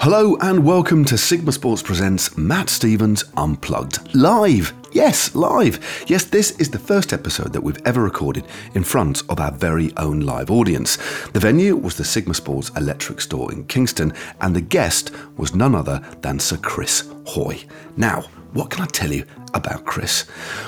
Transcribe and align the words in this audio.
Hello 0.00 0.36
and 0.40 0.64
welcome 0.64 1.04
to 1.06 1.18
Sigma 1.18 1.50
Sports 1.50 1.82
Presents 1.82 2.36
Matt 2.38 2.70
Stephens 2.70 3.24
Unplugged 3.36 4.14
live. 4.14 4.72
Yes, 4.92 5.34
live. 5.34 6.04
Yes, 6.06 6.22
this 6.22 6.52
is 6.60 6.70
the 6.70 6.78
first 6.78 7.12
episode 7.12 7.52
that 7.52 7.62
we've 7.64 7.84
ever 7.84 8.04
recorded 8.04 8.46
in 8.74 8.84
front 8.84 9.28
of 9.28 9.40
our 9.40 9.50
very 9.50 9.92
own 9.96 10.20
live 10.20 10.52
audience. 10.52 10.98
The 11.32 11.40
venue 11.40 11.74
was 11.74 11.96
the 11.96 12.04
Sigma 12.04 12.34
Sports 12.34 12.70
Electric 12.76 13.20
Store 13.20 13.50
in 13.50 13.64
Kingston, 13.64 14.12
and 14.40 14.54
the 14.54 14.60
guest 14.60 15.10
was 15.36 15.56
none 15.56 15.74
other 15.74 16.00
than 16.20 16.38
Sir 16.38 16.58
Chris 16.58 17.10
Hoy. 17.26 17.64
Now, 17.96 18.22
what 18.52 18.70
can 18.70 18.84
I 18.84 18.86
tell 18.86 19.12
you 19.12 19.24
about 19.52 19.84
Chris? 19.84 20.26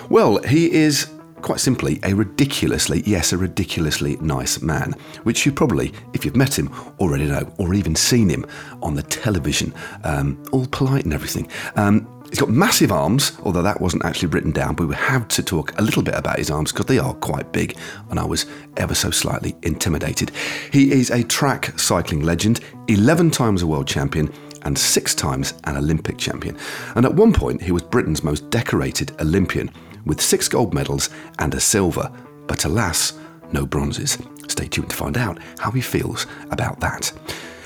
Well, 0.08 0.42
he 0.42 0.72
is 0.72 1.08
quite 1.42 1.60
simply 1.60 2.00
a 2.02 2.14
ridiculously, 2.14 3.02
yes, 3.06 3.32
a 3.32 3.38
ridiculously 3.38 4.16
nice 4.16 4.60
man, 4.60 4.94
which 5.22 5.44
you 5.44 5.52
probably, 5.52 5.92
if 6.12 6.24
you've 6.24 6.36
met 6.36 6.58
him, 6.58 6.72
already 6.98 7.24
know, 7.24 7.52
or 7.58 7.74
even 7.74 7.94
seen 7.94 8.28
him 8.28 8.46
on 8.82 8.94
the 8.94 9.02
television, 9.02 9.74
um, 10.04 10.42
all 10.52 10.66
polite 10.66 11.04
and 11.04 11.14
everything. 11.14 11.48
Um, 11.76 12.06
He's 12.30 12.38
got 12.38 12.48
massive 12.48 12.92
arms, 12.92 13.36
although 13.42 13.62
that 13.62 13.80
wasn't 13.80 14.04
actually 14.04 14.28
written 14.28 14.52
down, 14.52 14.76
but 14.76 14.86
we 14.86 14.94
have 14.94 15.26
to 15.28 15.42
talk 15.42 15.76
a 15.80 15.82
little 15.82 16.00
bit 16.00 16.14
about 16.14 16.38
his 16.38 16.48
arms 16.48 16.70
because 16.70 16.86
they 16.86 17.00
are 17.00 17.12
quite 17.14 17.50
big, 17.50 17.76
and 18.08 18.20
I 18.20 18.24
was 18.24 18.46
ever 18.76 18.94
so 18.94 19.10
slightly 19.10 19.56
intimidated. 19.62 20.30
He 20.72 20.92
is 20.92 21.10
a 21.10 21.24
track 21.24 21.76
cycling 21.76 22.20
legend, 22.20 22.60
11 22.86 23.32
times 23.32 23.62
a 23.62 23.66
world 23.66 23.88
champion, 23.88 24.32
and 24.62 24.78
six 24.78 25.12
times 25.12 25.54
an 25.64 25.76
Olympic 25.76 26.18
champion. 26.18 26.56
And 26.94 27.04
at 27.04 27.14
one 27.14 27.32
point, 27.32 27.62
he 27.62 27.72
was 27.72 27.82
Britain's 27.82 28.22
most 28.22 28.48
decorated 28.50 29.12
Olympian 29.20 29.68
with 30.04 30.20
six 30.20 30.48
gold 30.48 30.74
medals 30.74 31.10
and 31.38 31.54
a 31.54 31.60
silver, 31.60 32.10
but 32.46 32.64
alas, 32.64 33.14
no 33.52 33.66
bronzes. 33.66 34.18
Stay 34.48 34.66
tuned 34.66 34.90
to 34.90 34.96
find 34.96 35.16
out 35.16 35.38
how 35.58 35.70
he 35.70 35.80
feels 35.80 36.26
about 36.50 36.80
that. 36.80 37.12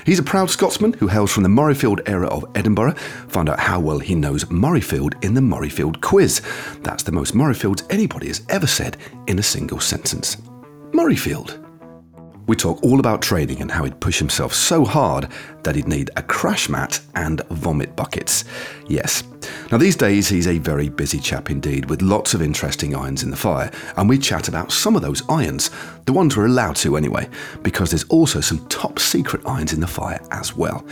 He's 0.05 0.19
a 0.19 0.23
proud 0.23 0.51
Scotsman 0.51 0.93
who 0.93 1.07
hails 1.07 1.31
from 1.31 1.41
the 1.41 1.49
Murrayfield 1.49 2.07
era 2.07 2.27
of 2.27 2.45
Edinburgh. 2.53 2.93
Find 3.27 3.49
out 3.49 3.59
how 3.59 3.79
well 3.79 3.97
he 3.97 4.13
knows 4.13 4.45
Murrayfield 4.45 5.23
in 5.23 5.33
the 5.33 5.41
Murrayfield 5.41 5.99
quiz. 6.01 6.41
That's 6.81 7.01
the 7.01 7.11
most 7.11 7.33
Murrayfields 7.33 7.83
anybody 7.89 8.27
has 8.27 8.43
ever 8.49 8.67
said 8.67 8.97
in 9.25 9.39
a 9.39 9.43
single 9.43 9.79
sentence. 9.79 10.37
Murrayfield. 10.91 11.64
We 12.47 12.55
talk 12.55 12.83
all 12.83 12.99
about 12.99 13.21
training 13.21 13.61
and 13.61 13.71
how 13.71 13.85
he'd 13.85 13.99
push 13.99 14.19
himself 14.19 14.53
so 14.53 14.85
hard 14.85 15.27
that 15.63 15.75
he'd 15.75 15.87
need 15.87 16.11
a 16.15 16.21
crash 16.21 16.69
mat 16.69 16.99
and 17.15 17.41
vomit 17.49 17.95
buckets. 17.95 18.43
Yes. 18.87 19.23
Now, 19.71 19.79
these 19.79 19.95
days, 19.95 20.29
he's 20.29 20.47
a 20.47 20.59
very 20.59 20.89
busy 20.89 21.19
chap 21.19 21.49
indeed, 21.49 21.89
with 21.89 22.03
lots 22.03 22.35
of 22.35 22.41
interesting 22.43 22.95
irons 22.95 23.23
in 23.23 23.31
the 23.31 23.35
fire, 23.35 23.71
and 23.97 24.07
we 24.07 24.19
chat 24.19 24.47
about 24.47 24.71
some 24.71 24.95
of 24.95 25.01
those 25.01 25.23
irons, 25.27 25.71
the 26.05 26.13
ones 26.13 26.37
we're 26.37 26.45
allowed 26.45 26.75
to 26.77 26.97
anyway, 26.97 27.27
because 27.63 27.89
there's 27.89 28.03
also 28.05 28.41
some 28.41 28.67
top 28.67 28.99
secret 28.99 29.41
irons 29.47 29.73
in 29.73 29.79
the 29.79 29.87
fire 29.87 30.19
as 30.31 30.55
well. 30.55 30.85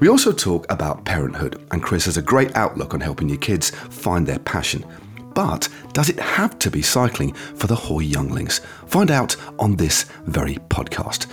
We 0.00 0.08
also 0.08 0.30
talk 0.30 0.70
about 0.70 1.04
parenthood, 1.06 1.60
and 1.70 1.82
Chris 1.82 2.04
has 2.04 2.18
a 2.18 2.22
great 2.22 2.54
outlook 2.54 2.92
on 2.92 3.00
helping 3.00 3.28
your 3.28 3.38
kids 3.38 3.70
find 3.70 4.26
their 4.26 4.38
passion. 4.40 4.84
But 5.38 5.68
does 5.92 6.08
it 6.08 6.18
have 6.18 6.58
to 6.58 6.68
be 6.68 6.82
cycling 6.82 7.32
for 7.32 7.68
the 7.68 7.76
Hoy 7.76 8.00
younglings? 8.00 8.60
Find 8.86 9.08
out 9.08 9.36
on 9.60 9.76
this 9.76 10.02
very 10.26 10.56
podcast. 10.68 11.28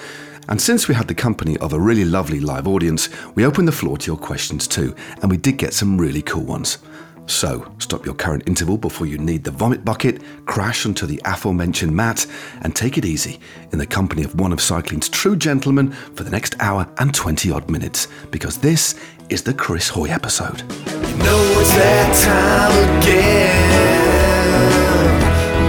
And 0.48 0.62
since 0.62 0.88
we 0.88 0.94
had 0.94 1.08
the 1.08 1.16
company 1.16 1.58
of 1.58 1.74
a 1.74 1.80
really 1.80 2.06
lovely 2.06 2.40
live 2.40 2.68
audience, 2.68 3.10
we 3.34 3.48
opened 3.48 3.68
the 3.68 3.72
floor 3.72 3.98
to 3.98 4.06
your 4.06 4.18
questions 4.20 4.68
too, 4.68 4.96
and 5.24 5.32
we 5.32 5.38
did 5.38 5.58
get 5.58 5.74
some 5.74 5.98
really 5.98 6.22
cool 6.22 6.44
ones. 6.44 6.78
So, 7.26 7.68
stop 7.80 8.06
your 8.06 8.14
current 8.14 8.44
interval 8.46 8.78
before 8.78 9.08
you 9.08 9.18
need 9.18 9.44
the 9.44 9.50
vomit 9.50 9.84
bucket, 9.84 10.22
crash 10.46 10.86
onto 10.86 11.08
the 11.08 11.20
aforementioned 11.26 11.92
mat, 11.96 12.28
and 12.62 12.76
take 12.76 13.00
it 13.00 13.06
easy 13.06 13.40
in 13.72 13.80
the 13.80 13.88
company 13.88 14.24
of 14.24 14.40
one 14.40 14.54
of 14.54 14.62
cycling's 14.62 15.10
true 15.10 15.36
gentlemen 15.36 15.92
for 15.92 16.24
the 16.24 16.30
next 16.30 16.56
hour 16.60 16.88
and 17.00 17.16
20 17.16 17.50
odd 17.50 17.72
minutes, 17.72 18.08
because 18.30 18.60
this 18.60 18.94
is 19.30 19.44
the 19.44 19.54
Chris 19.54 19.90
Hoy 19.90 20.10
episode. 20.10 20.62
You 20.62 21.18
know 21.18 21.42
it's 21.60 21.74
that 21.76 22.14
time 22.24 22.74
again. 23.00 23.66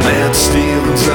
Matt 0.00 0.34
Stephens 0.36 1.06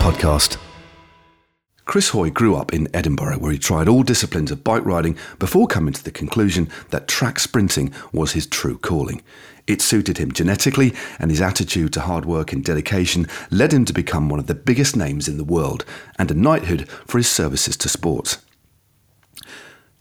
podcast. 0.00 0.65
Chris 1.86 2.08
Hoy 2.08 2.30
grew 2.30 2.56
up 2.56 2.74
in 2.74 2.88
Edinburgh, 2.92 3.38
where 3.38 3.52
he 3.52 3.58
tried 3.58 3.86
all 3.86 4.02
disciplines 4.02 4.50
of 4.50 4.64
bike 4.64 4.84
riding 4.84 5.16
before 5.38 5.68
coming 5.68 5.94
to 5.94 6.02
the 6.02 6.10
conclusion 6.10 6.68
that 6.90 7.06
track 7.06 7.38
sprinting 7.38 7.92
was 8.12 8.32
his 8.32 8.44
true 8.44 8.76
calling. 8.76 9.22
It 9.68 9.80
suited 9.80 10.18
him 10.18 10.32
genetically, 10.32 10.92
and 11.20 11.30
his 11.30 11.40
attitude 11.40 11.92
to 11.92 12.00
hard 12.00 12.24
work 12.24 12.52
and 12.52 12.64
dedication 12.64 13.28
led 13.52 13.72
him 13.72 13.84
to 13.84 13.92
become 13.92 14.28
one 14.28 14.40
of 14.40 14.48
the 14.48 14.54
biggest 14.54 14.96
names 14.96 15.28
in 15.28 15.36
the 15.36 15.44
world 15.44 15.84
and 16.18 16.28
a 16.28 16.34
knighthood 16.34 16.88
for 17.06 17.18
his 17.18 17.28
services 17.28 17.76
to 17.76 17.88
sports. 17.88 18.38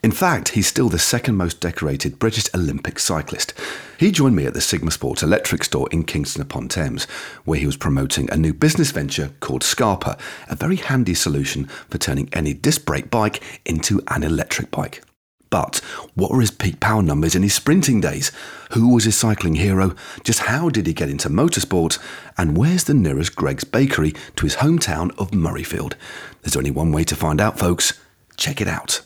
In 0.04 0.12
fact, 0.12 0.50
he's 0.50 0.68
still 0.68 0.90
the 0.90 0.98
second 0.98 1.36
most 1.36 1.62
decorated 1.62 2.18
British 2.18 2.46
Olympic 2.56 2.98
cyclist. 2.98 3.54
He 3.98 4.12
joined 4.12 4.36
me 4.36 4.46
at 4.46 4.54
the 4.54 4.62
Sigma 4.62 4.92
Sports 4.92 5.24
Electric 5.24 5.64
store 5.64 5.88
in 5.92 6.04
Kingston 6.04 6.42
upon 6.42 6.68
Thames, 6.68 7.06
where 7.46 7.60
he 7.60 7.66
was 7.66 7.78
promoting 7.78 8.30
a 8.30 8.38
new 8.38 8.54
business 8.54 8.92
venture 8.92 9.32
called 9.40 9.62
Skarper, 9.62 10.20
a 10.50 10.56
very 10.56 10.76
handy 10.76 11.14
solution 11.14 11.66
for 11.90 11.98
turning 11.98 12.30
any 12.34 12.54
disc 12.54 12.86
brake 12.86 13.10
bike 13.10 13.42
into 13.66 14.02
an 14.08 14.24
electric 14.24 14.72
bike. 14.72 15.04
But 15.50 15.78
what 16.16 16.32
were 16.32 16.42
his 16.42 16.52
peak 16.52 16.82
power 16.82 17.02
numbers 17.02 17.36
in 17.36 17.44
his 17.44 17.54
sprinting 17.54 18.02
days? 18.02 18.32
Who 18.72 18.94
was 18.94 19.06
his 19.06 19.16
cycling 19.16 19.56
hero? 19.56 19.96
Just 20.24 20.40
how 20.40 20.70
did 20.70 20.86
he 20.88 20.94
get 20.94 21.10
into 21.10 21.30
motorsport? 21.30 21.98
And 22.38 22.58
where's 22.58 22.84
the 22.84 22.94
nearest 22.94 23.36
Greggs 23.36 23.64
Bakery 23.64 24.14
to 24.36 24.46
his 24.46 24.58
hometown 24.58 25.12
of 25.18 25.32
Murrayfield? 25.32 25.94
There's 26.42 26.58
only 26.58 26.72
one 26.72 26.92
way 26.92 27.06
to 27.06 27.16
find 27.16 27.40
out, 27.40 27.58
folks. 27.58 27.98
Check 28.36 28.60
it 28.60 28.68
out. 28.68 29.02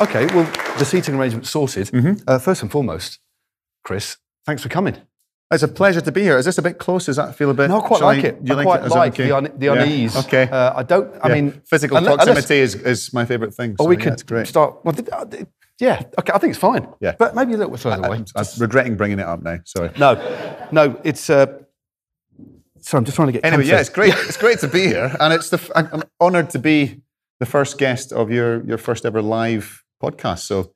Okay, 0.00 0.26
well, 0.26 0.44
the 0.78 0.84
seating 0.84 1.16
arrangement's 1.16 1.50
sorted. 1.50 1.90
Uh, 2.28 2.38
first 2.38 2.62
and 2.62 2.70
foremost, 2.70 3.18
Chris, 3.86 4.16
thanks 4.44 4.62
for 4.64 4.68
coming. 4.68 4.96
It's 5.52 5.62
a 5.62 5.68
pleasure 5.68 6.00
to 6.00 6.10
be 6.10 6.22
here. 6.22 6.36
Is 6.38 6.44
this 6.44 6.58
a 6.58 6.62
bit 6.62 6.78
close? 6.78 7.06
Does 7.06 7.14
that 7.16 7.36
feel 7.36 7.50
a 7.50 7.54
bit? 7.54 7.68
No, 7.70 7.80
I 7.80 7.86
quite 7.86 8.02
like 8.02 8.24
it. 8.24 8.38
You 8.42 8.58
I 8.58 8.64
quite 8.64 8.82
it 8.84 8.88
like 8.88 9.12
okay? 9.12 9.26
the, 9.28 9.36
un- 9.36 9.52
the 9.56 9.66
Yeah. 9.66 9.74
unease. 9.74 10.16
Okay. 10.16 10.48
Uh, 10.50 10.72
I 10.76 10.82
don't, 10.82 11.14
I 11.22 11.28
Yeah. 11.28 11.34
mean, 11.34 11.62
physical 11.70 11.96
unless- 11.96 12.16
proximity 12.16 12.56
is, 12.58 12.74
is 12.74 13.12
my 13.12 13.24
favourite 13.24 13.54
thing. 13.54 13.76
Or 13.78 13.84
so 13.84 13.88
we 13.88 13.96
yeah, 13.96 14.02
could 14.02 14.12
it's 14.14 14.24
great. 14.24 14.48
start. 14.48 14.84
Well, 14.84 14.96
uh, 15.12 15.24
yeah, 15.78 16.02
okay, 16.18 16.32
I 16.34 16.38
think 16.38 16.50
it's 16.50 16.58
fine. 16.58 16.88
Yeah. 17.00 17.14
But 17.16 17.36
maybe 17.36 17.54
a 17.54 17.58
little 17.58 17.70
bit 17.70 17.78
further 17.78 18.04
away. 18.04 18.24
I'm, 18.34 18.44
regretting 18.58 18.96
bringing 18.96 19.20
it 19.20 19.26
up 19.26 19.40
now. 19.44 19.58
Sorry. 19.66 19.92
No, 19.96 20.14
no, 20.72 21.00
it's. 21.04 21.30
Uh, 21.30 21.46
sorry, 22.80 22.98
I'm 23.00 23.04
just 23.04 23.14
trying 23.14 23.28
to 23.28 23.32
get. 23.32 23.44
Anyway, 23.44 23.62
comfy. 23.62 23.70
yeah, 23.72 23.80
it's 23.80 23.88
great. 23.90 24.14
It's 24.26 24.36
great 24.38 24.58
to 24.60 24.68
be 24.68 24.86
here, 24.88 25.14
and 25.20 25.32
it's 25.32 25.50
the. 25.50 25.60
I'm 25.76 26.02
honoured 26.20 26.50
to 26.50 26.58
be 26.58 27.02
the 27.38 27.46
first 27.46 27.78
guest 27.78 28.12
of 28.12 28.32
your 28.32 28.64
your 28.66 28.78
first 28.78 29.04
ever 29.06 29.22
live 29.22 29.84
podcast. 30.02 30.40
So, 30.40 30.72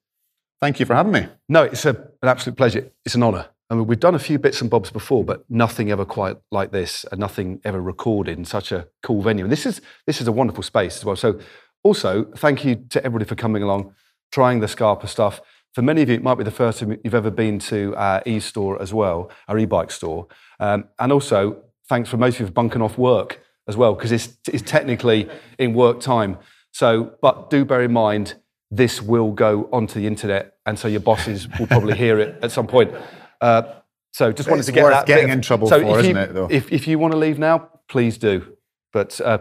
thank 0.60 0.80
you 0.80 0.86
for 0.86 0.94
having 0.94 1.12
me. 1.12 1.26
No, 1.48 1.64
it's 1.64 1.84
a, 1.84 1.90
an 1.90 2.28
absolute 2.28 2.56
pleasure. 2.56 2.90
It's 3.04 3.14
an 3.14 3.22
honour. 3.22 3.48
I 3.70 3.74
mean, 3.74 3.86
we've 3.86 4.00
done 4.00 4.16
a 4.16 4.20
few 4.20 4.38
bits 4.38 4.60
and 4.60 4.68
bobs 4.68 4.90
before, 4.90 5.24
but 5.24 5.44
nothing 5.48 5.90
ever 5.90 6.04
quite 6.04 6.36
like 6.50 6.72
this, 6.72 7.04
and 7.10 7.20
nothing 7.20 7.60
ever 7.64 7.80
recorded 7.80 8.36
in 8.36 8.44
such 8.44 8.72
a 8.72 8.88
cool 9.02 9.22
venue. 9.22 9.44
And 9.44 9.52
this 9.52 9.64
is 9.64 9.80
this 10.06 10.20
is 10.20 10.26
a 10.26 10.32
wonderful 10.32 10.62
space 10.62 10.96
as 10.96 11.04
well. 11.04 11.16
So, 11.16 11.38
also, 11.82 12.24
thank 12.36 12.64
you 12.64 12.84
to 12.90 12.98
everybody 13.04 13.28
for 13.28 13.36
coming 13.36 13.62
along, 13.62 13.94
trying 14.32 14.60
the 14.60 14.66
Skarper 14.66 15.08
stuff. 15.08 15.40
For 15.72 15.82
many 15.82 16.02
of 16.02 16.08
you, 16.08 16.16
it 16.16 16.22
might 16.22 16.34
be 16.34 16.42
the 16.42 16.50
first 16.50 16.80
time 16.80 16.98
you've 17.04 17.14
ever 17.14 17.30
been 17.30 17.60
to 17.60 17.94
our 17.96 18.22
e-store 18.26 18.82
as 18.82 18.92
well, 18.92 19.30
our 19.46 19.56
e-bike 19.56 19.92
store. 19.92 20.26
Um, 20.58 20.88
and 20.98 21.12
also, 21.12 21.62
thanks 21.88 22.10
for 22.10 22.16
most 22.16 22.34
of 22.34 22.40
you 22.40 22.46
for 22.46 22.52
bunking 22.52 22.82
off 22.82 22.98
work 22.98 23.40
as 23.68 23.76
well, 23.76 23.94
because 23.94 24.10
it's, 24.10 24.36
it's 24.48 24.68
technically 24.68 25.30
in 25.58 25.74
work 25.74 26.00
time. 26.00 26.38
So, 26.72 27.14
but 27.22 27.50
do 27.50 27.64
bear 27.64 27.82
in 27.82 27.92
mind, 27.92 28.34
this 28.70 29.02
will 29.02 29.32
go 29.32 29.68
onto 29.72 30.00
the 30.00 30.06
internet, 30.06 30.54
and 30.66 30.78
so 30.78 30.88
your 30.88 31.00
bosses 31.00 31.48
will 31.58 31.66
probably 31.66 31.96
hear 31.96 32.18
it 32.18 32.38
at 32.42 32.52
some 32.52 32.66
point. 32.66 32.92
Uh, 33.40 33.62
so, 34.12 34.32
just 34.32 34.48
wanted 34.48 34.64
to 34.64 34.72
get 34.72 34.88
that. 34.88 35.06
getting 35.06 35.26
of- 35.26 35.30
in 35.30 35.42
trouble 35.42 35.68
so 35.68 35.80
for, 35.80 35.98
isn't 36.00 36.14
you, 36.14 36.20
it, 36.20 36.34
though? 36.34 36.48
If, 36.50 36.72
if 36.72 36.86
you 36.86 36.98
want 36.98 37.12
to 37.12 37.18
leave 37.18 37.38
now, 37.38 37.68
please 37.88 38.18
do. 38.18 38.56
But 38.92 39.20
uh, 39.20 39.38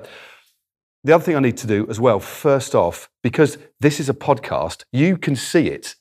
the 1.03 1.13
other 1.13 1.23
thing 1.23 1.35
I 1.35 1.39
need 1.39 1.57
to 1.57 1.67
do 1.67 1.87
as 1.89 1.99
well, 1.99 2.19
first 2.19 2.75
off, 2.75 3.09
because 3.23 3.57
this 3.79 3.99
is 3.99 4.09
a 4.09 4.13
podcast, 4.13 4.83
you 4.91 5.17
can 5.17 5.35
see 5.35 5.67
it. 5.67 5.95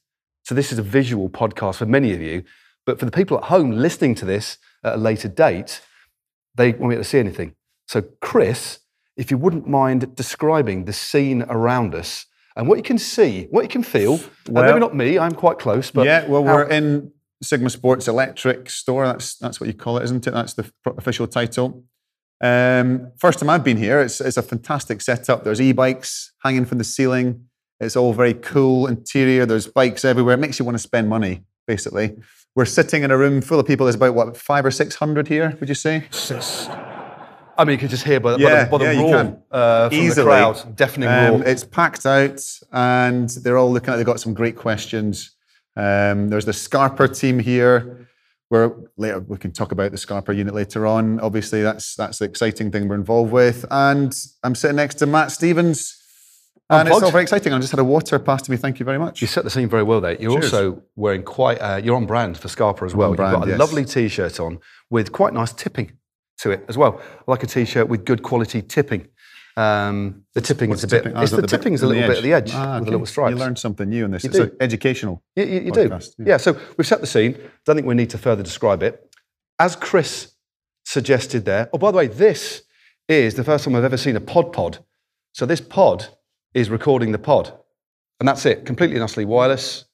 So 0.44 0.54
this 0.54 0.72
is 0.72 0.78
a 0.78 0.82
visual 0.82 1.28
podcast 1.28 1.76
for 1.76 1.86
many 1.86 2.12
of 2.12 2.20
you. 2.20 2.44
But 2.84 2.98
for 2.98 3.04
the 3.04 3.10
people 3.10 3.36
at 3.38 3.44
home 3.44 3.70
listening 3.70 4.14
to 4.16 4.24
this 4.24 4.58
at 4.82 4.94
a 4.94 4.96
later 4.96 5.28
date, 5.28 5.82
they 6.54 6.72
won't 6.72 6.90
be 6.90 6.94
able 6.94 7.04
to 7.04 7.08
see 7.08 7.18
anything. 7.18 7.54
So, 7.86 8.02
Chris, 8.20 8.80
if 9.16 9.30
you 9.30 9.38
wouldn't 9.38 9.66
mind 9.68 10.14
describing 10.14 10.84
the 10.84 10.92
scene 10.92 11.42
around 11.48 11.94
us 11.94 12.26
and 12.58 12.68
what 12.68 12.76
you 12.76 12.82
can 12.82 12.98
see, 12.98 13.46
what 13.50 13.62
you 13.62 13.68
can 13.68 13.82
feel. 13.82 14.14
Uh, 14.14 14.18
Well- 14.50 14.64
maybe 14.66 14.80
not 14.80 14.94
me, 14.94 15.18
I'm 15.18 15.32
quite 15.32 15.58
close, 15.58 15.90
but 15.90 16.04
yeah, 16.04 16.26
well, 16.26 16.44
we're 16.44 16.68
in 16.68 17.12
Sigma 17.42 17.70
Sports 17.70 18.06
Electric 18.08 18.68
Store. 18.68 19.06
That's 19.06 19.36
that's 19.36 19.60
what 19.60 19.68
you 19.68 19.74
call 19.74 19.96
it, 19.98 20.02
isn't 20.04 20.26
it? 20.26 20.32
That's 20.32 20.52
the 20.54 20.70
pro- 20.84 20.92
official 20.98 21.26
title. 21.26 21.84
Um, 22.40 23.12
first 23.18 23.38
time 23.40 23.50
I've 23.50 23.64
been 23.64 23.76
here. 23.78 24.00
It's 24.00 24.20
it's 24.20 24.36
a 24.36 24.42
fantastic 24.42 25.00
setup. 25.00 25.44
There's 25.44 25.60
e-bikes 25.60 26.32
hanging 26.44 26.64
from 26.66 26.78
the 26.78 26.84
ceiling. 26.84 27.44
It's 27.80 27.96
all 27.96 28.12
very 28.12 28.34
cool 28.34 28.86
interior. 28.88 29.46
There's 29.46 29.66
bikes 29.68 30.04
everywhere. 30.04 30.34
It 30.34 30.38
makes 30.40 30.58
you 30.58 30.64
want 30.64 30.74
to 30.76 30.82
spend 30.82 31.08
money. 31.08 31.44
Basically, 31.66 32.16
we're 32.56 32.64
sitting 32.64 33.02
in 33.04 33.10
a 33.10 33.16
room 33.18 33.40
full 33.40 33.60
of 33.60 33.66
people. 33.66 33.86
There's 33.86 33.94
about 33.96 34.14
what 34.14 34.36
five 34.36 34.64
or 34.64 34.70
six 34.72 34.96
hundred 34.96 35.28
here. 35.28 35.56
Would 35.60 35.68
you 35.68 35.74
say? 35.76 36.04
Six- 36.10 36.68
I 37.58 37.64
mean, 37.64 37.74
you 37.74 37.78
can 37.78 37.88
just 37.88 38.04
hear 38.04 38.20
by, 38.20 38.36
by 38.36 38.40
Yeah, 38.42 38.64
the, 38.64 38.70
by 38.70 38.78
the 38.78 38.94
yeah, 38.94 39.00
roar 39.02 39.42
uh, 39.50 39.88
from 39.88 39.98
Easily. 39.98 40.24
the 40.24 40.30
crowd, 40.30 40.76
deafening 40.76 41.08
Um, 41.08 41.32
roar. 41.40 41.42
it's 41.44 41.64
packed 41.64 42.06
out, 42.06 42.40
and 42.72 43.28
they're 43.42 43.58
all 43.58 43.72
looking 43.72 43.88
like 43.88 43.96
they've 43.98 44.06
got 44.06 44.20
some 44.20 44.32
great 44.32 44.56
questions. 44.56 45.32
Um, 45.76 46.28
there's 46.28 46.44
the 46.44 46.52
Skarper 46.52 47.08
team 47.18 47.38
here. 47.38 48.04
Where 48.50 48.72
later 48.96 49.20
we 49.20 49.36
can 49.36 49.52
talk 49.52 49.72
about 49.72 49.90
the 49.90 49.98
Skarper 49.98 50.34
unit 50.34 50.54
later 50.54 50.86
on. 50.86 51.20
Obviously, 51.20 51.60
that's 51.62 51.94
that's 51.96 52.18
the 52.18 52.24
exciting 52.24 52.70
thing 52.70 52.88
we're 52.88 52.94
involved 52.94 53.30
with. 53.30 53.66
And 53.70 54.16
I'm 54.42 54.54
sitting 54.54 54.76
next 54.76 54.94
to 55.00 55.06
Matt 55.06 55.30
Stephens, 55.32 55.94
and 56.70 56.88
it's 56.88 57.02
all 57.02 57.10
very 57.10 57.24
exciting. 57.24 57.52
I 57.52 57.58
just 57.58 57.72
had 57.72 57.80
a 57.80 57.84
water 57.84 58.18
passed 58.18 58.46
to 58.46 58.50
me. 58.50 58.56
Thank 58.56 58.78
you 58.80 58.86
very 58.86 58.98
much. 58.98 59.20
You 59.20 59.26
set 59.26 59.44
the 59.44 59.50
scene 59.50 59.68
very 59.68 59.82
well 59.82 60.00
there. 60.00 60.16
You're 60.18 60.40
Cheers. 60.40 60.54
also 60.54 60.82
wearing 60.96 61.24
quite, 61.24 61.58
uh, 61.58 61.76
you're 61.84 61.94
on 61.96 62.06
brand 62.06 62.38
for 62.38 62.48
Skarper 62.48 62.86
as 62.86 62.94
well. 62.94 63.12
brand, 63.14 63.32
You've 63.32 63.40
got 63.40 63.48
a 63.48 63.50
yes. 63.50 63.58
lovely 63.58 63.84
t 63.84 64.08
shirt 64.08 64.40
on 64.40 64.60
with 64.88 65.12
quite 65.12 65.34
nice 65.34 65.52
tipping 65.52 65.97
to 66.38 66.50
it 66.50 66.64
as 66.68 66.76
well. 66.78 67.00
I 67.00 67.30
like 67.30 67.42
a 67.42 67.46
t 67.46 67.64
shirt 67.64 67.88
with 67.88 68.04
good 68.04 68.22
quality 68.22 68.62
tipping. 68.62 69.08
Um, 69.56 70.22
the 70.34 70.40
tipping 70.40 70.70
is 70.70 70.84
a 70.84 70.86
bit, 70.86 71.04
oh, 71.06 71.20
it's 71.20 71.32
is 71.32 71.36
the 71.36 71.42
bit 71.42 71.50
tipping's 71.50 71.82
a 71.82 71.86
little 71.88 72.06
bit 72.06 72.18
at 72.18 72.22
the 72.22 72.32
edge 72.32 72.52
Ah, 72.54 72.74
with 72.74 72.82
okay. 72.82 72.88
a 72.88 72.92
little 72.92 73.06
stripe. 73.06 73.30
You 73.30 73.36
learned 73.36 73.58
something 73.58 73.88
new 73.88 74.04
in 74.04 74.12
this. 74.12 74.22
You 74.22 74.30
it's 74.30 74.38
do. 74.38 74.56
educational. 74.60 75.20
You, 75.34 75.44
you, 75.46 75.60
you 75.62 75.72
do. 75.72 75.88
Yeah. 75.88 75.98
yeah. 76.18 76.36
so 76.36 76.56
we've 76.76 76.86
set 76.86 77.00
the 77.00 77.08
scene. 77.08 77.36
Don't 77.64 77.74
think 77.74 77.86
we 77.86 77.96
need 77.96 78.10
to 78.10 78.18
further 78.18 78.44
describe 78.44 78.84
it. 78.84 79.12
As 79.58 79.74
Chris 79.74 80.34
suggested 80.84 81.44
there, 81.44 81.68
oh, 81.72 81.78
by 81.78 81.90
the 81.90 81.96
way, 81.96 82.06
this 82.06 82.62
is 83.08 83.34
the 83.34 83.42
first 83.42 83.64
time 83.64 83.74
I've 83.74 83.82
ever 83.82 83.96
seen 83.96 84.14
a 84.14 84.20
pod 84.20 84.52
pod. 84.52 84.78
So 85.32 85.44
this 85.44 85.60
pod 85.60 86.06
is 86.54 86.70
recording 86.70 87.10
the 87.10 87.18
pod. 87.18 87.52
And 88.20 88.28
that's 88.28 88.46
it, 88.46 88.64
completely 88.64 88.96
and 88.96 89.02
utterly 89.02 89.24
wireless. 89.26 89.86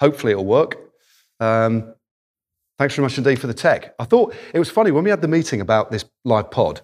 Hopefully 0.00 0.32
it'll 0.32 0.44
work. 0.44 0.76
Um, 1.40 1.94
thanks 2.78 2.94
very 2.94 3.04
much 3.04 3.18
indeed 3.18 3.38
for 3.38 3.46
the 3.46 3.54
tech. 3.54 3.94
I 3.98 4.04
thought 4.04 4.34
it 4.52 4.58
was 4.58 4.70
funny 4.70 4.90
when 4.90 5.04
we 5.04 5.10
had 5.10 5.22
the 5.22 5.28
meeting 5.28 5.60
about 5.60 5.90
this 5.90 6.04
live 6.24 6.50
pod. 6.50 6.80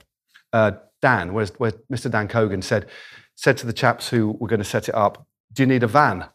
Uh, 0.52 0.72
Dan, 1.02 1.32
where's, 1.34 1.50
where 1.58 1.72
Mr. 1.92 2.10
Dan 2.10 2.28
Cogan 2.28 2.62
said, 2.62 2.86
said 3.34 3.56
to 3.58 3.66
the 3.66 3.72
chaps 3.72 4.08
who 4.08 4.36
were 4.40 4.48
going 4.48 4.60
to 4.60 4.64
set 4.64 4.88
it 4.88 4.94
up, 4.94 5.26
"Do 5.52 5.62
you 5.62 5.66
need 5.66 5.82
a 5.82 5.86
van?" 5.86 6.26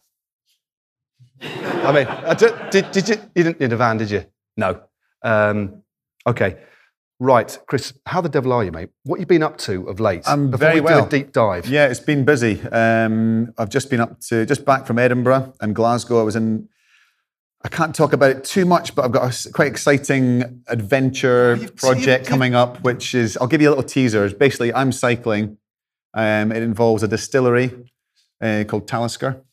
I 1.41 1.91
mean, 1.91 2.07
I 2.07 2.33
did, 2.33 2.91
did 2.91 3.09
you? 3.09 3.15
You 3.35 3.43
didn't 3.43 3.59
need 3.59 3.71
a 3.71 3.77
van, 3.77 3.97
did 3.97 4.11
you? 4.11 4.25
No. 4.57 4.81
Um, 5.23 5.83
okay. 6.27 6.57
Right, 7.21 7.57
Chris. 7.67 7.93
How 8.05 8.21
the 8.21 8.29
devil 8.29 8.53
are 8.53 8.63
you, 8.63 8.71
mate? 8.71 8.89
What 9.03 9.19
you 9.19 9.25
been 9.25 9.43
up 9.43 9.57
to 9.59 9.87
of 9.87 9.99
late? 9.99 10.23
I'm 10.25 10.51
Before 10.51 10.67
very 10.67 10.79
we 10.79 10.85
well. 10.85 11.01
do 11.01 11.07
a 11.07 11.09
deep 11.09 11.31
dive. 11.33 11.67
Yeah, 11.67 11.87
it's 11.87 11.99
been 11.99 12.23
busy. 12.23 12.61
Um, 12.61 13.53
I've 13.57 13.69
just 13.69 13.89
been 13.89 13.99
up 13.99 14.19
to 14.29 14.45
just 14.45 14.63
back 14.65 14.85
from 14.85 14.99
Edinburgh 14.99 15.53
and 15.61 15.75
Glasgow. 15.75 16.19
I 16.19 16.23
was 16.23 16.35
in. 16.35 16.69
I 17.63 17.67
can't 17.67 17.93
talk 17.93 18.13
about 18.13 18.31
it 18.31 18.43
too 18.45 18.65
much, 18.65 18.95
but 18.95 19.03
I've 19.03 19.11
got 19.11 19.45
a 19.45 19.51
quite 19.51 19.67
exciting 19.67 20.63
adventure 20.67 21.57
you've- 21.59 21.73
project 21.73 22.21
you've- 22.23 22.29
coming 22.29 22.55
up, 22.55 22.81
which 22.83 23.13
is 23.13 23.37
I'll 23.37 23.47
give 23.47 23.61
you 23.61 23.67
a 23.69 23.71
little 23.71 23.83
teaser. 23.83 24.29
Basically 24.33 24.73
I'm 24.73 24.91
cycling. 24.91 25.57
Um, 26.13 26.51
it 26.51 26.63
involves 26.63 27.03
a 27.03 27.07
distillery 27.07 27.71
uh, 28.41 28.63
called 28.67 28.87
Talisker. 28.87 29.43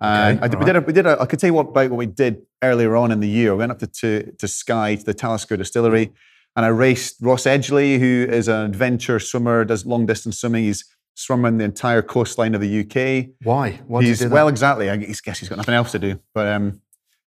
And 0.00 0.40
I 0.40 0.48
did, 0.48 0.58
we 0.58 0.64
did, 0.64 0.76
a, 0.76 0.80
we 0.80 0.92
did 0.92 1.06
a, 1.06 1.20
I 1.20 1.26
could 1.26 1.38
tell 1.38 1.48
you 1.48 1.54
what, 1.54 1.68
about 1.68 1.90
what 1.90 1.96
we 1.96 2.06
did 2.06 2.42
earlier 2.62 2.96
on 2.96 3.10
in 3.10 3.20
the 3.20 3.28
year. 3.28 3.52
We 3.52 3.58
went 3.58 3.72
up 3.72 3.78
to, 3.80 3.86
to, 3.86 4.32
to 4.32 4.48
Skye, 4.48 4.96
to 4.96 5.04
the 5.04 5.14
Talisker 5.14 5.56
distillery, 5.56 6.12
and 6.56 6.64
I 6.64 6.68
raced 6.68 7.16
Ross 7.20 7.44
Edgley, 7.44 7.98
who 7.98 8.26
is 8.28 8.48
an 8.48 8.64
adventure 8.64 9.18
swimmer, 9.18 9.64
does 9.64 9.86
long 9.86 10.04
distance 10.06 10.38
swimming. 10.40 10.64
He's 10.64 10.84
swimming 11.14 11.58
the 11.58 11.64
entire 11.64 12.02
coastline 12.02 12.54
of 12.54 12.60
the 12.60 12.80
UK. 12.80 13.30
Why? 13.44 13.80
Why 13.86 14.02
he's, 14.02 14.24
well, 14.26 14.48
exactly. 14.48 14.90
I 14.90 14.96
guess 14.96 15.20
guess 15.20 15.38
he's 15.38 15.48
got 15.48 15.58
nothing 15.58 15.74
else 15.74 15.92
to 15.92 15.98
do. 15.98 16.20
But 16.34 16.48
um, 16.48 16.80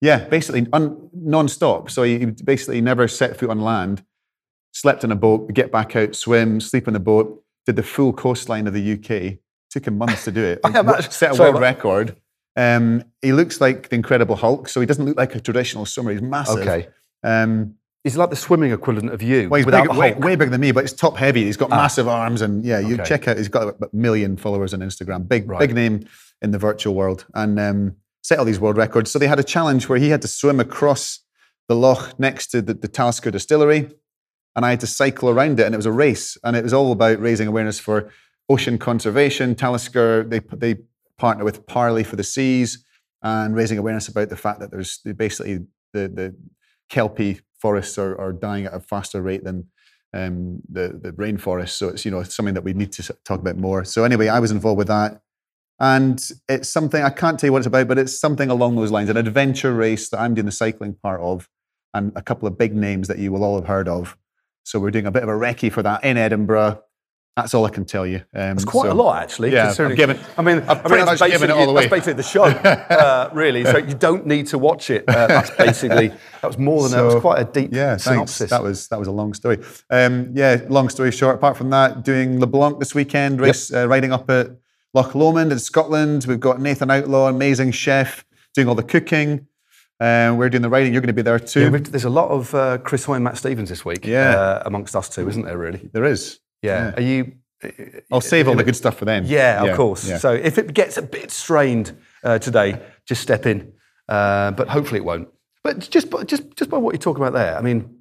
yeah, 0.04 0.28
basically 0.28 0.66
un, 0.72 1.08
non-stop. 1.14 1.90
So 1.90 2.02
he, 2.02 2.26
basically 2.26 2.80
never 2.80 3.08
set 3.08 3.38
foot 3.38 3.50
on 3.50 3.60
land, 3.60 4.04
slept 4.72 5.02
in 5.04 5.10
a 5.10 5.16
boat, 5.16 5.52
get 5.54 5.72
back 5.72 5.96
out, 5.96 6.14
swim, 6.14 6.60
sleep 6.60 6.86
in 6.86 6.94
the 6.94 7.00
boat, 7.00 7.42
did 7.66 7.76
the 7.76 7.82
full 7.82 8.12
coastline 8.12 8.66
of 8.66 8.74
the 8.74 8.92
UK. 8.92 9.38
Took 9.70 9.86
him 9.86 9.98
months 9.98 10.24
to 10.24 10.30
do 10.30 10.42
it. 10.44 10.60
Imagine- 10.64 11.10
Set 11.10 11.32
a 11.32 11.34
sorry, 11.34 11.50
world 11.50 11.62
record. 11.62 12.16
Um, 12.56 13.02
he 13.22 13.32
looks 13.32 13.60
like 13.60 13.88
the 13.88 13.96
Incredible 13.96 14.36
Hulk, 14.36 14.68
so 14.68 14.80
he 14.80 14.86
doesn't 14.86 15.04
look 15.04 15.16
like 15.16 15.34
a 15.34 15.40
traditional 15.40 15.86
swimmer. 15.86 16.12
He's 16.12 16.22
massive. 16.22 16.58
Okay. 16.60 16.88
Um, 17.24 17.74
He's 18.04 18.18
like 18.18 18.28
the 18.28 18.36
swimming 18.36 18.70
equivalent 18.70 19.14
of 19.14 19.22
you, 19.22 19.48
well, 19.48 19.56
he's 19.56 19.64
without 19.64 19.84
big, 19.84 19.92
the 19.94 19.98
way, 19.98 20.12
way 20.12 20.36
bigger 20.36 20.50
than 20.50 20.60
me, 20.60 20.72
but 20.72 20.84
he's 20.84 20.92
top 20.92 21.16
heavy. 21.16 21.44
He's 21.44 21.56
got 21.56 21.70
massive 21.70 22.06
arms, 22.06 22.42
and 22.42 22.62
yeah, 22.62 22.78
you 22.78 22.96
Okay. 22.96 23.04
check 23.04 23.28
out. 23.28 23.38
He's 23.38 23.48
got 23.48 23.76
a 23.80 23.88
million 23.94 24.36
followers 24.36 24.74
on 24.74 24.80
Instagram. 24.80 25.26
Big, 25.26 25.48
Right. 25.48 25.58
big 25.58 25.74
name 25.74 26.06
in 26.42 26.50
the 26.50 26.58
virtual 26.58 26.94
world, 26.94 27.24
and 27.34 27.58
um, 27.58 27.96
set 28.24 28.38
all 28.38 28.44
these 28.46 28.58
world 28.58 28.78
records. 28.78 29.10
So 29.10 29.18
they 29.18 29.26
had 29.26 29.38
a 29.38 29.44
challenge 29.44 29.88
where 29.88 29.98
he 29.98 30.08
had 30.08 30.22
to 30.22 30.28
swim 30.28 30.58
across 30.58 31.20
the 31.68 31.76
loch 31.76 32.18
next 32.18 32.48
to 32.48 32.62
the, 32.62 32.72
the 32.72 32.88
Talisker 32.88 33.30
distillery, 33.30 33.90
and 34.56 34.64
I 34.64 34.70
had 34.70 34.80
to 34.80 34.86
cycle 34.86 35.28
around 35.28 35.60
it, 35.60 35.66
and 35.66 35.74
it 35.74 35.78
was 35.78 35.86
a 35.86 35.92
race, 35.92 36.36
and 36.42 36.56
it 36.56 36.64
was 36.64 36.72
all 36.72 36.90
about 36.90 37.20
raising 37.20 37.46
awareness 37.46 37.78
for 37.78 38.10
ocean 38.48 38.78
conservation. 38.78 39.54
Talisker 39.54 40.24
they 40.24 40.40
they 40.52 40.76
partner 41.18 41.44
with 41.44 41.66
Parley 41.66 42.02
for 42.02 42.16
the 42.16 42.24
Seas, 42.24 42.84
and 43.22 43.54
raising 43.54 43.78
awareness 43.78 44.08
about 44.08 44.30
the 44.30 44.36
fact 44.36 44.60
that 44.60 44.70
there's 44.70 44.98
basically 44.98 45.58
the 45.92 46.08
the 46.08 46.34
kelpie 46.88 47.40
forests 47.58 47.98
are, 47.98 48.18
are 48.18 48.32
dying 48.32 48.66
at 48.66 48.74
a 48.74 48.80
faster 48.80 49.20
rate 49.22 49.44
than 49.44 49.66
um, 50.14 50.60
the 50.70 50.98
the 51.02 51.12
rainforest. 51.12 51.70
So 51.70 51.88
it's 51.88 52.04
you 52.06 52.10
know 52.10 52.22
something 52.22 52.54
that 52.54 52.64
we 52.64 52.72
need 52.72 52.92
to 52.92 53.14
talk 53.24 53.40
about 53.40 53.58
more. 53.58 53.84
So 53.84 54.04
anyway, 54.04 54.28
I 54.28 54.40
was 54.40 54.50
involved 54.50 54.78
with 54.78 54.88
that, 54.88 55.20
and 55.80 56.22
it's 56.48 56.68
something 56.68 57.02
I 57.02 57.10
can't 57.10 57.38
tell 57.38 57.48
you 57.48 57.52
what 57.52 57.58
it's 57.58 57.66
about, 57.66 57.88
but 57.88 57.98
it's 57.98 58.18
something 58.18 58.50
along 58.50 58.76
those 58.76 58.90
lines, 58.90 59.08
an 59.10 59.16
adventure 59.16 59.74
race 59.74 60.08
that 60.10 60.20
I'm 60.20 60.34
doing 60.34 60.46
the 60.46 60.52
cycling 60.52 60.94
part 61.02 61.20
of, 61.20 61.48
and 61.92 62.12
a 62.16 62.22
couple 62.22 62.46
of 62.48 62.56
big 62.58 62.74
names 62.74 63.08
that 63.08 63.18
you 63.18 63.32
will 63.32 63.44
all 63.44 63.56
have 63.56 63.66
heard 63.68 63.88
of. 63.88 64.16
So 64.64 64.78
we're 64.78 64.90
doing 64.90 65.06
a 65.06 65.10
bit 65.10 65.22
of 65.22 65.28
a 65.28 65.32
recce 65.32 65.70
for 65.72 65.82
that 65.82 66.04
in 66.04 66.16
Edinburgh. 66.16 66.82
That's 67.36 67.52
all 67.52 67.64
I 67.66 67.70
can 67.70 67.84
tell 67.84 68.06
you. 68.06 68.18
Um, 68.32 68.52
It's 68.52 68.64
quite 68.64 68.86
so- 68.86 68.92
a 68.92 68.94
lot, 68.94 69.20
actually. 69.20 69.52
Yeah, 69.52 69.74
I've 69.76 69.96
given- 69.96 70.20
I 70.38 70.42
mean, 70.42 70.58
I've 70.68 70.86
I 70.86 70.88
mean, 70.88 71.04
that's 71.04 71.20
much 71.20 71.30
given 71.32 71.50
it 71.50 71.54
basically- 71.54 71.62
all 71.64 71.70
away. 71.70 71.82
That's 71.88 71.90
basically 71.90 72.12
the 72.12 72.22
show, 72.22 72.44
uh, 72.94 73.30
really. 73.32 73.64
So 73.64 73.76
you 73.78 73.94
don't 73.94 74.24
need 74.24 74.46
to 74.48 74.58
watch 74.58 74.88
it. 74.88 75.02
Uh, 75.08 75.26
that's 75.26 75.50
basically 75.58 76.08
that 76.40 76.46
was 76.46 76.58
more 76.58 76.84
than 76.84 76.92
that. 76.92 77.00
It 77.02 77.14
was 77.14 77.14
quite 77.20 77.40
a 77.40 77.44
deep 77.44 77.70
yeah, 77.72 77.96
thanks. 77.96 78.04
synopsis. 78.04 78.50
That 78.50 78.62
was 78.62 78.86
that 78.86 79.00
was 79.00 79.08
a 79.08 79.12
long 79.12 79.34
story. 79.34 79.58
Um, 79.90 80.30
yeah, 80.32 80.60
long 80.68 80.88
story 80.88 81.10
short. 81.10 81.34
Apart 81.34 81.56
from 81.56 81.70
that, 81.70 82.04
doing 82.04 82.38
LeBlanc 82.38 82.78
this 82.78 82.94
weekend, 82.94 83.40
race 83.40 83.72
uh, 83.74 83.88
riding 83.88 84.12
up 84.12 84.30
at 84.30 84.52
Loch 84.94 85.14
Lomond 85.14 85.52
in 85.52 85.58
Scotland. 85.58 86.24
We've 86.26 86.40
got 86.40 86.60
Nathan 86.60 86.90
Outlaw, 86.90 87.28
amazing 87.28 87.72
chef, 87.72 88.24
doing 88.54 88.68
all 88.68 88.74
the 88.74 88.82
cooking. 88.82 89.46
Uh, 90.00 90.34
we're 90.36 90.48
doing 90.48 90.62
the 90.62 90.68
writing. 90.68 90.92
You're 90.92 91.02
going 91.02 91.08
to 91.08 91.12
be 91.12 91.22
there 91.22 91.38
too. 91.38 91.70
Yeah, 91.70 91.78
there's 91.78 92.04
a 92.04 92.10
lot 92.10 92.28
of 92.30 92.54
uh, 92.54 92.78
Chris 92.78 93.04
Hoy 93.04 93.14
and 93.14 93.24
Matt 93.24 93.36
Stephens 93.36 93.68
this 93.68 93.84
week. 93.84 94.06
Yeah. 94.06 94.30
uh, 94.30 94.62
amongst 94.66 94.94
us 94.96 95.08
two, 95.08 95.28
isn't 95.28 95.44
there? 95.44 95.58
Really? 95.58 95.88
there 95.92 96.04
is. 96.04 96.40
Yeah. 96.62 96.94
Are 96.96 97.02
you? 97.02 97.32
I'll 98.12 98.20
save 98.20 98.48
all 98.48 98.54
the 98.56 98.64
good 98.64 98.76
stuff 98.76 98.96
for 98.98 99.04
them. 99.04 99.24
Yeah, 99.26 99.64
of 99.64 99.76
course. 99.76 100.06
yeah. 100.08 100.18
So 100.18 100.32
if 100.32 100.58
it 100.58 100.74
gets 100.74 100.96
a 100.96 101.02
bit 101.02 101.30
strained 101.30 101.96
uh, 102.22 102.38
today, 102.38 102.80
just 103.06 103.22
step 103.22 103.46
in. 103.46 103.72
Uh, 104.08 104.50
but 104.50 104.68
hopefully 104.68 104.98
it 104.98 105.04
won't. 105.04 105.28
But 105.62 105.88
just 105.90 106.10
by- 106.10 106.24
just 106.24 106.54
just 106.56 106.68
by 106.70 106.76
what 106.76 106.94
you 106.94 106.98
talk 106.98 107.16
about 107.16 107.32
there, 107.32 107.56
I 107.56 107.62
mean, 107.62 108.00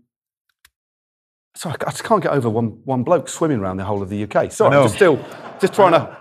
sorry, 1.55 1.75
I 1.87 1.91
just 1.91 2.03
can't 2.03 2.21
get 2.21 2.31
over 2.33 2.49
one 2.49 2.79
one 2.83 3.03
bloke 3.03 3.29
swimming 3.29 3.59
around 3.59 3.77
the 3.77 3.85
whole 3.85 4.01
of 4.01 4.09
the 4.09 4.23
UK. 4.23 4.51
Sorry. 4.51 4.75
I'm 4.75 4.83
just 4.83 4.95
still 4.95 5.17
just 5.61 5.73
trying 5.73 5.93
to 5.93 6.17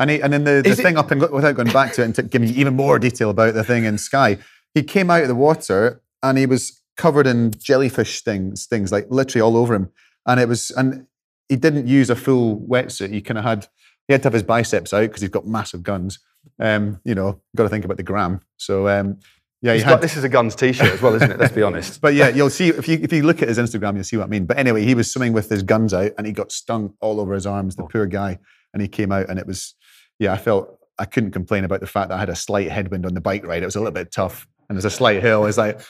And, 0.00 0.10
he, 0.10 0.20
and 0.20 0.32
then 0.32 0.44
the, 0.44 0.62
the 0.62 0.70
Is 0.70 0.78
it- 0.80 0.82
thing 0.82 0.96
up 0.96 1.10
and 1.12 1.20
without 1.20 1.54
going 1.54 1.70
back 1.72 1.92
to 1.92 2.02
it 2.02 2.06
and 2.06 2.14
to 2.16 2.22
giving 2.22 2.48
you 2.48 2.54
even 2.56 2.74
more 2.74 2.98
detail 2.98 3.30
about 3.30 3.54
the 3.54 3.62
thing 3.62 3.84
in 3.84 3.98
Skye, 3.98 4.38
he 4.74 4.82
came 4.82 5.10
out 5.10 5.22
of 5.22 5.28
the 5.28 5.34
water 5.34 6.02
and 6.22 6.38
he 6.38 6.46
was 6.46 6.80
covered 6.96 7.26
in 7.26 7.52
jellyfish 7.52 8.16
stings, 8.16 8.62
stings 8.62 8.90
like 8.90 9.06
literally 9.10 9.42
all 9.42 9.56
over 9.56 9.74
him. 9.74 9.90
And 10.26 10.40
it 10.40 10.48
was, 10.48 10.70
and 10.72 11.06
he 11.48 11.56
didn't 11.56 11.86
use 11.86 12.10
a 12.10 12.16
full 12.16 12.60
wetsuit. 12.60 13.12
He 13.12 13.20
kind 13.20 13.38
of 13.38 13.44
had, 13.44 13.68
he 14.08 14.12
had 14.12 14.22
to 14.22 14.26
have 14.26 14.32
his 14.32 14.42
biceps 14.42 14.92
out 14.92 15.02
because 15.02 15.20
he's 15.20 15.30
got 15.30 15.46
massive 15.46 15.82
guns. 15.82 16.18
Um, 16.58 17.00
you 17.04 17.14
know, 17.14 17.40
got 17.54 17.64
to 17.64 17.68
think 17.68 17.84
about 17.84 17.98
the 17.98 18.02
gram. 18.02 18.40
So 18.56 18.88
um, 18.88 19.18
yeah, 19.60 19.74
had, 19.74 19.84
got- 19.84 20.00
this 20.00 20.16
is 20.16 20.24
a 20.24 20.28
guns 20.28 20.54
t-shirt 20.54 20.88
as 20.94 21.02
well, 21.02 21.14
isn't 21.14 21.30
it? 21.30 21.38
Let's 21.38 21.54
be 21.54 21.62
honest. 21.62 22.00
but 22.02 22.14
yeah, 22.14 22.28
you'll 22.28 22.48
see 22.50 22.68
if 22.68 22.88
you 22.88 22.98
if 23.02 23.12
you 23.12 23.22
look 23.22 23.42
at 23.42 23.48
his 23.48 23.58
Instagram, 23.58 23.94
you'll 23.94 24.04
see 24.04 24.16
what 24.16 24.24
I 24.24 24.28
mean. 24.28 24.46
But 24.46 24.58
anyway, 24.58 24.84
he 24.84 24.94
was 24.94 25.10
swimming 25.12 25.34
with 25.34 25.50
his 25.50 25.62
guns 25.62 25.92
out, 25.92 26.12
and 26.16 26.26
he 26.26 26.32
got 26.32 26.50
stung 26.52 26.94
all 27.00 27.20
over 27.20 27.34
his 27.34 27.46
arms. 27.46 27.76
Oh. 27.78 27.82
The 27.82 27.88
poor 27.88 28.06
guy, 28.06 28.38
and 28.72 28.80
he 28.80 28.88
came 28.88 29.12
out, 29.12 29.28
and 29.28 29.38
it 29.38 29.46
was 29.46 29.74
yeah. 30.20 30.32
I 30.32 30.36
felt 30.36 30.78
I 30.98 31.04
couldn't 31.06 31.32
complain 31.32 31.64
about 31.64 31.80
the 31.80 31.86
fact 31.88 32.10
that 32.10 32.16
I 32.16 32.20
had 32.20 32.28
a 32.28 32.36
slight 32.36 32.70
headwind 32.70 33.04
on 33.06 33.14
the 33.14 33.20
bike 33.20 33.44
ride. 33.44 33.62
It 33.62 33.66
was 33.66 33.74
a 33.76 33.80
little 33.80 33.92
bit 33.92 34.12
tough, 34.12 34.46
and 34.68 34.76
there's 34.76 34.84
a 34.84 34.90
slight 34.90 35.20
hill. 35.20 35.46
It's 35.46 35.58
like 35.58 35.80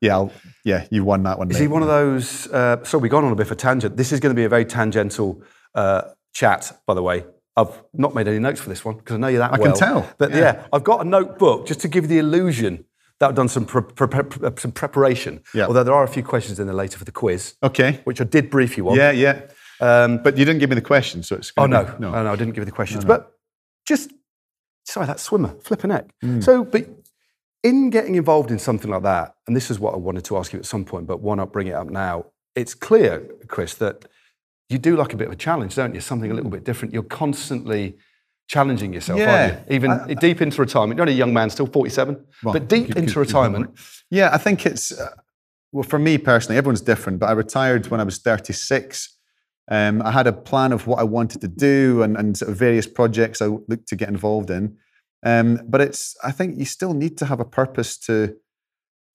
yeah, 0.00 0.14
I'll, 0.14 0.32
yeah, 0.64 0.86
you 0.90 1.04
won 1.04 1.24
that 1.24 1.38
one. 1.38 1.50
Is 1.50 1.56
mate. 1.56 1.62
he 1.62 1.68
one 1.68 1.82
of 1.82 1.88
those? 1.88 2.46
Uh, 2.46 2.82
so 2.84 2.96
we've 2.96 3.10
gone 3.10 3.24
on 3.24 3.32
a 3.32 3.36
bit 3.36 3.46
of 3.46 3.52
a 3.52 3.56
tangent. 3.56 3.96
This 3.96 4.12
is 4.12 4.20
going 4.20 4.34
to 4.34 4.38
be 4.38 4.44
a 4.44 4.48
very 4.48 4.64
tangential 4.64 5.42
uh, 5.74 6.02
chat, 6.32 6.80
by 6.86 6.94
the 6.94 7.02
way. 7.02 7.24
I've 7.56 7.82
not 7.92 8.14
made 8.14 8.26
any 8.28 8.38
notes 8.38 8.60
for 8.60 8.68
this 8.70 8.84
one 8.84 8.96
because 8.96 9.16
I 9.16 9.18
know 9.18 9.26
you 9.28 9.38
that 9.38 9.52
I 9.52 9.58
can 9.58 9.74
tell, 9.74 10.08
But 10.18 10.30
yeah. 10.30 10.38
yeah. 10.38 10.66
I've 10.72 10.84
got 10.84 11.04
a 11.04 11.08
notebook 11.08 11.66
just 11.66 11.80
to 11.80 11.88
give 11.88 12.04
you 12.04 12.08
the 12.08 12.18
illusion 12.18 12.84
that 13.18 13.28
I've 13.28 13.34
done 13.34 13.48
some 13.48 13.66
pre- 13.66 13.82
pre- 13.82 14.06
pre- 14.08 14.50
some 14.56 14.72
preparation. 14.72 15.42
Yeah. 15.52 15.66
Although 15.66 15.84
there 15.84 15.92
are 15.92 16.04
a 16.04 16.08
few 16.08 16.22
questions 16.22 16.58
in 16.58 16.66
there 16.66 16.74
later 16.76 16.96
for 16.96 17.04
the 17.04 17.12
quiz, 17.12 17.56
Okay. 17.62 18.00
which 18.04 18.20
I 18.20 18.24
did 18.24 18.48
brief 18.50 18.78
you 18.78 18.88
on. 18.88 18.96
Yeah, 18.96 19.10
yeah. 19.10 19.42
Um, 19.80 20.22
But 20.22 20.38
you 20.38 20.44
didn't 20.46 20.60
give 20.60 20.70
me 20.70 20.76
the 20.76 20.80
questions, 20.80 21.28
so 21.28 21.36
it's. 21.36 21.52
oh 21.58 21.66
no, 21.66 21.84
be- 21.84 21.90
no, 21.98 22.10
no, 22.22 22.32
I 22.32 22.36
didn't 22.36 22.54
give 22.54 22.62
you 22.62 22.66
the 22.66 22.72
questions. 22.72 23.04
But 23.04 23.30
just 23.94 24.10
sorry, 24.84 25.06
that 25.06 25.20
swimmer, 25.20 25.52
flipping 25.66 25.90
neck. 25.90 26.06
Hmm. 26.22 26.40
So, 26.40 26.64
but 26.64 26.88
in 27.62 27.90
getting 27.90 28.14
involved 28.14 28.50
in 28.50 28.58
something 28.58 28.90
like 28.90 29.02
that, 29.02 29.34
and 29.46 29.54
this 29.54 29.70
is 29.70 29.78
what 29.78 29.92
I 29.94 29.98
wanted 29.98 30.24
to 30.28 30.36
ask 30.38 30.52
you 30.52 30.58
at 30.58 30.64
some 30.64 30.84
point, 30.84 31.06
but 31.06 31.20
why 31.20 31.34
not 31.36 31.52
bring 31.52 31.66
it 31.68 31.74
up 31.74 31.88
now? 31.90 32.26
it's 32.56 32.74
clear, 32.74 33.12
Chris, 33.46 33.74
that 33.74 34.06
you 34.68 34.76
do 34.76 34.96
like 34.96 35.12
a 35.12 35.16
bit 35.16 35.28
of 35.28 35.32
a 35.32 35.36
challenge, 35.36 35.76
don't 35.76 35.94
you? 35.94 36.00
Something 36.00 36.32
a 36.32 36.34
little 36.34 36.50
bit 36.50 36.64
different. 36.64 36.92
You're 36.92 37.04
constantly 37.04 37.96
challenging 38.48 38.92
yourself, 38.92 39.20
Yeah. 39.20 39.32
aren't 39.52 39.70
you? 39.70 39.76
Even 39.76 39.90
deep 40.18 40.42
into 40.42 40.60
retirement. 40.60 40.96
You're 40.98 41.04
only 41.04 41.12
a 41.14 41.16
young 41.24 41.32
man, 41.32 41.48
still 41.50 41.66
47, 41.68 42.16
Well, 42.42 42.52
but 42.52 42.66
deep 42.68 42.88
good- 42.88 42.96
into 42.98 43.14
good- 43.14 43.14
good 43.14 43.20
retirement. 43.20 43.70
Yeah, 44.10 44.30
I 44.32 44.38
think 44.38 44.66
it's 44.66 44.90
uh, 44.90 45.10
well 45.70 45.84
for 45.84 45.98
me 46.00 46.18
personally. 46.18 46.58
Everyone's 46.58 46.80
different, 46.92 47.20
but 47.20 47.28
I 47.28 47.32
retired 47.32 47.86
when 47.90 48.00
I 48.00 48.04
was 48.04 48.18
36. 48.18 49.16
Um, 49.70 50.02
I 50.02 50.10
had 50.10 50.26
a 50.26 50.32
plan 50.32 50.72
of 50.72 50.86
what 50.86 50.98
I 50.98 51.04
wanted 51.04 51.40
to 51.42 51.48
do 51.48 52.02
and, 52.02 52.16
and 52.16 52.36
sort 52.36 52.50
of 52.50 52.58
various 52.58 52.86
projects 52.86 53.40
I 53.40 53.46
looked 53.46 53.88
to 53.88 53.96
get 53.96 54.08
involved 54.08 54.50
in. 54.50 54.76
Um, 55.24 55.60
but 55.68 55.80
it's 55.80 56.16
I 56.24 56.32
think 56.32 56.58
you 56.58 56.64
still 56.64 56.92
need 56.92 57.16
to 57.18 57.26
have 57.26 57.40
a 57.40 57.44
purpose 57.44 57.96
to 57.98 58.36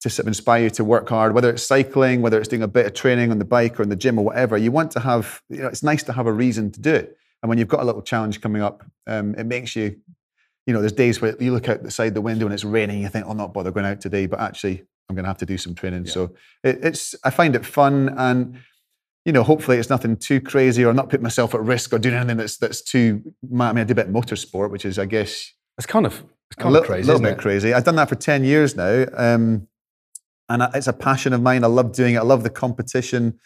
to 0.00 0.10
sort 0.10 0.24
of 0.24 0.28
inspire 0.28 0.64
you 0.64 0.70
to 0.70 0.84
work 0.84 1.08
hard, 1.08 1.34
whether 1.34 1.50
it's 1.50 1.66
cycling, 1.66 2.20
whether 2.22 2.38
it's 2.38 2.48
doing 2.48 2.62
a 2.62 2.68
bit 2.68 2.86
of 2.86 2.94
training 2.94 3.30
on 3.30 3.38
the 3.38 3.44
bike 3.44 3.80
or 3.80 3.82
in 3.82 3.88
the 3.88 3.96
gym 3.96 4.18
or 4.18 4.24
whatever. 4.26 4.56
You 4.56 4.70
want 4.70 4.90
to 4.92 5.00
have, 5.00 5.42
you 5.48 5.58
know, 5.58 5.68
it's 5.68 5.82
nice 5.82 6.02
to 6.04 6.12
have 6.12 6.26
a 6.26 6.32
reason 6.32 6.70
to 6.72 6.80
do 6.80 6.94
it. 6.94 7.16
And 7.42 7.48
when 7.48 7.58
you've 7.58 7.68
got 7.68 7.80
a 7.80 7.84
little 7.84 8.02
challenge 8.02 8.40
coming 8.40 8.62
up, 8.62 8.84
um, 9.06 9.34
it 9.36 9.46
makes 9.46 9.74
you, 9.74 9.96
you 10.66 10.74
know, 10.74 10.80
there's 10.80 10.92
days 10.92 11.20
where 11.20 11.34
you 11.40 11.52
look 11.52 11.68
out 11.68 11.82
the 11.82 11.90
side 11.90 12.14
the 12.14 12.20
window 12.20 12.44
and 12.44 12.52
it's 12.52 12.64
raining, 12.64 13.00
you 13.00 13.08
think, 13.08 13.26
I'll 13.26 13.34
not 13.34 13.54
bother 13.54 13.70
going 13.70 13.86
out 13.86 14.00
today, 14.00 14.26
but 14.26 14.38
actually 14.38 14.84
I'm 15.08 15.16
going 15.16 15.24
to 15.24 15.30
have 15.30 15.38
to 15.38 15.46
do 15.46 15.56
some 15.56 15.74
training. 15.74 16.06
So 16.06 16.34
it, 16.62 16.84
it's, 16.84 17.14
I 17.24 17.30
find 17.30 17.56
it 17.56 17.64
fun 17.64 18.14
and, 18.18 18.58
you 19.26 19.32
know, 19.32 19.42
hopefully 19.42 19.76
it's 19.76 19.90
nothing 19.90 20.16
too 20.16 20.40
crazy 20.40 20.84
or 20.84 20.94
not 20.94 21.10
put 21.10 21.20
myself 21.20 21.52
at 21.54 21.60
risk 21.60 21.92
or 21.92 21.98
doing 21.98 22.14
anything 22.14 22.36
that's 22.38 22.56
that's 22.56 22.80
too. 22.80 23.22
I 23.44 23.72
mean, 23.72 23.78
I 23.78 23.84
do 23.84 23.92
a 23.92 23.94
bit 23.96 24.06
of 24.06 24.12
motorsport, 24.12 24.70
which 24.70 24.84
is, 24.84 24.98
I 24.98 25.04
guess, 25.04 25.52
It's 25.76 25.86
kind 25.86 26.06
of, 26.06 26.14
it's 26.14 26.56
a 26.58 26.62
kind 26.62 26.72
little, 26.72 26.84
of 26.84 26.88
crazy, 26.88 27.06
little 27.06 27.20
bit 27.20 27.32
it? 27.32 27.38
crazy. 27.38 27.74
I've 27.74 27.84
done 27.84 27.96
that 27.96 28.08
for 28.08 28.14
10 28.14 28.44
years 28.44 28.76
now. 28.76 29.04
Um, 29.16 29.66
and 30.48 30.62
I- 30.62 30.70
it's 30.74 30.86
a 30.86 30.92
passion 30.92 31.32
of 31.32 31.42
mine. 31.42 31.64
I 31.64 31.66
love 31.66 31.92
doing 31.92 32.14
it. 32.14 32.18
I 32.18 32.22
love 32.22 32.44
the 32.44 32.50
competition. 32.50 33.38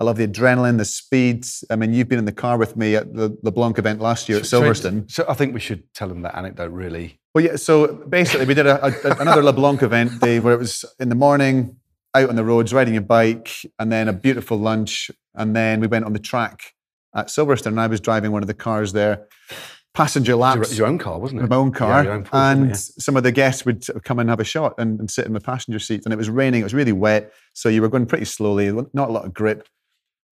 I 0.00 0.04
love 0.04 0.16
the 0.16 0.26
adrenaline, 0.26 0.76
the 0.78 0.84
speed. 0.84 1.46
I 1.70 1.76
mean, 1.76 1.92
you've 1.92 2.08
been 2.08 2.18
in 2.18 2.24
the 2.24 2.32
car 2.32 2.56
with 2.58 2.76
me 2.76 2.96
at 2.96 3.14
the 3.14 3.36
LeBlanc 3.42 3.78
event 3.78 4.00
last 4.00 4.28
year 4.28 4.38
at 4.38 4.44
Silverstone. 4.44 5.08
So 5.10 5.24
I 5.28 5.34
think 5.34 5.54
we 5.54 5.60
should 5.60 5.82
tell 5.94 6.08
them 6.08 6.22
that 6.22 6.36
anecdote, 6.36 6.70
really. 6.72 7.18
Well, 7.34 7.44
yeah. 7.44 7.56
So 7.56 7.86
basically, 8.08 8.46
we 8.46 8.54
did 8.54 8.66
a, 8.66 8.84
a, 8.84 9.20
another 9.20 9.42
LeBlanc 9.50 9.82
event, 9.82 10.20
day 10.20 10.38
where 10.40 10.54
it 10.54 10.58
was 10.58 10.84
in 11.00 11.08
the 11.08 11.14
morning, 11.16 11.76
out 12.14 12.28
on 12.30 12.36
the 12.36 12.44
roads, 12.44 12.72
riding 12.72 12.96
a 12.96 13.00
bike, 13.00 13.50
and 13.78 13.92
then 13.92 14.08
a 14.08 14.12
beautiful 14.12 14.58
lunch, 14.58 15.10
and 15.34 15.54
then 15.54 15.80
we 15.80 15.86
went 15.86 16.04
on 16.04 16.12
the 16.12 16.18
track 16.18 16.72
at 17.14 17.26
Silverstone. 17.26 17.66
And 17.68 17.80
I 17.80 17.86
was 17.86 18.00
driving 18.00 18.32
one 18.32 18.42
of 18.42 18.46
the 18.48 18.54
cars 18.54 18.92
there, 18.92 19.26
passenger 19.94 20.32
Your, 20.32 20.38
laps. 20.38 20.76
your 20.76 20.86
own 20.86 20.98
car, 20.98 21.18
wasn't 21.18 21.42
it? 21.42 21.48
my 21.50 21.56
own 21.56 21.68
Yeah, 21.72 21.78
car, 21.78 22.04
your 22.04 22.12
own 22.14 22.26
and 22.32 22.70
it? 22.72 22.76
some 22.76 23.16
of 23.16 23.22
the 23.22 23.32
guests 23.32 23.64
would 23.64 23.84
come 24.04 24.18
and 24.18 24.28
have 24.30 24.40
a 24.40 24.44
shot 24.44 24.74
and, 24.78 24.98
and 25.00 25.10
sit 25.10 25.26
in 25.26 25.32
the 25.32 25.40
passenger 25.40 25.78
seat. 25.78 26.02
And 26.04 26.12
it 26.12 26.16
was 26.16 26.30
raining; 26.30 26.60
it 26.60 26.64
was 26.64 26.74
really 26.74 26.92
wet, 26.92 27.32
so 27.52 27.68
you 27.68 27.82
were 27.82 27.88
going 27.88 28.06
pretty 28.06 28.24
slowly, 28.24 28.70
not 28.92 29.08
a 29.08 29.12
lot 29.12 29.24
of 29.24 29.34
grip. 29.34 29.66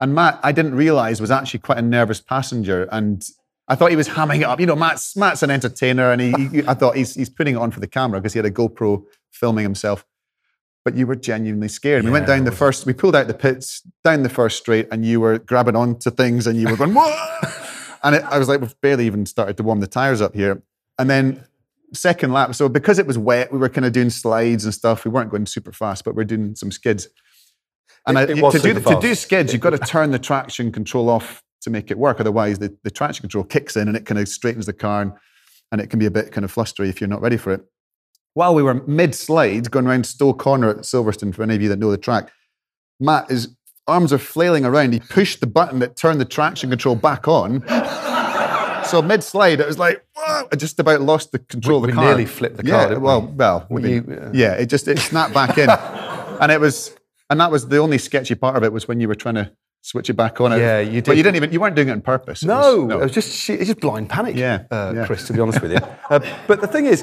And 0.00 0.14
Matt, 0.14 0.38
I 0.42 0.52
didn't 0.52 0.74
realize 0.74 1.20
was 1.20 1.30
actually 1.30 1.60
quite 1.60 1.78
a 1.78 1.82
nervous 1.82 2.20
passenger, 2.20 2.88
and 2.92 3.24
I 3.68 3.74
thought 3.74 3.90
he 3.90 3.96
was 3.96 4.08
hamming 4.08 4.40
it 4.40 4.44
up. 4.44 4.60
You 4.60 4.66
know, 4.66 4.76
Matt's 4.76 5.16
Matt's 5.16 5.42
an 5.42 5.50
entertainer, 5.50 6.10
and 6.12 6.20
he, 6.20 6.32
he 6.48 6.66
I 6.68 6.74
thought 6.74 6.96
he's 6.96 7.14
he's 7.14 7.30
putting 7.30 7.54
it 7.54 7.58
on 7.58 7.70
for 7.70 7.80
the 7.80 7.88
camera 7.88 8.20
because 8.20 8.32
he 8.32 8.38
had 8.38 8.46
a 8.46 8.50
GoPro 8.50 9.02
filming 9.32 9.62
himself. 9.64 10.04
But 10.86 10.94
you 10.94 11.04
were 11.04 11.16
genuinely 11.16 11.66
scared. 11.66 12.04
we 12.04 12.12
went 12.12 12.28
down 12.28 12.44
the 12.44 12.52
first, 12.52 12.86
we 12.86 12.92
pulled 12.92 13.16
out 13.16 13.26
the 13.26 13.34
pits, 13.34 13.82
down 14.04 14.22
the 14.22 14.28
first 14.28 14.56
straight, 14.56 14.86
and 14.92 15.04
you 15.04 15.18
were 15.18 15.38
grabbing 15.40 15.74
onto 15.74 16.12
things 16.12 16.46
and 16.46 16.56
you 16.56 16.68
were 16.68 16.76
going, 16.76 16.94
Whoa! 16.94 17.12
And 18.04 18.14
it, 18.14 18.22
I 18.22 18.38
was 18.38 18.46
like, 18.48 18.60
we've 18.60 18.80
barely 18.80 19.04
even 19.06 19.26
started 19.26 19.56
to 19.56 19.64
warm 19.64 19.80
the 19.80 19.88
tires 19.88 20.20
up 20.20 20.32
here. 20.36 20.62
And 20.96 21.10
then 21.10 21.42
second 21.92 22.32
lap, 22.32 22.54
so 22.54 22.68
because 22.68 23.00
it 23.00 23.06
was 23.08 23.18
wet, 23.18 23.52
we 23.52 23.58
were 23.58 23.68
kind 23.68 23.84
of 23.84 23.92
doing 23.94 24.10
slides 24.10 24.64
and 24.64 24.72
stuff. 24.72 25.04
We 25.04 25.10
weren't 25.10 25.28
going 25.28 25.46
super 25.46 25.72
fast, 25.72 26.04
but 26.04 26.14
we're 26.14 26.22
doing 26.22 26.54
some 26.54 26.70
skids. 26.70 27.08
And 28.06 28.16
It- 28.16 28.20
I, 28.20 28.32
it 28.34 28.36
to, 28.52 28.58
do, 28.60 28.74
super 28.74 28.94
to 28.94 29.00
do 29.00 29.08
fast. 29.08 29.22
skids, 29.22 29.52
you've 29.52 29.62
got 29.62 29.70
to 29.70 29.78
turn 29.78 30.12
the 30.12 30.20
traction 30.20 30.70
control 30.70 31.10
off 31.10 31.42
to 31.62 31.70
make 31.70 31.90
it 31.90 31.98
work. 31.98 32.20
Otherwise, 32.20 32.60
the, 32.60 32.76
the 32.84 32.92
traction 32.92 33.22
control 33.22 33.42
kicks 33.42 33.76
in 33.76 33.88
and 33.88 33.96
it 33.96 34.06
kind 34.06 34.20
of 34.20 34.28
straightens 34.28 34.66
the 34.66 34.72
car 34.72 35.02
and, 35.02 35.12
and 35.72 35.80
it 35.80 35.88
can 35.90 35.98
be 35.98 36.06
a 36.06 36.12
bit 36.12 36.30
kind 36.30 36.44
of 36.44 36.54
flustery 36.54 36.88
if 36.88 37.00
you're 37.00 37.08
not 37.08 37.22
ready 37.22 37.38
for 37.38 37.52
it. 37.54 37.62
While 38.36 38.54
we 38.54 38.62
were 38.62 38.74
mid 38.86 39.14
slide 39.14 39.70
going 39.70 39.86
around 39.86 40.04
Stowe 40.04 40.34
Corner 40.34 40.68
at 40.68 40.76
Silverstone, 40.80 41.34
for 41.34 41.42
any 41.42 41.54
of 41.54 41.62
you 41.62 41.70
that 41.70 41.78
know 41.78 41.90
the 41.90 41.96
track, 41.96 42.30
Matt, 43.00 43.30
his 43.30 43.48
arms 43.86 44.12
are 44.12 44.18
flailing 44.18 44.66
around. 44.66 44.92
He 44.92 45.00
pushed 45.00 45.40
the 45.40 45.46
button 45.46 45.78
that 45.78 45.96
turned 45.96 46.20
the 46.20 46.26
traction 46.26 46.68
control 46.68 46.96
back 46.96 47.26
on. 47.28 47.64
so 48.84 49.00
mid 49.00 49.24
slide, 49.24 49.58
it 49.60 49.66
was 49.66 49.78
like, 49.78 50.04
whoa, 50.14 50.48
I 50.52 50.56
just 50.56 50.78
about 50.78 51.00
lost 51.00 51.32
the 51.32 51.38
control 51.38 51.80
We- 51.80 51.88
of 51.88 51.94
the 51.94 51.98
we 52.00 52.04
car. 52.04 52.04
nearly 52.04 52.26
flipped 52.26 52.58
the 52.58 52.62
car, 52.64 52.72
Yeah, 52.82 52.88
didn't 52.88 53.00
we? 53.00 53.06
well, 53.06 53.22
well, 53.22 53.66
Well, 53.70 53.86
I 53.86 53.88
you- 53.88 54.30
yeah, 54.34 54.52
it 54.52 54.66
just 54.66 54.86
it 54.86 54.98
snapped 54.98 55.32
back 55.32 55.56
in, 55.56 55.70
and 56.42 56.52
it 56.52 56.60
was, 56.60 56.94
and 57.30 57.40
that 57.40 57.50
was 57.50 57.68
the 57.68 57.78
only 57.78 57.96
sketchy 57.96 58.34
part 58.34 58.56
of 58.58 58.64
it 58.64 58.70
was 58.70 58.86
when 58.86 59.00
you 59.00 59.08
were 59.08 59.14
trying 59.14 59.36
to 59.36 59.50
switch 59.80 60.10
it 60.10 60.14
back 60.14 60.42
on. 60.42 60.50
Yeah, 60.50 60.80
you 60.80 61.00
did. 61.00 61.06
But 61.06 61.16
you 61.16 61.22
didn't 61.22 61.36
even 61.36 61.52
you 61.52 61.60
weren't 61.60 61.74
doing 61.74 61.88
it 61.88 61.92
on 61.92 62.02
purpose. 62.02 62.42
It 62.42 62.48
No, 62.48 62.82
was- 62.84 62.92
it 62.96 62.98
was 63.00 63.12
just 63.12 63.32
she- 63.32 63.54
it's 63.54 63.68
just 63.68 63.80
blind 63.80 64.10
panic. 64.10 64.36
Yeah, 64.36 64.64
uh, 64.70 64.92
yeah. 64.94 65.06
Chris. 65.06 65.26
To 65.28 65.32
be 65.32 65.40
honest 65.40 65.62
with 65.62 65.72
you, 65.72 65.78
uh, 66.10 66.20
but 66.46 66.60
the 66.60 66.66
thing 66.66 66.84
is, 66.84 67.02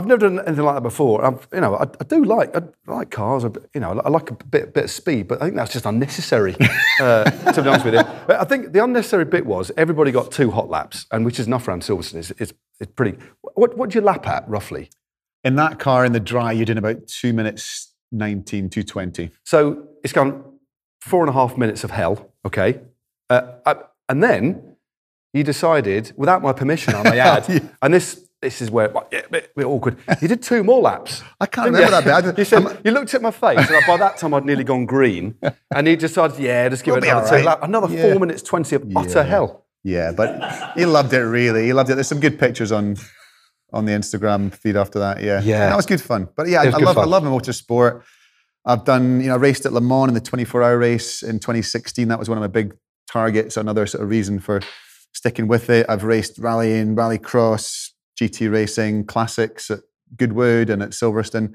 I've 0.00 0.06
never 0.06 0.28
done 0.28 0.40
anything 0.46 0.64
like 0.64 0.76
that 0.76 0.82
before. 0.82 1.24
I've, 1.24 1.46
you 1.52 1.60
know, 1.60 1.76
I, 1.76 1.82
I 1.82 2.04
do 2.04 2.24
like 2.24 2.56
I 2.56 2.62
like 2.86 3.10
cars. 3.10 3.44
I, 3.44 3.50
you 3.74 3.80
know, 3.80 4.00
I 4.04 4.08
like 4.08 4.30
a 4.30 4.34
bit 4.34 4.72
bit 4.72 4.84
of 4.84 4.90
speed, 4.90 5.28
but 5.28 5.42
I 5.42 5.44
think 5.44 5.56
that's 5.56 5.72
just 5.72 5.84
unnecessary. 5.84 6.56
uh, 7.00 7.24
to 7.52 7.62
be 7.62 7.68
honest 7.68 7.84
with 7.84 7.94
you, 7.94 8.02
but 8.26 8.40
I 8.40 8.44
think 8.44 8.72
the 8.72 8.82
unnecessary 8.82 9.26
bit 9.26 9.44
was 9.44 9.70
everybody 9.76 10.10
got 10.10 10.32
two 10.32 10.50
hot 10.50 10.70
laps, 10.70 11.06
and 11.12 11.24
which 11.24 11.38
is 11.38 11.46
enough 11.46 11.68
around 11.68 11.82
Silverstone. 11.82 12.16
It's, 12.16 12.30
it's, 12.32 12.52
it's 12.80 12.92
pretty. 12.92 13.18
What 13.54 13.76
what 13.76 13.90
do 13.90 13.98
you 13.98 14.04
lap 14.04 14.26
at 14.26 14.48
roughly? 14.48 14.90
in 15.44 15.56
that 15.56 15.78
car 15.78 16.04
in 16.04 16.12
the 16.12 16.20
dry, 16.20 16.52
you're 16.52 16.66
doing 16.66 16.78
about 16.78 17.06
two 17.06 17.32
minutes 17.32 17.94
19, 18.12 18.70
220. 18.70 19.30
So 19.44 19.88
it's 20.02 20.12
gone 20.12 20.44
four 21.00 21.20
and 21.20 21.30
a 21.30 21.32
half 21.32 21.56
minutes 21.56 21.84
of 21.84 21.90
hell, 21.90 22.32
okay? 22.44 22.80
Uh, 23.28 23.52
uh, 23.64 23.74
and 24.08 24.22
then 24.22 24.76
you 25.32 25.44
decided, 25.44 26.12
without 26.16 26.42
my 26.42 26.52
permission, 26.52 26.94
I 26.94 27.02
may 27.04 27.18
add, 27.20 27.70
and 27.80 27.94
this 27.94 28.28
this 28.42 28.62
is 28.62 28.70
where 28.70 28.90
yeah, 29.12 29.20
a 29.26 29.28
bit, 29.28 29.54
bit 29.54 29.66
awkward. 29.66 29.96
You 30.22 30.28
did 30.28 30.42
two 30.42 30.64
more 30.64 30.80
laps. 30.80 31.22
I 31.40 31.46
can't 31.46 31.66
remember 31.66 31.94
you? 31.96 32.02
that 32.02 32.24
bit. 32.24 32.38
You, 32.38 32.44
said, 32.44 32.64
I'm- 32.66 32.78
you 32.84 32.90
looked 32.90 33.12
at 33.14 33.20
my 33.22 33.30
face, 33.30 33.58
and 33.70 33.86
by 33.86 33.96
that 33.98 34.16
time 34.16 34.32
I'd 34.34 34.44
nearly 34.46 34.64
gone 34.64 34.86
green, 34.86 35.34
and 35.74 35.86
he 35.86 35.96
decided, 35.96 36.38
yeah, 36.38 36.68
just 36.68 36.82
give 36.84 36.94
it 36.96 37.04
another 37.04 37.20
all 37.26 37.38
two 37.38 37.44
laps. 37.44 37.60
Another 37.64 37.88
Yeah. 37.94 38.02
four 38.10 38.20
minutes 38.20 38.42
twenty 38.42 38.76
of 38.76 38.84
utter 38.96 39.10
Yeah. 39.20 39.22
hell. 39.24 39.66
Yeah, 39.82 40.12
but 40.12 40.72
he 40.76 40.84
loved 40.84 41.12
it 41.12 41.20
really. 41.20 41.64
He 41.66 41.72
loved 41.72 41.90
it. 41.90 41.94
There's 41.94 42.08
some 42.08 42.20
good 42.20 42.38
pictures 42.38 42.72
on 42.72 42.96
on 43.72 43.84
the 43.84 43.92
Instagram 43.92 44.52
feed 44.52 44.76
after 44.76 44.98
that. 44.98 45.22
Yeah, 45.22 45.40
Yeah. 45.42 45.68
that 45.68 45.76
was 45.76 45.86
good 45.86 46.00
fun. 46.00 46.28
But 46.34 46.48
yeah, 46.48 46.62
I, 46.62 46.66
I 46.66 46.78
love 46.78 46.98
I 46.98 47.04
love 47.04 47.22
motorsport. 47.22 48.02
I've 48.64 48.84
done 48.84 49.20
you 49.20 49.28
know 49.28 49.34
I 49.34 49.38
raced 49.38 49.64
at 49.66 49.72
Le 49.72 49.80
Mans 49.80 50.08
in 50.08 50.14
the 50.14 50.20
24 50.20 50.62
hour 50.62 50.76
race 50.78 51.22
in 51.22 51.38
2016. 51.40 52.08
That 52.08 52.18
was 52.18 52.28
one 52.28 52.36
of 52.36 52.42
my 52.42 52.48
big 52.48 52.74
targets. 53.08 53.56
Another 53.56 53.86
sort 53.86 54.02
of 54.02 54.10
reason 54.10 54.38
for 54.38 54.60
sticking 55.12 55.46
with 55.48 55.70
it. 55.70 55.86
I've 55.88 56.04
raced 56.04 56.38
rallying, 56.38 56.94
rallycross, 56.96 57.89
GT 58.20 58.50
racing, 58.52 59.06
classics 59.06 59.70
at 59.70 59.80
Goodwood 60.16 60.70
and 60.70 60.82
at 60.82 60.90
Silverstone. 60.90 61.54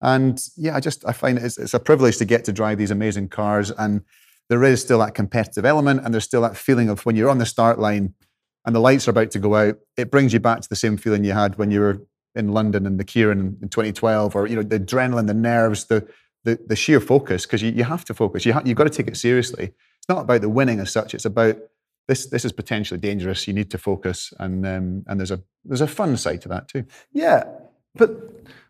And 0.00 0.40
yeah, 0.56 0.76
I 0.76 0.80
just 0.80 1.06
I 1.06 1.12
find 1.12 1.38
it's, 1.38 1.58
it's 1.58 1.74
a 1.74 1.80
privilege 1.80 2.18
to 2.18 2.24
get 2.24 2.44
to 2.44 2.52
drive 2.52 2.78
these 2.78 2.90
amazing 2.90 3.28
cars, 3.28 3.70
and 3.70 4.02
there 4.48 4.62
is 4.64 4.80
still 4.80 4.98
that 5.00 5.14
competitive 5.14 5.64
element, 5.64 6.02
and 6.04 6.12
there's 6.12 6.24
still 6.24 6.42
that 6.42 6.56
feeling 6.56 6.88
of 6.88 7.04
when 7.04 7.16
you're 7.16 7.30
on 7.30 7.38
the 7.38 7.46
start 7.46 7.78
line 7.78 8.14
and 8.66 8.74
the 8.74 8.80
lights 8.80 9.06
are 9.06 9.12
about 9.12 9.30
to 9.30 9.38
go 9.38 9.54
out. 9.54 9.78
It 9.96 10.10
brings 10.10 10.32
you 10.32 10.40
back 10.40 10.60
to 10.60 10.68
the 10.68 10.76
same 10.76 10.96
feeling 10.96 11.24
you 11.24 11.32
had 11.32 11.56
when 11.56 11.70
you 11.70 11.80
were 11.80 12.02
in 12.34 12.52
London 12.52 12.84
in 12.84 12.96
the 12.96 13.04
Keirin 13.04 13.62
in 13.62 13.68
2012, 13.68 14.36
or 14.36 14.46
you 14.46 14.56
know 14.56 14.62
the 14.62 14.80
adrenaline, 14.80 15.28
the 15.28 15.34
nerves, 15.34 15.86
the 15.86 16.06
the, 16.44 16.58
the 16.66 16.76
sheer 16.76 17.00
focus, 17.00 17.44
because 17.44 17.62
you, 17.62 17.70
you 17.72 17.84
have 17.84 18.04
to 18.04 18.14
focus. 18.14 18.44
You 18.44 18.52
ha- 18.52 18.62
you've 18.64 18.76
got 18.76 18.84
to 18.84 18.90
take 18.90 19.08
it 19.08 19.16
seriously. 19.16 19.64
It's 19.98 20.08
not 20.08 20.22
about 20.22 20.42
the 20.42 20.48
winning 20.48 20.78
as 20.78 20.92
such. 20.92 21.14
It's 21.14 21.24
about 21.24 21.56
this. 22.08 22.26
This 22.26 22.44
is 22.44 22.52
potentially 22.52 23.00
dangerous. 23.00 23.46
You 23.46 23.54
need 23.54 23.70
to 23.70 23.78
focus, 23.78 24.32
and 24.38 24.66
um, 24.66 25.04
and 25.06 25.20
there's 25.20 25.30
a 25.30 25.42
there's 25.64 25.80
a 25.80 25.86
fun 25.86 26.16
side 26.16 26.42
to 26.42 26.48
that 26.48 26.68
too. 26.68 26.84
Yeah, 27.12 27.44
but 27.94 28.10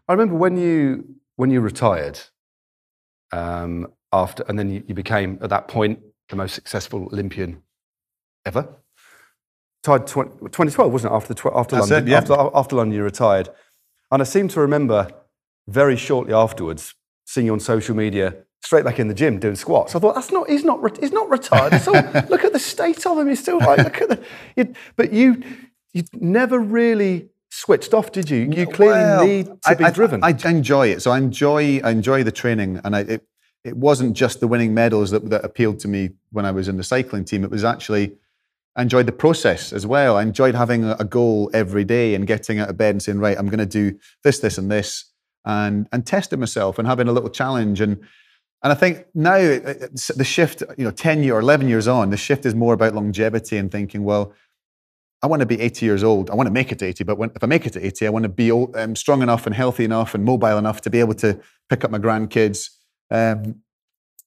I 0.08 0.12
remember 0.12 0.34
when 0.34 0.56
you 0.56 1.04
when 1.36 1.50
you 1.50 1.60
retired 1.60 2.18
um, 3.32 3.88
after, 4.12 4.44
and 4.48 4.58
then 4.58 4.70
you, 4.70 4.82
you 4.86 4.94
became 4.94 5.38
at 5.42 5.50
that 5.50 5.68
point 5.68 6.00
the 6.28 6.36
most 6.36 6.54
successful 6.54 7.08
Olympian 7.12 7.62
ever. 8.44 8.68
Tied 9.82 10.06
tw- 10.06 10.40
2012, 10.40 10.92
wasn't 10.92 11.12
it? 11.12 11.16
After 11.16 11.28
the 11.28 11.34
tw- 11.34 11.54
after 11.54 11.76
That's 11.76 11.90
London, 11.90 12.08
it, 12.08 12.10
yeah. 12.10 12.18
after 12.18 12.34
after 12.54 12.76
London, 12.76 12.96
you 12.96 13.04
retired, 13.04 13.48
and 14.10 14.22
I 14.22 14.24
seem 14.24 14.48
to 14.48 14.60
remember 14.60 15.08
very 15.68 15.96
shortly 15.96 16.32
afterwards 16.32 16.94
seeing 17.24 17.46
you 17.46 17.52
on 17.52 17.60
social 17.60 17.94
media. 17.94 18.34
Straight 18.66 18.84
back 18.84 18.98
in 18.98 19.06
the 19.06 19.14
gym 19.14 19.38
doing 19.38 19.54
squats. 19.54 19.94
I 19.94 20.00
thought 20.00 20.16
that's 20.16 20.32
not. 20.32 20.50
He's 20.50 20.64
not. 20.64 20.98
He's 20.98 21.12
not 21.12 21.30
retired 21.30 21.72
all. 21.86 21.94
look 22.28 22.42
at 22.42 22.52
the 22.52 22.58
state 22.58 23.06
of 23.06 23.16
him. 23.16 23.28
He's 23.28 23.38
still 23.38 23.58
like. 23.60 23.78
Look 23.78 24.00
at 24.02 24.08
the. 24.08 24.24
You, 24.56 24.74
but 24.96 25.12
you, 25.12 25.40
you 25.92 26.02
never 26.14 26.58
really 26.58 27.28
switched 27.48 27.94
off, 27.94 28.10
did 28.10 28.28
you? 28.28 28.38
You 28.50 28.66
clearly 28.66 28.98
Well, 28.98 29.24
need 29.24 29.46
to 29.46 29.58
I- 29.66 29.74
be 29.74 29.84
I, 29.84 29.90
driven. 29.92 30.24
I, 30.24 30.30
enjoy 30.50 30.88
it. 30.88 31.00
So 31.00 31.12
I 31.12 31.18
enjoy 31.18 31.80
I 31.84 31.90
enjoy 31.90 32.24
the 32.24 32.32
training, 32.32 32.80
and 32.82 32.96
I, 32.96 33.00
it 33.02 33.28
it 33.62 33.76
wasn't 33.76 34.16
just 34.16 34.40
the 34.40 34.48
winning 34.48 34.74
medals 34.74 35.12
that, 35.12 35.30
that 35.30 35.44
appealed 35.44 35.78
to 35.80 35.88
me 35.88 36.10
when 36.32 36.44
I 36.44 36.50
was 36.50 36.66
in 36.66 36.76
the 36.76 36.82
cycling 36.82 37.24
team. 37.24 37.44
It 37.44 37.50
was 37.52 37.62
actually 37.62 38.16
I 38.74 38.82
enjoyed 38.82 39.06
the 39.06 39.12
process 39.12 39.72
as 39.72 39.86
well. 39.86 40.16
I 40.16 40.22
enjoyed 40.22 40.56
having 40.56 40.82
a, 40.82 40.96
a 40.98 41.04
goal 41.04 41.52
every 41.54 41.84
day 41.84 42.16
and 42.16 42.26
getting 42.26 42.58
out 42.58 42.68
of 42.68 42.76
bed 42.76 42.96
and 42.96 43.00
saying, 43.00 43.20
right, 43.20 43.38
I'm 43.38 43.46
going 43.46 43.60
to 43.60 43.64
do 43.66 43.96
this, 44.24 44.40
this, 44.40 44.58
and 44.58 44.72
this, 44.72 45.04
and 45.44 45.86
and 45.92 46.04
testing 46.04 46.40
myself 46.40 46.80
and 46.80 46.88
having 46.88 47.06
a 47.06 47.12
little 47.12 47.30
challenge. 47.30 47.80
And 47.80 48.00
And 48.62 48.72
I 48.72 48.74
think 48.74 49.06
now 49.14 49.36
it's 49.36 50.08
the 50.08 50.24
shift, 50.24 50.62
you 50.76 50.84
know, 50.84 50.90
10 50.90 51.22
year 51.22 51.36
or 51.36 51.40
11 51.40 51.68
years 51.68 51.86
on, 51.86 52.10
the 52.10 52.16
shift 52.16 52.46
is 52.46 52.54
more 52.54 52.74
about 52.74 52.94
longevity 52.94 53.58
and 53.58 53.70
thinking, 53.70 54.02
well, 54.02 54.32
I 55.22 55.28
want 55.28 55.40
to 55.40 55.46
be 55.46 55.60
80 55.60 55.86
years 55.86 56.02
old. 56.02 56.30
I 56.30 56.34
want 56.34 56.46
to 56.46 56.52
make 56.52 56.72
it 56.72 56.78
to 56.80 56.86
80, 56.86 57.04
but 57.04 57.18
when, 57.18 57.30
if 57.34 57.42
I 57.42 57.46
make 57.46 57.66
it 57.66 57.72
to 57.74 57.84
80, 57.84 58.06
I 58.06 58.10
want 58.10 58.24
to 58.24 58.28
be 58.28 58.50
old, 58.50 58.76
um, 58.76 58.96
strong 58.96 59.22
enough 59.22 59.46
and 59.46 59.54
healthy 59.54 59.84
enough 59.84 60.14
and 60.14 60.24
mobile 60.24 60.58
enough 60.58 60.80
to 60.82 60.90
be 60.90 61.00
able 61.00 61.14
to 61.14 61.40
pick 61.68 61.84
up 61.84 61.90
my 61.90 61.98
grandkids. 61.98 62.70
Um, 63.10 63.62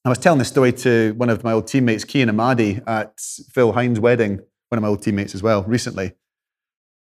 I 0.05 0.09
was 0.09 0.17
telling 0.17 0.39
this 0.39 0.48
story 0.48 0.71
to 0.74 1.13
one 1.17 1.29
of 1.29 1.43
my 1.43 1.51
old 1.51 1.67
teammates, 1.67 2.05
Kian 2.05 2.29
Emadi, 2.29 2.81
at 2.88 3.19
Phil 3.53 3.74
Hindes' 3.74 4.00
wedding, 4.00 4.39
one 4.69 4.77
of 4.77 4.81
my 4.81 4.88
old 4.88 5.03
teammates 5.03 5.36
as 5.36 5.43
well, 5.43 5.63
recently. 5.63 6.13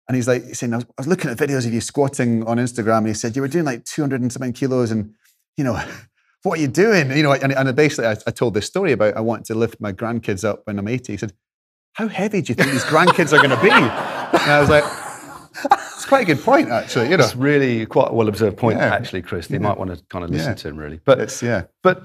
And 0.08 0.16
he's 0.16 0.28
like, 0.28 0.44
he's 0.44 0.60
saying, 0.60 0.74
I 0.74 0.78
was, 0.78 0.86
I 0.86 0.94
was 0.98 1.08
looking 1.08 1.32
at 1.32 1.38
videos 1.38 1.66
of 1.66 1.74
you 1.74 1.82
squatting 1.82 2.46
on 2.46 2.58
Instagram, 2.58 3.00
and 3.00 3.08
he 3.08 3.14
said, 3.14 3.36
you 3.36 3.42
were 3.42 3.48
doing 3.48 3.66
like 3.66 3.86
200 3.86 4.22
and 4.22 4.32
something 4.32 4.54
kilos, 4.54 4.92
and, 4.92 5.14
you 5.56 5.64
know, 5.64 5.82
what 6.44 6.58
are 6.58 6.62
you 6.62 6.68
doing? 6.68 7.12
You 7.12 7.24
know, 7.24 7.34
and, 7.34 7.52
and 7.54 7.76
basically 7.76 8.08
I, 8.08 8.18
I 8.28 8.32
told 8.32 8.54
this 8.54 8.66
story 8.66 8.92
about 8.94 9.16
I 9.16 9.22
want 9.22 9.46
to 9.46 9.56
lift 9.56 9.80
my 9.80 9.92
grandkids 9.94 10.44
up 10.44 10.62
when 10.66 10.80
I'm 10.80 10.88
80. 10.88 11.14
He 11.14 11.18
said, 11.18 11.34
how 11.94 12.08
heavy 12.08 12.42
do 12.42 12.52
you 12.52 12.56
think 12.56 12.72
these 12.72 12.84
grandkids 12.86 13.34
are 13.34 13.38
going 13.46 13.50
to 13.56 13.62
be? 13.62 13.70
And 13.72 14.52
I 14.52 14.60
was 14.62 14.70
like, 14.70 14.84
it's 15.96 16.06
quite 16.06 16.22
a 16.24 16.26
good 16.26 16.44
point, 16.44 16.70
actually. 16.70 17.10
You 17.10 17.18
know, 17.18 17.24
It's 17.26 17.36
really 17.36 17.86
quite 17.86 18.10
a 18.12 18.14
well 18.14 18.28
observed 18.30 18.58
point, 18.58 18.80
Yeah. 18.80 18.94
actually, 18.94 19.22
Chris. 19.22 19.50
You 19.50 19.60
might 19.60 19.78
want 19.78 19.94
to 19.96 20.04
kind 20.10 20.24
of 20.24 20.32
listen 20.32 20.52
Yeah. 20.52 20.56
to 20.56 20.68
him, 20.70 20.78
really. 20.78 21.00
But 21.04 21.20
it's, 21.20 21.44
yeah. 21.44 21.64
But 21.84 22.04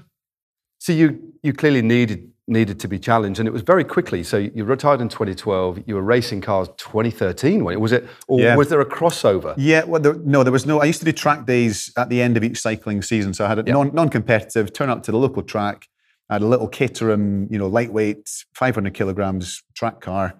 so 0.79 0.93
you 0.93 1.33
you 1.43 1.53
clearly 1.53 1.83
needed 1.83 2.31
needed 2.49 2.79
to 2.81 2.89
be 2.89 2.99
challenged, 2.99 3.41
and 3.41 3.49
it 3.49 3.53
was 3.53 3.63
very 3.63 3.83
quickly. 3.85 4.23
So 4.23 4.37
you 4.37 4.65
retired 4.65 5.01
in 5.01 5.09
2012. 5.09 5.81
You 5.87 5.97
were 5.97 6.03
racing 6.03 6.41
cars 6.41 6.69
2013. 6.77 7.65
wasn't 7.65 7.75
it? 7.79 7.81
Was 7.81 7.93
it, 7.93 8.07
or 8.29 8.41
Yeah. 8.41 8.57
was 8.57 8.69
there 8.69 8.81
a 8.81 8.87
crossover? 8.87 9.55
Yeah, 9.57 9.85
well, 9.85 10.01
there, 10.01 10.15
no, 10.15 10.43
there 10.45 10.53
was 10.53 10.67
no. 10.67 10.81
I 10.81 10.85
used 10.85 11.01
to 11.01 11.05
do 11.05 11.13
track 11.13 11.47
days 11.47 11.93
at 11.97 12.09
the 12.09 12.23
end 12.23 12.37
of 12.37 12.45
each 12.45 12.61
cycling 12.61 13.03
season, 13.03 13.35
so 13.35 13.45
I 13.45 13.49
had 13.49 13.59
a 13.59 13.63
non, 13.65 13.93
non-competitive. 13.95 14.73
Turn 14.73 14.91
up 14.91 15.03
to 15.05 15.11
the 15.13 15.19
local 15.19 15.43
track. 15.43 15.89
I 16.31 16.35
had 16.35 16.43
a 16.43 16.47
little 16.47 16.69
Caterham, 16.69 17.49
you 17.51 17.59
know, 17.59 17.67
lightweight, 17.69 18.29
500 18.55 18.95
kilograms 18.95 19.63
track 19.75 20.01
car, 20.01 20.35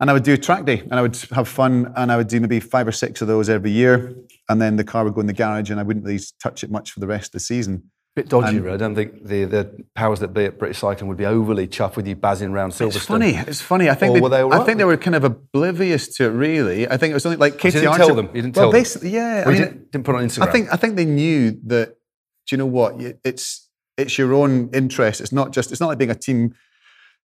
and 0.00 0.10
I 0.10 0.12
would 0.12 0.22
do 0.24 0.36
track 0.36 0.64
day, 0.64 0.80
and 0.80 0.94
I 0.94 1.02
would 1.02 1.16
have 1.32 1.46
fun, 1.48 1.92
and 1.96 2.10
I 2.10 2.16
would 2.16 2.28
do 2.28 2.40
maybe 2.40 2.58
five 2.60 2.88
or 2.88 2.92
six 2.92 3.22
of 3.22 3.28
those 3.28 3.48
every 3.48 3.70
year, 3.70 4.14
and 4.48 4.60
then 4.60 4.74
the 4.76 4.84
car 4.84 5.04
would 5.04 5.14
go 5.14 5.20
in 5.20 5.26
the 5.28 5.32
garage, 5.32 5.70
and 5.70 5.78
I 5.78 5.84
wouldn't 5.84 6.04
really 6.04 6.20
touch 6.42 6.64
it 6.64 6.70
much 6.70 6.90
for 6.90 6.98
the 7.00 7.06
rest 7.06 7.28
of 7.28 7.32
the 7.32 7.40
season. 7.40 7.91
Bit 8.14 8.28
dodgy, 8.28 8.58
really. 8.60 8.74
I 8.74 8.76
don't 8.76 8.94
think 8.94 9.24
the, 9.26 9.44
the 9.44 9.84
powers 9.94 10.20
that 10.20 10.28
be 10.28 10.44
at 10.44 10.58
British 10.58 10.78
Cycling 10.78 11.08
would 11.08 11.16
be 11.16 11.26
overly 11.26 11.66
chuffed 11.66 11.96
with 11.96 12.06
you 12.06 12.14
buzzing 12.14 12.50
around 12.50 12.70
Silverstone. 12.70 12.96
It's 12.96 13.04
funny. 13.04 13.30
It's 13.34 13.60
funny. 13.60 13.88
I 13.88 13.94
think 13.94 14.14
they, 14.14 14.20
were 14.20 14.28
they 14.28 14.42
I 14.42 14.64
think 14.64 14.78
they 14.78 14.84
were 14.84 14.96
kind 14.96 15.14
of 15.14 15.24
oblivious 15.24 16.08
to 16.16 16.24
it. 16.24 16.28
Really, 16.28 16.88
I 16.88 16.96
think 16.96 17.10
it 17.10 17.14
was 17.14 17.22
something 17.22 17.38
like 17.38 17.54
oh, 17.54 17.58
Katie 17.58 17.78
didn't 17.78 17.88
Archer. 17.88 18.04
tell 18.06 18.14
them? 18.14 18.26
You 18.34 18.42
didn't 18.42 18.56
well, 18.56 18.72
tell 18.72 18.82
them? 18.82 19.08
yeah. 19.08 19.42
Or 19.42 19.48
I 19.48 19.52
mean, 19.52 19.62
didn't, 19.62 19.92
didn't 19.92 20.04
put 20.04 20.14
on 20.14 20.24
Instagram. 20.24 20.48
I 20.48 20.52
think 20.52 20.72
I 20.72 20.76
think 20.76 20.96
they 20.96 21.04
knew 21.04 21.58
that. 21.66 21.96
Do 22.46 22.56
you 22.56 22.58
know 22.58 22.66
what? 22.66 23.00
It's 23.24 23.68
it's 23.96 24.18
your 24.18 24.34
own 24.34 24.70
interest. 24.72 25.20
It's 25.20 25.32
not 25.32 25.52
just. 25.52 25.70
It's 25.70 25.80
not 25.80 25.88
like 25.88 25.98
being 25.98 26.10
a 26.10 26.14
team. 26.14 26.54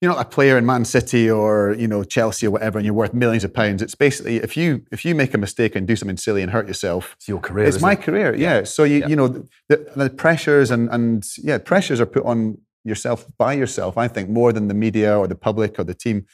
You're 0.02 0.12
not 0.14 0.26
a 0.26 0.30
player 0.30 0.58
in 0.58 0.66
Man 0.66 0.86
City 0.86 1.30
or 1.30 1.74
you 1.78 1.88
know 1.88 2.04
Chelsea 2.04 2.48
or 2.48 2.52
whatever, 2.52 2.78
and 2.78 2.86
you're 2.86 2.94
worth 2.94 3.14
millions 3.14 3.44
of 3.44 3.54
pounds. 3.54 3.82
It's 3.82 3.96
basically 3.96 4.38
if 4.38 4.58
you 4.58 4.86
if 4.92 5.06
you 5.06 5.16
make 5.16 5.34
a 5.34 5.38
mistake 5.38 5.76
and 5.76 5.88
do 5.88 5.96
something 5.96 6.18
silly 6.18 6.42
and 6.42 6.52
hurt 6.52 6.68
yourself, 6.68 7.16
it's 7.18 7.28
your 7.28 7.40
career. 7.40 7.66
it's 7.66 7.82
my 7.82 7.94
it? 7.94 8.02
career. 8.02 8.36
Yeah. 8.36 8.64
So 8.64 8.84
you 8.84 9.00
Yeah. 9.00 9.08
you 9.08 9.16
know 9.16 9.28
the, 9.70 9.78
the 9.96 10.10
pressures 10.10 10.70
and 10.70 10.90
and 10.90 11.26
yeah 11.38 11.58
pressures 11.58 12.02
are 12.02 12.06
put 12.06 12.26
on 12.26 12.58
yourself 12.84 13.26
by 13.38 13.54
yourself. 13.54 13.98
I 13.98 14.08
think 14.08 14.30
more 14.30 14.52
than 14.54 14.68
the 14.68 14.74
media 14.74 15.18
or 15.18 15.28
the 15.28 15.36
public 15.36 15.80
or 15.80 15.84
the 15.84 15.96
team. 15.96 16.26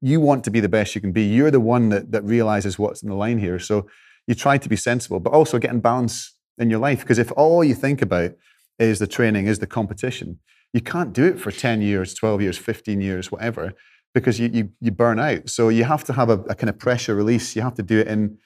You 0.00 0.20
want 0.20 0.42
to 0.44 0.50
be 0.50 0.58
the 0.58 0.68
best 0.68 0.96
you 0.96 1.00
can 1.00 1.12
be. 1.12 1.22
You're 1.22 1.52
the 1.52 1.60
one 1.60 1.90
that 1.90 2.10
that 2.12 2.24
realizes 2.24 2.78
what's 2.78 3.02
in 3.02 3.08
the 3.08 3.14
line 3.14 3.38
here. 3.38 3.58
So 3.58 3.86
you 4.26 4.34
try 4.34 4.58
to 4.58 4.68
be 4.68 4.76
sensible, 4.76 5.20
but 5.20 5.32
also 5.32 5.58
getting 5.58 5.80
balance 5.80 6.34
in 6.58 6.70
your 6.70 6.80
life. 6.80 7.00
Because 7.00 7.18
if 7.18 7.30
all 7.36 7.62
you 7.62 7.74
think 7.74 8.02
about 8.02 8.32
is 8.78 8.98
the 8.98 9.06
training, 9.06 9.46
is 9.46 9.58
the 9.58 9.66
competition, 9.66 10.38
you 10.72 10.80
can't 10.80 11.12
do 11.12 11.24
it 11.24 11.38
for 11.38 11.50
10 11.50 11.82
years, 11.82 12.14
12 12.14 12.42
years, 12.42 12.58
15 12.58 13.00
years, 13.00 13.30
whatever, 13.30 13.72
because 14.14 14.40
you, 14.40 14.48
you, 14.52 14.70
you 14.80 14.90
burn 14.90 15.18
out. 15.18 15.48
So 15.48 15.68
you 15.68 15.84
have 15.84 16.04
to 16.04 16.12
have 16.12 16.30
a, 16.30 16.38
a 16.44 16.54
kind 16.54 16.70
of 16.70 16.78
pressure 16.78 17.14
release. 17.14 17.54
You 17.54 17.62
have 17.62 17.74
to 17.74 17.82
do 17.82 18.00
it 18.00 18.08
in 18.08 18.38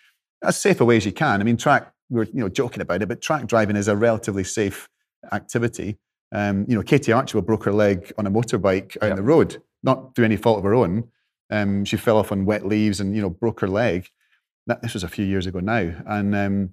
as 0.42 0.60
safe 0.60 0.80
a 0.80 0.84
way 0.84 0.97
as 0.97 1.06
you 1.06 1.12
can. 1.12 1.41
I 1.41 1.45
mean, 1.45 1.56
track, 1.56 1.93
we 2.08 2.21
are 2.21 2.25
you 2.25 2.41
know, 2.41 2.49
joking 2.49 2.80
about 2.80 3.02
it, 3.02 3.08
but 3.08 3.21
track 3.21 3.47
driving 3.47 3.76
is 3.76 3.89
a 3.89 3.97
relatively 3.97 4.45
safe 4.45 4.89
activity. 5.32 5.99
Um, 6.32 6.67
you 6.69 6.76
know, 6.76 6.82
Katie 6.82 7.12
Archibald 7.12 7.47
broke 7.47 7.65
her 7.65 7.73
leg 7.73 8.12
on 8.19 8.26
a 8.26 8.30
motorbike 8.30 8.97
out 9.02 9.10
on 9.10 9.17
the 9.17 9.23
road, 9.23 9.62
not 9.82 10.15
through 10.15 10.25
any 10.25 10.36
fault 10.36 10.58
of 10.58 10.65
her 10.65 10.75
own. 10.75 11.08
Um, 11.50 11.84
she 11.84 11.97
fell 11.97 12.19
off 12.19 12.32
on 12.32 12.45
wet 12.45 12.67
leaves 12.67 13.00
and, 13.00 13.15
you 13.15 13.23
know, 13.23 13.30
broke 13.30 13.60
her 13.60 13.69
leg. 13.69 14.08
That, 14.67 14.82
this 14.82 14.95
was 14.95 15.04
a 15.04 15.08
few 15.08 15.25
years 15.25 15.47
ago 15.47 15.60
now. 15.60 15.95
And 16.06 16.34
um, 16.34 16.71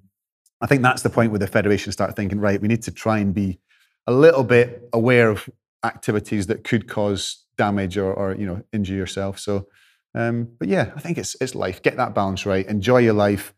I 0.62 0.66
think 0.66 0.82
that's 0.82 1.04
the 1.04 1.12
point 1.12 1.32
where 1.32 1.40
the 1.40 1.48
federation 1.48 1.92
start 1.92 2.16
thinking, 2.16 2.40
right, 2.40 2.60
we 2.60 2.68
need 2.68 2.82
to 2.84 2.92
try 2.92 3.20
and 3.20 3.34
be 3.34 3.60
a 4.08 4.12
little 4.14 4.44
bit 4.44 4.90
aware 4.94 5.30
of 5.30 5.50
activities 5.84 6.48
that 6.48 6.64
could 6.64 6.88
cause 6.88 7.46
damage 7.58 7.98
or, 7.98 8.14
or 8.14 8.36
you 8.36 8.46
know, 8.46 8.64
injure 8.72 8.96
yourself. 8.96 9.40
So, 9.40 9.68
um, 10.16 10.50
but 10.60 10.68
yeah, 10.68 10.92
I 10.96 11.00
think 11.00 11.18
it's 11.18 11.36
it's 11.42 11.56
life. 11.56 11.82
Get 11.82 11.98
that 11.98 12.14
balance 12.14 12.46
right. 12.46 12.66
Enjoy 12.68 13.00
your 13.00 13.14
life. 13.14 13.54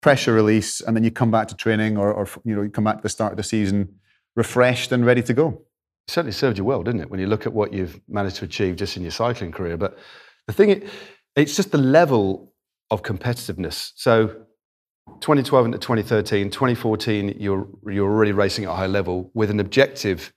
Pressure 0.00 0.32
release, 0.32 0.80
and 0.80 0.94
then 0.94 1.02
you 1.02 1.10
come 1.10 1.32
back 1.32 1.48
to 1.48 1.56
training, 1.56 1.96
or, 1.98 2.12
or 2.12 2.28
you 2.44 2.54
know, 2.54 2.62
you 2.62 2.70
come 2.70 2.84
back 2.84 2.98
to 2.98 3.02
the 3.02 3.08
start 3.08 3.32
of 3.32 3.36
the 3.36 3.42
season 3.42 3.98
refreshed 4.38 4.92
and 4.92 5.04
ready 5.04 5.20
to 5.20 5.34
go. 5.34 5.48
It 6.06 6.12
certainly 6.12 6.32
served 6.32 6.58
you 6.58 6.64
well, 6.64 6.84
didn't 6.84 7.00
it? 7.00 7.10
When 7.10 7.18
you 7.18 7.26
look 7.26 7.44
at 7.44 7.52
what 7.52 7.72
you've 7.72 8.00
managed 8.08 8.36
to 8.36 8.44
achieve 8.44 8.76
just 8.76 8.96
in 8.96 9.02
your 9.02 9.10
cycling 9.10 9.50
career. 9.50 9.76
But 9.76 9.98
the 10.46 10.52
thing, 10.52 10.70
it, 10.70 10.88
it's 11.34 11.56
just 11.56 11.72
the 11.72 11.78
level 11.78 12.52
of 12.90 13.02
competitiveness. 13.02 13.90
So 13.96 14.44
2012 15.20 15.66
into 15.66 15.78
2013, 15.78 16.50
2014, 16.50 17.36
you're, 17.38 17.68
you're 17.86 18.10
already 18.10 18.32
racing 18.32 18.64
at 18.64 18.70
a 18.70 18.74
high 18.74 18.86
level 18.86 19.30
with 19.34 19.50
an 19.50 19.60
objective 19.60 20.32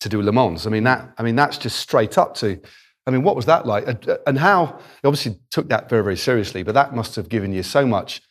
to 0.00 0.08
do 0.08 0.22
Le 0.22 0.32
Mans. 0.32 0.66
I 0.66 0.70
mean, 0.70 0.84
that, 0.84 1.12
I 1.18 1.22
mean, 1.22 1.36
that's 1.36 1.58
just 1.58 1.78
straight 1.78 2.18
up 2.18 2.34
to, 2.36 2.60
I 3.06 3.10
mean, 3.10 3.22
what 3.22 3.36
was 3.36 3.46
that 3.46 3.66
like? 3.66 3.86
And- 4.26 4.38
how, 4.38 4.78
you 5.02 5.08
obviously 5.08 5.40
took 5.50 5.68
that 5.70 5.88
very, 5.88 6.02
very 6.02 6.16
seriously, 6.16 6.62
but 6.62 6.74
that 6.74 6.94
must 6.94 7.16
have 7.16 7.28
given 7.28 7.52
you 7.52 7.62
so 7.62 7.86
much 7.86 8.22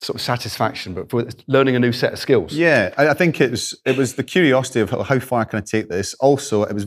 sort 0.00 0.16
of 0.16 0.20
satisfaction, 0.20 0.94
but 0.94 1.10
for 1.10 1.26
learning 1.46 1.76
a 1.76 1.78
new 1.78 1.92
set 1.92 2.12
of 2.12 2.18
skills. 2.18 2.52
Yeah, 2.52 2.92
I, 2.98 3.14
think 3.14 3.40
it 3.40 3.50
was 3.50 3.78
it 3.84 3.96
was 3.96 4.14
the 4.14 4.24
curiosity 4.24 4.80
of 4.80 4.90
how 4.90 5.18
far 5.18 5.44
can 5.44 5.58
I 5.58 5.62
take 5.62 5.88
this. 5.88 6.14
Also, 6.14 6.64
it 6.64 6.74
was 6.74 6.86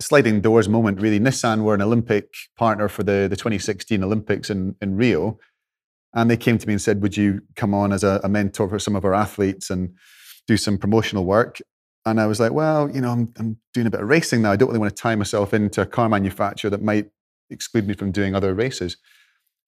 sliding 0.00 0.40
doors 0.40 0.68
moment. 0.68 1.00
Really, 1.00 1.18
Nissan 1.18 1.62
were 1.62 1.74
an 1.74 1.82
Olympic 1.82 2.32
partner 2.56 2.88
for 2.88 3.02
the 3.02 3.26
the 3.28 3.36
2016 3.36 4.02
Olympics 4.02 4.50
in 4.50 4.76
in 4.80 4.96
Rio, 4.96 5.38
and 6.16 6.30
they 6.30 6.36
came 6.36 6.58
to 6.58 6.66
me 6.66 6.72
and 6.72 6.82
said, 6.82 7.02
"Would 7.02 7.16
you 7.16 7.42
come 7.54 7.74
on 7.74 7.92
as 7.92 8.02
a, 8.02 8.20
a 8.24 8.28
mentor 8.28 8.68
for 8.68 8.78
some 8.78 8.96
of 8.96 9.04
our 9.04 9.14
athletes 9.14 9.70
and 9.70 9.94
do 10.48 10.56
some 10.56 10.78
promotional 10.78 11.24
work?" 11.24 11.60
And 12.04 12.20
I 12.20 12.26
was 12.26 12.40
like, 12.40 12.52
"Well, 12.52 12.90
you 12.90 13.00
know, 13.00 13.10
I'm 13.10 13.32
I'm 13.38 13.58
doing 13.74 13.86
a 13.86 13.90
bit 13.90 14.00
of 14.00 14.08
racing 14.08 14.42
now. 14.42 14.50
I 14.50 14.56
don't 14.56 14.68
really 14.68 14.80
want 14.80 14.96
to 14.96 15.00
tie 15.00 15.14
myself 15.14 15.54
into 15.54 15.82
a 15.82 15.86
car 15.86 16.08
manufacturer 16.08 16.70
that 16.70 16.82
might 16.82 17.10
exclude 17.50 17.86
me 17.86 17.94
from 17.94 18.10
doing 18.10 18.34
other 18.34 18.54
races." 18.54 18.96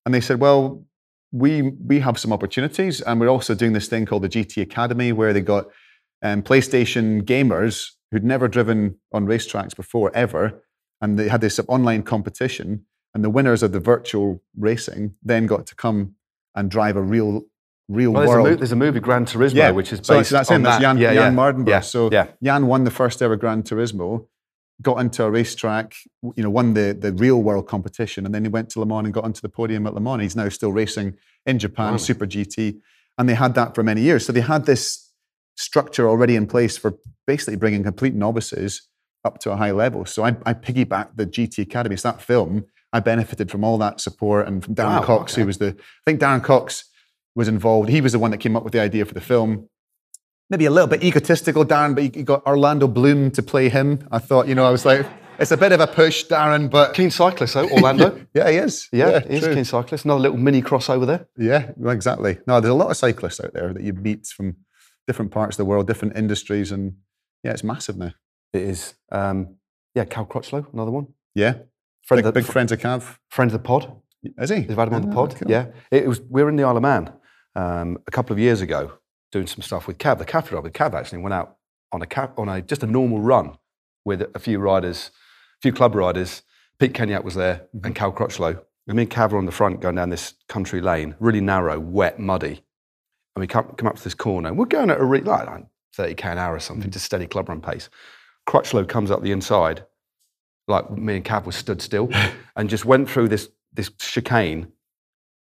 And 0.05 0.13
they 0.15 0.21
said, 0.21 0.41
"Well." 0.41 0.85
we 1.31 1.61
we 1.87 2.01
have 2.01 2.19
some 2.19 2.33
opportunities, 2.33 3.03
and 3.03 3.21
we're 3.21 3.29
also 3.29 3.55
doing 3.55 3.75
this 3.75 3.87
thing 3.87 4.07
called 4.07 4.23
the 4.23 4.31
GT 4.31 4.63
Academy, 4.63 5.13
where 5.13 5.35
they 5.35 5.43
got 5.43 5.67
um, 6.23 6.43
PlayStation 6.43 7.23
gamers 7.23 7.91
who'd 8.11 8.25
never 8.25 8.49
driven 8.49 8.97
on 9.13 9.27
racetracks 9.27 9.77
before 9.77 10.11
ever, 10.15 10.63
and 11.01 11.19
they 11.19 11.29
had 11.29 11.43
this 11.43 11.61
online 11.69 12.03
competition, 12.03 12.87
and 13.15 13.23
the 13.23 13.29
winners 13.29 13.63
of 13.63 13.73
the 13.73 13.81
virtual 13.81 14.43
racing 14.57 15.15
then 15.23 15.47
got 15.47 15.67
to 15.67 15.75
come 15.75 16.15
and 16.59 16.71
drive 16.71 16.97
a 16.97 17.03
real 17.03 17.42
real 17.88 18.12
Well, 18.12 18.21
there's, 18.23 18.31
a 18.31 18.35
world. 18.35 18.51
mo- 18.51 18.57
there's 18.57 18.73
a 18.73 18.77
movie, 18.77 19.01
Gran 19.01 19.25
Turismo, 19.25 19.55
yeah, 19.55 19.71
which 19.71 19.92
is 19.92 20.01
based 20.01 20.09
so, 20.09 20.23
so 20.23 20.35
that's 20.37 20.51
on 20.51 20.57
him. 20.57 20.62
That's 20.64 20.77
that. 20.77 20.83
Jan, 20.83 20.99
yeah, 20.99 21.14
Jan 21.14 21.33
yeah. 21.33 21.38
Mardenborough. 21.38 21.68
Yeah, 21.68 21.81
So. 21.81 22.11
Jan 22.42 22.66
won 22.66 22.85
the 22.85 22.90
first 22.90 23.23
ever 23.23 23.37
Gran 23.37 23.62
Turismo, 23.62 24.27
got 24.83 24.97
into 25.01 25.25
a 25.25 25.31
racetrack, 25.31 25.94
you 26.37 26.42
know, 26.42 26.51
won 26.51 26.75
the, 26.75 26.97
the 26.99 27.12
real 27.12 27.42
world 27.42 27.66
competition, 27.66 28.27
and 28.27 28.35
then 28.35 28.44
he 28.44 28.51
went 28.51 28.68
to 28.71 28.81
Le 28.81 28.87
Mans 28.87 29.07
and 29.07 29.14
got 29.14 29.25
onto 29.25 29.40
the 29.40 29.49
podium 29.49 29.87
at 29.87 29.94
Le 29.94 30.01
Mans. 30.01 30.21
He's 30.23 30.37
now 30.37 30.49
still 30.51 30.73
racing 30.73 31.16
in 31.47 31.59
Japan, 31.59 31.92
Blimey. 31.94 31.99
Super 32.01 32.27
GT, 32.27 32.79
and 33.16 33.27
they 33.29 33.35
had 33.35 33.55
that 33.55 33.75
for 33.75 33.83
many 33.83 34.03
years. 34.03 34.27
So 34.27 34.33
they 34.33 34.42
had 34.42 34.66
this 34.66 35.11
structure 35.57 36.09
already 36.09 36.37
in 36.37 36.47
place 36.47 36.77
for 36.77 36.99
basically 37.27 37.57
bringing 37.57 37.83
complete 37.83 38.14
novices 38.14 38.87
up 39.25 39.38
to 39.40 39.51
a 39.51 39.57
high 39.57 39.73
level. 39.73 40.05
So 40.05 40.25
I, 40.25 40.37
I 40.44 40.53
piggybacked 40.55 41.16
the 41.16 41.27
GT 41.27 41.62
Academy. 41.62 41.97
So 41.97 42.12
that 42.12 42.21
film, 42.23 42.66
I 42.92 43.01
benefited 43.01 43.51
from 43.51 43.64
all 43.64 43.79
that 43.79 44.01
support 44.01 44.48
and 44.48 44.64
from 44.64 44.74
Darren 44.74 45.01
Wow, 45.01 45.03
Cox, 45.03 45.33
okay. 45.33 45.42
who 45.42 45.46
was 45.46 45.59
the, 45.59 45.68
I 45.68 46.11
think 46.11 46.20
Darren 46.20 46.42
Cox 46.42 46.85
was 47.35 47.48
involved. 47.48 47.88
He 47.88 48.01
was 48.01 48.12
the 48.12 48.18
one 48.18 48.31
that 48.31 48.38
came 48.38 48.57
up 48.57 48.64
with 48.64 48.72
the 48.72 48.81
idea 48.81 49.05
for 49.05 49.14
the 49.14 49.20
film 49.20 49.68
maybe 50.51 50.64
a 50.64 50.70
little 50.70 50.88
bit 50.88 51.03
egotistical, 51.03 51.64
Darren, 51.64 51.94
but 51.94 52.16
you 52.16 52.22
got 52.22 52.46
Orlando 52.46 52.88
Bloom 52.88 53.31
to 53.33 53.42
play 53.42 53.68
him. 53.68 54.07
I 54.11 54.18
thought, 54.18 54.48
you 54.48 54.55
know, 54.55 54.64
I 54.64 54.70
was 54.70 54.85
like, 54.85 55.07
it's 55.38 55.51
a 55.51 55.57
bit 55.57 55.72
of 55.72 55.81
a 55.81 55.87
push, 55.87 56.24
Darren, 56.27 56.70
but 56.70 56.94
Keen 56.94 57.11
cyclist, 57.11 57.55
though, 57.55 57.68
Orlando. 57.68 58.27
yeah, 58.35 58.51
he 58.51 58.57
is. 58.57 58.88
yeah, 58.92 59.20
he's 59.29 59.40
true. 59.40 59.53
a 59.53 59.55
keen 59.55 59.64
cyclist. 59.64 60.05
Another 60.05 60.20
little 60.20 60.38
mini 60.38 60.62
crossover 60.62 61.07
there. 61.07 61.29
Yeah, 61.37 61.72
well, 61.77 61.94
exactly. 61.94 62.38
No, 62.46 62.61
there's 62.61 62.72
a 62.72 62.77
lot 62.77 62.90
of 62.90 62.96
cyclists 62.96 63.40
out 63.40 63.53
there 63.53 63.72
that 63.72 63.83
you 63.83 63.92
meet 63.92 64.27
from 64.27 64.57
different 65.07 65.31
parts 65.31 65.55
of 65.55 65.59
the 65.59 65.64
world, 65.64 65.87
different 65.87 66.16
industries, 66.16 66.72
and 66.72 66.94
yeah, 67.44 67.53
it's 67.53 67.64
massive 67.64 67.96
now. 67.96 68.12
It 68.53 68.62
is. 68.62 68.94
Um, 69.12 69.57
yeah, 69.94 70.05
Cal 70.05 70.27
Crutchlow, 70.27 70.72
another 70.72 70.90
one. 70.90 71.09
Yeah, 71.35 71.55
Friend 72.09 72.18
big, 72.18 72.27
of 72.27 72.35
the, 72.35 72.40
big 72.40 72.51
friends 72.51 72.73
of 72.73 72.81
Cav. 72.81 73.16
friend 73.29 73.51
of 73.51 73.53
the 73.53 73.59
pod. 73.59 73.92
Is 74.38 74.51
he? 74.51 74.61
We've 74.61 74.77
had 74.77 74.88
him 74.88 74.94
on 74.94 75.03
the 75.03 75.09
Ah, 75.11 75.14
pod. 75.14 75.37
cool. 75.37 75.51
Yeah, 75.51 75.66
it 75.90 76.09
was. 76.09 76.21
We 76.23 76.42
were 76.42 76.49
in 76.49 76.57
the 76.57 76.64
Isle 76.64 76.77
of 76.79 76.83
Man 76.83 77.12
um, 77.55 77.99
a 78.07 78.11
couple 78.11 78.33
of 78.33 78.38
years 78.38 78.61
ago 78.62 78.94
doing 79.31 79.47
some 79.47 79.61
stuff 79.62 79.87
with 79.87 79.99
Cav. 79.99 80.18
The 80.18 80.25
Cav 80.25 80.49
driver 80.49 80.62
with 80.62 80.73
Cav 80.73 80.94
actually 80.94 81.18
went 81.18 81.35
out 81.35 81.57
on 81.92 82.01
a 82.03 82.07
cap, 82.07 82.38
on 82.38 82.49
a 82.49 82.62
just 82.62 82.83
a 82.83 82.87
normal 82.87 83.21
run 83.21 83.59
with 84.05 84.23
a 84.35 84.38
few 84.38 84.59
riders, 84.59 85.11
a 85.59 85.62
few 85.62 85.73
club 85.73 85.94
riders. 85.94 86.42
Pete 86.79 86.94
Kennaugh 86.94 87.23
was 87.23 87.35
there 87.35 87.66
and 87.85 87.94
Cal 87.94 88.12
Crutchlow. 88.12 88.61
And 88.87 88.97
me 88.97 89.03
and 89.03 89.11
Cav 89.11 89.33
were 89.33 89.38
on 89.38 89.47
the 89.47 89.53
front 89.53 89.81
going 89.81 89.97
down 89.97 90.09
this 90.11 90.35
country 90.49 90.81
lane, 90.81 91.14
really 91.21 91.40
narrow, 91.42 91.79
wet, 91.79 92.18
muddy. 92.18 92.62
And 93.37 93.40
we 93.40 93.47
come, 93.47 93.66
come 93.77 93.87
up 93.88 93.97
to 93.97 94.05
this 94.05 94.14
corner 94.14 94.55
we're 94.55 94.64
going 94.64 94.88
at 94.90 94.99
a 95.01 95.05
re- 95.05 95.21
like, 95.21 95.47
like 95.47 95.66
30k 95.97 96.25
an 96.33 96.38
hour 96.38 96.55
or 96.55 96.61
something, 96.61 96.90
just 96.90 97.05
steady 97.05 97.27
club 97.27 97.49
run 97.49 97.61
pace. 97.61 97.90
Crutchlow 98.49 98.88
comes 98.88 99.11
up 99.11 99.23
the 99.23 99.33
inside, 99.33 99.85
like 100.68 100.90
me 100.90 101.16
and 101.16 101.24
Cav 101.24 101.44
were 101.44 101.52
stood 101.52 101.83
still, 101.83 102.11
and 102.57 102.68
just 102.68 102.85
went 102.85 103.09
through 103.11 103.28
this 103.28 103.48
this 103.72 103.90
chicane, 103.98 104.72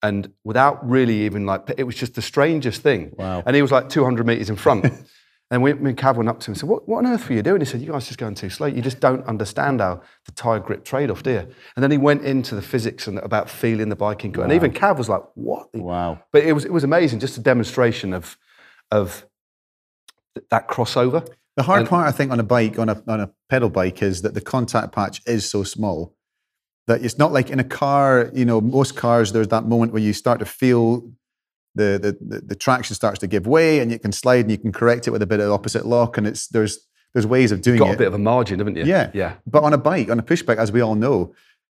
and 0.02 0.33
without 0.44 0.88
really 0.88 1.22
even 1.22 1.46
like, 1.46 1.70
it 1.76 1.85
was 1.85 1.94
just 1.94 2.14
the 2.14 2.22
strangest 2.22 2.83
thing. 2.83 3.12
Wow. 3.16 3.42
And 3.44 3.54
he 3.54 3.62
was 3.62 3.72
like 3.72 3.88
200 3.88 4.26
meters 4.26 4.50
in 4.50 4.56
front. 4.56 4.87
And 5.52 5.64
we, 5.64 5.72
me 5.74 5.90
and 5.90 5.98
Cav 5.98 6.14
went 6.14 6.28
up 6.28 6.38
to 6.40 6.46
him 6.46 6.52
and 6.52 6.59
said, 6.59 6.68
what, 6.68 6.88
what 6.88 6.98
on 6.98 7.09
earth 7.09 7.28
were 7.28 7.35
you 7.35 7.42
doing? 7.42 7.61
He 7.61 7.64
said, 7.64 7.80
You 7.80 7.90
guys 7.90 8.04
are 8.04 8.06
just 8.06 8.20
going 8.20 8.37
too 8.37 8.50
slow. 8.50 8.68
You 8.68 8.80
just 8.80 9.00
don't 9.00 9.26
understand 9.26 9.80
how 9.80 10.00
the 10.24 10.33
tyre 10.33 10.61
grip 10.61 10.85
trade 10.85 11.11
off, 11.11 11.24
do 11.24 11.30
you? 11.30 11.38
And 11.74 11.83
then 11.83 11.90
he 11.90 11.98
went 11.98 12.22
into 12.22 12.54
the 12.54 12.62
physics 12.62 13.09
and 13.09 13.18
about 13.18 13.50
feeling 13.50 13.88
the 13.88 13.96
biking. 13.96 14.38
And 14.38 14.52
even 14.52 14.72
Cav 14.72 14.96
was 14.96 15.09
like, 15.09 15.22
What? 15.35 15.74
Wow. 15.74 16.22
But 16.33 16.44
it 16.44 16.52
was, 16.52 16.64
it 16.64 16.72
was 16.72 16.85
amazing, 16.85 17.18
just 17.18 17.37
a 17.37 17.40
demonstration 17.40 18.12
of, 18.14 18.38
of 18.92 19.26
th- 20.37 20.46
that 20.50 20.68
crossover. 20.68 21.28
The 21.61 21.64
hard 21.64 21.81
And- 21.81 21.88
part, 21.90 22.09
I 22.09 22.11
think, 22.11 22.33
on 22.33 22.40
a 22.40 22.42
bike, 22.42 22.79
on 22.79 22.88
a, 22.88 23.03
on 23.07 23.20
a 23.20 23.31
pedal 23.51 23.68
bike, 23.68 24.03
is 24.03 24.23
that 24.23 24.33
the 24.33 24.40
contact 24.40 24.92
patch 24.92 25.20
is 25.27 25.46
so 25.46 25.62
small 25.62 26.16
that 26.87 27.05
it's 27.05 27.18
not 27.18 27.33
like 27.33 27.51
in 27.51 27.61
a 27.61 27.64
car, 27.64 28.31
you 28.33 28.46
know, 28.46 28.62
most 28.62 28.96
cars, 28.96 29.33
there's 29.33 29.49
that 29.49 29.66
moment 29.66 29.92
where 29.92 30.01
you 30.01 30.14
start 30.14 30.38
to 30.38 30.46
feel 30.46 31.12
the, 31.75 31.99
the, 32.01 32.16
the, 32.18 32.40
the 32.40 32.55
traction 32.55 32.94
starts 32.94 33.18
to 33.18 33.27
give 33.27 33.46
way 33.46 33.81
and 33.81 33.92
you 33.92 33.99
can 33.99 34.11
slide 34.11 34.46
and 34.46 34.51
you 34.51 34.57
can 34.57 34.73
correct 34.73 35.07
it 35.07 35.11
with 35.11 35.20
a 35.20 35.27
bit 35.27 35.38
of 35.38 35.53
opposite 35.53 35.85
lock. 35.85 36.16
And 36.16 36.27
it's 36.27 36.49
there's 36.49 36.79
there's 37.12 37.27
ways 37.27 37.53
of 37.53 37.61
doing 37.61 37.79
Got 37.79 37.85
it. 37.85 37.88
Got 37.88 37.94
a 37.94 37.99
bit 37.99 38.07
of 38.09 38.14
a 38.14 38.18
margin, 38.18 38.59
haven't 38.59 38.77
you? 38.77 38.85
Yeah. 38.85 39.11
Yeah. 39.12 39.35
But 39.46 39.62
on 39.62 39.75
a 39.75 39.79
bike, 39.79 40.11
on 40.11 40.18
a 40.18 40.23
push 40.23 40.42
bike, 40.42 40.57
as 40.57 40.73
we 40.73 40.81
all 40.81 40.94
know, 40.94 41.35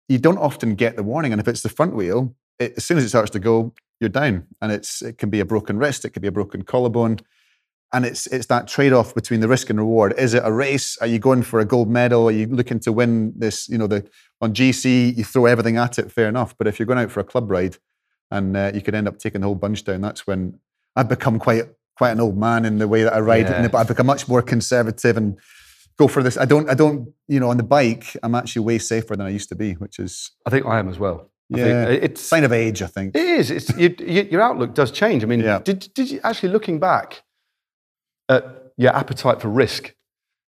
you 0.08 0.18
don't 0.18 0.38
often 0.38 0.76
get 0.76 0.96
the 0.96 1.04
warning. 1.04 1.34
And 1.34 1.42
if 1.42 1.48
it's 1.50 1.62
the 1.62 1.68
front 1.68 1.94
wheel, 1.94 2.34
it, 2.58 2.76
as 2.78 2.86
soon 2.86 2.98
as 2.98 3.04
it 3.04 3.10
starts 3.10 3.32
to 3.32 3.40
go, 3.40 3.74
you're 4.00 4.10
down. 4.10 4.48
And 4.62 4.72
it's 4.72 5.02
it 5.02 5.18
can 5.18 5.30
be 5.30 5.42
a 5.42 5.46
broken 5.46 5.78
wrist, 5.78 6.06
it 6.06 6.12
could 6.12 6.22
be 6.22 6.30
a 6.30 6.32
broken 6.32 6.62
collarbone. 6.62 7.20
And 7.94 8.06
it's 8.06 8.26
it's 8.28 8.48
that 8.48 8.68
trade-off 8.68 9.14
between 9.14 9.40
the 9.40 9.48
risk 9.48 9.70
and 9.70 9.80
reward. 9.80 10.14
Is 10.18 10.34
it 10.34 10.42
a 10.44 10.52
race? 10.52 10.98
Are 10.98 11.08
you 11.08 11.20
going 11.20 11.44
for 11.44 11.60
a 11.60 11.66
gold 11.66 11.90
medal? 11.90 12.28
Are 12.28 12.32
you 12.32 12.48
looking 12.48 12.80
to 12.82 12.92
win 12.92 13.34
this? 13.38 13.70
You 13.70 13.78
know, 13.78 13.88
the 13.88 14.06
on 14.42 14.54
GC, 14.54 15.16
you 15.16 15.24
throw 15.24 15.46
everything 15.46 15.78
at 15.78 16.00
it, 16.00 16.12
fair 16.12 16.28
enough. 16.28 16.58
But 16.58 16.68
if 16.68 16.80
you're 16.80 16.88
going 16.88 17.00
out 17.00 17.12
for 17.12 17.20
a 17.20 17.24
club 17.24 17.50
ride 17.52 17.78
and 18.32 18.58
uh, 18.58 18.72
you 18.74 18.82
could 18.82 18.96
end 18.96 19.08
up 19.08 19.20
taking 19.20 19.42
the 19.42 19.48
whole 19.48 19.56
bunch 19.56 19.84
down, 19.84 20.02
that's 20.02 20.26
when 20.26 20.60
I've 20.96 21.08
become 21.08 21.38
quite 21.40 21.66
quite 21.96 22.12
an 22.12 22.20
old 22.20 22.38
man 22.38 22.66
in 22.66 22.80
the 22.80 22.88
way 22.88 23.04
that 23.04 23.14
I 23.14 23.20
ride. 23.20 23.48
Yeah. 23.48 23.68
But 23.68 23.78
I've 23.78 23.88
become 23.88 24.08
much 24.08 24.28
more 24.28 24.42
conservative 24.42 25.16
and 25.16 25.38
go 25.98 26.08
for 26.08 26.24
this. 26.24 26.36
I 26.38 26.46
don't, 26.46 26.68
I 26.68 26.74
don't, 26.74 27.10
you 27.28 27.40
know, 27.40 27.50
on 27.52 27.58
the 27.58 27.64
bike, 27.64 28.18
I'm 28.24 28.34
actually 28.34 28.66
way 28.66 28.80
safer 28.80 29.16
than 29.16 29.28
I 29.28 29.30
used 29.30 29.50
to 29.50 29.56
be, 29.56 29.74
which 29.74 30.00
is 30.00 30.32
I 30.48 30.50
think 30.50 30.66
I 30.66 30.80
am 30.80 30.90
as 30.90 30.98
well. 30.98 31.30
I 31.54 31.60
Yeah. 31.60 31.86
it's 31.90 32.22
sign 32.22 32.44
of 32.44 32.52
age, 32.52 32.82
I 32.82 32.88
think. 32.88 33.16
It 33.16 33.22
is. 33.40 33.52
It's 33.52 33.70
you, 33.78 33.94
you, 34.00 34.24
your 34.32 34.42
outlook 34.42 34.74
does 34.74 34.90
change. 34.92 35.24
I 35.24 35.28
mean, 35.28 35.42
Yeah. 35.42 35.60
did 35.60 35.90
did 35.94 36.10
you 36.10 36.20
actually 36.24 36.50
looking 36.50 36.80
back 36.80 37.22
at 38.30 38.72
your 38.78 38.96
appetite 38.96 39.42
for 39.42 39.50
risk 39.50 39.94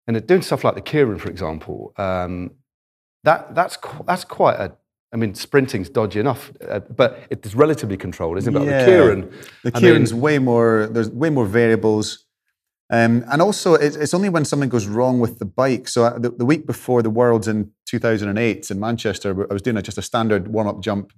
and 0.07 0.25
doing 0.27 0.41
stuff 0.41 0.63
like 0.63 0.75
the 0.75 0.81
Keirin, 0.81 1.19
for 1.19 1.29
example? 1.29 1.93
Um, 1.97 2.51
that 3.23 3.53
that's 3.55 3.77
qu- 3.77 4.03
that's 4.07 4.23
quite 4.23 4.55
a. 4.59 4.73
I 5.13 5.17
mean, 5.17 5.35
sprinting's 5.35 5.89
dodgy 5.89 6.21
enough, 6.21 6.53
uh, 6.69 6.79
but 6.79 7.27
it's 7.29 7.53
relatively 7.53 7.97
controlled, 7.97 8.37
isn't 8.37 8.55
it? 8.55 8.59
But 8.59 8.65
Yeah. 8.65 8.85
the 8.85 8.91
Keirin, 8.91 9.31
The 9.63 9.71
I 9.75 9.79
Keirin's 9.81 10.13
mean- 10.13 10.21
way 10.21 10.39
more. 10.39 10.87
There's 10.89 11.09
way 11.09 11.29
more 11.29 11.45
variables, 11.45 12.25
um, 12.89 13.23
and 13.29 13.41
also 13.41 13.73
it's, 13.73 13.97
it's 13.97 14.13
only 14.13 14.29
when 14.29 14.45
something 14.45 14.69
goes 14.69 14.87
wrong 14.87 15.19
with 15.19 15.37
the 15.39 15.45
bike. 15.45 15.89
So 15.89 16.05
uh, 16.05 16.17
the, 16.17 16.29
the 16.29 16.45
week 16.45 16.65
before 16.65 17.01
the 17.03 17.09
Worlds 17.09 17.47
in 17.49 17.71
2008 17.87 18.71
in 18.71 18.79
Manchester, 18.79 19.47
I 19.49 19.53
was 19.53 19.61
doing 19.61 19.75
a, 19.77 19.81
just 19.81 19.97
a 19.97 20.01
standard 20.01 20.47
warm-up 20.47 20.81
jump 20.81 21.11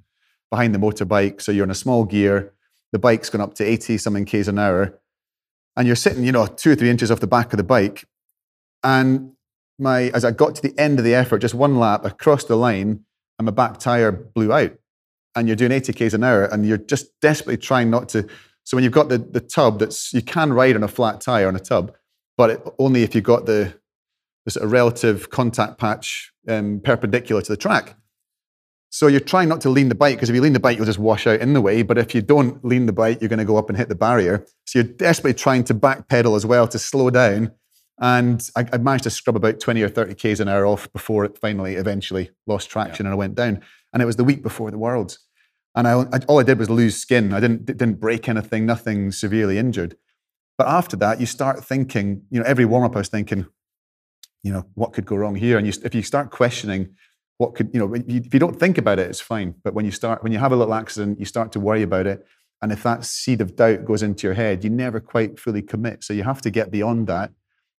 behind 0.49 0.73
the 0.73 0.79
motorbike. 0.79 1.39
So 1.41 1.51
you're 1.51 1.63
in 1.63 1.71
a 1.71 1.75
small 1.75 2.03
gear. 2.03 2.51
The 2.93 2.99
bike's 2.99 3.29
gone 3.29 3.41
up 3.41 3.53
to 3.55 3.63
80 3.63 3.97
something 3.99 4.25
k's 4.25 4.47
an 4.47 4.57
hour, 4.59 4.99
and 5.75 5.87
you're 5.87 5.95
sitting, 5.95 6.23
you 6.23 6.31
know, 6.31 6.45
two 6.45 6.71
or 6.71 6.75
three 6.75 6.89
inches 6.89 7.11
off 7.11 7.19
the 7.19 7.27
back 7.27 7.53
of 7.53 7.57
the 7.57 7.63
bike, 7.63 8.05
and 8.83 9.33
my 9.79 10.03
as 10.09 10.25
I 10.25 10.31
got 10.31 10.55
to 10.55 10.61
the 10.61 10.77
end 10.79 10.99
of 10.99 11.05
the 11.05 11.15
effort, 11.15 11.39
just 11.39 11.53
one 11.53 11.77
lap 11.79 12.05
across 12.05 12.43
the 12.43 12.55
line, 12.55 13.05
and 13.39 13.45
my 13.45 13.51
back 13.51 13.79
tire 13.79 14.11
blew 14.11 14.53
out. 14.53 14.73
And 15.35 15.47
you're 15.47 15.55
doing 15.55 15.71
80 15.71 15.93
k's 15.93 16.13
an 16.13 16.23
hour 16.23 16.45
and 16.45 16.63
you're 16.63 16.77
just 16.77 17.19
desperately 17.19 17.57
trying 17.57 17.89
not 17.89 18.07
to 18.09 18.27
so 18.65 18.77
when 18.77 18.83
you've 18.83 18.93
got 18.93 19.09
the, 19.09 19.17
the 19.17 19.39
tub 19.39 19.79
that's 19.79 20.13
you 20.13 20.21
can 20.21 20.53
ride 20.53 20.75
on 20.75 20.83
a 20.83 20.87
flat 20.87 21.21
tire 21.21 21.47
on 21.47 21.55
a 21.55 21.59
tub 21.59 21.91
but 22.37 22.49
it, 22.51 22.63
only 22.77 23.01
if 23.01 23.15
you've 23.15 23.23
got 23.23 23.47
the, 23.47 23.73
the 24.45 24.51
sort 24.51 24.63
of 24.63 24.71
relative 24.71 25.31
contact 25.31 25.79
patch 25.79 26.31
um, 26.47 26.79
perpendicular 26.83 27.41
to 27.41 27.51
the 27.51 27.57
track 27.57 27.95
so 28.95 29.07
you're 29.07 29.19
trying 29.19 29.49
not 29.49 29.59
to 29.59 29.69
lean 29.71 29.89
the 29.89 29.95
bike 29.95 30.15
because 30.17 30.29
if 30.29 30.35
you 30.35 30.41
lean 30.41 30.53
the 30.53 30.59
bike 30.59 30.77
you'll 30.77 30.85
just 30.85 30.99
wash 30.99 31.25
out 31.25 31.39
in 31.41 31.53
the 31.53 31.61
way 31.61 31.81
but 31.81 31.97
if 31.97 32.13
you 32.13 32.21
don't 32.21 32.63
lean 32.63 32.85
the 32.85 32.93
bike 32.93 33.19
you're 33.19 33.29
going 33.29 33.39
to 33.39 33.45
go 33.45 33.57
up 33.57 33.67
and 33.69 33.77
hit 33.77 33.89
the 33.89 33.95
barrier 33.95 34.45
so 34.65 34.79
you're 34.79 34.93
desperately 34.93 35.33
trying 35.33 35.63
to 35.63 35.73
back 35.73 36.07
pedal 36.07 36.35
as 36.35 36.45
well 36.45 36.67
to 36.67 36.77
slow 36.77 37.09
down 37.09 37.51
and 37.99 38.49
I, 38.55 38.65
I 38.73 38.77
managed 38.77 39.03
to 39.05 39.09
scrub 39.09 39.35
about 39.35 39.59
20 39.59 39.81
or 39.81 39.89
30 39.89 40.15
k's 40.15 40.39
an 40.39 40.47
hour 40.47 40.65
off 40.65 40.91
before 40.93 41.25
it 41.25 41.37
finally 41.37 41.75
eventually 41.75 42.31
lost 42.47 42.69
traction 42.69 43.05
and 43.05 43.13
I 43.13 43.15
went 43.15 43.35
down. 43.35 43.61
And 43.93 44.01
it 44.01 44.05
was 44.07 44.15
the 44.15 44.23
week 44.23 44.41
before 44.41 44.71
the 44.71 44.79
Worlds. 44.79 45.19
And 45.75 45.87
I, 45.87 46.01
I- 46.11 46.25
all 46.27 46.39
I 46.39 46.43
did 46.43 46.57
was 46.57 46.69
lose 46.71 46.97
skin. 46.97 47.33
I 47.33 47.39
didn't, 47.39 47.65
didn't 47.65 47.99
break 47.99 48.27
anything, 48.27 48.65
nothing 48.65 49.11
severely 49.11 49.59
injured. 49.59 49.95
But 50.57 50.67
after 50.67 50.97
that, 50.97 51.19
you 51.19 51.27
start 51.27 51.63
thinking, 51.63 52.23
you 52.31 52.39
know, 52.39 52.45
every 52.47 52.65
warm 52.65 52.83
up 52.83 52.95
I 52.95 52.99
was 52.99 53.09
thinking, 53.09 53.45
you 54.41 54.51
know, 54.51 54.65
what 54.73 54.93
could 54.93 55.05
go 55.05 55.15
wrong 55.15 55.35
here? 55.35 55.57
And 55.59 55.67
you, 55.67 55.73
if 55.85 55.93
you 55.93 56.01
start 56.01 56.31
questioning 56.31 56.95
what 57.37 57.55
could, 57.55 57.71
you 57.73 57.79
know, 57.79 57.93
if 57.93 58.33
you, 58.33 58.39
don't 58.39 58.59
think 58.59 58.77
about 58.77 58.99
it, 58.99 59.09
it's 59.09 59.19
fine. 59.19 59.55
But 59.63 59.73
when 59.73 59.85
you 59.85 59.91
start, 59.91 60.23
when 60.23 60.31
you 60.31 60.39
have 60.39 60.51
a 60.51 60.55
little 60.55 60.73
accident, 60.73 61.19
you 61.19 61.25
start 61.25 61.51
to 61.53 61.59
worry 61.59 61.81
about 61.81 62.07
it. 62.07 62.25
And 62.61 62.71
if 62.71 62.83
that 62.83 63.03
seed 63.03 63.41
of 63.41 63.55
doubt 63.55 63.85
goes 63.85 64.03
into 64.03 64.27
your 64.27 64.35
head, 64.35 64.63
you 64.63 64.69
never 64.69 64.99
quite 64.99 65.39
fully 65.39 65.61
commit. 65.61 66.03
So 66.03 66.13
you 66.13 66.23
have 66.23 66.41
to 66.43 66.49
get 66.49 66.71
beyond 66.71 67.07
that 67.07 67.31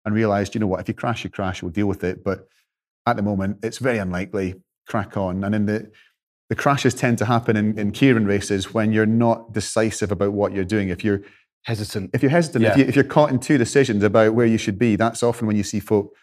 and 0.06 0.14
realize, 0.14 0.54
you 0.54 0.60
know 0.60 0.68
what, 0.68 0.82
if 0.82 0.88
you 0.88 0.94
crash, 0.94 1.24
you 1.24 1.30
crash, 1.30 1.62
we'll 1.62 1.72
deal 1.72 1.88
with 1.88 2.04
it. 2.04 2.24
But 2.24 2.48
at 3.06 3.16
the 3.16 3.22
moment, 3.22 3.60
it's 3.64 3.78
very 3.78 4.00
unlikely. 4.00 4.56
Crack 4.88 5.16
on. 5.16 5.44
And 5.44 5.56
in 5.56 5.66
the 5.66 5.92
the 6.50 6.56
crashes 6.56 6.94
tend 6.94 7.18
to 7.20 7.26
happen 7.26 7.56
in, 7.56 7.80
in 7.80 7.92
Keirin 7.92 8.28
races 8.28 8.74
when 8.74 8.92
you're 8.92 9.06
not 9.06 9.54
decisive 9.54 10.12
about 10.12 10.34
what 10.34 10.52
you're 10.52 10.66
doing. 10.66 10.90
If 10.90 11.04
you're 11.04 11.22
hesitant. 11.64 12.12
if 12.14 12.22
you're 12.22 12.32
hesitant, 12.32 12.66
if, 12.66 12.78
you, 12.78 12.84
if 12.84 12.96
you're 12.96 13.06
caught 13.06 13.32
in 13.32 13.40
two 13.40 13.58
decisions 13.58 14.04
about 14.04 14.34
where 14.34 14.46
you 14.46 14.58
should 14.58 14.78
be, 14.78 14.96
that's 14.96 15.24
often 15.24 15.48
when 15.48 15.56
you 15.56 15.64
see 15.64 15.80
folk, 15.80 16.14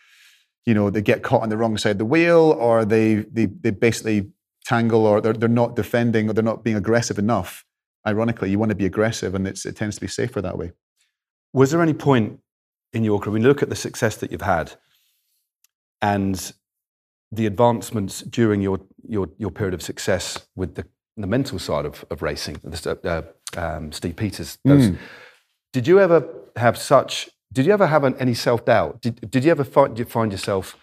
you 0.66 0.74
know, 0.74 0.90
they 0.90 1.02
get 1.02 1.22
caught 1.22 1.42
on 1.42 1.48
the 1.48 1.56
wrong 1.56 1.78
side 1.78 1.92
of 1.92 1.98
the 1.98 2.04
wheel, 2.04 2.56
or 2.58 2.84
they 2.84 3.16
they 3.16 3.46
they 3.46 3.70
basically 3.70 4.30
tangle, 4.64 5.06
or 5.06 5.20
they're 5.20 5.32
they're 5.32 5.48
not 5.48 5.76
defending, 5.76 6.28
or 6.28 6.32
they're 6.32 6.44
not 6.44 6.62
being 6.64 6.76
aggressive 6.76 7.18
enough. 7.18 7.64
Ironically, 8.06 8.50
you 8.50 8.58
want 8.58 8.70
to 8.70 8.76
be 8.76 8.86
aggressive, 8.86 9.34
and 9.34 9.46
it's, 9.46 9.66
it 9.66 9.76
tends 9.76 9.96
to 9.96 10.00
be 10.00 10.08
safer 10.08 10.40
that 10.40 10.56
way. 10.56 10.72
Was 11.52 11.70
there 11.70 11.82
any 11.82 11.94
point 11.94 12.40
in 12.92 13.04
your 13.04 13.18
career, 13.20 13.34
when 13.34 13.42
you 13.42 13.48
look 13.48 13.62
at 13.62 13.68
the 13.68 13.76
success 13.76 14.16
that 14.16 14.32
you've 14.32 14.40
had 14.42 14.72
and 16.00 16.52
the 17.30 17.46
advancements 17.46 18.22
during 18.22 18.60
your, 18.60 18.80
your, 19.08 19.28
your 19.38 19.50
period 19.50 19.74
of 19.74 19.82
success 19.82 20.46
with 20.56 20.74
the, 20.74 20.84
the 21.16 21.26
mental 21.26 21.58
side 21.58 21.84
of, 21.84 22.04
of 22.10 22.22
racing, 22.22 22.60
uh, 23.04 23.22
um, 23.56 23.92
Steve 23.92 24.16
Peters, 24.16 24.58
those, 24.64 24.86
did 25.72 25.86
you 25.86 26.00
ever 26.00 26.26
have 26.56 26.76
such, 26.76 27.28
did 27.52 27.66
you 27.66 27.72
ever 27.72 27.86
have 27.86 28.04
an, 28.04 28.16
any 28.18 28.34
self 28.34 28.64
doubt? 28.64 29.02
Did, 29.02 29.30
did 29.30 29.44
you 29.44 29.50
ever 29.50 29.64
find, 29.64 29.98
you 29.98 30.04
find 30.04 30.32
yourself 30.32 30.76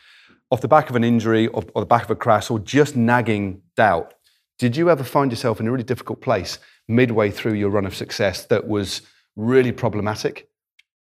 off 0.52 0.62
the 0.62 0.68
back 0.68 0.90
of 0.90 0.96
an 0.96 1.04
injury 1.04 1.48
or, 1.48 1.64
or 1.74 1.82
the 1.82 1.88
back 1.88 2.04
of 2.04 2.12
a 2.12 2.16
crash 2.16 2.50
or 2.50 2.60
just 2.60 2.96
nagging 2.96 3.62
doubt? 3.76 4.14
Did 4.60 4.76
you 4.76 4.90
ever 4.90 5.04
find 5.04 5.32
yourself 5.32 5.60
in 5.60 5.68
a 5.68 5.72
really 5.72 5.84
difficult 5.84 6.22
place 6.22 6.60
midway 6.88 7.32
through 7.32 7.54
your 7.54 7.70
run 7.70 7.86
of 7.86 7.96
success 7.96 8.46
that 8.46 8.68
was 8.68 9.02
really 9.36 9.72
problematic? 9.72 10.50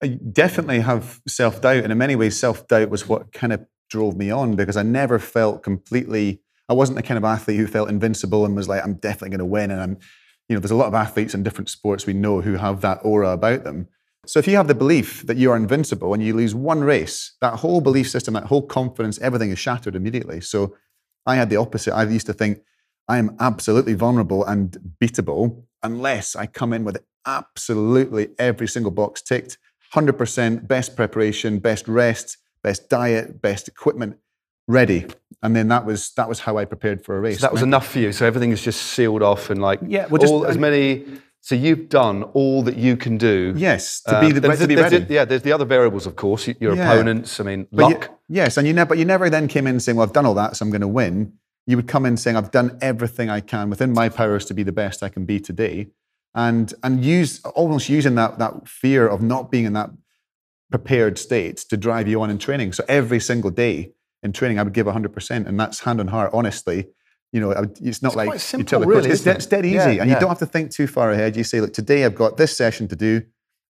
I 0.04 0.20
definitely 0.32 0.82
have 0.82 1.22
self 1.28 1.62
doubt, 1.62 1.84
and 1.84 1.92
in 1.92 1.98
many 1.98 2.16
ways, 2.16 2.40
self 2.40 2.68
doubt 2.68 2.90
was 2.90 3.08
what 3.08 3.32
kind 3.32 3.54
of 3.54 3.66
drove 3.90 4.16
me 4.16 4.30
on 4.30 4.56
because 4.56 4.78
I 4.78 4.84
never 4.84 5.18
felt 5.18 5.64
completely. 5.64 6.42
I 6.70 6.74
wasn't 6.74 6.98
the 6.98 7.04
kind 7.04 7.18
of 7.18 7.24
athlete 7.24 7.58
who 7.58 7.66
felt 7.66 7.90
invincible 7.90 8.46
and 8.46 8.56
was 8.56 8.68
like, 8.68 8.84
"I'm 8.84 8.96
definitely 8.96 9.30
going 9.30 9.40
to 9.40 9.46
win." 9.46 9.72
And 9.72 9.82
I'm, 9.82 9.98
you 10.50 10.56
know, 10.56 10.60
there's 10.60 10.72
a 10.72 10.76
lot 10.76 10.88
of 10.88 10.94
athletes 10.94 11.34
in 11.34 11.42
different 11.42 11.70
sports 11.70 12.06
we 12.06 12.14
know 12.14 12.42
who 12.42 12.58
have 12.58 12.82
that 12.82 13.00
aura 13.04 13.30
about 13.30 13.64
them. 13.64 13.88
So 14.28 14.40
if 14.40 14.48
you 14.48 14.58
have 14.58 14.68
the 14.68 14.76
belief 14.76 15.26
that 15.26 15.38
you 15.38 15.52
are 15.52 15.56
invincible 15.56 16.14
and 16.14 16.22
you 16.22 16.34
lose 16.36 16.54
one 16.54 16.82
race, 16.84 17.34
that 17.42 17.56
whole 17.56 17.80
belief 17.82 18.10
system, 18.10 18.34
that 18.34 18.46
whole 18.46 18.62
confidence, 18.62 19.18
everything 19.20 19.52
is 19.52 19.60
shattered 19.60 19.96
immediately. 19.96 20.42
So 20.42 20.76
I 21.26 21.36
had 21.36 21.50
the 21.50 21.56
opposite. 21.58 21.94
I 21.94 22.04
used 22.04 22.26
to 22.28 22.34
think 22.34 22.60
I 23.08 23.18
am 23.20 23.36
absolutely 23.40 23.94
vulnerable 23.94 24.44
and 24.46 24.78
beatable 25.02 25.64
unless 25.82 26.36
I 26.36 26.46
come 26.46 26.74
in 26.74 26.84
with 26.84 26.98
absolutely 27.26 28.30
every 28.38 28.68
single 28.68 28.92
box 28.92 29.22
ticked 29.22 29.58
100% 29.94 30.68
best 30.68 30.96
preparation, 30.96 31.60
best 31.60 31.88
rest, 31.88 32.38
best 32.64 32.90
diet, 32.90 33.42
best 33.42 33.68
equipment 33.70 34.18
ready. 34.68 35.06
And 35.42 35.56
then 35.56 35.70
that 35.70 35.86
was 35.86 36.12
that 36.18 36.28
was 36.28 36.42
how 36.42 36.58
I 36.58 36.66
prepared 36.66 37.06
for 37.06 37.16
a 37.16 37.22
race. 37.22 37.40
So 37.40 37.46
that 37.48 37.54
was 37.54 37.62
enough 37.62 37.88
for 37.88 38.00
you. 38.00 38.12
So 38.12 38.26
everything 38.26 38.52
is 38.52 38.62
just 38.62 38.82
sealed 38.82 39.22
off 39.24 39.50
and 39.50 39.62
like 39.62 39.80
Yeah, 39.88 40.08
well, 40.08 40.20
just- 40.20 40.34
all, 40.34 40.46
as 40.46 40.58
many 40.58 41.06
So 41.48 41.56
you've 41.56 41.88
done 41.88 42.24
all 42.34 42.62
that 42.64 42.76
you 42.76 42.98
can 42.98 43.18
do. 43.18 43.54
Yes, 43.56 44.02
to 44.02 44.20
be 44.20 44.26
uh, 44.28 44.34
the 44.34 44.40
there's- 44.42 44.60
to 44.60 44.68
be 44.68 44.76
ready. 44.76 45.06
yeah, 45.08 45.24
there's 45.24 45.44
the 45.44 45.54
other 45.54 45.64
variables, 45.64 46.06
of 46.06 46.18
course. 46.18 46.46
Your 46.60 46.76
Yeah. 46.76 46.92
opponents. 46.92 47.40
I 47.40 47.44
mean, 47.46 47.68
But 47.72 47.88
you- 47.88 47.94
luck. 47.96 48.10
yes, 48.28 48.58
and 48.58 48.68
you 48.68 48.74
never, 48.74 48.90
but 48.90 48.98
you 48.98 49.06
never 49.06 49.30
then 49.30 49.48
came 49.48 49.66
in 49.66 49.80
saying, 49.80 49.96
"Well, 49.96 50.06
I've 50.06 50.12
done 50.12 50.26
all 50.26 50.34
that, 50.34 50.58
so 50.58 50.66
I'm 50.66 50.72
going 50.72 50.82
to 50.82 50.90
win." 50.90 51.32
You 51.66 51.78
would 51.78 51.88
come 51.88 52.06
in 52.06 52.18
saying, 52.18 52.36
"I've 52.36 52.52
done 52.52 52.78
everything 52.82 53.30
I 53.30 53.40
can 53.40 53.70
within 53.70 53.94
my 53.94 54.10
powers 54.10 54.44
to 54.48 54.54
be 54.54 54.64
the 54.64 54.74
best 54.74 55.02
I 55.02 55.08
can 55.08 55.24
be 55.24 55.40
today," 55.40 55.88
and 56.36 56.74
and 56.84 57.06
use 57.06 57.40
almost 57.56 57.88
using 57.88 58.16
that 58.16 58.40
that 58.40 58.68
fear 58.68 59.08
of 59.08 59.22
not 59.22 59.50
being 59.50 59.64
in 59.64 59.72
that 59.72 59.92
prepared 60.70 61.18
state 61.18 61.56
to 61.70 61.78
drive 61.78 62.10
you 62.10 62.22
on 62.22 62.30
in 62.30 62.40
training. 62.40 62.74
So 62.74 62.84
every 62.90 63.22
single 63.22 63.52
day 63.52 63.94
in 64.22 64.34
training, 64.34 64.60
I 64.60 64.64
would 64.64 64.74
give 64.74 64.88
100, 64.88 65.14
percent 65.14 65.48
and 65.48 65.58
that's 65.58 65.80
hand 65.80 66.02
on 66.02 66.08
heart, 66.10 66.32
honestly. 66.34 66.90
You 67.34 67.42
know, 67.42 67.52
it's 67.52 68.02
not 68.02 68.10
It's 68.10 68.16
like 68.16 68.28
quite 68.28 68.34
you 68.36 68.40
simple, 68.40 68.70
tell 68.70 68.80
the 68.80 68.86
coach, 68.86 68.96
really, 68.96 69.10
it's, 69.10 69.24
dead, 69.24 69.32
it? 69.32 69.38
it's 69.38 69.46
dead 69.46 69.66
easy, 69.66 69.76
Yeah, 69.76 69.84
and 69.88 70.10
yeah. 70.10 70.16
you 70.16 70.20
don't 70.20 70.30
have 70.30 70.40
to 70.40 70.46
think 70.46 70.72
too 70.72 70.88
far 70.88 71.12
ahead. 71.12 71.36
You 71.36 71.44
say, 71.44 71.60
"Look, 71.60 71.74
today 71.74 72.06
I've 72.06 72.16
got 72.16 72.38
this 72.38 72.56
session 72.56 72.88
to 72.88 72.96
do. 72.96 73.22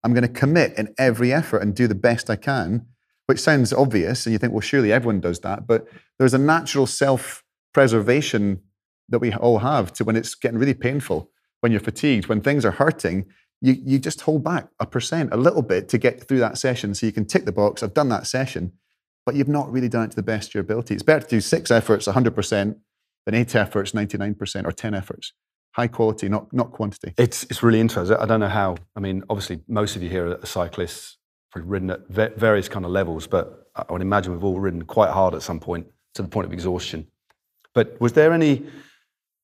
I'm 0.03 0.13
going 0.13 0.21
to 0.21 0.29
commit 0.29 0.77
in 0.77 0.93
every 0.97 1.33
effort 1.33 1.59
and 1.59 1.75
do 1.75 1.87
the 1.87 1.95
best 1.95 2.29
I 2.29 2.35
can." 2.35 2.85
which 3.27 3.39
sounds 3.39 3.73
obvious, 3.73 4.25
and 4.25 4.31
you 4.33 4.39
think, 4.39 4.53
well, 4.53 4.61
surely 4.61 4.91
everyone 4.91 5.19
does 5.19 5.41
that. 5.41 5.67
But 5.67 5.85
there's 6.17 6.33
a 6.33 6.37
natural 6.37 6.87
self 6.87 7.43
preservation 7.73 8.61
that 9.09 9.19
we 9.19 9.33
all 9.33 9.59
have 9.59 9.93
to 9.93 10.03
when 10.03 10.15
it's 10.15 10.33
getting 10.33 10.57
really 10.57 10.73
painful, 10.73 11.29
when 11.61 11.71
you're 11.71 11.81
fatigued, 11.81 12.27
when 12.27 12.41
things 12.41 12.65
are 12.65 12.71
hurting, 12.71 13.25
you, 13.61 13.75
you 13.83 13.99
just 13.99 14.21
hold 14.21 14.43
back 14.43 14.69
a 14.79 14.85
percent, 14.85 15.33
a 15.33 15.37
little 15.37 15.61
bit 15.61 15.89
to 15.89 15.97
get 15.97 16.27
through 16.27 16.39
that 16.39 16.57
session. 16.57 16.95
So 16.95 17.05
you 17.05 17.11
can 17.11 17.25
tick 17.25 17.45
the 17.45 17.51
box, 17.51 17.83
I've 17.83 17.93
done 17.93 18.09
that 18.09 18.27
session, 18.27 18.71
but 19.25 19.35
you've 19.35 19.47
not 19.47 19.71
really 19.71 19.89
done 19.89 20.03
it 20.05 20.11
to 20.11 20.15
the 20.15 20.23
best 20.23 20.49
of 20.49 20.53
your 20.55 20.61
ability. 20.61 20.93
It's 20.93 21.03
better 21.03 21.21
to 21.25 21.29
do 21.29 21.41
six 21.41 21.69
efforts, 21.69 22.07
100%, 22.07 22.75
than 23.27 23.35
eight 23.35 23.53
efforts, 23.55 23.91
99%, 23.91 24.65
or 24.65 24.71
10 24.71 24.93
efforts. 24.93 25.33
High 25.73 25.87
quality, 25.87 26.29
not, 26.29 26.51
not 26.53 26.71
quantity. 26.71 27.13
It's 27.17 27.43
it's 27.43 27.61
really 27.61 27.79
interesting. 27.81 28.17
I 28.17 28.25
don't 28.25 28.39
know 28.39 28.47
how. 28.47 28.77
I 28.95 28.99
mean, 28.99 29.21
obviously, 29.29 29.59
most 29.67 29.95
of 29.97 30.01
you 30.01 30.09
here 30.09 30.25
are 30.29 30.45
cyclists, 30.45 31.17
probably 31.51 31.69
ridden 31.69 31.89
at 31.91 32.07
va- 32.09 32.31
various 32.35 32.67
kind 32.69 32.83
of 32.85 32.89
levels, 32.91 33.27
but 33.27 33.67
I 33.75 33.85
would 33.91 34.01
imagine 34.01 34.31
we've 34.33 34.43
all 34.43 34.59
ridden 34.59 34.83
quite 34.85 35.11
hard 35.11 35.35
at 35.35 35.43
some 35.43 35.59
point 35.59 35.85
to 36.15 36.21
the 36.23 36.29
point 36.29 36.47
of 36.47 36.53
exhaustion. 36.53 37.07
But 37.75 37.99
was 38.01 38.13
there 38.13 38.33
any 38.33 38.65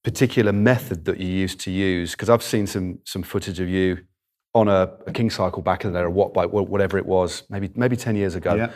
particular 0.04 0.52
method 0.54 1.06
that 1.06 1.19
you 1.19 1.28
used 1.28 1.60
to 1.62 1.72
use? 1.72 2.12
Because 2.12 2.30
I've 2.30 2.41
seen 2.41 2.65
some 2.67 3.00
some 3.06 3.22
footage 3.22 3.60
of 3.60 3.67
you 3.69 4.00
on 4.56 4.67
a, 4.69 4.89
a 5.06 5.12
Kingcycle 5.12 5.63
back 5.63 5.84
in 5.86 5.91
the 5.93 6.00
day, 6.00 6.04
or 6.04 6.10
what 6.10 6.34
bike, 6.34 6.52
whatever 6.52 6.98
it 6.98 7.06
was, 7.06 7.43
maybe 7.50 7.69
maybe 7.76 7.96
ten 7.96 8.15
years 8.15 8.34
ago, 8.34 8.56
Yeah. 8.56 8.72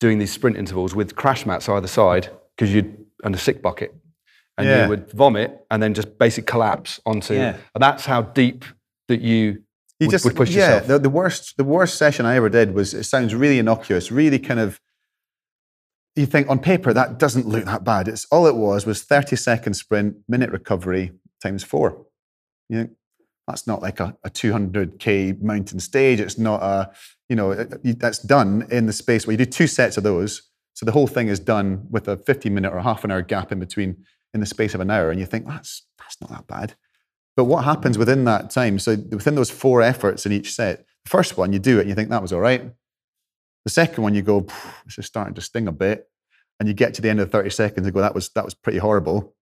doing 0.00 0.18
these 0.18 0.32
sprint 0.32 0.56
intervals 0.58 0.94
with 0.94 1.16
crash 1.16 1.46
mats 1.46 1.68
either 1.70 1.86
side 1.88 2.28
because 2.56 2.74
you'd 2.74 3.03
and 3.22 3.34
a 3.34 3.38
sick 3.38 3.62
bucket, 3.62 3.94
and 4.58 4.66
Yeah. 4.66 4.82
you 4.84 4.88
would 4.90 5.10
vomit 5.12 5.64
and 5.70 5.82
then 5.82 5.94
just 5.94 6.18
basic 6.18 6.46
collapse 6.46 7.00
onto, 7.06 7.34
Yeah. 7.34 7.56
and 7.74 7.82
that's 7.82 8.06
how 8.06 8.22
deep 8.22 8.64
that 9.08 9.20
you 9.20 9.62
You 10.00 10.06
would, 10.08 10.10
just 10.10 10.24
would 10.24 10.36
push 10.36 10.50
yeah. 10.50 10.56
yourself. 10.74 10.86
The, 10.88 10.98
the 10.98 11.10
worst 11.10 11.56
the 11.56 11.64
worst 11.64 11.96
session 11.96 12.26
I 12.26 12.34
ever 12.36 12.48
did 12.48 12.74
was 12.74 12.94
it 12.94 13.04
sounds 13.04 13.34
really 13.34 13.58
innocuous, 13.58 14.10
really 14.10 14.38
kind 14.38 14.60
of. 14.60 14.80
You 16.16 16.26
think 16.26 16.48
on 16.48 16.60
paper 16.60 16.92
that 16.92 17.18
doesn't 17.18 17.46
look 17.48 17.64
that 17.64 17.82
bad. 17.82 18.06
It's 18.06 18.24
all 18.30 18.46
it 18.46 18.54
was 18.54 18.86
was 18.86 19.02
thirty 19.02 19.34
second 19.36 19.74
sprint, 19.74 20.16
minute 20.28 20.50
recovery 20.50 21.12
times 21.42 21.64
four. 21.64 22.06
You 22.68 22.76
know, 22.78 22.88
that's 23.48 23.66
not 23.66 23.82
like 23.82 23.98
a, 24.00 24.16
a 24.22 24.30
two 24.30 24.52
hundred 24.52 25.00
k 25.00 25.32
mountain 25.40 25.80
stage. 25.80 26.20
It's 26.20 26.38
not 26.38 26.62
a 26.62 26.92
you 27.28 27.34
know 27.36 27.50
it- 27.50 27.98
that's 27.98 28.18
done 28.20 28.66
in 28.70 28.86
the 28.86 28.92
space 28.92 29.26
where 29.26 29.32
you 29.32 29.38
do 29.38 29.44
two 29.44 29.66
sets 29.66 29.96
of 29.96 30.04
those. 30.04 30.42
So 30.74 30.84
the 30.84 30.92
whole 30.92 31.06
thing 31.06 31.28
is 31.28 31.38
done 31.40 31.86
with 31.90 32.08
a 32.08 32.16
15 32.16 32.52
minute 32.52 32.72
or 32.72 32.80
half 32.80 33.04
an 33.04 33.10
hour 33.10 33.22
gap 33.22 33.52
in 33.52 33.60
between 33.60 34.04
in 34.32 34.40
the 34.40 34.46
space 34.46 34.74
of 34.74 34.80
an 34.80 34.90
hour, 34.90 35.10
and 35.10 35.20
you 35.20 35.26
think 35.26 35.46
that's 35.46 35.86
that's 35.98 36.20
not 36.20 36.30
that 36.30 36.46
bad. 36.46 36.74
But 37.36 37.44
what 37.44 37.64
happens 37.64 37.96
within 37.96 38.24
that 38.24 38.50
time? 38.50 38.78
So 38.78 38.96
within 39.10 39.34
those 39.34 39.50
four 39.50 39.82
efforts 39.82 40.26
in 40.26 40.32
each 40.32 40.52
set, 40.52 40.84
the 41.04 41.10
first 41.10 41.36
one 41.36 41.52
you 41.52 41.58
do 41.58 41.78
it 41.78 41.82
and 41.82 41.88
you 41.88 41.94
think 41.94 42.10
that 42.10 42.22
was 42.22 42.32
all 42.32 42.40
right. 42.40 42.72
The 43.64 43.70
second 43.70 44.02
one 44.02 44.14
you 44.14 44.22
go, 44.22 44.42
"Phew, 44.42 44.70
this 44.84 44.98
is 44.98 45.06
starting 45.06 45.34
to 45.34 45.40
sting 45.40 45.68
a 45.68 45.72
bit, 45.72 46.08
and 46.58 46.68
you 46.68 46.74
get 46.74 46.94
to 46.94 47.02
the 47.02 47.08
end 47.08 47.20
of 47.20 47.28
the 47.28 47.32
thirty 47.32 47.50
seconds 47.50 47.86
and 47.86 47.94
go, 47.94 48.00
that 48.00 48.14
was 48.14 48.28
that 48.30 48.44
was 48.44 48.54
pretty 48.54 48.78
horrible. 48.78 49.34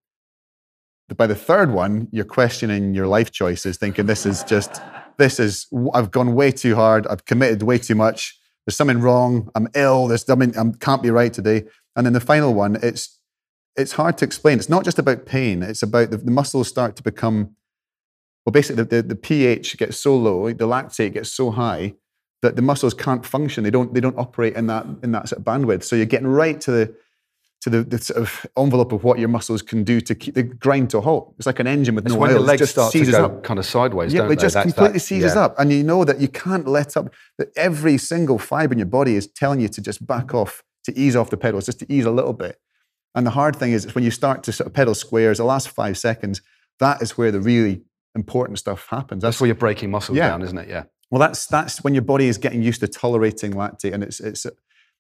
But 1.08 1.16
by 1.16 1.26
the 1.26 1.34
third 1.34 1.70
one, 1.72 2.08
you're 2.12 2.24
questioning 2.24 2.94
your 2.94 3.06
life 3.06 3.30
choices, 3.32 3.76
thinking 3.76 4.06
this 4.06 4.24
is 4.26 4.44
just 4.44 4.80
this 5.18 5.40
is 5.40 5.66
I've 5.94 6.10
gone 6.10 6.34
way 6.34 6.52
too 6.52 6.74
hard. 6.74 7.06
I've 7.06 7.24
committed 7.24 7.62
way 7.62 7.78
too 7.78 7.94
much. 7.94 8.38
There's 8.66 8.76
something 8.76 9.00
wrong. 9.00 9.50
I'm 9.54 9.68
ill. 9.74 10.08
There's 10.08 10.24
something 10.24 10.56
I 10.56 10.64
can't 10.78 11.02
be 11.02 11.10
right 11.10 11.32
today. 11.32 11.64
And 11.96 12.06
then 12.06 12.12
the 12.12 12.20
final 12.20 12.54
one, 12.54 12.78
it's 12.82 13.18
it's 13.76 13.92
hard 13.92 14.18
to 14.18 14.24
explain. 14.24 14.58
It's 14.58 14.68
not 14.68 14.84
just 14.84 14.98
about 14.98 15.24
pain. 15.24 15.62
It's 15.62 15.82
about 15.82 16.10
the, 16.10 16.18
the 16.18 16.30
muscles 16.30 16.68
start 16.68 16.94
to 16.96 17.02
become 17.02 17.56
well, 18.44 18.52
basically, 18.52 18.82
the, 18.82 18.96
the, 18.96 19.08
the 19.08 19.14
pH 19.14 19.76
gets 19.78 19.98
so 19.98 20.16
low, 20.16 20.52
the 20.52 20.66
lactate 20.66 21.14
gets 21.14 21.32
so 21.32 21.50
high 21.50 21.94
that 22.42 22.56
the 22.56 22.62
muscles 22.62 22.92
can't 22.92 23.24
function. 23.24 23.62
They 23.62 23.70
don't, 23.70 23.94
they 23.94 24.00
don't 24.00 24.18
operate 24.18 24.56
in 24.56 24.66
that, 24.66 24.84
in 25.02 25.12
that 25.12 25.28
sort 25.28 25.38
of 25.38 25.44
bandwidth. 25.44 25.84
So 25.84 25.94
you're 25.94 26.06
getting 26.06 26.26
right 26.26 26.60
to 26.62 26.70
the, 26.72 26.94
to 27.62 27.70
the, 27.70 27.82
the 27.84 27.98
sort 27.98 28.20
of 28.20 28.46
envelope 28.58 28.92
of 28.92 29.04
what 29.04 29.18
your 29.18 29.28
muscles 29.28 29.62
can 29.62 29.84
do 29.84 30.00
to 30.00 30.14
keep 30.14 30.34
the 30.34 30.42
grind 30.42 30.90
to 30.90 30.98
a 30.98 31.00
halt. 31.00 31.34
It's 31.38 31.46
like 31.46 31.60
an 31.60 31.66
engine 31.68 31.94
with 31.94 32.04
It's 32.06 32.14
no 32.14 32.20
when 32.20 32.30
oil. 32.30 32.36
the 32.38 32.40
legs 32.40 32.58
just 32.60 32.72
start 32.72 32.92
to 32.92 33.04
go 33.10 33.24
up. 33.26 33.44
kind 33.44 33.58
of 33.58 33.64
sideways, 33.66 34.12
Yeah, 34.12 34.26
they? 34.26 34.34
just 34.36 34.54
That's 34.54 34.64
completely 34.64 34.94
that- 34.94 35.00
seizes 35.00 35.34
yeah. 35.34 35.42
up. 35.44 35.54
And 35.58 35.72
you 35.72 35.82
know 35.84 36.04
that 36.04 36.20
you 36.20 36.28
can't 36.28 36.66
let 36.66 36.96
up, 36.96 37.12
that 37.38 37.48
every 37.56 37.98
single 37.98 38.38
fiber 38.38 38.72
in 38.72 38.78
your 38.78 38.86
body 38.86 39.14
is 39.14 39.26
telling 39.28 39.60
you 39.60 39.68
to 39.68 39.80
just 39.80 40.04
back 40.06 40.34
off, 40.34 40.62
to 40.84 40.98
ease 40.98 41.14
off 41.14 41.30
the 41.30 41.36
pedals, 41.36 41.66
just 41.66 41.78
to 41.80 41.86
ease 41.92 42.04
a 42.04 42.10
little 42.10 42.32
bit. 42.32 42.58
And 43.14 43.24
the 43.26 43.30
hard 43.30 43.54
thing 43.56 43.72
is, 43.72 43.84
it's 43.84 43.94
when 43.94 44.02
you 44.04 44.10
start 44.10 44.42
to 44.44 44.52
sort 44.52 44.66
of 44.66 44.72
pedal 44.72 44.94
squares, 44.94 45.38
the 45.38 45.44
last 45.44 45.68
five 45.68 45.96
seconds, 45.96 46.40
that 46.80 47.00
is 47.02 47.16
where 47.16 47.30
the 47.30 47.40
really 47.40 47.82
important 48.16 48.58
stuff 48.58 48.86
happens. 48.88 49.22
That's 49.22 49.40
where 49.40 49.46
you're 49.46 49.54
breaking 49.54 49.90
muscle 49.90 50.16
Yeah. 50.16 50.28
down, 50.30 50.42
isn't 50.42 50.58
it? 50.58 50.68
Yeah. 50.68 50.84
Well, 51.10 51.20
that's 51.20 51.46
that's 51.46 51.84
when 51.84 51.94
your 51.94 52.02
body 52.02 52.26
is 52.26 52.38
getting 52.38 52.62
used 52.62 52.80
to 52.80 52.88
tolerating 52.88 53.52
lactate, 53.52 53.92
and 53.92 54.02
it's 54.02 54.18
it's 54.18 54.46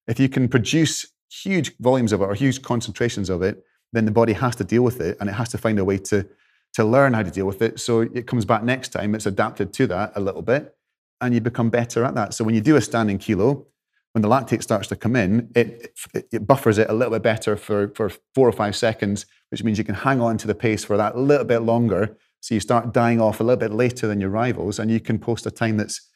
if 0.06 0.20
you 0.20 0.28
can 0.28 0.46
produce 0.48 1.06
huge 1.44 1.76
volumes 1.78 2.12
of 2.12 2.20
it 2.20 2.24
or 2.24 2.34
huge 2.34 2.60
concentrations 2.62 3.30
of 3.30 3.42
it, 3.42 3.64
then 3.92 4.04
the 4.04 4.10
body 4.10 4.34
has 4.34 4.56
to 4.56 4.64
deal 4.64 4.82
with 4.82 5.00
it, 5.00 5.16
and 5.18 5.28
it 5.30 5.34
has 5.34 5.48
to 5.50 5.58
find 5.58 5.78
a 5.78 5.84
way 5.84 5.98
to 5.98 6.26
to 6.74 6.84
learn 6.84 7.12
how 7.12 7.22
to 7.22 7.30
deal 7.30 7.46
with 7.46 7.60
it. 7.60 7.78
So 7.78 8.00
it 8.00 8.26
comes 8.26 8.46
back 8.46 8.62
next 8.62 8.90
time. 8.90 9.14
It's 9.14 9.26
adapted 9.26 9.74
to 9.74 9.86
that 9.88 10.12
a 10.16 10.20
little 10.20 10.40
bit, 10.42 10.74
and 11.20 11.34
you 11.34 11.40
become 11.40 11.68
better 11.70 12.02
at 12.04 12.14
that. 12.14 12.32
So 12.32 12.44
when 12.44 12.54
you 12.54 12.62
do 12.62 12.76
a 12.76 12.80
standing 12.80 13.18
kilo, 13.18 13.66
when 14.12 14.22
the 14.22 14.28
lactate 14.28 14.62
starts 14.62 14.88
to 14.88 14.96
come 14.96 15.14
in, 15.14 15.50
it, 15.54 15.94
it, 16.14 16.28
it 16.32 16.46
buffers 16.46 16.78
it 16.78 16.88
a 16.88 16.94
little 16.94 17.12
bit 17.12 17.22
better 17.22 17.56
for, 17.56 17.88
for 17.94 18.10
four 18.34 18.48
or 18.48 18.52
five 18.52 18.74
seconds, 18.74 19.26
which 19.50 19.62
means 19.62 19.76
you 19.76 19.84
can 19.84 19.94
hang 19.96 20.20
on 20.22 20.38
to 20.38 20.46
the 20.46 20.54
pace 20.54 20.84
for 20.84 20.96
that 20.96 21.16
little 21.16 21.44
bit 21.44 21.60
longer. 21.60 22.16
So 22.40 22.54
you 22.54 22.60
start 22.60 22.94
dying 22.94 23.20
off 23.20 23.40
a 23.40 23.44
little 23.44 23.60
bit 23.60 23.72
later 23.72 24.06
than 24.06 24.20
your 24.20 24.30
rivals, 24.30 24.78
and 24.78 24.90
you 24.90 25.00
can 25.00 25.18
post 25.18 25.46
a 25.46 25.50
time 25.50 25.76
that's, 25.76 26.08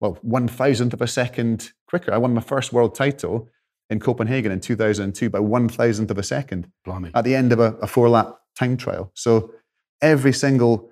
well, 0.00 0.18
one 0.22 0.46
thousandth 0.46 0.94
of 0.94 1.02
a 1.02 1.08
second 1.08 1.72
quicker. 1.88 2.12
I 2.12 2.18
won 2.18 2.34
my 2.34 2.40
first 2.40 2.72
world 2.72 2.94
title 2.94 3.48
in 3.90 4.00
Copenhagen 4.00 4.50
in 4.52 4.60
2002 4.60 5.30
by 5.30 5.40
one 5.40 5.68
thousandth 5.68 6.10
of 6.10 6.18
a 6.18 6.22
second 6.22 6.70
Blimey. 6.84 7.10
at 7.14 7.24
the 7.24 7.34
end 7.34 7.52
of 7.52 7.60
a, 7.60 7.74
a 7.82 7.86
four 7.86 8.08
lap 8.08 8.38
time 8.56 8.76
trial. 8.76 9.10
So 9.14 9.52
every 10.00 10.32
single 10.32 10.90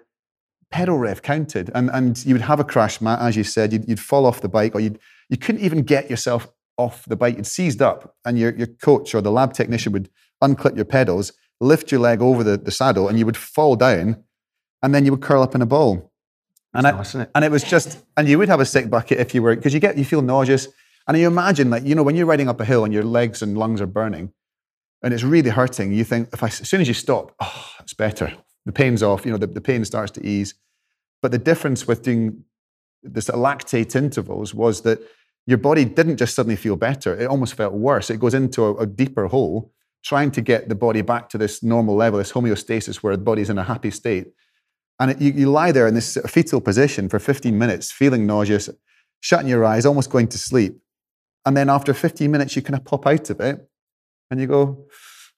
pedal 0.72 0.98
rev 0.98 1.22
counted. 1.22 1.70
And, 1.74 1.90
and 1.90 2.24
you 2.24 2.34
would 2.34 2.42
have 2.42 2.58
a 2.58 2.64
crash 2.64 3.00
mat, 3.00 3.20
as 3.20 3.36
you 3.36 3.44
said, 3.44 3.72
you'd, 3.72 3.88
you'd 3.88 4.00
fall 4.00 4.26
off 4.26 4.40
the 4.40 4.48
bike, 4.48 4.74
or 4.74 4.80
you'd, 4.80 4.98
you 5.28 5.36
couldn't 5.36 5.60
even 5.60 5.82
get 5.82 6.10
yourself 6.10 6.48
off 6.78 7.04
the 7.04 7.14
bike. 7.14 7.36
You'd 7.36 7.46
seized 7.46 7.80
up, 7.80 8.16
and 8.24 8.38
your, 8.38 8.56
your 8.56 8.66
coach 8.66 9.14
or 9.14 9.20
the 9.20 9.30
lab 9.30 9.52
technician 9.52 9.92
would 9.92 10.08
unclip 10.42 10.74
your 10.74 10.86
pedals, 10.86 11.32
lift 11.60 11.92
your 11.92 12.00
leg 12.00 12.20
over 12.20 12.42
the, 12.42 12.56
the 12.56 12.70
saddle, 12.72 13.08
and 13.08 13.18
you 13.18 13.26
would 13.26 13.36
fall 13.36 13.76
down, 13.76 14.24
and 14.82 14.94
then 14.94 15.04
you 15.04 15.12
would 15.12 15.22
curl 15.22 15.42
up 15.42 15.54
in 15.54 15.62
a 15.62 15.66
ball. 15.66 16.10
And, 16.74 16.86
That's 16.86 17.14
I, 17.14 17.18
nice, 17.18 17.26
it? 17.26 17.30
and 17.34 17.44
it 17.44 17.50
was 17.50 17.62
just, 17.62 18.02
and 18.16 18.26
you 18.26 18.38
would 18.38 18.48
have 18.48 18.60
a 18.60 18.64
sick 18.64 18.88
bucket 18.88 19.20
if 19.20 19.34
you 19.34 19.42
were, 19.42 19.54
because 19.54 19.74
you 19.74 19.80
get, 19.80 19.98
you 19.98 20.04
feel 20.04 20.22
nauseous. 20.22 20.68
And 21.06 21.16
you 21.18 21.26
imagine, 21.26 21.70
like, 21.70 21.84
you 21.84 21.94
know, 21.94 22.02
when 22.02 22.16
you're 22.16 22.26
riding 22.26 22.48
up 22.48 22.60
a 22.60 22.64
hill 22.64 22.84
and 22.84 22.92
your 22.94 23.02
legs 23.02 23.42
and 23.42 23.58
lungs 23.58 23.80
are 23.80 23.86
burning, 23.86 24.32
and 25.02 25.12
it's 25.12 25.24
really 25.24 25.50
hurting, 25.50 25.92
you 25.92 26.04
think, 26.04 26.28
if 26.32 26.42
I, 26.42 26.46
as 26.46 26.68
soon 26.68 26.80
as 26.80 26.88
you 26.88 26.94
stop, 26.94 27.34
oh, 27.40 27.70
it's 27.80 27.94
better. 27.94 28.32
The 28.66 28.72
pain's 28.72 29.02
off, 29.02 29.26
you 29.26 29.32
know, 29.32 29.38
the, 29.38 29.48
the 29.48 29.60
pain 29.60 29.84
starts 29.84 30.12
to 30.12 30.24
ease. 30.24 30.54
But 31.20 31.32
the 31.32 31.38
difference 31.38 31.88
with 31.88 32.02
doing 32.02 32.44
this 33.02 33.28
lactate 33.28 33.96
intervals 33.96 34.54
was 34.54 34.82
that 34.82 35.00
your 35.46 35.58
body 35.58 35.84
didn't 35.84 36.18
just 36.18 36.36
suddenly 36.36 36.56
feel 36.56 36.76
better, 36.76 37.18
it 37.18 37.26
almost 37.26 37.54
felt 37.54 37.74
worse. 37.74 38.10
It 38.10 38.20
goes 38.20 38.34
into 38.34 38.64
a, 38.64 38.74
a 38.76 38.86
deeper 38.86 39.26
hole, 39.26 39.72
trying 40.04 40.30
to 40.32 40.40
get 40.40 40.68
the 40.68 40.74
body 40.76 41.02
back 41.02 41.28
to 41.30 41.38
this 41.38 41.62
normal 41.62 41.96
level, 41.96 42.18
this 42.18 42.32
homeostasis 42.32 42.96
where 42.96 43.16
the 43.16 43.22
body's 43.22 43.50
in 43.50 43.58
a 43.58 43.64
happy 43.64 43.90
state. 43.90 44.28
And 45.00 45.12
it, 45.12 45.20
you, 45.20 45.32
you 45.32 45.50
lie 45.50 45.72
there 45.72 45.88
in 45.88 45.94
this 45.94 46.16
fetal 46.28 46.60
position 46.60 47.08
for 47.08 47.18
15 47.18 47.58
minutes, 47.58 47.90
feeling 47.90 48.26
nauseous, 48.26 48.70
shutting 49.20 49.48
your 49.48 49.64
eyes, 49.64 49.84
almost 49.84 50.10
going 50.10 50.28
to 50.28 50.38
sleep. 50.38 50.78
And 51.44 51.56
then 51.56 51.68
after 51.68 51.92
15 51.92 52.30
minutes, 52.30 52.56
you 52.56 52.62
kind 52.62 52.78
of 52.78 52.84
pop 52.84 53.06
out 53.06 53.30
of 53.30 53.40
it 53.40 53.68
and 54.30 54.40
you 54.40 54.46
go, 54.46 54.86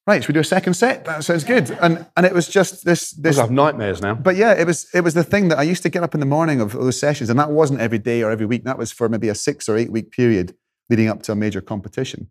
right, 0.07 0.23
should 0.23 0.29
we 0.29 0.35
do 0.35 0.41
a 0.41 0.45
second 0.45 0.75
set? 0.75 1.05
That 1.05 1.25
sounds 1.25 1.45
good. 1.45 1.71
And, 1.81 2.07
and 2.17 2.27
it 2.27 2.33
was 2.33 2.49
just 2.49 2.85
this, 2.85 3.11
this 3.13 3.39
I 3.39 3.43
have 3.43 3.51
nightmares 3.51 4.03
now. 4.03 4.15
but 4.15 4.37
yeah, 4.37 4.53
it 4.53 4.67
was 4.67 4.87
it 4.95 5.03
was 5.03 5.15
the 5.15 5.25
thing 5.25 5.49
that 5.49 5.59
I 5.59 5.63
used 5.63 5.83
to 5.85 5.89
get 5.89 6.03
up 6.03 6.15
in 6.15 6.21
the 6.21 6.27
morning 6.27 6.61
of 6.61 6.73
those 6.73 6.99
sessions, 6.99 7.31
and 7.31 7.39
that 7.39 7.51
wasn't 7.51 7.81
every 7.81 7.99
day 7.99 8.23
or 8.23 8.31
every 8.31 8.47
week. 8.47 8.65
That 8.65 8.79
was 8.79 8.93
for 8.93 9.09
maybe 9.09 9.29
a 9.29 9.35
six 9.35 9.69
or 9.69 9.77
eight 9.77 9.91
week 9.91 10.11
period 10.11 10.55
leading 10.91 11.09
up 11.09 11.23
to 11.23 11.33
a 11.33 11.35
major 11.35 11.61
competition. 11.61 12.29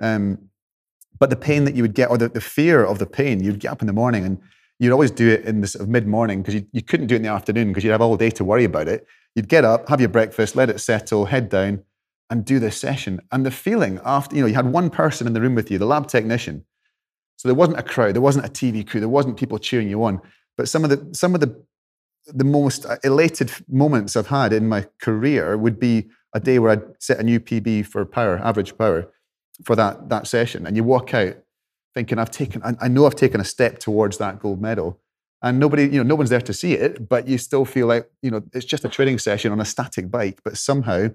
Um, 0.00 0.50
but 1.18 1.28
the 1.28 1.36
pain 1.36 1.64
that 1.64 1.74
you 1.74 1.82
would 1.82 1.94
get, 1.94 2.08
or 2.08 2.16
the, 2.16 2.28
the 2.28 2.40
fear 2.40 2.82
of 2.82 2.98
the 2.98 3.06
pain, 3.06 3.44
you'd 3.44 3.60
get 3.60 3.70
up 3.70 3.82
in 3.82 3.86
the 3.86 3.92
morning 3.92 4.24
and 4.24 4.40
you'd 4.78 4.92
always 4.92 5.10
do 5.10 5.28
it 5.28 5.44
in 5.44 5.60
the 5.60 5.66
sort 5.66 5.82
of 5.82 5.88
mid 5.88 6.06
morning 6.06 6.40
because 6.40 6.54
you, 6.54 6.66
you 6.72 6.82
couldn't 6.82 7.08
do 7.08 7.14
it 7.14 7.16
in 7.16 7.22
the 7.22 7.28
afternoon 7.28 7.68
because 7.68 7.84
you'd 7.84 7.90
have 7.90 8.00
all 8.00 8.16
day 8.16 8.30
to 8.30 8.44
worry 8.44 8.64
about 8.64 8.88
it. 8.88 9.06
You'd 9.34 9.48
get 9.48 9.64
up, 9.64 9.88
have 9.90 10.00
your 10.00 10.08
breakfast, 10.08 10.56
let 10.56 10.70
it 10.70 10.80
settle, 10.80 11.26
head 11.26 11.50
down, 11.50 11.84
and 12.30 12.44
do 12.44 12.58
this 12.58 12.76
session. 12.80 13.20
And 13.32 13.44
the 13.44 13.50
feeling 13.50 14.00
after, 14.04 14.36
you 14.36 14.42
know, 14.42 14.46
you 14.46 14.54
had 14.54 14.72
one 14.72 14.88
person 14.88 15.26
in 15.26 15.32
the 15.32 15.40
room 15.40 15.54
with 15.56 15.70
you, 15.70 15.78
the 15.78 15.84
lab 15.84 16.06
technician. 16.06 16.64
So 17.36 17.48
there 17.48 17.56
wasn't 17.56 17.78
a 17.78 17.82
crowd, 17.82 18.14
there 18.14 18.22
wasn't 18.22 18.46
a 18.46 18.48
TV 18.48 18.86
crew, 18.86 19.00
there 19.00 19.08
wasn't 19.08 19.36
people 19.36 19.58
cheering 19.58 19.88
you 19.88 20.02
on. 20.04 20.20
But 20.56 20.68
some 20.68 20.84
of 20.84 20.90
the 20.90 21.14
some 21.14 21.34
of 21.34 21.40
the 21.40 21.62
the 22.26 22.44
most 22.44 22.86
elated 23.02 23.50
moments 23.68 24.14
I've 24.14 24.28
had 24.28 24.52
in 24.52 24.68
my 24.68 24.86
career 25.00 25.56
would 25.56 25.80
be 25.80 26.08
a 26.34 26.40
day 26.40 26.58
where 26.58 26.72
I'd 26.72 26.82
set 26.98 27.18
a 27.18 27.22
new 27.22 27.40
PB 27.40 27.86
for 27.86 28.04
power, 28.04 28.38
average 28.38 28.76
power, 28.78 29.10
for 29.64 29.74
that 29.76 30.08
that 30.10 30.26
session, 30.26 30.66
and 30.66 30.76
you 30.76 30.84
walk 30.84 31.14
out 31.14 31.36
thinking 31.94 32.18
I've 32.18 32.30
taken, 32.30 32.62
I, 32.62 32.74
I 32.82 32.88
know 32.88 33.06
I've 33.06 33.16
taken 33.16 33.40
a 33.40 33.44
step 33.44 33.78
towards 33.80 34.18
that 34.18 34.38
gold 34.38 34.60
medal, 34.60 35.00
and 35.42 35.58
nobody, 35.58 35.84
you 35.84 35.98
know, 35.98 36.02
no 36.02 36.14
one's 36.14 36.30
there 36.30 36.40
to 36.40 36.52
see 36.52 36.74
it, 36.74 37.08
but 37.08 37.26
you 37.26 37.36
still 37.38 37.64
feel 37.64 37.86
like 37.86 38.08
you 38.22 38.30
know 38.30 38.42
it's 38.52 38.66
just 38.66 38.84
a 38.84 38.88
training 38.88 39.18
session 39.18 39.50
on 39.50 39.60
a 39.60 39.64
static 39.64 40.10
bike, 40.10 40.40
but 40.44 40.56
somehow 40.56 41.08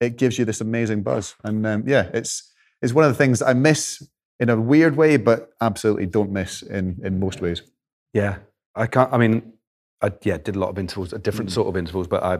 it 0.00 0.16
gives 0.16 0.38
you 0.38 0.44
this 0.44 0.60
amazing 0.60 1.02
buzz, 1.02 1.34
and 1.44 1.66
um, 1.66 1.84
yeah, 1.86 2.10
it's 2.12 2.52
it's 2.82 2.92
one 2.92 3.04
of 3.04 3.10
the 3.10 3.16
things 3.16 3.40
I 3.42 3.52
miss 3.54 4.02
in 4.40 4.50
a 4.50 4.60
weird 4.60 4.96
way, 4.96 5.16
but 5.16 5.50
absolutely 5.60 6.06
don't 6.06 6.30
miss 6.30 6.62
in 6.62 7.00
in 7.04 7.18
most 7.20 7.40
ways. 7.40 7.62
Yeah, 8.12 8.38
I 8.74 8.86
can't. 8.86 9.12
I 9.12 9.18
mean, 9.18 9.52
I 10.02 10.12
yeah 10.22 10.38
did 10.38 10.56
a 10.56 10.58
lot 10.58 10.70
of 10.70 10.78
intervals, 10.78 11.12
a 11.12 11.18
different 11.18 11.50
Mm. 11.50 11.54
sort 11.54 11.68
of 11.68 11.76
intervals, 11.76 12.08
but 12.08 12.22
I 12.22 12.38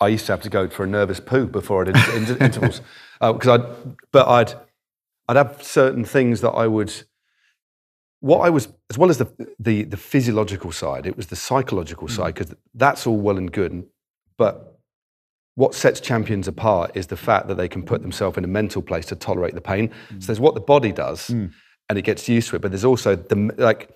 I 0.00 0.08
used 0.08 0.26
to 0.26 0.32
have 0.32 0.42
to 0.42 0.50
go 0.50 0.68
for 0.68 0.84
a 0.84 0.86
nervous 0.86 1.20
poo 1.20 1.46
before 1.46 1.82
I 1.82 1.84
did 1.92 1.96
inter- 2.14 2.44
intervals 2.44 2.80
because 3.20 3.48
I'd 3.48 3.96
but 4.12 4.26
I'd 4.28 4.54
I'd 5.28 5.36
have 5.36 5.62
certain 5.62 6.04
things 6.04 6.40
that 6.40 6.50
I 6.52 6.66
would. 6.66 6.92
What 8.20 8.38
I 8.40 8.50
was, 8.50 8.68
as 8.90 8.98
well 8.98 9.10
as 9.10 9.18
the 9.18 9.26
the, 9.60 9.84
the 9.84 9.96
physiological 9.96 10.72
side, 10.72 11.06
it 11.06 11.16
was 11.16 11.28
the 11.28 11.36
psychological 11.36 12.08
side 12.08 12.34
because 12.34 12.54
that's 12.74 13.06
all 13.06 13.16
well 13.20 13.36
and 13.38 13.52
good, 13.52 13.86
but 14.36 14.77
what 15.58 15.74
sets 15.74 15.98
champions 15.98 16.46
apart 16.46 16.92
is 16.94 17.08
the 17.08 17.16
fact 17.16 17.48
that 17.48 17.56
they 17.56 17.66
can 17.66 17.82
put 17.82 18.00
themselves 18.00 18.38
in 18.38 18.44
a 18.44 18.46
mental 18.46 18.80
place 18.80 19.06
to 19.06 19.16
tolerate 19.16 19.54
the 19.56 19.60
pain. 19.60 19.90
So 20.20 20.26
there's 20.26 20.38
what 20.38 20.54
the 20.54 20.60
body 20.60 20.92
does, 20.92 21.26
hmm. 21.26 21.46
and 21.88 21.98
it 21.98 22.02
gets 22.02 22.28
used 22.28 22.50
to 22.50 22.56
it, 22.56 22.62
but 22.62 22.70
there's 22.70 22.84
also 22.84 23.16
the 23.16 23.52
like. 23.58 23.90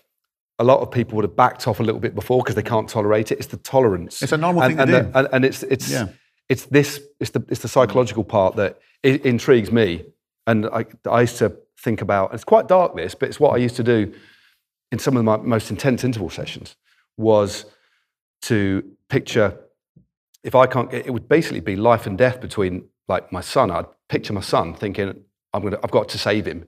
A 0.58 0.64
lot 0.64 0.80
of 0.80 0.90
people 0.90 1.16
would 1.16 1.24
have 1.24 1.34
backed 1.34 1.66
off 1.66 1.80
a 1.80 1.82
little 1.82 2.00
bit 2.00 2.14
before 2.14 2.42
because 2.42 2.56
they 2.56 2.62
can't 2.62 2.88
tolerate 2.88 3.32
it. 3.32 3.38
It's 3.38 3.46
the 3.46 3.56
tolerance. 3.56 4.22
It's 4.22 4.32
a 4.32 4.36
normal 4.36 4.62
and, 4.62 4.76
thing 4.76 4.86
to 4.86 4.96
and 4.96 5.12
do. 5.12 5.18
and, 5.18 5.28
and 5.32 5.44
it's 5.44 5.62
it's 5.62 5.88
Yeah. 5.88 6.08
it's 6.48 6.66
this 6.66 7.00
it's 7.20 7.30
the 7.30 7.44
it's 7.48 7.62
the 7.62 7.68
psychological 7.68 8.22
part 8.22 8.56
that 8.56 8.78
i 9.04 9.20
intrigues 9.24 9.70
me, 9.72 10.04
and 10.48 10.66
I, 10.66 10.84
I 11.08 11.20
used 11.22 11.38
to 11.38 11.56
think 11.78 12.02
about. 12.02 12.34
It's 12.34 12.44
quite 12.44 12.66
dark 12.66 12.96
this, 12.96 13.14
but 13.14 13.28
it's 13.28 13.40
what 13.40 13.54
I 13.54 13.58
used 13.58 13.76
to 13.76 13.84
do 13.84 14.12
in 14.90 14.98
some 14.98 15.16
of 15.16 15.24
my 15.24 15.36
most 15.36 15.70
intense 15.70 16.04
interval 16.04 16.30
sessions 16.30 16.76
was 17.16 17.64
to 18.42 18.84
picture 19.08 19.56
if 20.44 20.54
I 20.54 20.66
can't, 20.66 20.90
get, 20.90 21.06
it 21.06 21.10
would 21.10 21.28
basically 21.28 21.60
be 21.60 21.76
life 21.76 22.06
and 22.06 22.16
death 22.18 22.40
between 22.40 22.88
like 23.08 23.32
my 23.32 23.40
son. 23.40 23.70
I'd 23.70 23.86
picture 24.08 24.32
my 24.32 24.40
son 24.40 24.74
thinking, 24.74 25.14
I'm 25.52 25.62
gonna, 25.62 25.78
I've 25.82 25.90
got 25.90 26.08
to 26.10 26.18
save 26.18 26.46
him, 26.46 26.66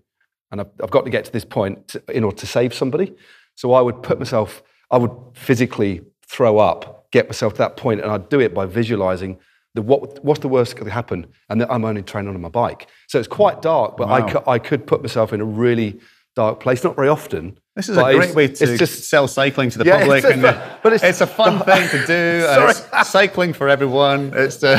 and 0.51 0.61
I've, 0.61 0.71
I've 0.83 0.91
got 0.91 1.05
to 1.05 1.11
get 1.11 1.25
to 1.25 1.33
this 1.33 1.45
point 1.45 1.89
to, 1.89 2.03
in 2.09 2.25
order 2.25 2.37
to 2.37 2.47
save 2.47 2.75
somebody. 2.75 3.15
So 3.55 3.73
I 3.73 3.81
would 3.81 4.03
put 4.03 4.19
myself, 4.19 4.63
I 4.91 4.99
would 4.99 5.13
physically 5.35 6.03
throw 6.27 6.59
up, 6.59 7.11
get 7.11 7.27
myself 7.29 7.55
to 7.55 7.59
that 7.59 7.77
point, 7.77 8.01
and 8.01 8.11
I'd 8.11 8.29
do 8.29 8.41
it 8.41 8.53
by 8.55 8.67
visualizing 8.67 9.39
the 9.75 9.83
what, 9.83 10.25
what's 10.25 10.41
the 10.41 10.49
worst 10.49 10.73
that 10.73 10.79
could 10.83 10.93
happen, 10.93 11.27
and 11.49 11.61
that 11.61 11.71
I'm 11.73 11.85
only 11.85 12.03
training 12.03 12.35
on 12.35 12.41
my 12.41 12.49
bike. 12.49 12.87
So 13.09 13.19
it's 13.19 13.29
quite 13.29 13.61
dark, 13.63 13.97
but 13.97 14.09
I, 14.09 14.21
Wow. 14.21 14.29
could, 14.29 14.43
I 14.49 14.59
could 14.59 14.87
put 14.87 15.03
myself 15.03 15.33
in 15.33 15.41
a 15.41 15.45
really 15.45 16.01
dark 16.35 16.61
place. 16.61 16.83
Not 16.85 16.97
very 16.97 17.09
often. 17.09 17.59
This 17.77 17.89
is 17.89 17.97
a 17.97 18.03
great 18.03 18.35
way 18.35 18.49
to 18.49 18.65
It's 18.65 18.79
just 18.79 19.09
sell 19.11 19.27
cycling 19.27 19.71
to 19.71 19.79
the 19.79 19.85
Yeah, 19.85 19.99
public. 20.01 20.25
it's 20.25 20.45
uh, 20.45 20.79
But 20.83 20.93
it's- 20.93 21.11
it's, 21.11 21.21
a 21.21 21.27
fun 21.27 21.59
thing 21.65 21.89
to 21.89 22.07
do. 22.07 22.47
it's 23.01 23.11
cycling 23.11 23.53
for 23.53 23.69
everyone. 23.69 24.33
It's 24.35 24.63
uh, 24.63 24.79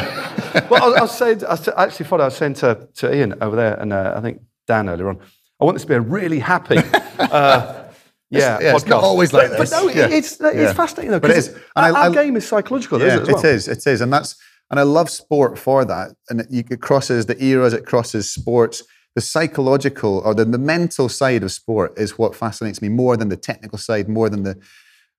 well, 0.69 0.83
I 0.83 0.87
was, 0.87 0.97
I 0.97 1.01
was 1.01 1.17
saying, 1.17 1.45
I 1.45 1.49
was 1.51 1.67
actually, 1.69 2.05
funny, 2.05 2.21
I 2.23 2.25
was 2.25 2.37
saying 2.37 2.53
to, 2.55 2.87
to 2.95 3.13
Ian 3.15 3.35
over 3.41 3.55
there, 3.55 3.73
and 3.79 3.91
uh, 3.91 4.13
I 4.15 4.21
think 4.21 4.41
Dan 4.67 4.87
earlier 4.89 5.09
on, 5.09 5.19
I 5.61 5.65
want 5.65 5.75
this 5.75 5.81
to 5.83 5.87
be 5.89 5.95
a 5.95 6.01
really 6.01 6.39
happy, 6.39 6.77
uh, 7.19 7.83
yeah, 8.29 8.59
yeah, 8.61 8.75
it's 8.75 8.85
not 8.85 9.03
always 9.03 9.33
like 9.33 9.49
but, 9.51 9.59
this. 9.59 9.69
But 9.71 9.83
no, 9.83 9.89
Yeah. 9.89 10.07
it's, 10.07 10.39
it's 10.39 10.55
Yeah. 10.55 10.73
fascinating 10.73 11.11
though, 11.11 11.19
But 11.19 11.31
it 11.31 11.37
is. 11.37 11.47
And 11.49 11.61
our, 11.75 11.93
I- 11.95 12.07
I- 12.07 12.13
game 12.13 12.35
is 12.37 12.47
psychological, 12.47 12.99
yeah, 12.99 13.07
isn't 13.07 13.19
it? 13.19 13.21
As 13.23 13.33
well? 13.35 13.45
it 13.45 13.55
is. 13.55 13.67
It 13.67 13.87
is, 13.87 14.01
and 14.01 14.11
that's 14.11 14.35
and 14.71 14.79
I 14.79 14.83
love 14.83 15.09
sport 15.11 15.59
for 15.59 15.85
that. 15.85 16.11
And 16.29 16.41
it, 16.41 16.47
you- 16.49 16.63
it 16.71 16.81
crosses 16.81 17.25
the 17.27 17.41
eras. 17.43 17.73
It 17.73 17.85
crosses 17.85 18.31
sports. 18.31 18.83
The 19.15 19.21
psychological 19.21 20.19
or 20.25 20.33
the, 20.35 20.45
the 20.45 20.57
mental 20.57 21.07
side 21.09 21.41
of 21.43 21.51
sport 21.51 21.97
is 21.97 22.17
what 22.17 22.35
fascinates 22.35 22.81
me 22.81 22.89
more 22.89 23.15
than 23.15 23.29
the 23.29 23.37
technical 23.37 23.77
side, 23.77 24.09
more 24.09 24.29
than 24.29 24.43
the 24.43 24.59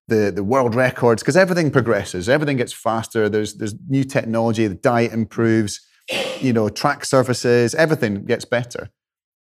the, 0.09 0.31
the 0.31 0.45
world 0.45 0.77
records, 0.77 1.21
because 1.21 1.37
everything 1.37 1.69
progresses, 1.73 2.29
everything 2.29 2.57
gets 2.57 2.73
faster. 2.73 3.29
There's 3.29 3.55
there's 3.55 3.75
new 3.89 4.05
technology. 4.05 4.67
The 4.67 4.75
diet 4.75 5.13
improves. 5.13 5.81
You 6.41 6.53
know, 6.53 6.69
track 6.69 7.05
surfaces. 7.05 7.75
Everything 7.75 8.25
gets 8.27 8.45
better. 8.45 8.91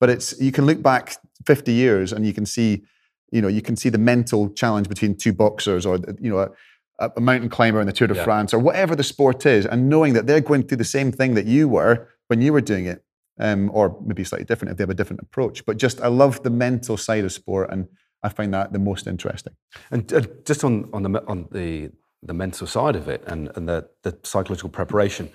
But 0.01 0.11
it's 0.11 0.41
you 0.41 0.51
can 0.51 0.67
look 0.67 0.83
back 0.83 1.17
50 1.47 1.73
years 1.73 2.13
and 2.13 2.27
you 2.27 2.33
can 2.33 2.47
see, 2.47 2.83
you 3.31 3.41
know, 3.41 3.47
you 3.49 3.63
can 3.63 3.77
see 3.77 3.91
the 3.91 3.99
mental 3.99 4.49
challenge 4.51 4.89
between 4.89 5.17
two 5.17 5.33
boxers 5.33 5.87
or 5.87 5.99
you 6.21 6.31
know 6.31 6.53
a, 6.99 7.11
a 7.17 7.21
mountain 7.21 7.49
climber 7.49 7.81
in 7.81 7.87
the 7.87 7.93
Tour 7.93 8.09
de 8.09 8.15
Yeah. 8.15 8.25
France 8.25 8.53
or 8.53 8.59
whatever 8.59 8.97
the 8.97 9.05
sport 9.05 9.47
is, 9.47 9.67
and 9.67 9.89
knowing 9.89 10.15
that 10.15 10.27
they're 10.27 10.41
going 10.41 10.65
through 10.65 10.79
the 10.79 10.85
same 10.85 11.13
thing 11.13 11.35
that 11.35 11.47
you 11.47 11.69
were 11.69 12.09
when 12.27 12.43
you 12.43 12.53
were 12.53 12.61
doing 12.61 12.87
it, 12.87 13.05
um, 13.39 13.71
or 13.73 13.99
maybe 14.05 14.25
slightly 14.25 14.45
different 14.45 14.73
if 14.73 14.79
they 14.79 14.83
have 14.83 14.91
a 14.91 14.95
different 14.95 15.23
approach. 15.23 15.65
But 15.65 15.77
just 15.77 16.01
I 16.01 16.09
love 16.09 16.43
the 16.43 16.51
mental 16.51 16.97
side 16.97 17.25
of 17.25 17.33
sport, 17.33 17.71
and 17.71 17.89
I 18.23 18.29
find 18.29 18.53
that 18.55 18.73
the 18.73 18.79
most 18.79 19.07
interesting. 19.07 19.55
And 19.91 20.13
uh, 20.13 20.23
just 20.45 20.65
on, 20.65 20.91
on, 20.93 21.03
the, 21.05 21.27
on 21.27 21.49
the, 21.53 21.91
the 22.23 22.35
mental 22.35 22.67
side 22.67 22.97
of 22.97 23.09
it 23.09 23.23
and, 23.27 23.51
and 23.55 23.69
the, 23.69 23.89
the 24.03 24.19
psychological 24.25 24.71
preparation, 24.71 25.31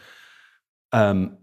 um, 0.91 1.37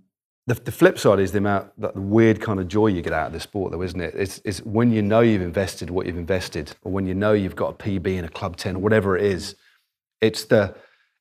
the, 0.46 0.55
the 0.55 0.73
flip 0.73 0.99
side 0.99 1.20
is 1.20 1.33
the 1.33 1.38
amount, 1.38 1.70
that 1.81 1.94
the 1.94 2.01
weird 2.01 2.40
kind 2.40 2.61
of 2.61 2.68
joy 2.68 2.88
you 2.88 3.03
get 3.03 3.12
out 3.12 3.29
of 3.29 3.33
the 3.33 3.40
sport, 3.40 3.73
though, 3.73 3.83
isn't 3.83 4.01
it? 4.01 4.14
It's, 4.14 4.40
it's 4.44 4.61
when 4.61 4.90
you 4.90 5.01
know 5.03 5.20
you've 5.20 5.42
invested 5.42 5.90
what 5.90 6.07
you've 6.07 6.18
invested, 6.18 6.73
or 6.83 6.92
when 6.92 7.07
you 7.07 7.14
know 7.14 7.33
you've 7.33 7.57
got 7.57 7.68
a 7.70 7.75
PB 7.75 8.07
in 8.07 8.25
a 8.25 8.29
club 8.29 8.57
10, 8.57 8.77
or 8.77 8.79
whatever 8.81 9.16
it 9.16 9.25
is. 9.25 9.55
It's 10.20 10.44
the, 10.44 10.75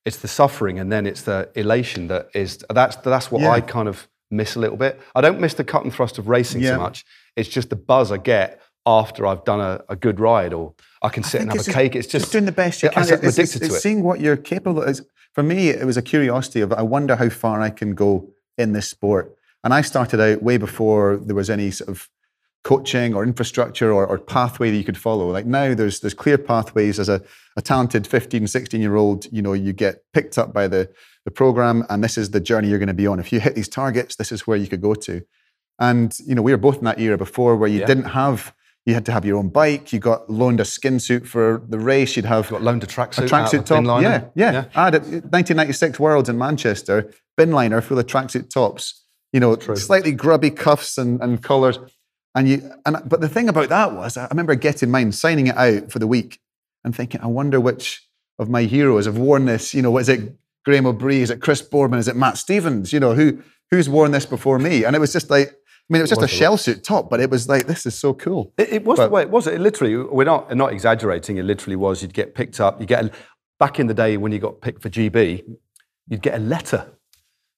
it's 0.04 0.18
the 0.18 0.28
suffering 0.28 0.78
and 0.78 0.90
then 0.90 1.06
it's 1.06 1.22
the 1.22 1.50
elation 1.54 2.08
that 2.08 2.28
is, 2.34 2.64
that's, 2.70 2.96
that's 2.96 3.30
what 3.30 3.42
Yeah. 3.42 3.50
I 3.50 3.60
kind 3.60 3.88
of 3.88 4.08
miss 4.30 4.56
a 4.56 4.58
little 4.58 4.76
bit. 4.76 5.00
I 5.14 5.20
don't 5.20 5.40
miss 5.40 5.54
the 5.54 5.64
cut 5.64 5.84
and 5.84 5.92
thrust 5.92 6.18
of 6.18 6.28
racing 6.28 6.60
Yeah. 6.62 6.70
so 6.76 6.78
much. 6.80 7.04
It's 7.36 7.48
just 7.48 7.70
the 7.70 7.76
buzz 7.76 8.12
I 8.12 8.16
get 8.18 8.60
after 8.86 9.26
I've 9.26 9.44
done 9.44 9.60
a, 9.60 9.82
a 9.88 9.96
good 9.96 10.20
ride, 10.20 10.52
or 10.52 10.74
I 11.02 11.08
can 11.10 11.22
sit 11.22 11.40
and 11.42 11.52
have 11.52 11.66
a 11.66 11.70
cake. 11.72 11.94
It's 11.94 12.06
just 12.08 12.32
doing 12.32 12.46
the 12.46 12.52
best 12.52 12.82
you 12.82 12.88
Yeah, 12.88 12.94
can. 12.94 13.02
I 13.02 13.06
get 13.06 13.18
It's- 13.24 13.38
it's- 13.38 13.58
to 13.58 13.64
it. 13.76 13.80
Seeing 13.80 14.02
what 14.02 14.20
you're 14.20 14.36
capable 14.36 14.82
of. 14.82 15.00
For 15.34 15.42
me, 15.42 15.68
it 15.68 15.84
was 15.86 15.96
a 15.96 16.02
curiosity 16.02 16.60
of 16.60 16.72
I 16.72 16.82
wonder 16.82 17.16
how 17.16 17.28
far 17.28 17.60
I 17.60 17.70
can 17.70 17.94
go 17.94 18.30
in 18.58 18.72
this 18.72 18.88
sport. 18.88 19.34
And 19.62 19.72
I 19.74 19.82
started 19.82 20.20
out 20.20 20.42
way 20.42 20.56
before 20.56 21.18
there 21.18 21.36
was 21.36 21.50
any 21.50 21.70
sort 21.70 21.90
of 21.90 22.08
coaching 22.62 23.14
or 23.14 23.22
infrastructure 23.24 23.90
or, 23.92 24.06
or 24.06 24.18
pathway 24.18 24.70
that 24.70 24.76
you 24.76 24.84
could 24.84 24.98
follow. 24.98 25.30
Like 25.30 25.46
now, 25.46 25.74
there's 25.74 26.00
there's 26.00 26.14
clear 26.14 26.38
pathways. 26.38 26.98
As 26.98 27.08
a, 27.08 27.22
a 27.56 27.62
talented 27.62 28.06
15, 28.06 28.46
16 28.46 28.80
year 28.80 28.96
old, 28.96 29.26
you 29.32 29.42
know, 29.42 29.52
you 29.52 29.72
get 29.72 30.02
picked 30.12 30.38
up 30.38 30.52
by 30.52 30.68
the 30.68 30.90
the 31.24 31.30
program, 31.30 31.84
and 31.90 32.02
this 32.02 32.16
is 32.16 32.30
the 32.30 32.40
journey 32.40 32.68
you're 32.68 32.78
going 32.78 32.88
to 32.88 32.94
be 32.94 33.06
on. 33.06 33.20
If 33.20 33.32
you 33.32 33.40
hit 33.40 33.54
these 33.54 33.68
targets, 33.68 34.16
this 34.16 34.32
is 34.32 34.46
where 34.46 34.56
you 34.56 34.66
could 34.66 34.80
go 34.80 34.94
to. 34.94 35.22
And 35.78 36.14
you 36.26 36.34
know, 36.34 36.42
we 36.42 36.52
were 36.52 36.58
both 36.58 36.78
in 36.78 36.84
that 36.84 37.00
era 37.00 37.16
before 37.18 37.56
where 37.56 37.68
you 37.68 37.80
Yeah. 37.80 37.86
didn't 37.86 38.04
have. 38.04 38.54
You 38.86 38.94
had 38.94 39.04
to 39.06 39.12
have 39.12 39.26
your 39.26 39.36
own 39.36 39.50
bike. 39.50 39.92
You 39.92 39.98
got 39.98 40.30
loaned 40.30 40.58
a 40.58 40.64
skin 40.64 40.98
suit 41.00 41.26
for 41.26 41.62
the 41.68 41.78
race. 41.78 42.16
You'd 42.16 42.24
have 42.24 42.46
you 42.46 42.52
got 42.52 42.62
loaned 42.62 42.82
a 42.82 42.86
tracksuit. 42.86 43.24
a 43.24 43.28
tracksuit 43.28 43.66
top. 43.66 43.84
liner. 43.84 44.30
Yeah, 44.34 44.52
yeah, 44.52 44.64
I 44.74 44.84
had 44.84 44.94
a 44.94 44.98
1996 45.00 46.00
Worlds 46.00 46.28
in 46.30 46.38
Manchester, 46.38 47.12
bin 47.36 47.52
liner 47.52 47.82
full 47.82 47.98
of 47.98 48.06
tracksuit 48.06 48.48
tops. 48.48 49.04
You 49.34 49.40
know, 49.40 49.56
slightly 49.58 50.12
grubby 50.12 50.50
cuffs 50.50 50.96
and, 50.98 51.20
and 51.22 51.42
collars. 51.42 51.78
And 52.34 52.48
you, 52.48 52.70
and 52.86 52.96
but 53.06 53.20
the 53.20 53.28
thing 53.28 53.48
about 53.48 53.68
that 53.70 53.92
was, 53.92 54.16
I 54.16 54.26
remember 54.28 54.54
getting 54.54 54.90
mine, 54.90 55.12
signing 55.12 55.48
it 55.48 55.56
out 55.56 55.90
for 55.90 55.98
the 55.98 56.06
week, 56.06 56.40
and 56.84 56.94
thinking, 56.94 57.20
I 57.20 57.26
wonder 57.26 57.60
which 57.60 58.06
of 58.38 58.48
my 58.48 58.62
heroes 58.62 59.06
have 59.06 59.18
worn 59.18 59.46
this. 59.46 59.74
You 59.74 59.82
know, 59.82 59.98
is 59.98 60.08
it 60.08 60.36
Graeme 60.64 60.84
Obree? 60.84 61.20
Is 61.20 61.30
it 61.30 61.40
Chris 61.40 61.60
Boardman? 61.60 61.98
Is 61.98 62.08
it 62.08 62.16
Matt 62.16 62.38
Stephens? 62.38 62.92
You 62.92 63.00
know, 63.00 63.14
who 63.14 63.42
who's 63.70 63.88
worn 63.88 64.12
this 64.12 64.26
before 64.26 64.58
me? 64.58 64.84
And 64.84 64.94
it 64.94 65.00
was 65.00 65.12
just 65.12 65.28
like, 65.30 65.48
I 65.48 65.52
mean, 65.88 66.00
it 66.00 66.02
was 66.02 66.10
just 66.10 66.22
a 66.22 66.28
shell 66.28 66.56
suit 66.56 66.84
top, 66.84 67.10
but 67.10 67.18
it 67.20 67.30
was 67.30 67.48
like, 67.48 67.66
this 67.66 67.84
is 67.84 67.96
so 67.96 68.14
cool. 68.14 68.52
It, 68.56 68.72
it 68.74 68.84
was 68.84 68.98
But- 68.98 69.06
the 69.06 69.10
way 69.10 69.22
it 69.22 69.30
was. 69.30 69.46
It 69.48 69.60
literally, 69.60 69.96
we're 69.96 70.24
not 70.24 70.54
not 70.56 70.72
exaggerating. 70.72 71.36
It 71.38 71.44
literally 71.44 71.76
was. 71.76 72.00
You'd 72.00 72.14
get 72.14 72.34
picked 72.36 72.60
up. 72.60 72.80
You 72.80 72.86
get 72.86 73.04
a, 73.06 73.10
back 73.58 73.80
in 73.80 73.88
the 73.88 73.94
day 73.94 74.16
when 74.16 74.30
you 74.30 74.38
got 74.38 74.60
picked 74.60 74.82
for 74.82 74.88
GB, 74.88 75.44
you'd 76.08 76.22
get 76.22 76.34
a 76.36 76.42
letter 76.42 76.86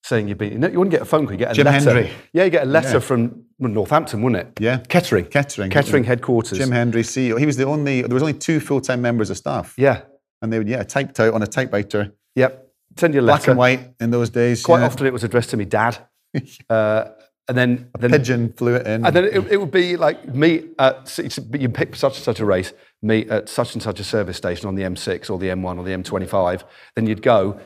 saying 0.03 0.28
you'd 0.28 0.38
been. 0.38 0.53
You 0.53 0.78
wouldn't 0.78 0.90
get 0.90 1.03
a 1.03 1.07
phone 1.07 1.26
call. 1.26 1.32
You 1.32 1.38
get 1.38 1.53
a 1.53 1.55
Jim 1.55 1.66
letter. 1.66 1.94
Hendry. 1.94 2.11
Yeah, 2.32 2.44
you 2.44 2.50
get 2.50 2.64
a 2.64 2.70
letter 2.70 2.94
Yeah. 2.94 2.98
from 3.00 3.44
Northampton, 3.59 4.22
wouldn't 4.22 4.48
it? 4.48 4.61
Yeah. 4.61 4.78
Kettering. 4.88 5.26
Kettering. 5.26 5.70
Kettering 5.70 6.05
headquarters. 6.05 6.59
Jim 6.59 6.70
Hendry, 6.70 7.03
CEO. 7.03 7.38
He 7.38 7.46
was 7.46 7.57
the 7.57 7.64
only, 7.64 8.03
there 8.03 8.14
was 8.14 8.22
only 8.22 8.34
two 8.34 8.61
full 8.61 8.80
time 8.80 9.00
members 9.00 9.30
of 9.30 9.36
staff. 9.36 9.74
Yeah. 9.76 10.03
And 10.40 10.53
they 10.53 10.59
would, 10.59 10.68
yeah, 10.68 10.82
typed 10.82 11.20
out 11.20 11.34
on 11.34 11.42
a 11.42 11.46
typewriter, 11.46 12.12
Yep. 12.34 12.68
Send 12.96 13.14
you 13.14 13.20
a 13.20 13.22
black 13.22 13.46
and 13.48 13.57
white 13.57 13.94
in 14.00 14.11
those 14.11 14.28
days. 14.28 14.62
Quite 14.62 14.80
yeah. 14.80 14.86
often 14.86 15.07
it 15.07 15.12
was 15.12 15.24
addressed 15.24 15.50
to 15.50 15.57
me 15.57 15.64
dad. 15.64 15.96
uh, 16.70 17.05
and 17.48 17.57
then, 17.57 17.90
then 17.98 18.11
Pigeon 18.11 18.53
flew 18.53 18.74
it 18.74 18.86
in. 18.86 19.05
and 19.05 19.16
then 19.16 19.24
it, 19.24 19.53
it 19.53 19.57
would 19.57 19.70
be 19.70 19.96
like 19.96 20.34
me 20.34 20.68
at 20.78 21.18
you 21.53 21.68
pick 21.68 21.96
such 21.96 22.16
and 22.16 22.24
such 22.24 22.40
a 22.40 22.44
race, 22.44 22.72
meet 23.03 23.28
at 23.30 23.48
such 23.48 23.74
and 23.74 23.82
such 23.82 23.98
a 23.98 24.05
service 24.05 24.36
station 24.36 24.68
on 24.68 24.74
the 24.74 24.82
M6 24.82 25.30
or 25.30 25.38
the 25.38 25.48
M1 25.48 25.78
or 25.78 25.84
the 25.84 25.90
M25. 25.90 26.64
Then 26.94 27.07
you'd 27.07 27.22
go. 27.22 27.59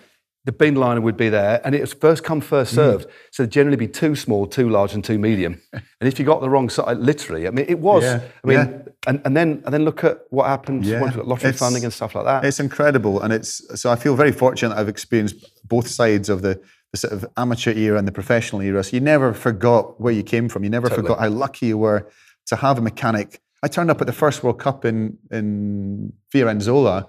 The 0.46 0.52
bin 0.52 0.76
liner 0.76 1.00
would 1.00 1.16
be 1.16 1.28
there, 1.28 1.60
and 1.64 1.74
it 1.74 1.80
was 1.80 1.92
first 1.92 2.22
come, 2.24 2.40
first 2.40 2.72
Mm. 2.72 2.76
served. 2.76 3.06
So 3.32 3.42
there'd 3.42 3.50
generally 3.50 3.76
be 3.76 3.88
two 3.88 4.14
small, 4.14 4.46
two 4.46 4.68
large, 4.70 4.94
and 4.94 5.02
two 5.04 5.18
medium. 5.18 5.60
and 5.72 5.82
if 6.10 6.18
you 6.18 6.24
got 6.24 6.40
the 6.40 6.48
wrong 6.48 6.68
side, 6.70 6.98
literally, 6.98 7.48
I 7.48 7.50
mean, 7.50 7.66
it 7.68 7.80
was. 7.80 8.04
Yeah, 8.04 8.20
I 8.44 8.46
mean, 8.46 8.58
yeah. 8.58 8.78
and, 9.08 9.20
and 9.24 9.36
then 9.36 9.48
and 9.64 9.74
then 9.74 9.84
look 9.84 10.04
at 10.04 10.20
what 10.30 10.46
happened 10.46 10.84
Yeah. 10.86 11.00
got 11.00 11.26
lottery 11.26 11.48
It's- 11.50 11.58
funding 11.58 11.82
and 11.84 11.92
stuff 11.92 12.14
like 12.14 12.24
that. 12.26 12.44
It's 12.44 12.60
incredible, 12.60 13.20
and 13.22 13.32
it's 13.32 13.60
so 13.80 13.90
I 13.90 13.96
feel 13.96 14.14
very 14.14 14.32
fortunate. 14.32 14.76
I've 14.78 14.88
experienced 14.96 15.36
both 15.68 15.88
sides 15.88 16.28
of 16.28 16.42
the, 16.42 16.60
the 16.92 16.98
sort 16.98 17.12
of 17.12 17.26
amateur 17.36 17.72
era 17.72 17.98
and 17.98 18.06
the 18.06 18.12
professional 18.20 18.62
era. 18.62 18.84
So 18.84 18.90
you 18.96 19.00
never 19.00 19.34
forgot 19.34 20.00
where 20.00 20.12
you 20.12 20.22
came 20.22 20.48
from. 20.48 20.62
You 20.62 20.70
never 20.70 20.88
Totally. 20.88 21.08
forgot 21.08 21.18
how 21.24 21.28
lucky 21.28 21.66
you 21.66 21.78
were 21.78 22.08
to 22.46 22.56
have 22.56 22.78
a 22.78 22.82
mechanic. 22.82 23.40
I 23.64 23.68
turned 23.68 23.90
up 23.90 24.00
at 24.00 24.06
the 24.06 24.12
first 24.24 24.44
World 24.44 24.60
Cup 24.60 24.84
in 24.84 25.18
in 25.32 26.12
Fiorenzuola 26.32 27.08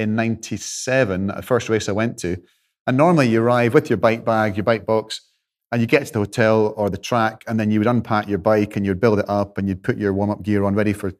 in 0.00 0.16
'97, 0.16 1.28
the 1.28 1.42
first 1.42 1.68
race 1.68 1.88
I 1.88 1.92
went 1.92 2.18
to. 2.24 2.36
And 2.86 2.96
normally 2.96 3.28
you 3.28 3.42
arrive 3.42 3.74
with 3.74 3.88
your 3.90 3.96
bike 3.96 4.24
bag, 4.24 4.56
your 4.56 4.64
bike 4.64 4.86
box, 4.86 5.20
and 5.70 5.80
you 5.80 5.86
get 5.86 6.04
to 6.06 6.12
the 6.12 6.18
hotel 6.18 6.74
or 6.76 6.90
the 6.90 6.98
track, 6.98 7.44
and 7.46 7.58
then 7.58 7.70
you 7.70 7.78
would 7.80 7.86
unpack 7.86 8.28
your 8.28 8.38
bike 8.38 8.76
and 8.76 8.84
you'd 8.84 9.00
build 9.00 9.18
it 9.18 9.28
up 9.28 9.56
and 9.56 9.68
you'd 9.68 9.82
put 9.82 9.96
your 9.96 10.12
warm 10.12 10.30
up 10.30 10.42
gear 10.42 10.64
on 10.64 10.74
ready 10.74 10.92
for 10.92 11.12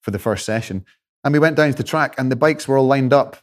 for 0.00 0.10
the 0.12 0.18
first 0.18 0.46
session. 0.46 0.84
And 1.24 1.32
we 1.34 1.38
went 1.38 1.56
down 1.56 1.70
to 1.70 1.76
the 1.76 1.82
track, 1.82 2.14
and 2.16 2.30
the 2.32 2.36
bikes 2.36 2.66
were 2.66 2.78
all 2.78 2.86
lined 2.86 3.12
up, 3.12 3.36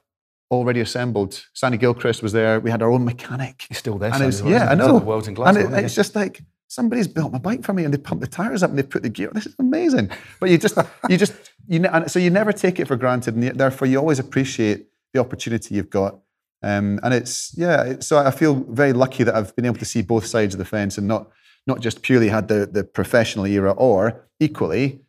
already 0.49 0.79
assembled. 0.79 1.45
Sandy 1.53 1.77
Gilchrist 1.77 2.23
was 2.23 2.31
there. 2.31 2.59
We 2.59 2.71
had 2.71 2.81
our 2.81 2.89
own 2.91 3.05
mechanic. 3.05 3.65
He's 3.69 3.77
still 3.77 3.99
there. 3.99 4.11
And 4.11 4.23
it 4.23 4.25
was, 4.25 4.41
yeah, 4.41 4.67
I 4.67 4.71
he? 4.71 4.75
Know. 4.77 4.97
The 4.99 5.05
world's 5.05 5.27
in 5.27 5.31
and 5.31 5.35
Glasgow. 5.35 5.75
it- 5.77 5.83
it's 5.85 5.93
just 5.93 6.15
like 6.15 6.41
somebody's 6.67 7.07
built 7.07 7.31
my 7.31 7.37
bike 7.37 7.63
for 7.63 7.73
me, 7.73 7.83
and 7.83 7.93
they 7.93 7.99
pumped 7.99 8.21
the 8.21 8.27
tires 8.27 8.63
up 8.63 8.71
and 8.71 8.79
they 8.79 8.83
put 8.83 9.03
the 9.03 9.09
gear. 9.09 9.29
This 9.33 9.45
is 9.45 9.55
amazing. 9.59 10.09
But 10.39 10.49
you 10.49 10.57
just, 10.57 10.75
you 11.07 11.17
just, 11.17 11.33
you 11.67 11.85
and 11.85 12.09
so 12.09 12.17
you 12.17 12.31
never 12.31 12.51
take 12.51 12.79
it 12.79 12.87
for 12.87 12.95
granted, 12.95 13.35
and 13.35 13.43
therefore 13.59 13.87
you 13.87 13.99
always 13.99 14.17
appreciate 14.17 14.87
the 15.13 15.19
opportunity 15.19 15.75
you've 15.75 15.91
got. 15.91 16.17
Um, 16.63 16.99
and 17.03 17.13
it's 17.13 17.53
yeah, 17.57 17.99
so 17.99 18.17
I 18.17 18.31
feel 18.31 18.65
very 18.69 18.93
lucky 18.93 19.23
that 19.23 19.35
I've 19.35 19.55
been 19.55 19.65
able 19.65 19.77
to 19.77 19.85
see 19.85 20.01
both 20.01 20.25
sides 20.25 20.55
of 20.55 20.57
the 20.57 20.65
fence 20.65 20.97
and 20.97 21.07
not 21.07 21.29
not 21.67 21.81
just 21.81 22.01
purely 22.01 22.29
had 22.29 22.47
the 22.47 22.65
the 22.65 22.83
professional 22.83 23.45
era, 23.45 23.71
or 23.71 24.27
equally 24.39 25.01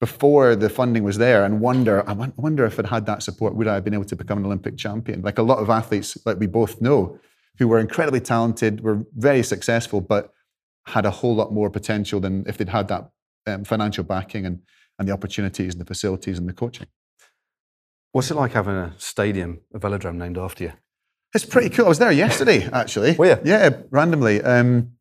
before 0.00 0.54
the 0.56 0.68
funding 0.68 1.04
was 1.04 1.18
there, 1.18 1.44
and 1.44 1.60
wonder 1.60 2.08
I 2.08 2.12
wonder 2.36 2.64
if 2.66 2.78
I'd 2.78 2.86
had 2.86 3.06
that 3.06 3.22
support, 3.22 3.54
would 3.54 3.68
I 3.68 3.74
have 3.74 3.84
been 3.84 3.94
able 3.94 4.04
to 4.04 4.16
become 4.16 4.38
an 4.38 4.46
Olympic 4.46 4.76
champion? 4.76 5.22
Like 5.22 5.38
a 5.38 5.42
lot 5.42 5.58
of 5.58 5.70
athletes, 5.70 6.18
like 6.26 6.38
we 6.38 6.46
both 6.46 6.80
know, 6.80 7.18
who 7.58 7.68
were 7.68 7.78
incredibly 7.78 8.20
talented, 8.20 8.82
were 8.82 9.04
very 9.14 9.42
successful, 9.42 10.00
but 10.00 10.32
had 10.86 11.06
a 11.06 11.10
whole 11.10 11.34
lot 11.34 11.52
more 11.52 11.70
potential 11.70 12.20
than 12.20 12.44
if 12.46 12.58
they'd 12.58 12.68
had 12.68 12.88
that 12.88 13.10
um, 13.46 13.64
financial 13.64 14.04
backing 14.04 14.44
and 14.44 14.60
and 14.98 15.08
the 15.08 15.12
opportunities 15.12 15.74
and 15.74 15.80
the 15.80 15.84
facilities 15.84 16.38
and 16.38 16.48
the 16.48 16.52
coaching. 16.52 16.86
What's 18.12 18.30
it 18.30 18.34
like 18.34 18.52
having 18.52 18.74
a 18.74 18.94
stadium, 18.98 19.60
a 19.74 19.78
velodrome 19.78 20.16
named 20.16 20.38
after 20.38 20.64
you? 20.64 20.72
It's 21.34 21.44
pretty 21.44 21.68
cool. 21.70 21.86
I 21.86 21.88
was 21.88 21.98
there 21.98 22.12
yesterday, 22.12 22.68
actually. 22.72 23.14
Were 23.16 23.26
you? 23.26 23.38
Yeah, 23.44 23.70
randomly. 23.90 24.40
Um, 24.42 24.92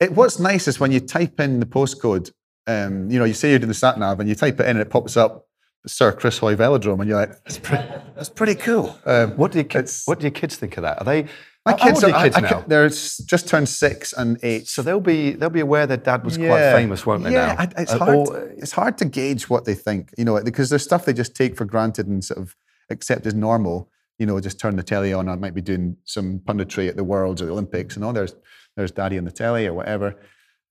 it, 0.00 0.12
what's 0.12 0.38
nice 0.38 0.68
is 0.68 0.78
when 0.78 0.92
you 0.92 1.00
type 1.00 1.40
in 1.40 1.60
the 1.60 1.66
postcode, 1.66 2.30
um, 2.66 3.10
you 3.10 3.18
know, 3.18 3.24
you 3.24 3.34
say 3.34 3.50
you're 3.50 3.58
doing 3.58 3.68
the 3.68 3.74
sat 3.74 3.98
nav 3.98 4.20
and 4.20 4.28
you 4.28 4.34
type 4.34 4.60
it 4.60 4.64
in 4.64 4.70
and 4.70 4.80
it 4.80 4.90
pops 4.90 5.16
up 5.16 5.46
Sir 5.86 6.12
Chris 6.12 6.38
Hoy 6.38 6.56
Velodrome, 6.56 7.00
and 7.00 7.08
you're 7.08 7.18
like, 7.18 7.30
that's 7.44 7.58
pretty, 7.58 7.84
that's 8.14 8.28
pretty 8.28 8.54
cool. 8.56 8.98
Um, 9.06 9.30
What 9.36 9.52
do 9.52 9.58
your 9.58 9.64
kids? 9.64 10.02
What 10.04 10.18
do 10.20 10.24
your 10.24 10.30
kids 10.32 10.56
think 10.56 10.76
of 10.76 10.82
that? 10.82 10.98
Are 11.00 11.04
they? 11.04 11.26
my 11.64 11.72
how 11.72 11.78
kids, 11.78 12.02
old 12.04 12.12
are 12.12 12.16
are, 12.16 12.20
your 12.20 12.24
kids 12.24 12.36
I 12.36 12.40
now? 12.40 12.48
ca- 12.48 12.64
they're 12.66 12.88
just 12.88 13.48
turned 13.48 13.68
six 13.68 14.12
and 14.12 14.38
eight. 14.42 14.68
so 14.68 14.82
they'll 14.82 15.00
be 15.00 15.32
they'll 15.32 15.50
be 15.50 15.60
aware 15.60 15.86
their 15.86 15.96
dad 15.96 16.24
was 16.24 16.36
quite 16.36 16.72
famous, 16.72 17.06
won't 17.06 17.24
they? 17.24 17.32
Yeah, 17.32 17.54
now, 17.54 17.56
I- 17.58 17.82
it's 17.82 17.92
Uh, 17.92 17.98
hard. 17.98 18.16
or- 18.16 18.48
it's 18.56 18.72
hard 18.72 18.98
to 18.98 19.04
gauge 19.06 19.48
what 19.48 19.64
they 19.64 19.74
think, 19.74 20.10
you 20.18 20.24
know, 20.24 20.42
because 20.42 20.68
there's 20.68 20.82
stuff 20.82 21.04
they 21.06 21.12
just 21.12 21.34
take 21.34 21.56
for 21.56 21.64
granted 21.64 22.06
and 22.06 22.22
sort 22.24 22.38
of 22.40 22.54
accept 22.90 23.24
as 23.26 23.34
normal. 23.34 23.88
You 24.18 24.26
know, 24.26 24.40
just 24.40 24.58
turn 24.58 24.76
the 24.76 24.82
telly 24.82 25.12
on. 25.12 25.28
I 25.28 25.36
might 25.36 25.54
be 25.54 25.60
doing 25.60 25.96
some 26.04 26.40
punditry 26.40 26.88
at 26.88 26.96
the 26.96 27.04
Worlds 27.04 27.40
or 27.40 27.46
the 27.46 27.52
Olympics, 27.52 27.96
and 27.96 28.04
oh, 28.04 28.12
there's 28.12 28.34
there's 28.76 28.90
Daddy 28.90 29.18
on 29.18 29.24
the 29.24 29.30
telly 29.30 29.66
or 29.66 29.74
whatever. 29.74 30.16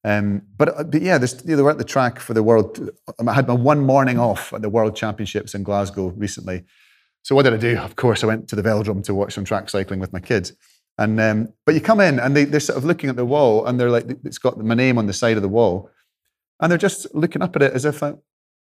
Um, 0.04 0.42
but, 0.56 0.78
uh, 0.78 0.84
but 0.84 1.02
yeah, 1.02 1.18
you 1.18 1.26
know, 1.44 1.56
they 1.56 1.62
were 1.62 1.70
at 1.70 1.78
the 1.78 1.84
track 1.84 2.20
for 2.20 2.32
the 2.32 2.42
World. 2.42 2.90
I 3.26 3.32
had 3.32 3.48
my 3.48 3.54
one 3.54 3.80
morning 3.80 4.18
off 4.18 4.52
at 4.52 4.62
the 4.62 4.68
World 4.68 4.96
Championships 4.96 5.54
in 5.54 5.62
Glasgow 5.62 6.08
recently. 6.16 6.64
So 7.22 7.34
what 7.34 7.42
did 7.42 7.52
I 7.54 7.56
do? 7.56 7.76
Of 7.76 7.96
course, 7.96 8.22
I 8.22 8.26
went 8.26 8.48
to 8.48 8.56
the 8.56 8.62
velodrome 8.62 9.04
to 9.04 9.14
watch 9.14 9.34
some 9.34 9.44
track 9.44 9.68
cycling 9.68 10.00
with 10.00 10.12
my 10.12 10.20
kids. 10.20 10.52
And 10.96 11.20
um, 11.20 11.52
but 11.66 11.74
you 11.74 11.80
come 11.80 12.00
in 12.00 12.18
and 12.18 12.36
they, 12.36 12.44
they're 12.44 12.60
sort 12.60 12.78
of 12.78 12.84
looking 12.84 13.10
at 13.10 13.16
the 13.16 13.24
wall 13.24 13.66
and 13.66 13.78
they're 13.78 13.90
like, 13.90 14.06
it's 14.24 14.38
got 14.38 14.58
my 14.58 14.74
name 14.74 14.98
on 14.98 15.06
the 15.06 15.12
side 15.12 15.36
of 15.36 15.42
the 15.42 15.48
wall, 15.48 15.90
and 16.60 16.70
they're 16.70 16.78
just 16.78 17.14
looking 17.14 17.42
up 17.42 17.54
at 17.56 17.62
it 17.62 17.72
as 17.72 17.84
if 17.84 18.02
like, 18.02 18.16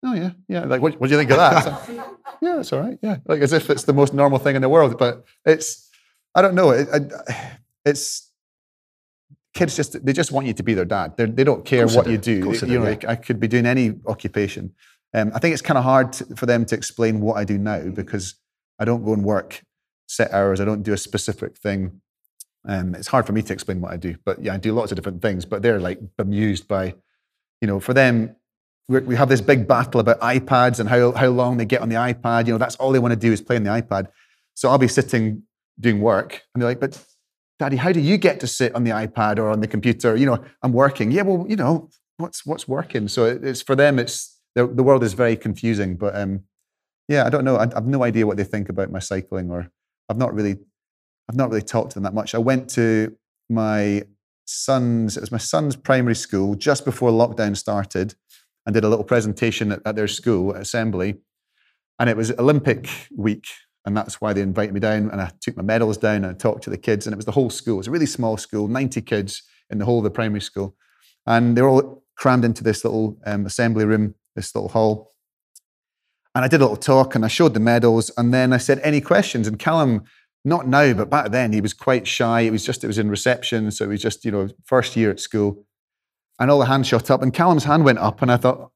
oh 0.04 0.14
yeah, 0.14 0.30
yeah, 0.48 0.64
like 0.64 0.80
what, 0.80 0.98
what 1.00 1.08
do 1.08 1.14
you 1.14 1.18
think 1.18 1.30
of 1.30 1.36
that? 1.38 1.66
It's 1.66 1.88
like, 1.98 2.06
yeah, 2.40 2.60
it's 2.60 2.72
all 2.72 2.80
right, 2.80 2.98
yeah, 3.02 3.18
like 3.26 3.40
as 3.40 3.52
if 3.52 3.70
it's 3.70 3.84
the 3.84 3.92
most 3.92 4.14
normal 4.14 4.38
thing 4.38 4.56
in 4.56 4.62
the 4.62 4.68
world. 4.68 4.98
But 4.98 5.24
it's, 5.44 5.88
I 6.34 6.42
don't 6.42 6.54
know, 6.54 6.70
it, 6.70 6.88
I, 6.92 7.58
it's 7.84 8.30
kids 9.54 9.76
just 9.76 10.04
they 10.04 10.12
just 10.12 10.32
want 10.32 10.46
you 10.46 10.54
to 10.54 10.62
be 10.62 10.74
their 10.74 10.84
dad. 10.84 11.16
They're, 11.16 11.26
they 11.26 11.44
don't 11.44 11.64
care 11.64 11.86
what 11.86 12.06
they 12.06 12.12
you 12.12 12.18
do. 12.18 12.42
Do. 12.42 12.52
they 12.52 12.66
You 12.66 12.78
do, 12.78 12.84
know, 12.84 12.90
yeah. 12.90 13.10
I 13.10 13.16
could 13.16 13.38
be 13.38 13.48
doing 13.48 13.66
any 13.66 13.94
occupation. 14.06 14.72
Um, 15.14 15.30
I 15.34 15.38
think 15.38 15.52
it's 15.52 15.62
kind 15.62 15.76
of 15.78 15.84
hard 15.84 16.14
to, 16.14 16.36
for 16.36 16.46
them 16.46 16.64
to 16.66 16.74
explain 16.74 17.20
what 17.20 17.36
I 17.36 17.44
do 17.44 17.58
now 17.58 17.80
because 17.90 18.36
I 18.78 18.84
don't 18.84 19.04
go 19.04 19.12
and 19.12 19.22
work 19.24 19.62
set 20.06 20.32
hours. 20.32 20.60
I 20.60 20.64
don't 20.64 20.82
do 20.82 20.92
a 20.92 20.98
specific 20.98 21.56
thing. 21.56 22.00
Um, 22.66 22.94
it's 22.94 23.08
hard 23.08 23.26
for 23.26 23.32
me 23.32 23.42
to 23.42 23.52
explain 23.52 23.80
what 23.80 23.92
I 23.92 23.96
do, 23.96 24.16
but 24.24 24.42
yeah, 24.42 24.54
I 24.54 24.56
do 24.56 24.72
lots 24.72 24.92
of 24.92 24.96
different 24.96 25.20
things. 25.20 25.44
But 25.44 25.62
they're 25.62 25.80
like 25.80 25.98
bemused 26.16 26.68
by, 26.68 26.94
you 27.60 27.66
know, 27.68 27.80
for 27.80 27.92
them, 27.92 28.36
we 29.00 29.16
have 29.16 29.28
this 29.28 29.40
big 29.40 29.66
battle 29.68 30.00
about 30.00 30.20
iPads 30.20 30.80
and 30.80 30.88
how 30.88 31.12
how 31.12 31.28
long 31.28 31.56
they 31.56 31.64
get 31.64 31.80
on 31.80 31.88
the 31.88 31.96
iPad. 31.96 32.46
You 32.46 32.52
know, 32.52 32.58
that's 32.58 32.76
all 32.76 32.92
they 32.92 32.98
want 32.98 33.12
to 33.12 33.18
do 33.20 33.32
is 33.32 33.40
play 33.40 33.56
on 33.56 33.64
the 33.64 33.70
iPad. 33.70 34.08
So 34.54 34.68
I'll 34.68 34.78
be 34.78 34.88
sitting 34.88 35.42
doing 35.80 36.00
work, 36.00 36.42
and 36.54 36.62
they're 36.62 36.70
like, 36.70 36.80
"But, 36.80 37.02
Daddy, 37.58 37.76
how 37.76 37.92
do 37.92 38.00
you 38.00 38.16
get 38.18 38.40
to 38.40 38.46
sit 38.46 38.74
on 38.74 38.84
the 38.84 38.90
iPad 38.90 39.38
or 39.38 39.48
on 39.50 39.60
the 39.60 39.66
computer? 39.68 40.16
You 40.16 40.26
know, 40.26 40.44
I'm 40.62 40.72
working. 40.72 41.10
Yeah, 41.10 41.22
well, 41.22 41.46
you 41.48 41.56
know, 41.56 41.88
what's 42.18 42.44
what's 42.46 42.68
working? 42.68 43.08
So 43.08 43.24
it- 43.26 43.44
it's 43.44 43.62
for 43.62 43.74
them. 43.76 43.98
It's 43.98 44.38
the, 44.54 44.66
the 44.66 44.82
world 44.82 45.02
is 45.02 45.14
very 45.14 45.36
confusing. 45.36 45.96
But 45.96 46.14
um, 46.16 46.44
yeah, 47.08 47.24
I 47.26 47.30
don't 47.30 47.44
know. 47.44 47.56
I, 47.56 47.64
I've 47.74 47.86
no 47.86 48.02
idea 48.04 48.26
what 48.26 48.36
they 48.36 48.44
think 48.44 48.68
about 48.68 48.90
my 48.90 48.98
cycling, 48.98 49.50
or 49.50 49.70
I've 50.08 50.18
not 50.18 50.34
really, 50.34 50.56
I've 51.28 51.36
not 51.36 51.48
really 51.50 51.62
talked 51.62 51.90
to 51.92 51.94
them 51.94 52.04
that 52.04 52.14
much. 52.14 52.34
I 52.34 52.38
went 52.38 52.68
to 52.70 53.16
my 53.48 54.02
son's. 54.44 55.16
It 55.16 55.20
was 55.20 55.32
my 55.32 55.38
son's 55.38 55.76
primary 55.76 56.14
school 56.14 56.54
just 56.54 56.84
before 56.84 57.10
lockdown 57.10 57.56
started, 57.56 58.14
and 58.66 58.74
did 58.74 58.84
a 58.84 58.88
little 58.88 59.04
presentation 59.04 59.72
at, 59.72 59.80
at 59.84 59.96
their 59.96 60.08
school 60.08 60.54
at 60.54 60.62
assembly, 60.62 61.16
and 61.98 62.10
it 62.10 62.16
was 62.16 62.32
Olympic 62.32 62.88
week. 63.16 63.46
And 63.84 63.96
that's 63.96 64.20
why 64.20 64.32
they 64.32 64.42
invited 64.42 64.74
me 64.74 64.80
down. 64.80 65.10
And 65.10 65.20
I 65.20 65.30
took 65.40 65.56
my 65.56 65.62
medals 65.62 65.96
down 65.96 66.16
and 66.16 66.26
I 66.26 66.32
talked 66.32 66.62
to 66.64 66.70
the 66.70 66.78
kids. 66.78 67.06
And 67.06 67.12
it 67.12 67.16
was 67.16 67.26
the 67.26 67.32
whole 67.32 67.50
school. 67.50 67.74
It 67.74 67.78
was 67.78 67.88
a 67.88 67.92
really 67.92 68.06
small 68.06 68.36
school, 68.36 68.68
90 68.68 69.02
kids 69.02 69.42
in 69.70 69.78
the 69.78 69.84
whole 69.84 69.98
of 69.98 70.04
the 70.04 70.10
primary 70.10 70.40
school. 70.40 70.76
And 71.26 71.56
they 71.56 71.62
were 71.62 71.68
all 71.68 72.04
crammed 72.16 72.44
into 72.44 72.62
this 72.62 72.84
little 72.84 73.18
um, 73.26 73.46
assembly 73.46 73.84
room, 73.84 74.14
this 74.36 74.54
little 74.54 74.68
hall. 74.68 75.12
And 76.34 76.44
I 76.44 76.48
did 76.48 76.60
a 76.60 76.64
little 76.64 76.76
talk 76.76 77.14
and 77.14 77.24
I 77.24 77.28
showed 77.28 77.54
the 77.54 77.60
medals. 77.60 78.10
And 78.16 78.32
then 78.32 78.52
I 78.52 78.58
said, 78.58 78.80
any 78.82 79.00
questions? 79.00 79.46
And 79.46 79.58
Callum, 79.58 80.04
not 80.44 80.66
now, 80.66 80.92
but 80.94 81.10
back 81.10 81.30
then, 81.30 81.52
he 81.52 81.60
was 81.60 81.74
quite 81.74 82.06
shy. 82.06 82.42
It 82.42 82.50
was 82.50 82.64
just, 82.64 82.84
it 82.84 82.86
was 82.86 82.98
in 82.98 83.10
reception. 83.10 83.70
So 83.70 83.84
it 83.84 83.88
was 83.88 84.02
just, 84.02 84.24
you 84.24 84.30
know, 84.30 84.48
first 84.64 84.96
year 84.96 85.10
at 85.10 85.20
school. 85.20 85.64
And 86.42 86.50
all 86.50 86.58
the 86.58 86.66
hands 86.66 86.88
shot 86.88 87.08
up. 87.08 87.22
And 87.22 87.32
Callum's 87.32 87.62
hand 87.62 87.84
went 87.84 88.00
up. 88.00 88.20
And 88.20 88.32
I 88.32 88.36
thought, 88.36 88.72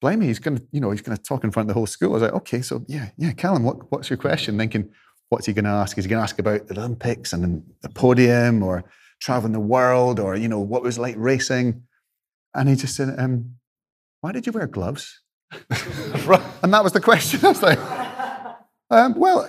blimey, 0.00 0.24
he's 0.24 0.38
going 0.38 0.56
to, 0.56 0.66
you 0.72 0.80
know, 0.80 0.90
he's 0.90 1.02
going 1.02 1.14
to 1.14 1.22
talk 1.22 1.44
in 1.44 1.50
front 1.50 1.68
of 1.68 1.74
the 1.74 1.78
whole 1.78 1.86
school. 1.86 2.12
I 2.12 2.12
was 2.14 2.22
like, 2.22 2.32
okay, 2.32 2.62
so 2.62 2.82
yeah, 2.88 3.10
yeah, 3.18 3.32
Callum, 3.32 3.62
what, 3.62 3.92
what's 3.92 4.08
your 4.08 4.16
question? 4.16 4.56
Thinking, 4.56 4.88
what's 5.28 5.44
he 5.44 5.52
going 5.52 5.66
to 5.66 5.70
ask? 5.70 5.98
Is 5.98 6.06
he 6.06 6.08
going 6.08 6.18
to 6.18 6.22
ask 6.22 6.38
about 6.38 6.66
the 6.66 6.78
Olympics 6.78 7.34
and 7.34 7.62
the 7.82 7.90
podium 7.90 8.62
or 8.62 8.84
traveling 9.20 9.52
the 9.52 9.60
world 9.60 10.18
or, 10.18 10.34
you 10.34 10.48
know, 10.48 10.60
what 10.60 10.82
was 10.82 10.98
like 10.98 11.14
racing? 11.18 11.82
And 12.54 12.70
he 12.70 12.74
just 12.74 12.96
said, 12.96 13.14
um, 13.18 13.56
why 14.22 14.32
did 14.32 14.46
you 14.46 14.52
wear 14.52 14.66
gloves? 14.66 15.20
and 15.52 16.72
that 16.72 16.82
was 16.82 16.94
the 16.94 17.02
question. 17.02 17.40
I 17.44 17.48
was 17.48 17.62
like, 17.62 17.78
um, 18.88 19.14
well, 19.18 19.46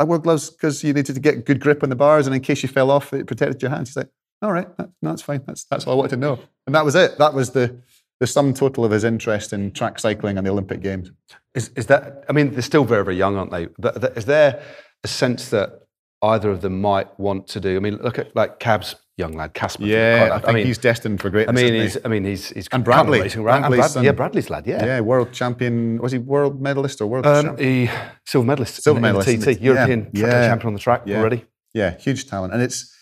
I 0.00 0.02
wore 0.02 0.18
gloves 0.18 0.50
because 0.50 0.82
you 0.82 0.92
needed 0.92 1.14
to 1.14 1.20
get 1.20 1.44
good 1.46 1.60
grip 1.60 1.84
on 1.84 1.88
the 1.88 1.94
bars 1.94 2.26
and 2.26 2.34
in 2.34 2.42
case 2.42 2.64
you 2.64 2.68
fell 2.68 2.90
off, 2.90 3.12
it 3.12 3.28
protected 3.28 3.62
your 3.62 3.70
hands. 3.70 3.90
He's 3.90 3.96
like, 3.96 4.10
all 4.42 4.52
right, 4.52 4.74
that, 4.76 4.90
that's 5.02 5.22
fine. 5.22 5.42
That's, 5.46 5.64
that's 5.64 5.86
all 5.86 5.94
I 5.94 5.96
wanted 5.96 6.10
to 6.10 6.16
know. 6.16 6.38
And 6.66 6.74
that 6.74 6.84
was 6.84 6.94
it. 6.94 7.18
That 7.18 7.34
was 7.34 7.50
the, 7.50 7.80
the 8.20 8.26
sum 8.26 8.54
total 8.54 8.84
of 8.84 8.90
his 8.90 9.04
interest 9.04 9.52
in 9.52 9.72
track 9.72 9.98
cycling 9.98 10.36
and 10.38 10.46
the 10.46 10.50
Olympic 10.50 10.82
Games. 10.82 11.10
Is, 11.54 11.70
is 11.76 11.86
that? 11.86 12.24
I 12.28 12.32
mean, 12.32 12.52
they're 12.52 12.62
still 12.62 12.84
very, 12.84 13.04
very 13.04 13.16
young, 13.16 13.36
aren't 13.36 13.50
they? 13.50 13.68
But 13.78 14.16
is 14.16 14.26
there 14.26 14.62
a 15.04 15.08
sense 15.08 15.48
that 15.50 15.82
either 16.22 16.50
of 16.50 16.60
them 16.60 16.80
might 16.80 17.18
want 17.18 17.46
to 17.48 17.60
do? 17.60 17.76
I 17.76 17.80
mean, 17.80 17.96
look 17.96 18.18
at 18.18 18.34
like 18.36 18.58
Cav's 18.60 18.96
young 19.16 19.32
lad, 19.32 19.54
Casper. 19.54 19.84
Yeah. 19.84 20.38
I 20.44 20.52
think 20.52 20.66
he's 20.66 20.76
destined 20.76 21.20
for 21.22 21.30
great. 21.30 21.48
I 21.48 21.52
mean, 21.52 21.72
he's. 21.72 21.96
I 22.04 22.08
mean, 22.08 22.24
he's. 22.24 22.50
he's 22.50 22.68
And 22.72 22.84
Bradley. 22.84 23.20
racing. 23.22 23.38
And 23.40 23.44
Bradley's 23.46 23.92
Brad- 23.94 24.04
yeah. 24.04 24.12
Bradley's 24.12 24.50
lad. 24.50 24.66
Yeah. 24.66 24.84
yeah, 24.84 25.00
world 25.00 25.32
champion. 25.32 25.98
Was 26.02 26.12
he 26.12 26.18
world 26.18 26.60
medalist 26.60 27.00
or 27.00 27.06
world 27.06 27.26
Um, 27.26 27.44
champion? 27.46 27.86
he 27.86 27.90
silver 28.26 28.46
medalist. 28.46 28.82
Silver 28.82 28.98
in- 28.98 29.04
in 29.04 29.08
medalist 29.14 29.28
in 29.28 29.40
TT, 29.40 29.44
the- 29.44 29.62
European 29.62 30.10
yeah, 30.12 30.26
yeah, 30.26 30.48
champion 30.48 30.66
on 30.68 30.72
the 30.74 30.80
track 30.80 31.02
yeah. 31.06 31.18
already. 31.18 31.44
Yeah, 31.72 31.96
huge 31.98 32.26
talent, 32.28 32.52
and 32.54 32.62
it's 32.62 32.92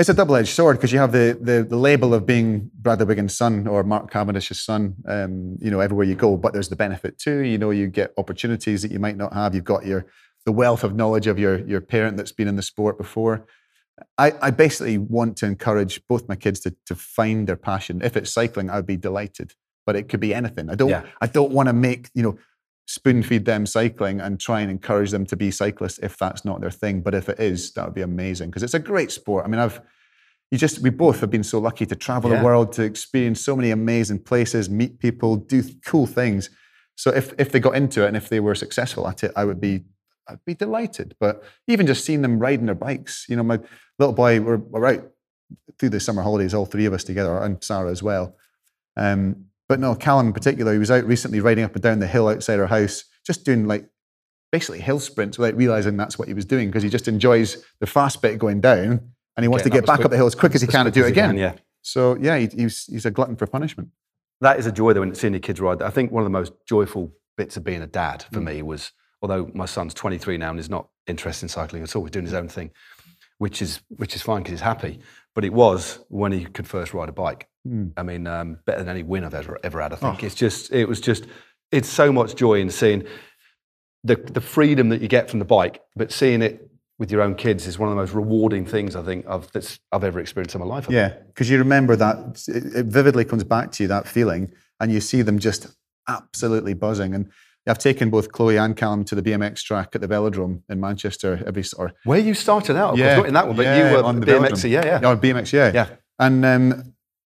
It's 0.00 0.08
a 0.08 0.14
double-edged 0.14 0.48
sword 0.48 0.78
because 0.78 0.94
you 0.94 0.98
have 0.98 1.12
the, 1.12 1.38
the 1.38 1.62
the 1.62 1.76
label 1.76 2.14
of 2.14 2.24
being 2.24 2.70
Bradley 2.72 3.04
Wiggins' 3.04 3.36
son 3.36 3.66
or 3.66 3.84
Mark 3.84 4.10
Cavendish's 4.10 4.58
son, 4.64 4.94
um, 5.06 5.58
you 5.60 5.70
know, 5.70 5.80
everywhere 5.80 6.06
you 6.06 6.14
go. 6.14 6.38
But 6.38 6.54
there's 6.54 6.70
the 6.70 6.76
benefit 6.76 7.18
too. 7.18 7.40
You 7.40 7.58
know, 7.58 7.70
you 7.70 7.86
get 7.86 8.14
opportunities 8.16 8.80
that 8.80 8.90
you 8.90 8.98
might 8.98 9.18
not 9.18 9.34
have. 9.34 9.54
You've 9.54 9.64
got 9.64 9.84
your 9.84 10.06
the 10.46 10.52
wealth 10.52 10.84
of 10.84 10.96
knowledge 10.96 11.26
of 11.26 11.38
your 11.38 11.58
your 11.66 11.82
parent 11.82 12.16
that's 12.16 12.32
been 12.32 12.48
in 12.48 12.56
the 12.56 12.62
sport 12.62 12.96
before. 12.96 13.46
I, 14.16 14.32
I 14.40 14.50
basically 14.52 14.96
want 14.96 15.36
to 15.38 15.46
encourage 15.46 16.00
both 16.08 16.26
my 16.30 16.36
kids 16.36 16.60
to 16.60 16.74
to 16.86 16.94
find 16.94 17.46
their 17.46 17.58
passion. 17.58 18.00
If 18.02 18.16
it's 18.16 18.32
cycling, 18.32 18.70
I'd 18.70 18.86
be 18.86 18.96
delighted. 18.96 19.52
But 19.84 19.96
it 19.96 20.08
could 20.08 20.20
be 20.20 20.32
anything. 20.32 20.70
I 20.70 20.76
don't 20.76 20.88
Yeah. 20.88 21.02
I 21.20 21.26
don't 21.26 21.52
want 21.52 21.68
to 21.68 21.74
make 21.74 22.08
you 22.14 22.22
know 22.22 22.38
spoon 22.90 23.22
feed 23.22 23.44
them 23.44 23.64
cycling 23.66 24.20
and 24.20 24.40
try 24.40 24.60
and 24.60 24.68
encourage 24.68 25.12
them 25.12 25.24
to 25.24 25.36
be 25.36 25.48
cyclists 25.52 26.00
if 26.02 26.16
that's 26.18 26.44
not 26.44 26.60
their 26.60 26.72
thing. 26.72 27.00
But 27.02 27.14
if 27.14 27.28
it 27.28 27.38
is, 27.38 27.72
that 27.74 27.84
would 27.84 27.94
be 27.94 28.02
amazing 28.02 28.50
because 28.50 28.64
it's 28.64 28.74
a 28.74 28.80
great 28.80 29.12
sport. 29.12 29.44
I 29.44 29.48
mean, 29.48 29.60
I've 29.60 29.80
you 30.50 30.58
just 30.58 30.80
we 30.80 30.90
both 30.90 31.20
have 31.20 31.30
been 31.30 31.44
so 31.44 31.60
lucky 31.60 31.86
to 31.86 31.94
travel 31.94 32.30
Yeah. 32.30 32.38
the 32.38 32.44
world, 32.44 32.72
to 32.72 32.82
experience 32.82 33.40
so 33.40 33.54
many 33.54 33.70
amazing 33.70 34.18
places, 34.24 34.68
meet 34.68 34.98
people, 34.98 35.36
do 35.36 35.62
cool 35.86 36.08
things. 36.08 36.50
So 36.96 37.12
if 37.12 37.32
if 37.38 37.52
they 37.52 37.60
got 37.60 37.76
into 37.76 38.02
it 38.02 38.08
and 38.08 38.16
if 38.16 38.28
they 38.28 38.40
were 38.40 38.56
successful 38.56 39.06
at 39.06 39.22
it, 39.22 39.30
I 39.36 39.44
would 39.44 39.60
be 39.60 39.84
I'd 40.28 40.44
be 40.44 40.54
delighted. 40.54 41.14
But 41.20 41.44
even 41.68 41.86
just 41.86 42.04
seeing 42.04 42.22
them 42.22 42.40
riding 42.40 42.66
their 42.66 42.74
bikes, 42.74 43.26
you 43.28 43.36
know, 43.36 43.44
my 43.44 43.60
little 44.00 44.14
boy, 44.14 44.40
we're, 44.40 44.56
we're 44.56 44.86
out 44.86 45.04
through 45.78 45.90
the 45.90 46.00
summer 46.00 46.22
holidays, 46.22 46.54
all 46.54 46.66
three 46.66 46.86
of 46.86 46.92
us 46.92 47.04
together, 47.04 47.38
and 47.38 47.62
Sarah 47.62 47.90
as 47.92 48.02
well. 48.02 48.36
Um, 48.96 49.46
but 49.70 49.78
no, 49.78 49.94
Callum 49.94 50.26
in 50.26 50.32
particular, 50.32 50.72
he 50.72 50.80
was 50.80 50.90
out 50.90 51.04
recently 51.04 51.38
riding 51.40 51.62
up 51.62 51.74
and 51.74 51.82
down 51.82 52.00
the 52.00 52.06
hill 52.08 52.26
outside 52.28 52.58
our 52.58 52.66
house, 52.66 53.04
just 53.24 53.44
doing 53.44 53.68
like 53.68 53.88
basically 54.50 54.80
hill 54.80 54.98
sprints 54.98 55.38
without 55.38 55.56
realizing 55.56 55.96
that's 55.96 56.18
what 56.18 56.26
he 56.26 56.34
was 56.34 56.44
doing 56.44 56.68
because 56.68 56.82
he 56.82 56.88
just 56.88 57.06
enjoys 57.06 57.64
the 57.78 57.86
fast 57.86 58.20
bit 58.20 58.36
going 58.36 58.60
down 58.60 59.00
and 59.36 59.44
he 59.44 59.48
wants 59.48 59.62
Getting 59.62 59.76
to 59.76 59.80
get 59.82 59.86
back 59.86 59.96
quick- 59.98 60.06
up 60.06 60.10
the 60.10 60.16
hill 60.16 60.26
as 60.26 60.34
quick 60.34 60.56
as 60.56 60.60
he 60.60 60.66
can 60.66 60.86
to 60.86 60.90
do 60.90 61.04
it 61.04 61.08
he 61.10 61.12
can, 61.12 61.30
again. 61.30 61.38
yeah. 61.38 61.52
So 61.82 62.16
yeah, 62.16 62.36
he, 62.36 62.48
he's, 62.48 62.84
he's 62.86 63.06
a 63.06 63.12
glutton 63.12 63.36
for 63.36 63.46
punishment. 63.46 63.90
that 64.40 64.58
is 64.58 64.66
a 64.66 64.72
joy 64.72 64.92
though 64.92 65.00
when 65.00 65.14
seeing 65.14 65.34
your 65.34 65.40
kids 65.40 65.60
ride. 65.60 65.80
I 65.82 65.90
think 65.90 66.10
one 66.10 66.22
of 66.22 66.26
the 66.26 66.30
most 66.36 66.52
joyful 66.68 67.12
bits 67.36 67.56
of 67.56 67.62
being 67.62 67.80
a 67.80 67.86
dad 67.86 68.24
Mm. 68.30 68.34
for 68.34 68.40
me 68.40 68.62
was, 68.62 68.90
although 69.22 69.50
my 69.54 69.66
son's 69.66 69.94
23 69.94 70.36
now 70.36 70.50
and 70.50 70.58
is 70.58 70.68
not 70.68 70.88
interested 71.06 71.44
in 71.44 71.48
cycling 71.48 71.84
at 71.84 71.94
all, 71.94 72.02
he's 72.02 72.10
doing 72.10 72.24
his 72.24 72.34
own 72.34 72.48
thing, 72.48 72.72
which 73.40 73.62
is 73.62 73.80
which 73.96 74.14
is 74.14 74.20
fine 74.22 74.42
because 74.42 74.52
he's 74.52 74.60
happy. 74.60 75.00
But 75.34 75.44
it 75.44 75.52
was 75.52 75.98
when 76.08 76.30
he 76.32 76.44
could 76.44 76.68
first 76.68 76.92
ride 76.92 77.08
a 77.08 77.12
bike. 77.12 77.48
Mm. 77.66 77.92
I 77.96 78.02
mean, 78.02 78.26
um, 78.26 78.58
better 78.66 78.80
than 78.80 78.88
any 78.90 79.02
win 79.02 79.24
I've 79.24 79.34
ever 79.34 79.58
ever 79.64 79.80
had. 79.80 79.92
I 79.92 79.96
Oh. 79.96 79.98
think 79.98 80.22
it's 80.24 80.34
just 80.34 80.70
it 80.72 80.86
was 80.86 81.00
just 81.00 81.24
it's 81.72 81.88
so 81.88 82.12
much 82.12 82.34
joy 82.34 82.60
in 82.60 82.68
seeing 82.70 83.04
the 84.04 84.16
the 84.16 84.40
freedom 84.42 84.90
that 84.90 85.00
you 85.00 85.08
get 85.08 85.30
from 85.30 85.38
the 85.38 85.44
bike, 85.46 85.80
but 85.96 86.12
seeing 86.12 86.42
it 86.42 86.70
with 86.98 87.10
your 87.10 87.22
own 87.22 87.34
kids 87.34 87.66
is 87.66 87.78
one 87.78 87.88
of 87.88 87.94
the 87.96 88.00
most 88.02 88.12
rewarding 88.12 88.66
things 88.66 88.94
I 88.94 89.02
think 89.02 89.26
I've 89.26 89.50
that's 89.52 89.80
I've 89.90 90.04
ever 90.04 90.20
experienced 90.20 90.54
in 90.54 90.60
my 90.60 90.66
life. 90.66 90.86
I. 90.90 90.92
Yeah, 90.92 91.08
because 91.28 91.48
you 91.48 91.56
remember 91.58 91.96
that 91.96 92.44
it 92.46 92.86
vividly 92.86 93.24
comes 93.24 93.44
back 93.44 93.72
to 93.72 93.82
you 93.84 93.88
that 93.88 94.06
feeling, 94.06 94.52
and 94.80 94.92
you 94.92 95.00
see 95.00 95.22
them 95.22 95.38
just 95.38 95.66
absolutely 96.08 96.74
buzzing. 96.74 97.14
And 97.14 97.30
I've 97.70 97.78
taken 97.78 98.10
both 98.10 98.32
Chloe 98.32 98.56
and 98.58 98.76
Callum 98.76 99.04
to 99.04 99.14
the 99.14 99.22
BMX 99.22 99.62
track 99.62 99.94
at 99.94 100.00
the 100.00 100.08
Velodrome 100.08 100.62
in 100.68 100.80
Manchester 100.80 101.42
every 101.46 101.64
or 101.76 101.92
Where 102.04 102.18
you 102.18 102.34
started 102.34 102.76
out, 102.76 102.96
course, 103.14 103.16
not 103.18 103.26
in 103.28 103.34
that 103.34 103.46
one, 103.46 103.56
but 103.56 103.62
yeah, 103.62 103.90
you 103.90 103.96
were 103.96 104.02
on 104.02 104.20
the 104.20 104.26
BMX, 104.26 104.68
yeah, 104.68 104.84
yeah. 104.84 105.00
Yeah, 105.02 105.16
BMX, 105.16 105.52
yeah. 105.52 105.72
Yeah. 105.72 105.88
And 106.18 106.44
um, 106.44 106.94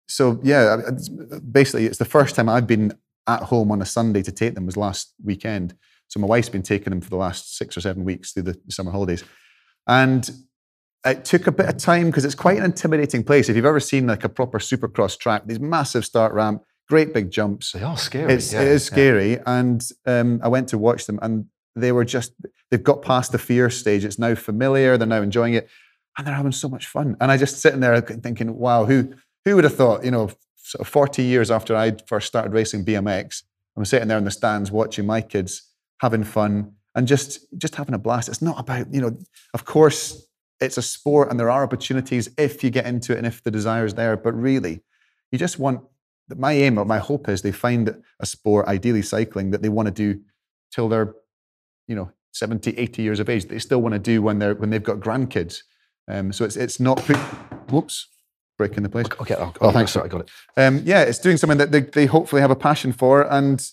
so, 0.08 0.40
yeah, 0.42 0.78
it's- 0.78 1.08
basically, 1.08 1.86
it's 1.86 1.98
the 1.98 2.04
first 2.04 2.34
time 2.36 2.48
I've 2.48 2.66
been 2.66 2.92
at 3.26 3.42
home 3.44 3.70
on 3.70 3.82
a 3.82 3.86
Sunday 3.86 4.22
to 4.22 4.32
take 4.32 4.54
them 4.54 4.66
was 4.66 4.76
last 4.76 5.12
weekend. 5.22 5.74
So 6.08 6.18
my 6.18 6.26
wife's 6.26 6.48
been 6.48 6.62
taking 6.62 6.90
them 6.90 7.00
for 7.00 7.10
the 7.10 7.16
last 7.16 7.56
six 7.56 7.76
or 7.76 7.80
seven 7.80 8.04
weeks 8.04 8.32
through 8.32 8.44
the 8.44 8.58
summer 8.68 8.90
holidays. 8.90 9.22
And 9.86 10.28
it 11.06 11.24
took 11.24 11.46
a 11.46 11.52
bit 11.52 11.66
of 11.68 11.76
time 11.76 12.06
because 12.06 12.24
it's 12.24 12.34
quite 12.34 12.58
an 12.58 12.64
intimidating 12.64 13.22
place. 13.24 13.48
If 13.48 13.56
you've 13.56 13.64
ever 13.64 13.80
seen 13.80 14.06
like 14.06 14.24
a 14.24 14.28
proper 14.28 14.58
supercross 14.58 15.18
track, 15.18 15.42
these 15.46 15.60
massive 15.60 16.04
start 16.04 16.32
ramp, 16.34 16.62
great 16.90 17.14
big 17.14 17.30
jumps. 17.30 17.70
They 17.72 17.82
are 17.82 17.96
scary. 17.96 18.34
It's, 18.34 18.52
yeah, 18.52 18.62
it 18.62 18.68
is 18.68 18.84
yeah. 18.84 18.92
scary. 18.92 19.38
And 19.46 19.82
um, 20.06 20.40
I 20.42 20.48
went 20.48 20.68
to 20.70 20.78
watch 20.78 21.06
them 21.06 21.20
and 21.22 21.46
they 21.76 21.92
were 21.92 22.04
just, 22.04 22.32
they've 22.70 22.82
got 22.82 23.00
past 23.00 23.30
the 23.30 23.38
fear 23.38 23.70
stage. 23.70 24.04
It's 24.04 24.18
now 24.18 24.34
familiar. 24.34 24.98
They're 24.98 25.06
now 25.06 25.22
enjoying 25.22 25.54
it 25.54 25.68
and 26.18 26.26
they're 26.26 26.34
having 26.34 26.52
so 26.52 26.68
much 26.68 26.88
fun. 26.88 27.16
And 27.20 27.30
I 27.30 27.36
just 27.36 27.60
sitting 27.60 27.78
there 27.78 27.98
thinking, 28.00 28.58
wow, 28.58 28.84
who, 28.84 29.14
who 29.44 29.54
would 29.54 29.64
have 29.64 29.76
thought, 29.76 30.04
you 30.04 30.10
know, 30.10 30.30
sort 30.56 30.80
of 30.80 30.88
40 30.88 31.22
years 31.22 31.50
after 31.50 31.76
I 31.76 31.96
first 32.06 32.26
started 32.26 32.52
racing 32.52 32.84
BMX, 32.84 33.44
I'm 33.76 33.84
sitting 33.84 34.08
there 34.08 34.18
in 34.18 34.24
the 34.24 34.32
stands 34.32 34.72
watching 34.72 35.06
my 35.06 35.20
kids 35.20 35.62
having 36.00 36.24
fun 36.24 36.72
and 36.96 37.06
just, 37.06 37.46
just 37.56 37.76
having 37.76 37.94
a 37.94 37.98
blast. 37.98 38.28
It's 38.28 38.42
not 38.42 38.58
about, 38.58 38.92
you 38.92 39.00
know, 39.00 39.16
of 39.54 39.64
course, 39.64 40.26
it's 40.60 40.76
a 40.76 40.82
sport 40.82 41.30
and 41.30 41.38
there 41.38 41.50
are 41.50 41.62
opportunities 41.62 42.28
if 42.36 42.64
you 42.64 42.70
get 42.70 42.84
into 42.84 43.12
it 43.12 43.18
and 43.18 43.26
if 43.28 43.44
the 43.44 43.50
desire 43.52 43.84
is 43.84 43.94
there. 43.94 44.16
But 44.16 44.34
really, 44.34 44.82
you 45.30 45.38
just 45.38 45.60
want 45.60 45.82
my 46.38 46.52
aim 46.52 46.78
or 46.78 46.84
my 46.84 46.98
hope 46.98 47.28
is 47.28 47.42
they 47.42 47.52
find 47.52 47.94
a 48.20 48.26
sport, 48.26 48.66
ideally 48.66 49.02
cycling, 49.02 49.50
that 49.50 49.62
they 49.62 49.68
want 49.68 49.86
to 49.86 49.92
do 49.92 50.20
till 50.72 50.88
they're, 50.88 51.14
you 51.88 51.94
know, 51.96 52.10
70, 52.32 52.76
80 52.78 53.02
years 53.02 53.20
of 53.20 53.28
age. 53.28 53.46
They 53.46 53.58
still 53.58 53.80
want 53.82 53.94
to 53.94 53.98
do 53.98 54.22
when 54.22 54.38
they're 54.38 54.54
when 54.54 54.70
they've 54.70 54.82
got 54.82 54.98
grandkids. 55.00 55.62
Um, 56.08 56.32
so 56.32 56.44
it's 56.44 56.56
it's 56.56 56.78
not 56.80 56.98
put, 56.98 57.16
whoops, 57.70 58.08
breaking 58.58 58.82
the 58.82 58.88
place. 58.88 59.06
Okay, 59.20 59.34
oh, 59.38 59.52
Oh, 59.60 59.70
thanks. 59.72 59.92
Sorry, 59.92 60.06
I 60.06 60.08
got 60.08 60.20
it. 60.22 60.30
Um, 60.56 60.82
yeah, 60.84 61.02
it's 61.02 61.18
doing 61.18 61.36
something 61.36 61.58
that 61.58 61.72
they, 61.72 61.80
they 61.80 62.06
hopefully 62.06 62.42
have 62.42 62.50
a 62.50 62.56
passion 62.56 62.92
for, 62.92 63.22
and 63.32 63.64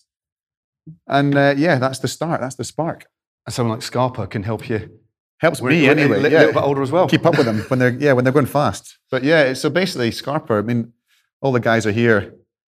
and 1.08 1.36
uh, 1.36 1.53
yeah, 1.58 1.78
that's 1.80 1.99
the 1.99 2.08
start. 2.08 2.41
That's 2.41 2.55
the 2.55 2.64
spark. 2.64 3.05
And 3.45 3.53
someone 3.53 3.78
like 3.78 3.86
Skarper 3.86 4.30
can 4.30 4.43
help 4.43 4.70
you. 4.70 4.89
Helps 5.39 5.62
We're- 5.62 5.76
me 5.76 5.84
we're 5.84 5.89
a 5.89 5.99
anyway. 6.01 6.20
li- 6.20 6.32
yeah. 6.32 6.39
little 6.39 6.53
bit 6.53 6.64
older 6.64 6.82
as 6.82 6.91
well. 6.91 7.08
Keep 7.08 7.26
up 7.26 7.38
with 7.38 7.45
them 7.45 7.60
when 7.68 7.78
they're 7.80 7.91
yeah 7.97 8.14
when 8.14 8.24
they're 8.24 8.34
going 8.34 8.45
fast. 8.47 8.97
But 9.12 9.24
yeah, 9.24 9.53
so 9.53 9.70
basically 9.70 10.10
Skarper. 10.10 10.58
I 10.60 10.62
mean, 10.64 10.93
all 11.41 11.51
the 11.51 11.60
guys 11.60 11.86
are 11.86 11.91
here 11.91 12.34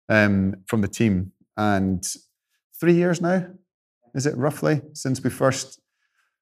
um, 0.09 0.55
from 0.67 0.81
the 0.81 0.87
team, 0.87 1.31
and 1.57 2.05
three 2.79 2.93
years 2.93 3.21
now, 3.21 3.47
is 4.13 4.25
it 4.25 4.37
roughly 4.37 4.81
since 4.93 5.23
we 5.23 5.29
first 5.29 5.79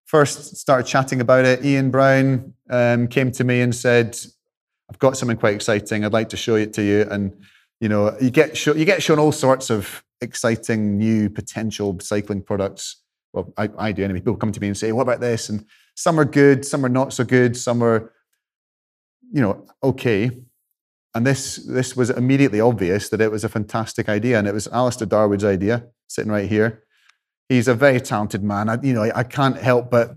first 0.06 0.58
started 0.58 0.88
chatting 0.88 1.22
about 1.22 1.46
it? 1.46 1.64
Ian 1.64 1.92
Brown 1.92 2.54
um, 2.70 3.08
came 3.08 3.32
to 3.32 3.44
me 3.44 3.62
and 3.62 3.74
said, 3.74 4.18
"I've 4.90 5.00
got 5.00 5.18
something 5.18 5.38
quite 5.38 5.56
exciting. 5.56 6.04
I'd 6.04 6.14
like 6.14 6.30
to 6.30 6.38
show 6.38 6.56
it 6.56 6.74
to 6.74 6.84
you." 6.84 7.08
And 7.10 7.34
you 7.80 7.90
know, 7.90 8.16
you 8.22 8.30
get 8.30 8.58
show, 8.58 8.76
you 8.76 8.86
get 8.86 9.02
shown 9.02 9.20
all 9.20 9.32
sorts 9.32 9.70
of 9.70 10.04
exciting 10.22 10.98
new 10.98 11.30
potential 11.30 11.98
cycling 12.00 12.44
products. 12.44 13.02
Well, 13.34 13.54
I, 13.58 13.70
I 13.78 13.92
do 13.92 14.04
anyway. 14.04 14.20
People 14.20 14.36
come 14.36 14.52
to 14.52 14.60
me 14.60 14.68
and 14.68 14.78
say, 14.78 14.92
"What 14.92 15.04
about 15.04 15.20
this?" 15.20 15.50
And 15.50 15.66
some 15.96 16.20
are 16.20 16.26
good, 16.26 16.66
some 16.66 16.86
are 16.86 16.90
not 16.90 17.14
so 17.14 17.24
good, 17.24 17.56
some 17.56 17.84
are, 17.84 18.12
you 19.32 19.42
know, 19.42 19.66
okay. 19.84 20.32
And 21.14 21.28
this 21.28 21.58
this 21.58 21.96
was 21.96 22.10
immediately 22.10 22.62
obvious 22.62 23.10
that 23.10 23.20
it 23.22 23.32
was 23.32 23.44
a 23.44 23.50
fantastic 23.50 24.08
idea, 24.08 24.40
and 24.40 24.48
it 24.48 24.54
was 24.54 24.68
Alastair 24.68 25.08
Darwood's 25.08 25.44
idea, 25.44 25.88
sitting 26.08 26.32
right 26.32 26.48
here. 26.50 26.84
He's 27.50 27.68
a 27.68 27.76
very 27.76 28.00
talented 28.00 28.44
man. 28.44 28.70
I, 28.70 28.78
you 28.82 28.94
know, 28.94 29.04
I 29.14 29.24
can't 29.24 29.58
help 29.58 29.92
but 29.92 30.16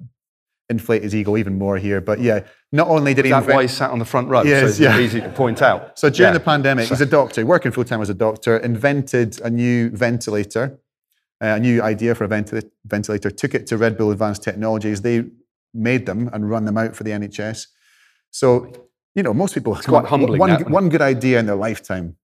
inflate 0.71 1.03
his 1.03 1.15
ego 1.15 1.37
even 1.37 1.59
more 1.59 1.77
here. 1.79 2.01
But 2.01 2.21
yeah, 2.21 2.41
not 2.71 2.87
only 2.89 3.13
did 3.13 3.25
he 3.25 3.31
Is 3.31 3.33
that 3.35 3.39
invent- 3.41 3.57
why 3.57 3.63
he 3.63 3.69
sat 3.69 3.91
on 3.91 3.99
the 3.99 4.05
front 4.05 4.29
row? 4.29 4.43
Yes, 4.45 4.61
so 4.61 4.67
it's 4.69 4.79
yeah. 4.81 4.99
easy 5.01 5.21
to 5.21 5.29
point 5.31 5.61
out. 5.63 5.99
so 5.99 6.09
during 6.11 6.33
Yeah. 6.33 6.39
the 6.39 6.45
pandemic, 6.45 6.89
he's 6.89 7.01
a 7.01 7.07
doctor, 7.07 7.45
working 7.45 7.73
full 7.73 7.85
time 7.85 8.01
as 8.01 8.09
a 8.09 8.15
doctor, 8.15 8.57
invented 8.59 9.41
a 9.41 9.51
new 9.51 9.91
ventilator, 9.91 10.79
uh, 11.43 11.47
a 11.47 11.61
new 11.61 11.83
idea 11.83 12.15
for 12.15 12.23
a 12.25 12.29
venti- 12.29 12.71
ventilator, 12.87 13.31
took 13.31 13.53
it 13.55 13.67
to 13.67 13.77
Red 13.77 13.99
Bull 13.99 14.13
Advanced 14.13 14.45
Technologies. 14.45 15.03
They 15.03 15.25
made 15.75 16.07
them 16.07 16.31
and 16.33 16.49
run 16.49 16.65
them 16.67 16.79
out 16.79 16.95
for 16.95 17.03
the 17.03 17.11
NHS. 17.11 17.67
So, 18.31 18.73
you 19.15 19.23
know, 19.23 19.35
most 19.35 19.55
people 19.55 19.75
have 19.75 19.85
quite 19.85 20.03
got 20.03 20.09
humbling, 20.09 20.39
one, 20.39 20.51
that, 20.51 20.71
one 20.71 20.89
good 20.89 21.03
idea 21.03 21.39
in 21.39 21.47
their 21.47 21.57
lifetime. 21.57 22.17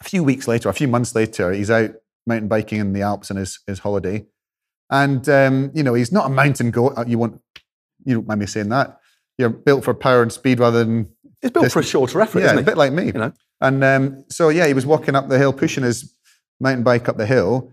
A 0.00 0.04
few 0.04 0.22
weeks 0.22 0.46
later, 0.46 0.68
a 0.68 0.74
few 0.74 0.88
months 0.88 1.14
later, 1.14 1.52
he's 1.52 1.70
out 1.70 1.90
mountain 2.26 2.48
biking 2.48 2.80
in 2.80 2.92
the 2.92 3.02
Alps 3.02 3.30
on 3.30 3.36
his, 3.36 3.60
his 3.66 3.80
holiday. 3.80 4.26
And, 4.90 5.28
um, 5.28 5.70
you 5.74 5.82
know, 5.82 5.94
he's 5.94 6.12
not 6.12 6.26
a 6.26 6.28
mountain 6.28 6.70
goat. 6.70 6.94
Uh, 6.96 7.04
You 7.06 7.18
won't, 7.18 7.40
you 8.04 8.14
don't 8.14 8.26
mind 8.26 8.40
me 8.40 8.46
saying 8.46 8.68
that. 8.68 9.00
You're 9.38 9.50
built 9.50 9.84
for 9.84 9.94
power 9.94 10.22
and 10.22 10.32
speed 10.32 10.60
rather 10.60 10.84
than 10.84 11.08
It's 11.42 11.52
built 11.52 11.72
for 11.72 11.80
a 11.80 11.84
shorter 11.84 12.20
effort, 12.20 12.40
yeah, 12.40 12.54
a 12.54 12.62
bit 12.62 12.76
like 12.76 12.92
me. 12.92 13.06
You 13.06 13.12
know? 13.12 13.32
And 13.60 13.82
um, 13.82 14.24
so, 14.28 14.48
yeah, 14.48 14.66
he 14.66 14.74
was 14.74 14.86
walking 14.86 15.14
up 15.14 15.28
the 15.28 15.38
hill, 15.38 15.52
pushing 15.52 15.82
his 15.82 16.14
mountain 16.60 16.84
bike 16.84 17.08
up 17.08 17.16
the 17.16 17.26
hill, 17.26 17.72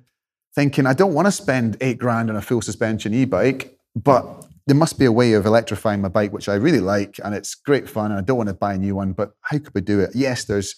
thinking, 0.56 0.86
I 0.86 0.94
don't 0.94 1.14
want 1.14 1.28
to 1.28 1.32
spend 1.32 1.78
eight 1.82 1.98
grand 2.00 2.30
on 2.30 2.36
a 2.36 2.42
full 2.42 2.62
suspension 2.62 3.14
e 3.14 3.26
bike, 3.26 3.78
but 3.96 4.46
there 4.68 4.76
must 4.76 4.98
be 4.98 5.06
a 5.06 5.12
way 5.12 5.34
of 5.34 5.46
electrifying 5.46 6.02
my 6.02 6.10
bike, 6.10 6.32
which 6.32 6.48
I 6.50 6.56
really 6.56 6.80
like. 6.80 7.20
And 7.24 7.36
it's 7.36 7.56
great 7.56 7.90
fun. 7.90 8.12
And 8.12 8.20
I 8.20 8.24
don't 8.24 8.38
want 8.38 8.50
to 8.50 8.56
buy 8.56 8.74
a 8.74 8.78
new 8.78 8.96
one, 8.96 9.14
but 9.14 9.32
how 9.42 9.58
could 9.58 9.74
we 9.74 9.82
do 9.82 10.00
it? 10.00 10.12
Yes, 10.14 10.46
there's 10.46 10.76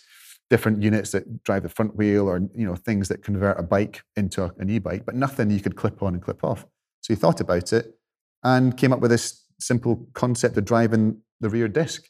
different 0.49 0.81
units 0.83 1.11
that 1.11 1.43
drive 1.43 1.63
the 1.63 1.69
front 1.69 1.95
wheel 1.95 2.27
or 2.27 2.39
you 2.53 2.67
know 2.67 2.75
things 2.75 3.07
that 3.09 3.23
convert 3.23 3.59
a 3.59 3.63
bike 3.63 4.03
into 4.15 4.43
a- 4.43 4.53
an 4.59 4.69
e-bike 4.69 5.03
but 5.03 5.15
nothing 5.15 5.49
you 5.49 5.59
could 5.59 5.75
clip 5.75 6.03
on 6.03 6.13
and 6.13 6.21
clip 6.21 6.43
off 6.43 6.67
so 7.01 7.11
he 7.11 7.15
thought 7.15 7.41
about 7.41 7.73
it 7.73 7.95
and 8.43 8.77
came 8.77 8.93
up 8.93 8.99
with 8.99 9.09
this 9.09 9.43
simple 9.59 10.07
concept 10.13 10.55
of 10.55 10.63
driving 10.63 11.19
the 11.41 11.49
rear 11.49 11.67
disc 11.67 12.03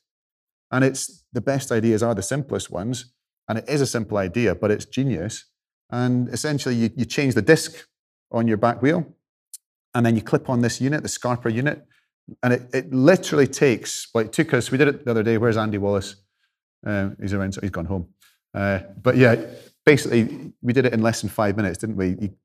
and 0.72 0.84
it's 0.84 1.24
the 1.32 1.42
best 1.42 1.72
ideas 1.72 2.04
are 2.04 2.16
the 2.16 2.22
simplest 2.22 2.72
ones. 2.72 3.14
And 3.48 3.60
it 3.60 3.66
is 3.70 3.82
a 3.82 3.86
simple 3.86 4.18
idea, 4.18 4.56
but 4.56 4.72
it's 4.72 4.86
genius. 4.86 5.46
And 5.92 6.28
essentially, 6.30 6.76
you, 6.76 6.90
you 6.96 7.06
change 7.06 7.36
the 7.36 7.42
disc 7.42 7.86
on 8.32 8.48
your 8.48 8.58
back 8.58 8.82
wheel, 8.82 9.06
and 9.96 10.06
then 10.06 10.16
you 10.16 10.22
clip 10.22 10.50
on 10.50 10.62
this 10.62 10.80
unit, 10.80 11.02
the 11.02 11.10
Skarper 11.10 11.52
unit, 11.52 11.84
And 12.44 12.54
it, 12.54 12.70
it 12.74 12.94
literally 12.94 13.48
takes, 13.48 14.10
like, 14.14 14.32
took 14.32 14.54
us, 14.54 14.70
we 14.70 14.78
did 14.78 14.90
it 14.90 15.06
the 15.06 15.12
other 15.12 15.24
day. 15.24 15.38
Where's 15.38 15.58
Andy 15.58 15.78
Wallace? 15.78 16.18
Um, 16.86 17.16
he's 17.20 17.34
around, 17.34 17.54
so 17.54 17.62
he's 17.62 17.72
gone 17.72 17.86
home. 17.86 18.10
Uh, 18.54 18.80
but 19.02 19.16
yeah, 19.16 19.36
basically, 19.86 20.54
we 20.62 20.74
did 20.74 20.86
it 20.86 20.94
in 20.94 21.02
less 21.02 21.22
than 21.22 21.30
five 21.30 21.56
minutes, 21.56 21.78
didn't 21.78 21.96
we? 21.96 22.16
You 22.20 22.36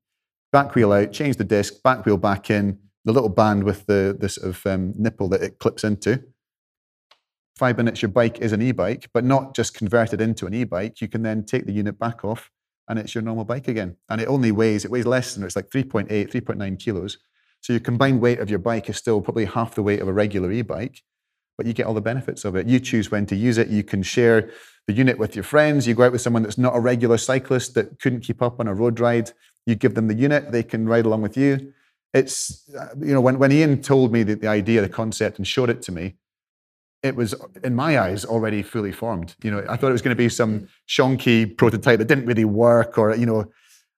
back 0.51 0.75
wheel 0.75 0.91
out, 0.91 1.11
change 1.11 1.37
the 1.37 1.43
disc, 1.43 1.83
back 1.83 2.05
wheel 2.05 2.17
back 2.17 2.49
in, 2.49 2.79
the 3.05 3.11
little 3.11 3.29
band 3.29 3.63
with 3.63 3.85
the, 3.85 4.15
the 4.19 4.29
sort 4.29 4.49
of 4.49 4.65
um, 4.65 4.93
nipple 4.97 5.27
that 5.29 5.41
it 5.41 5.59
clips 5.59 5.83
into. 5.83 6.23
Five 7.57 7.77
minutes, 7.77 8.01
your 8.01 8.09
bike 8.09 8.39
is 8.39 8.53
an 8.53 8.61
e 8.61 8.71
bike, 8.71 9.09
but 9.13 9.23
not 9.23 9.55
just 9.55 9.73
converted 9.73 10.21
into 10.21 10.45
an 10.45 10.53
e 10.53 10.63
bike. 10.63 11.01
You 11.01 11.07
can 11.07 11.21
then 11.21 11.45
take 11.45 11.65
the 11.65 11.73
unit 11.73 11.99
back 11.99 12.23
off 12.23 12.49
and 12.87 12.97
it's 12.97 13.13
your 13.13 13.21
normal 13.21 13.45
bike 13.45 13.67
again. 13.67 13.97
And 14.09 14.19
it 14.19 14.27
only 14.27 14.51
weighs, 14.51 14.85
it 14.85 14.91
weighs 14.91 15.05
less 15.05 15.33
than, 15.35 15.43
it's 15.43 15.55
like 15.55 15.69
3.8, 15.69 16.07
3.9 16.09 16.79
kilos. 16.79 17.17
So 17.61 17.73
your 17.73 17.79
combined 17.79 18.21
weight 18.21 18.39
of 18.39 18.49
your 18.49 18.59
bike 18.59 18.89
is 18.89 18.97
still 18.97 19.21
probably 19.21 19.45
half 19.45 19.75
the 19.75 19.83
weight 19.83 20.01
of 20.01 20.07
a 20.07 20.13
regular 20.13 20.51
e 20.51 20.61
bike, 20.61 21.01
but 21.57 21.65
you 21.65 21.73
get 21.73 21.85
all 21.85 21.93
the 21.93 22.01
benefits 22.01 22.43
of 22.43 22.55
it. 22.55 22.67
You 22.67 22.79
choose 22.79 23.09
when 23.11 23.25
to 23.27 23.35
use 23.35 23.57
it. 23.57 23.69
You 23.69 23.83
can 23.83 24.03
share 24.03 24.51
the 24.87 24.93
unit 24.93 25.17
with 25.17 25.35
your 25.35 25.43
friends. 25.43 25.87
You 25.87 25.93
go 25.93 26.03
out 26.03 26.11
with 26.11 26.21
someone 26.21 26.43
that's 26.43 26.57
not 26.57 26.75
a 26.75 26.79
regular 26.79 27.17
cyclist 27.17 27.75
that 27.75 27.99
couldn't 27.99 28.21
keep 28.21 28.41
up 28.41 28.59
on 28.59 28.67
a 28.67 28.73
road 28.73 28.99
ride. 28.99 29.31
You 29.67 29.75
give 29.75 29.93
them 29.93 30.07
the 30.07 30.15
unit, 30.15 30.51
they 30.51 30.63
can 30.63 30.89
ride 30.89 31.05
along 31.05 31.21
with 31.21 31.37
you. 31.37 31.71
It's, 32.13 32.67
uh, 32.73 32.87
you 32.99 33.13
know, 33.13 33.21
when, 33.21 33.37
when 33.37 33.51
Ian 33.51 33.81
told 33.81 34.11
me 34.11 34.23
the, 34.23 34.35
the 34.35 34.47
idea, 34.47 34.81
the 34.81 34.89
concept, 34.89 35.37
and 35.37 35.47
showed 35.47 35.69
it 35.69 35.83
to 35.83 35.91
me, 35.91 36.15
it 37.03 37.15
was, 37.15 37.35
in 37.63 37.75
my 37.75 37.99
eyes, 37.99 38.25
already 38.25 38.63
fully 38.63 38.91
formed. 38.91 39.35
You 39.43 39.51
know, 39.51 39.65
I 39.69 39.77
thought 39.77 39.89
it 39.89 39.93
was 39.93 40.01
going 40.01 40.15
to 40.15 40.23
be 40.23 40.29
some 40.29 40.67
shonky 40.89 41.55
prototype 41.55 41.99
that 41.99 42.07
didn't 42.07 42.25
really 42.25 42.43
work, 42.43 42.97
or, 42.97 43.15
you 43.15 43.27
know, 43.27 43.51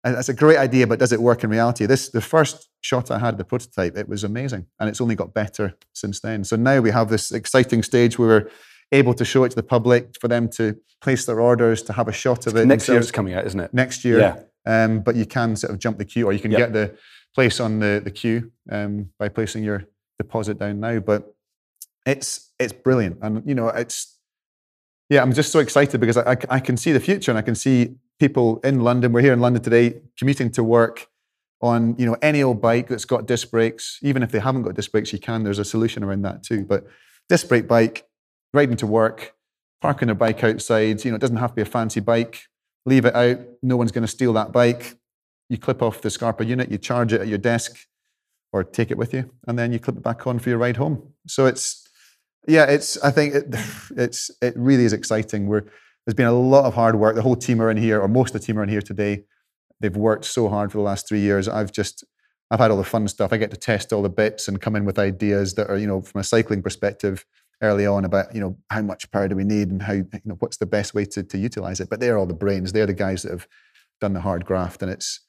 and 0.03 0.15
that's 0.15 0.29
a 0.29 0.33
great 0.33 0.57
idea, 0.57 0.85
but 0.85 0.99
does 0.99 1.11
it 1.13 1.21
work 1.21 1.43
in 1.43 1.49
reality? 1.49 1.85
This, 1.85 2.09
the 2.09 2.21
first 2.21 2.69
shot 2.81 3.09
I 3.09 3.19
had 3.19 3.35
of 3.35 3.37
the 3.37 3.45
prototype, 3.45 3.95
it 3.95 4.09
was 4.09 4.23
amazing, 4.23 4.65
and 4.79 4.89
it's 4.89 4.99
only 4.99 5.15
got 5.15 5.33
better 5.33 5.75
since 5.93 6.19
then. 6.19 6.43
So 6.43 6.55
now 6.55 6.81
we 6.81 6.91
have 6.91 7.09
this 7.09 7.31
exciting 7.31 7.83
stage 7.83 8.19
where 8.19 8.27
we're 8.27 8.49
able 8.91 9.13
to 9.13 9.25
show 9.25 9.43
it 9.45 9.49
to 9.49 9.55
the 9.55 9.63
public, 9.63 10.15
for 10.19 10.27
them 10.27 10.49
to 10.49 10.77
place 11.01 11.25
their 11.25 11.39
orders, 11.39 11.81
to 11.83 11.93
have 11.93 12.07
a 12.07 12.11
shot 12.11 12.47
of 12.47 12.55
it. 12.55 12.65
Next 12.65 12.87
year 12.89 12.99
it's 12.99 13.11
coming 13.11 13.33
out, 13.33 13.45
isn't 13.45 13.59
it? 13.59 13.73
next 13.73 14.03
year. 14.05 14.19
Yeah. 14.19 14.39
Um, 14.65 14.99
but 15.01 15.15
you 15.15 15.25
can 15.25 15.55
sort 15.55 15.73
of 15.73 15.79
jump 15.79 15.97
the 15.97 16.05
queue, 16.05 16.25
or 16.25 16.33
you 16.33 16.39
can 16.39 16.51
Yep. 16.51 16.59
get 16.59 16.73
the 16.73 16.97
place 17.35 17.59
on 17.59 17.79
the, 17.79 18.01
the 18.03 18.11
queue 18.11 18.51
um, 18.71 19.09
by 19.19 19.27
placing 19.29 19.63
your 19.63 19.85
deposit 20.17 20.59
down 20.59 20.79
now. 20.79 20.99
But 20.99 21.33
it's 22.05 22.51
it's 22.59 22.73
brilliant, 22.73 23.17
and 23.21 23.43
you 23.45 23.55
know 23.55 23.69
it's 23.69 24.17
yeah. 25.09 25.21
I'm 25.21 25.33
just 25.33 25.51
so 25.51 25.59
excited 25.59 25.99
because 25.99 26.17
I, 26.17 26.31
I, 26.33 26.37
I 26.49 26.59
can 26.59 26.77
see 26.77 26.91
the 26.91 26.99
future, 26.99 27.31
and 27.31 27.37
I 27.37 27.41
can 27.41 27.55
see 27.55 27.95
people 28.19 28.59
in 28.63 28.81
London. 28.81 29.11
We're 29.11 29.21
here 29.21 29.33
in 29.33 29.39
London 29.39 29.61
today, 29.61 30.01
commuting 30.17 30.51
to 30.51 30.63
work 30.63 31.07
on 31.61 31.95
you 31.97 32.05
know 32.05 32.17
any 32.21 32.43
old 32.43 32.61
bike 32.61 32.87
that's 32.89 33.05
got 33.05 33.25
disc 33.25 33.49
brakes. 33.49 33.99
Even 34.01 34.23
if 34.23 34.31
they 34.31 34.39
haven't 34.39 34.63
got 34.63 34.75
disc 34.75 34.91
brakes, 34.91 35.13
you 35.13 35.19
can. 35.19 35.43
There's 35.43 35.59
a 35.59 35.65
solution 35.65 36.03
around 36.03 36.23
that 36.23 36.43
too. 36.43 36.65
But 36.65 36.85
disc 37.29 37.47
brake 37.47 37.67
bike, 37.67 38.07
riding 38.53 38.77
to 38.77 38.87
work, 38.87 39.33
parking 39.81 40.07
their 40.07 40.15
bike 40.15 40.43
outside. 40.43 41.03
You 41.03 41.11
know, 41.11 41.15
it 41.15 41.21
doesn't 41.21 41.37
have 41.37 41.51
to 41.51 41.55
be 41.55 41.61
a 41.61 41.65
fancy 41.65 41.99
bike. 41.99 42.43
Leave 42.85 43.05
it 43.05 43.15
out. 43.15 43.39
No 43.61 43.77
one's 43.77 43.91
going 43.91 44.03
to 44.03 44.09
steal 44.09 44.33
that 44.33 44.51
bike. 44.51 44.97
You 45.49 45.57
clip 45.57 45.81
off 45.81 46.01
the 46.01 46.09
Skarper 46.09 46.45
unit, 46.45 46.71
you 46.71 46.77
charge 46.77 47.13
it 47.13 47.21
at 47.21 47.27
your 47.27 47.37
desk, 47.37 47.77
or 48.51 48.63
take 48.63 48.91
it 48.91 48.97
with 48.97 49.13
you, 49.13 49.29
and 49.47 49.57
then 49.57 49.71
you 49.71 49.79
clip 49.79 49.97
it 49.97 50.03
back 50.03 50.25
on 50.27 50.39
for 50.39 50.49
your 50.49 50.57
ride 50.57 50.77
home. 50.77 51.13
So 51.27 51.45
it's 51.45 51.87
yeah, 52.47 52.65
it's 52.65 53.01
I 53.01 53.11
think 53.11 53.35
it, 53.35 53.45
it's 53.97 54.31
it 54.41 54.53
really 54.57 54.85
is 54.85 54.93
exciting. 54.93 55.47
We're 55.47 55.65
there's 56.05 56.15
been 56.15 56.27
a 56.27 56.33
lot 56.33 56.65
of 56.65 56.73
hard 56.73 56.95
work. 56.95 57.15
The 57.15 57.21
whole 57.21 57.35
team 57.35 57.61
are 57.61 57.71
in 57.71 57.77
here, 57.77 58.01
or 58.01 58.07
most 58.07 58.33
of 58.33 58.41
the 58.41 58.45
team 58.45 58.59
are 58.59 58.63
in 58.63 58.69
here 58.69 58.81
today. 58.81 59.23
They've 59.79 59.95
worked 59.95 60.25
so 60.25 60.49
hard 60.49 60.71
for 60.71 60.77
the 60.77 60.83
last 60.83 61.07
three 61.07 61.19
years. 61.19 61.47
I've 61.47 61.71
just 61.71 62.03
I've 62.53 62.59
had 62.59 62.69
all 62.69 62.77
the 62.77 62.83
fun 62.83 63.07
stuff. 63.07 63.33
I 63.33 63.37
get 63.37 63.51
to 63.51 63.57
test 63.57 63.91
all 63.91 64.03
the 64.03 64.09
bits 64.09 64.47
and 64.47 64.61
come 64.61 64.75
in 64.75 64.85
with 64.85 64.99
ideas 64.99 65.55
that 65.55 65.69
are, 65.71 65.77
you 65.77 65.87
know, 65.87 66.01
from 66.01 66.21
a 66.21 66.23
cycling 66.23 66.61
perspective 66.61 67.25
early 67.61 67.87
on 67.87 68.05
about, 68.05 68.33
you 68.35 68.41
know, 68.41 68.57
how 68.69 68.81
much 68.81 69.09
power 69.11 69.27
do 69.27 69.35
we 69.35 69.43
need 69.43 69.69
and 69.69 69.81
how, 69.81 69.93
you 69.93 70.07
know, 70.25 70.35
what's 70.39 70.57
the 70.57 70.65
best 70.67 70.93
way 70.93 71.05
to, 71.05 71.23
to 71.23 71.37
utilize 71.37 71.79
it. 71.79 71.89
But 71.89 71.99
they're 71.99 72.17
all 72.17 72.27
the 72.27 72.33
brains. 72.35 72.71
They're 72.71 72.85
the 72.85 72.93
guys 72.93 73.23
that 73.23 73.31
have 73.31 73.47
done 74.01 74.13
the 74.13 74.21
hard 74.21 74.45
graft. 74.45 74.83
And 74.83 74.91
it's, 74.91 75.21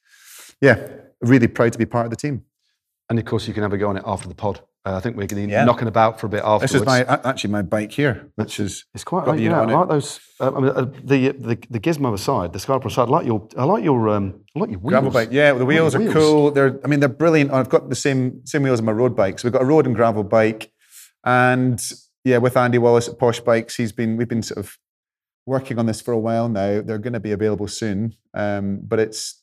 yeah, 0.60 0.86
really 1.22 1.48
proud 1.48 1.72
to 1.72 1.78
be 1.78 1.86
part 1.86 2.04
of 2.04 2.10
the 2.10 2.16
team. 2.16 2.44
And 3.08 3.18
of 3.18 3.24
course, 3.24 3.48
you 3.48 3.54
can 3.54 3.62
have 3.62 3.72
a 3.72 3.78
go 3.78 3.88
on 3.88 3.96
it 3.96 4.04
after 4.06 4.28
the 4.28 4.34
pod. 4.34 4.60
Uh, 4.86 4.96
I 4.96 5.00
think 5.00 5.16
we're 5.16 5.26
going 5.26 5.42
to 5.42 5.46
be 5.46 5.52
Yeah. 5.52 5.64
knocking 5.64 5.88
about 5.88 6.20
for 6.20 6.26
a 6.26 6.28
bit 6.28 6.42
afterwards. 6.44 6.72
This 6.72 6.80
is 6.82 6.86
my 6.86 7.04
actually 7.04 7.50
my 7.52 7.62
bike 7.62 7.90
here, 7.92 8.28
which 8.36 8.60
is 8.60 8.84
It's 8.94 9.02
quite. 9.04 9.24
got 9.24 9.32
I, 9.32 9.36
the 9.36 9.42
unit 9.44 9.56
yeah, 9.56 9.62
on 9.62 9.70
I 9.70 9.72
it. 9.72 9.76
like 9.76 9.88
those. 9.88 10.20
Uh, 10.38 10.52
I 10.54 10.60
mean, 10.60 10.70
uh, 10.70 10.84
the 11.02 11.28
the 11.32 11.58
the 11.70 11.80
gizmo 11.80 12.12
aside, 12.12 12.52
the 12.52 12.58
Skarper 12.58 12.86
aside. 12.86 13.08
I 13.08 13.10
like 13.12 13.26
your. 13.26 13.48
I 13.56 13.64
like 13.64 13.82
your. 13.82 14.10
Um, 14.10 14.40
I 14.54 14.58
like 14.58 14.70
your 14.70 14.80
wheels. 14.80 14.90
Gravel 14.90 15.10
bike, 15.10 15.28
yeah. 15.32 15.52
The 15.54 15.64
wheels 15.64 15.94
are 15.94 16.00
wheels. 16.00 16.12
cool. 16.14 16.50
They're, 16.50 16.78
I 16.84 16.86
mean, 16.88 17.00
they're 17.00 17.08
brilliant. 17.08 17.50
I've 17.50 17.70
got 17.70 17.88
the 17.88 17.94
same 17.96 18.44
same 18.44 18.62
wheels 18.62 18.80
as 18.80 18.82
my 18.82 18.92
road 18.92 19.16
bike. 19.16 19.38
So 19.38 19.46
we've 19.46 19.52
got 19.54 19.62
a 19.62 19.66
road 19.66 19.86
and 19.86 19.94
gravel 19.94 20.22
bike, 20.22 20.70
and 21.24 21.80
yeah, 22.24 22.38
with 22.38 22.56
Andy 22.56 22.78
Wallace 22.78 23.08
at 23.08 23.18
Posh 23.18 23.40
Bikes, 23.40 23.76
he's 23.76 23.92
been 23.92 24.16
we've 24.18 24.28
been 24.28 24.42
sort 24.42 24.58
of 24.58 24.76
working 25.46 25.78
on 25.78 25.86
this 25.86 26.00
for 26.02 26.12
a 26.12 26.18
while 26.18 26.48
now. 26.48 26.82
They're 26.82 26.98
going 26.98 27.12
to 27.14 27.20
be 27.20 27.32
available 27.32 27.68
soon, 27.68 28.14
um, 28.34 28.80
but 28.82 28.98
it's 28.98 29.42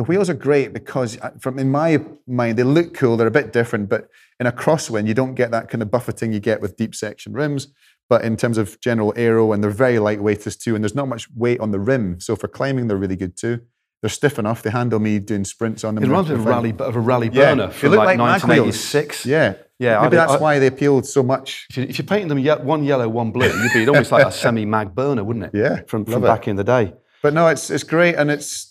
the 0.00 0.04
wheels 0.04 0.30
are 0.30 0.34
great 0.48 0.72
because, 0.72 1.18
uh, 1.20 1.30
from 1.40 1.58
in 1.58 1.70
my 1.70 2.02
mind, 2.26 2.56
they 2.58 2.62
look 2.62 2.94
cool. 2.94 3.18
They're 3.18 3.26
a 3.26 3.30
bit 3.42 3.52
different, 3.52 3.90
but 3.90 4.08
in 4.40 4.46
a 4.46 4.52
crosswind, 4.52 5.06
you 5.06 5.12
don't 5.12 5.34
get 5.34 5.50
that 5.50 5.68
kind 5.68 5.82
of 5.82 5.90
buffeting 5.90 6.32
you 6.32 6.40
get 6.40 6.62
with 6.62 6.74
deep 6.78 6.94
section 6.94 7.34
rims. 7.34 7.68
But 8.08 8.24
in 8.24 8.38
terms 8.38 8.56
of 8.56 8.80
general 8.80 9.12
aero, 9.14 9.52
and 9.52 9.62
they're 9.62 9.70
very 9.70 9.98
lightweight 9.98 10.46
as 10.46 10.56
too, 10.56 10.74
and 10.74 10.82
there's 10.82 10.94
not 10.94 11.06
much 11.06 11.28
weight 11.36 11.60
on 11.60 11.70
the 11.70 11.78
rim. 11.78 12.18
So 12.18 12.34
for 12.34 12.48
climbing, 12.48 12.86
they're 12.88 12.96
really 12.96 13.14
good 13.24 13.36
too. 13.36 13.60
They're 14.00 14.08
stiff 14.08 14.38
enough. 14.38 14.62
They 14.62 14.70
handle 14.70 14.98
me 15.00 15.18
doing 15.18 15.44
sprints 15.44 15.84
on 15.84 15.94
them. 15.96 16.04
It 16.04 16.06
reminds 16.08 16.30
me 16.30 16.36
of 16.36 16.46
a 16.46 16.48
rally, 16.48 16.74
of 16.78 16.96
a 16.96 17.00
rally 17.00 17.28
Yeah, 17.30 17.50
burner 17.54 17.66
they 17.66 17.72
from 17.74 17.90
look 17.90 17.98
like, 17.98 18.18
like 18.18 18.42
mag 18.42 18.48
wheels. 18.48 18.94
1986. 18.94 19.26
Yeah, 19.26 19.54
Yeah, 19.78 20.00
Maybe 20.02 20.16
I- 20.16 20.20
that's 20.26 20.32
I- 20.40 20.44
why 20.44 20.58
they 20.58 20.66
appealed 20.68 21.04
so 21.06 21.22
much. 21.22 21.66
If 21.70 21.76
you, 21.76 21.82
if 21.84 21.98
you 21.98 22.04
painted 22.04 22.30
them 22.30 22.38
ye- 22.38 22.50
one 22.74 22.82
yellow, 22.84 23.06
one 23.08 23.30
blue, 23.32 23.46
you'd 23.62 23.72
be 23.74 23.86
almost 23.86 24.10
like 24.12 24.26
a 24.26 24.32
semi-mag 24.42 24.94
burner, 24.94 25.22
wouldn't 25.22 25.44
it? 25.46 25.50
Yeah, 25.54 25.82
from, 25.86 26.04
from 26.06 26.24
it. 26.24 26.26
back 26.26 26.48
in 26.48 26.56
the 26.56 26.64
day. 26.64 26.94
But 27.22 27.34
no, 27.34 27.48
it's 27.48 27.68
it's 27.70 27.84
great, 27.84 28.14
and 28.14 28.30
it's 28.30 28.69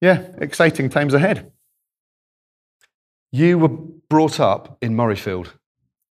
yeah, 0.00 0.28
exciting 0.40 0.88
times 0.88 1.14
ahead. 1.14 1.50
You 3.32 3.58
were 3.58 3.68
brought 3.68 4.40
up 4.40 4.78
in 4.80 4.94
Murrayfield, 4.94 5.48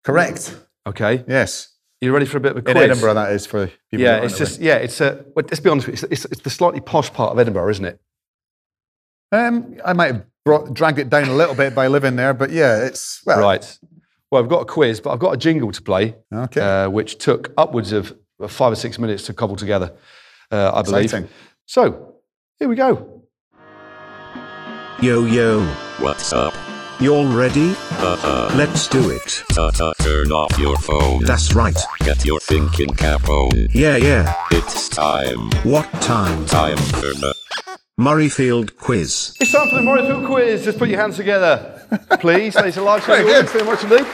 Correct. 0.04 0.56
okay? 0.86 1.24
Yes, 1.28 1.74
You 2.02 2.14
ready 2.14 2.26
for 2.28 2.38
a 2.38 2.40
bit 2.40 2.52
of 2.52 2.58
a 2.58 2.62
quiz? 2.62 2.76
in 2.76 2.82
Edinburgh, 2.92 3.16
that 3.16 3.32
is 3.32 3.46
for 3.46 3.68
people. 3.90 4.06
Yeah, 4.06 4.18
it's 4.24 4.38
just 4.38 4.60
yeah, 4.62 4.76
it's 4.76 5.02
a. 5.02 5.26
Well, 5.36 5.44
let's 5.46 5.60
be 5.60 5.70
honest 5.70 5.88
it's, 5.90 6.04
it's, 6.04 6.26
it's 6.26 6.42
the 6.42 6.50
slightly 6.52 6.80
posh 6.80 7.12
part 7.12 7.32
of 7.32 7.40
Edinburgh, 7.40 7.70
isn't 7.70 7.86
it? 7.86 8.00
Um, 9.32 9.78
I 9.84 9.94
might 9.94 10.14
have 10.14 10.26
brought, 10.46 10.74
dragged 10.74 11.00
it 11.00 11.10
down 11.10 11.28
a 11.28 11.34
little 11.34 11.56
bit 11.56 11.74
by 11.74 11.88
living 11.88 12.16
there, 12.16 12.34
but 12.34 12.52
yeah, 12.52 12.86
it's 12.86 13.22
well, 13.26 13.40
Right. 13.40 13.80
Well, 14.30 14.44
I've 14.44 14.50
got 14.50 14.62
a 14.62 14.66
quiz, 14.66 15.00
but 15.00 15.12
I've 15.12 15.20
got 15.20 15.34
a 15.34 15.38
jingle 15.38 15.72
to 15.72 15.82
play, 15.82 16.16
Okay. 16.34 16.60
uh, 16.62 16.90
which 16.90 17.18
took 17.18 17.52
upwards 17.58 17.94
of 17.94 18.14
five 18.48 18.74
or 18.74 18.76
six 18.76 19.00
minutes 19.00 19.24
to 19.28 19.34
cobble 19.34 19.56
together, 19.56 19.94
uh, 20.52 20.72
I 20.74 20.82
believe. 20.82 21.06
Exciting. 21.06 21.30
So 21.66 22.16
here 22.60 22.68
we 22.68 22.76
go. 22.76 23.17
Yo 25.02 25.26
yo, 25.26 25.62
What's 26.00 26.34
up? 26.34 26.54
you 27.00 27.14
all 27.14 27.28
ready? 27.28 27.72
Uh-huh. 27.72 28.52
Let's 28.58 28.88
do 28.88 29.10
it. 29.12 29.44
Ta-ta, 29.54 29.94
turn 30.00 30.32
off 30.32 30.58
your 30.58 30.76
phone. 30.78 31.24
That's 31.24 31.54
right. 31.54 31.78
Get 32.00 32.26
your 32.26 32.40
thinking 32.40 32.90
cap 32.96 33.30
on. 33.30 33.52
Yeah 33.72 33.98
yeah. 33.98 34.34
It's 34.52 34.90
time. 34.90 35.52
What 35.64 35.92
time? 36.02 36.46
Time 36.48 36.78
for 36.78 37.14
the 37.14 37.36
Murrayfield 38.00 38.78
quiz. 38.78 39.36
It's 39.40 39.52
time 39.52 39.70
for 39.70 39.76
the 39.76 39.82
Murrayfield 39.82 40.26
quiz. 40.26 40.64
Just 40.66 40.80
put 40.80 40.90
your 40.90 41.00
hands 41.00 41.16
together, 41.18 41.82
please. 42.20 42.56
It's 42.56 42.78
a 42.78 42.82
large 42.82 43.04
Very 43.04 43.24
audience. 43.24 43.52
good. 43.52 43.62
Very 43.62 43.72
much 43.72 43.84
indeed. 43.84 44.08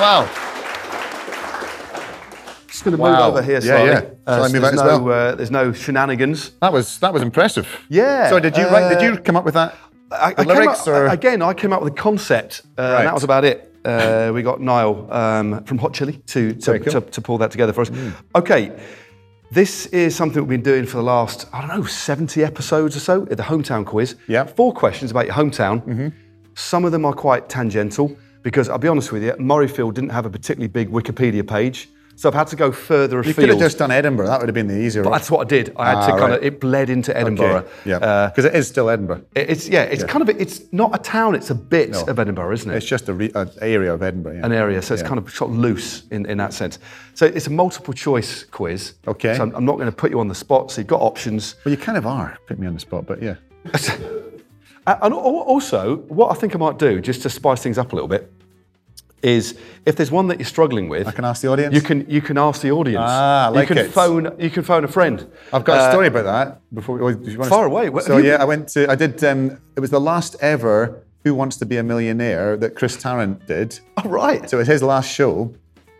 Wow. 0.00 0.28
Just 2.76 2.84
going 2.84 2.94
to 2.96 3.02
Wow. 3.02 3.10
move 3.30 3.36
over 3.38 3.42
here 3.42 3.54
Yeah, 3.54 3.60
slightly. 3.60 3.86
yeah. 3.88 4.00
Shall 4.34 4.44
I 4.44 4.48
so 4.48 4.60
there's 4.60 4.82
no, 4.82 5.08
uh, 5.08 5.34
there's 5.34 5.50
no 5.50 5.72
shenanigans. 5.72 6.50
That 6.60 6.72
was 6.74 6.98
that 6.98 7.10
was 7.14 7.22
impressive. 7.22 7.66
Yeah, 7.88 8.28
So 8.28 8.38
did 8.38 8.54
you 8.56 8.64
write? 8.68 8.90
Did 8.90 8.98
uh, 8.98 9.12
you 9.14 9.18
come 9.18 9.34
up 9.36 9.44
with 9.46 9.54
that? 9.54 9.74
I, 10.12 10.34
I 10.36 10.42
lyrics 10.42 10.80
up, 10.82 10.88
or- 10.88 11.06
again, 11.06 11.40
I 11.40 11.54
came 11.54 11.72
up 11.72 11.82
with 11.82 11.92
a 11.94 11.96
concept, 11.96 12.62
uh, 12.78 12.96
and 12.98 13.06
that 13.06 13.14
was 13.14 13.24
about 13.24 13.44
it. 13.46 13.72
Uh, 13.82 14.30
we 14.34 14.42
got 14.42 14.60
Niall 14.60 15.10
um, 15.10 15.64
from 15.64 15.78
Hot 15.78 15.94
Chili 15.94 16.20
to 16.26 16.52
to, 16.52 16.78
cool. 16.78 16.92
to 16.92 17.00
to 17.00 17.20
pull 17.22 17.38
that 17.38 17.50
together 17.50 17.72
for 17.72 17.80
us. 17.80 17.90
Okay, 18.34 18.72
this 19.50 19.86
is 19.86 20.14
something 20.14 20.42
we've 20.42 20.62
been 20.62 20.72
doing 20.74 20.84
for 20.86 20.98
the 20.98 21.02
last 21.02 21.46
I 21.54 21.60
don't 21.62 21.74
know 21.80 21.86
seventy 21.86 22.44
episodes 22.44 22.94
or 22.94 23.00
so. 23.00 23.24
The 23.24 23.42
hometown 23.42 23.86
quiz. 23.86 24.16
Yeah. 24.28 24.44
Four 24.44 24.74
questions 24.74 25.10
about 25.12 25.24
your 25.26 25.34
hometown. 25.34 26.12
Some 26.54 26.84
of 26.84 26.92
them 26.92 27.04
are 27.06 27.14
quite 27.14 27.48
tangential 27.48 28.14
because 28.42 28.68
I'll 28.68 28.78
be 28.78 28.88
honest 28.88 29.12
with 29.12 29.22
you, 29.24 29.32
Murrayfield 29.38 29.94
didn't 29.94 30.10
have 30.10 30.26
a 30.26 30.30
particularly 30.30 30.68
big 30.68 30.88
Wikipedia 30.90 31.42
page, 31.46 31.88
so 32.16 32.28
I've 32.28 32.34
had 32.34 32.48
to 32.48 32.56
go 32.56 32.72
further 32.72 33.20
afield. 33.20 33.36
You 33.36 33.42
could 33.42 33.48
have 33.50 33.58
just 33.58 33.78
done 33.78 33.90
Edinburgh. 33.90 34.26
That 34.26 34.40
would 34.40 34.48
have 34.48 34.54
been 34.54 34.66
the 34.66 34.76
easier. 34.78 35.04
But 35.04 35.10
that's 35.10 35.30
what 35.30 35.40
I 35.46 35.48
did. 35.48 35.72
I 35.76 35.86
had 35.90 35.96
Ah, 35.98 36.06
to 36.06 36.10
kind 36.12 36.22
right. 36.22 36.32
of 36.38 36.42
it 36.44 36.60
bled 36.60 36.90
into 36.90 37.16
Edinburgh. 37.16 37.56
Okay. 37.58 37.68
Yeah, 37.84 37.96
Uh, 37.98 38.28
because 38.30 38.46
it 38.46 38.54
is 38.54 38.66
still 38.66 38.90
Edinburgh. 38.90 39.22
it's 39.34 39.68
yeah, 39.68 39.82
it's 39.82 40.02
kind 40.04 40.22
of 40.22 40.28
it's 40.40 40.62
not 40.72 40.94
a 40.94 40.98
town, 40.98 41.34
it's 41.34 41.50
a 41.50 41.54
bit 41.54 41.90
No. 41.90 42.04
of 42.06 42.18
Edinburgh, 42.18 42.52
isn't 42.52 42.70
it? 42.70 42.76
It's 42.76 42.86
just 42.86 43.08
a 43.08 43.14
re- 43.14 43.32
an 43.34 43.50
area 43.60 43.92
of 43.94 44.02
Edinburgh. 44.02 44.34
Yeah. 44.38 44.46
An 44.46 44.52
area, 44.52 44.82
so 44.82 44.94
it's 44.94 45.02
Yeah. 45.02 45.08
kind 45.08 45.18
of 45.20 45.30
sort 45.30 45.50
of 45.52 45.58
loose 45.58 46.02
in, 46.10 46.26
in 46.26 46.38
that 46.38 46.52
sense. 46.52 46.78
So 47.14 47.26
it's 47.26 47.46
a 47.46 47.50
multiple 47.52 47.94
choice 47.94 48.44
quiz. 48.44 48.94
Okay. 49.06 49.36
So 49.36 49.42
I'm, 49.42 49.54
I'm 49.54 49.64
not 49.64 49.76
going 49.76 49.90
to 49.90 49.96
put 49.96 50.10
you 50.10 50.18
on 50.20 50.28
the 50.28 50.34
spot. 50.34 50.70
So 50.70 50.80
you've 50.80 50.88
got 50.88 51.02
options. 51.02 51.54
Well, 51.64 51.72
you 51.72 51.78
kind 51.78 51.98
of 51.98 52.06
are. 52.06 52.36
Put 52.48 52.58
me 52.58 52.66
on 52.66 52.74
the 52.74 52.80
spot, 52.80 53.06
but 53.06 53.22
yeah. 53.22 53.34
And 54.88 55.12
also, 55.12 55.96
what 56.08 56.30
I 56.30 56.34
think 56.34 56.54
I 56.54 56.58
might 56.58 56.78
do, 56.78 57.00
just 57.00 57.22
to 57.22 57.28
spice 57.28 57.60
things 57.60 57.76
up 57.76 57.90
a 57.92 57.96
little 57.96 58.06
bit, 58.06 58.32
is 59.26 59.58
if 59.84 59.96
there's 59.96 60.12
one 60.12 60.28
that 60.28 60.38
you're 60.38 60.46
struggling 60.56 60.88
with, 60.88 61.06
I 61.08 61.12
can 61.12 61.24
ask 61.24 61.42
the 61.42 61.48
audience? 61.48 61.74
You 61.74 61.80
can 61.88 61.98
you 62.08 62.20
can 62.28 62.36
ask 62.38 62.62
the 62.62 62.70
audience. 62.70 63.04
Ah, 63.08 63.46
I 63.46 63.48
like 63.48 63.68
you 63.68 63.74
can 63.74 63.84
it. 63.86 63.90
phone 63.92 64.22
you 64.38 64.50
can 64.50 64.62
phone 64.62 64.84
a 64.84 64.88
friend. 64.88 65.16
I've 65.52 65.64
got 65.64 65.78
Uh, 65.78 65.88
a 65.88 65.90
story 65.92 66.06
about 66.06 66.24
that. 66.24 66.60
Before 66.72 66.96
we, 66.98 67.12
you 67.32 67.38
want 67.38 67.50
Far 67.50 67.66
away. 67.66 67.90
So 68.00 68.18
yeah, 68.18 68.36
I 68.44 68.46
went 68.52 68.68
to. 68.74 68.80
I 68.90 68.94
did. 68.94 69.22
Um, 69.24 69.40
it 69.76 69.80
was 69.80 69.90
the 69.90 70.04
last 70.12 70.36
ever 70.40 70.76
Who 71.24 71.34
Wants 71.34 71.56
to 71.58 71.66
Be 71.66 71.76
a 71.78 71.82
Millionaire 71.82 72.56
that 72.62 72.70
Chris 72.78 72.94
Tarrant 72.96 73.36
did. 73.46 73.68
Oh, 73.98 74.08
right. 74.08 74.48
So 74.48 74.56
it 74.58 74.60
was 74.64 74.68
his 74.68 74.82
last 74.82 75.08
show, 75.18 75.32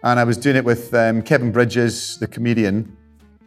and 0.06 0.20
I 0.22 0.24
was 0.30 0.36
doing 0.44 0.56
it 0.56 0.64
with 0.64 0.94
um, 0.94 1.20
Kevin 1.22 1.50
Bridges, 1.50 2.18
the 2.22 2.28
comedian, 2.28 2.76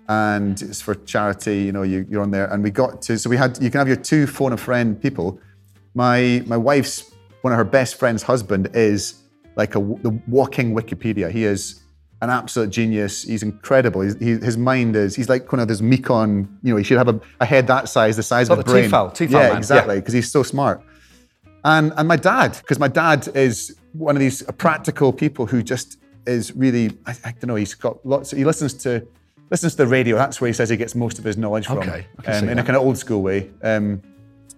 and 0.07 0.61
it's 0.61 0.81
for 0.81 0.95
charity. 1.13 1.57
You 1.67 1.71
know, 1.71 1.83
you, 1.83 2.05
you're 2.09 2.21
on 2.27 2.31
there, 2.31 2.47
and 2.51 2.63
we 2.63 2.71
got 2.71 3.01
to. 3.07 3.17
So 3.17 3.29
we 3.29 3.37
had. 3.37 3.51
You 3.63 3.69
can 3.71 3.79
have 3.79 3.87
your 3.87 4.01
two 4.11 4.27
phone 4.27 4.53
a 4.53 4.57
friend 4.57 4.99
people. 5.01 5.39
My 5.93 6.43
my 6.53 6.57
wife's 6.57 6.97
one 7.43 7.53
of 7.53 7.57
her 7.57 7.69
best 7.79 7.95
friend's 7.95 8.23
husband 8.23 8.69
is 8.73 9.15
like 9.59 9.75
a 9.75 9.79
the 10.05 10.11
walking 10.27 10.73
Wikipedia. 10.73 11.29
He 11.29 11.43
is 11.53 11.61
an 12.21 12.29
absolute 12.29 12.69
genius. 12.69 13.23
He's 13.23 13.43
incredible. 13.43 14.01
He's, 14.01 14.17
he, 14.17 14.31
his 14.49 14.57
mind 14.57 14.95
is. 14.95 15.15
He's 15.15 15.29
like 15.33 15.51
one 15.51 15.59
of 15.59 15.67
those 15.67 15.81
Mekon. 15.81 16.47
You 16.63 16.71
know, 16.71 16.77
he 16.77 16.83
should 16.83 16.97
have 16.97 17.09
a, 17.15 17.19
a 17.39 17.45
head 17.45 17.67
that 17.67 17.89
size, 17.89 18.15
the 18.15 18.23
size 18.23 18.49
of 18.49 18.57
Like 18.57 18.67
a 18.67 18.71
brain. 18.71 18.89
Tefal- 18.89 19.11
Tefal 19.13 19.31
yeah, 19.31 19.49
man, 19.49 19.57
exactly. 19.57 19.95
yeah. 19.95 19.99
Because 19.99 20.13
he's 20.13 20.31
so 20.31 20.41
smart. 20.43 20.81
And 21.63 21.93
and 21.97 22.07
my 22.07 22.15
dad, 22.15 22.51
because 22.61 22.79
my 22.79 22.87
dad 22.87 23.27
is 23.35 23.75
one 23.93 24.15
of 24.15 24.21
these 24.21 24.41
practical 24.57 25.11
people 25.11 25.45
who 25.45 25.61
just 25.61 25.97
is 26.25 26.55
really 26.55 26.85
I, 27.05 27.11
I 27.25 27.31
don't 27.31 27.47
know. 27.51 27.55
He's 27.55 27.75
got 27.75 28.03
lots. 28.05 28.31
He 28.31 28.45
listens 28.45 28.73
to 28.85 29.05
listens 29.51 29.73
to 29.75 29.83
the 29.83 29.87
radio. 29.87 30.15
That's 30.15 30.39
where 30.39 30.47
he 30.47 30.53
says 30.53 30.69
he 30.69 30.77
gets 30.77 30.95
most 30.95 31.19
of 31.19 31.25
his 31.25 31.37
knowledge 31.37 31.67
from. 31.67 31.79
Okay, 31.79 32.07
um, 32.27 32.47
in 32.47 32.59
a 32.59 32.63
kind 32.63 32.77
of 32.77 32.83
old 32.83 32.97
school 32.97 33.21
way. 33.21 33.39
Um, 33.61 34.01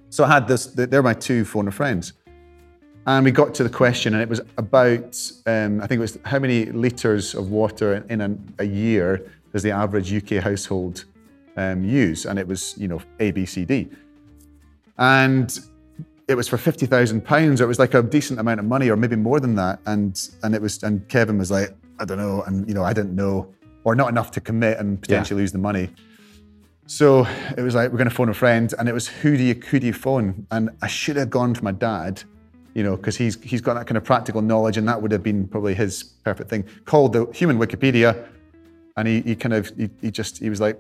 so 0.10 0.24
I 0.24 0.28
had 0.28 0.48
this. 0.48 0.68
They're 0.68 1.08
my 1.12 1.14
two 1.14 1.44
phone 1.46 1.72
friends, 1.72 2.14
and 3.08 3.26
we 3.26 3.32
got 3.32 3.54
to 3.56 3.64
the 3.64 3.70
question, 3.70 4.14
and 4.14 4.22
it 4.22 4.30
was 4.30 4.42
about 4.58 5.20
um, 5.46 5.82
I 5.82 5.88
think 5.88 5.98
it 5.98 6.02
was 6.02 6.20
how 6.26 6.40
many 6.40 6.66
liters 6.66 7.34
of 7.34 7.50
water 7.50 8.06
in, 8.10 8.22
an, 8.22 8.54
a 8.60 8.66
year 8.66 9.32
does 9.52 9.64
the 9.64 9.72
average 9.72 10.14
UK 10.14 10.44
household 10.44 11.06
um, 11.58 11.84
use, 11.84 12.26
and 12.26 12.38
it 12.38 12.48
was 12.48 12.76
you 12.78 12.88
know 12.88 13.02
A, 13.20 13.32
B, 13.32 13.46
C, 13.46 13.66
D, 13.66 13.90
and 14.98 15.60
it 16.28 16.36
was 16.36 16.48
for 16.48 16.58
fifty 16.58 16.86
thousand 16.86 17.26
pounds, 17.26 17.60
it 17.60 17.68
was 17.68 17.80
like 17.80 17.94
a 17.94 18.04
decent 18.04 18.40
amount 18.40 18.60
of 18.60 18.66
money, 18.66 18.90
or 18.90 18.96
maybe 18.96 19.16
more 19.16 19.40
than 19.40 19.56
that. 19.56 19.80
And 19.86 20.30
and 20.44 20.54
it 20.54 20.62
was, 20.62 20.84
and 20.84 21.08
Kevin 21.10 21.38
was 21.38 21.52
like, 21.52 21.76
I 22.00 22.06
don't 22.06 22.18
know, 22.18 22.44
and 22.44 22.68
you 22.68 22.74
know, 22.74 22.84
I 22.84 22.94
didn't 22.94 23.16
know, 23.16 23.54
or 23.84 23.96
not 23.96 24.10
enough 24.10 24.32
to 24.32 24.42
commit 24.42 24.78
and 24.78 25.02
potentially 25.02 25.42
lose 25.42 25.52
the 25.52 25.58
money. 25.58 25.90
So 26.86 27.26
it 27.58 27.62
was 27.62 27.74
like 27.74 27.92
we're 27.92 27.98
going 27.98 28.10
to 28.10 28.16
phone 28.16 28.30
a 28.30 28.34
friend, 28.34 28.74
and 28.78 28.88
it 28.88 28.94
was 28.94 29.08
who 29.08 29.38
do 29.38 29.44
you 29.44 29.56
who 29.56 29.80
do 29.80 29.88
you 29.88 29.94
phone? 29.94 30.46
And 30.52 30.70
I 30.82 30.88
should 30.88 31.16
have 31.16 31.30
gone 31.30 31.56
for 31.56 31.64
my 31.64 31.72
dad, 31.72 32.24
you 32.74 32.84
know, 32.84 32.96
because 32.96 33.18
he's 33.18 33.42
he's 33.42 33.62
got 33.62 33.74
that 33.76 33.88
kind 33.88 33.98
of 33.98 34.04
practical 34.04 34.42
knowledge, 34.42 34.78
and 34.78 34.88
that 34.88 35.02
would 35.02 35.12
have 35.12 35.24
been 35.24 35.48
probably 35.48 35.74
his 35.74 36.04
perfect 36.04 36.50
thing. 36.50 36.66
Called 36.86 37.14
the 37.14 37.26
human 37.34 37.58
Wikipedia, 37.58 38.28
and 38.98 39.08
he, 39.08 39.22
he 39.22 39.36
kind 39.36 39.54
of 39.54 39.72
he, 39.78 39.90
he 40.02 40.12
just 40.12 40.40
he 40.40 40.50
was 40.50 40.62
like, 40.62 40.78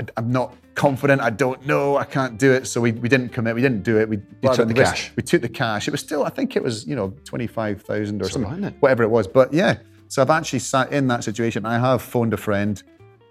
"I- 0.00 0.06
I'm 0.16 0.30
not 0.30 0.54
confident. 0.74 1.20
I 1.20 1.30
don't 1.30 1.64
know. 1.66 1.96
I 1.96 2.04
can't 2.04 2.38
do 2.38 2.52
it. 2.52 2.66
So 2.66 2.80
we, 2.80 2.92
we 2.92 3.08
didn't 3.08 3.30
commit. 3.30 3.54
We 3.54 3.62
didn't 3.62 3.82
do 3.82 3.98
it. 3.98 4.08
We 4.08 4.18
took 4.42 4.68
the 4.68 4.74
risk- 4.74 4.94
cash. 4.94 5.12
We 5.16 5.22
took 5.22 5.42
the 5.42 5.48
cash. 5.48 5.88
It 5.88 5.92
was 5.92 6.00
still 6.00 6.24
I 6.24 6.30
think 6.30 6.56
it 6.56 6.62
was 6.62 6.86
you 6.86 6.96
know 6.96 7.14
twenty 7.24 7.46
five 7.46 7.82
thousand 7.82 8.22
or 8.22 8.28
something, 8.28 8.64
it? 8.64 8.74
whatever 8.80 9.02
it 9.02 9.10
was. 9.10 9.26
But 9.26 9.52
yeah, 9.52 9.78
so 10.08 10.22
I've 10.22 10.30
actually 10.30 10.60
sat 10.60 10.92
in 10.92 11.08
that 11.08 11.24
situation. 11.24 11.66
I 11.66 11.78
have 11.78 12.02
phoned 12.02 12.32
a 12.32 12.36
friend, 12.36 12.82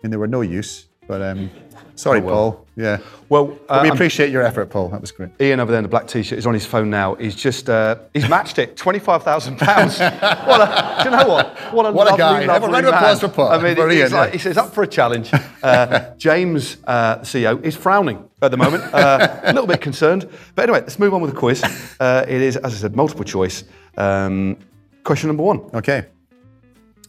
and 0.04 0.12
they 0.12 0.18
were 0.18 0.28
no 0.28 0.42
use. 0.42 0.88
But 1.08 1.22
um, 1.22 1.50
sorry, 1.96 2.22
Paul. 2.22 2.66
Yeah. 2.76 3.00
Well, 3.30 3.58
uh, 3.70 3.82
we 3.84 3.90
appreciate 3.90 4.32
your 4.32 4.42
effort, 4.42 4.70
Paul. 4.70 4.90
That 4.90 5.02
was 5.02 5.12
great. 5.12 5.30
Ian 5.40 5.60
over 5.60 5.72
there 5.72 5.80
in 5.80 5.84
the 5.84 5.90
black 5.90 6.08
t-shirt 6.08 6.38
is 6.40 6.48
on 6.48 6.54
his 6.54 6.66
phone 6.66 6.90
now. 6.90 7.16
He's 7.16 7.36
just 7.36 7.70
uh, 7.70 7.98
he's 8.14 8.28
matched 8.28 8.58
it. 8.60 8.76
Twenty-five 8.76 9.24
thousand 9.24 9.58
pounds. 9.58 10.00
What 10.44 10.62
a 10.62 11.04
do 11.04 11.10
you 11.10 11.16
know 11.16 11.28
what? 11.28 11.58
What 11.74 11.86
a 11.86 11.92
What 11.92 12.08
a 12.08 12.10
lovely, 12.12 12.18
guy. 12.18 12.42
A 12.44 12.48
lovely 12.48 12.70
round 12.72 12.86
of 12.88 12.94
applause 12.94 13.20
for 13.22 13.28
Paul. 13.30 13.50
I 13.50 13.62
mean, 13.62 13.76
For 13.76 13.90
he's 13.90 14.00
Ian, 14.00 14.12
like, 14.12 14.30
yeah. 14.30 14.34
he 14.34 14.40
says 14.40 14.58
up 14.58 14.74
for 14.74 14.84
a 14.84 14.88
challenge. 14.88 15.32
Uh, 15.62 16.14
James, 16.18 16.78
uh, 16.86 17.20
CEO, 17.20 17.64
is 17.64 17.76
frowning 17.76 18.28
at 18.42 18.52
the 18.52 18.58
moment, 18.58 18.84
uh, 18.94 19.40
a 19.44 19.54
little 19.54 19.68
bit 19.68 19.82
concerned. 19.82 20.28
But 20.56 20.64
anyway, 20.64 20.82
let's 20.82 21.00
move 21.00 21.14
on 21.14 21.22
with 21.22 21.32
the 21.32 21.38
quiz. 21.38 21.64
Uh, 22.00 22.26
it 22.28 22.42
is, 22.42 22.58
as 22.58 22.74
I 22.74 22.78
said, 22.78 22.96
multiple 22.96 23.24
choice. 23.24 23.64
Um, 23.98 24.58
question 25.04 25.28
number 25.28 25.44
one. 25.44 25.60
Okay. 25.74 26.06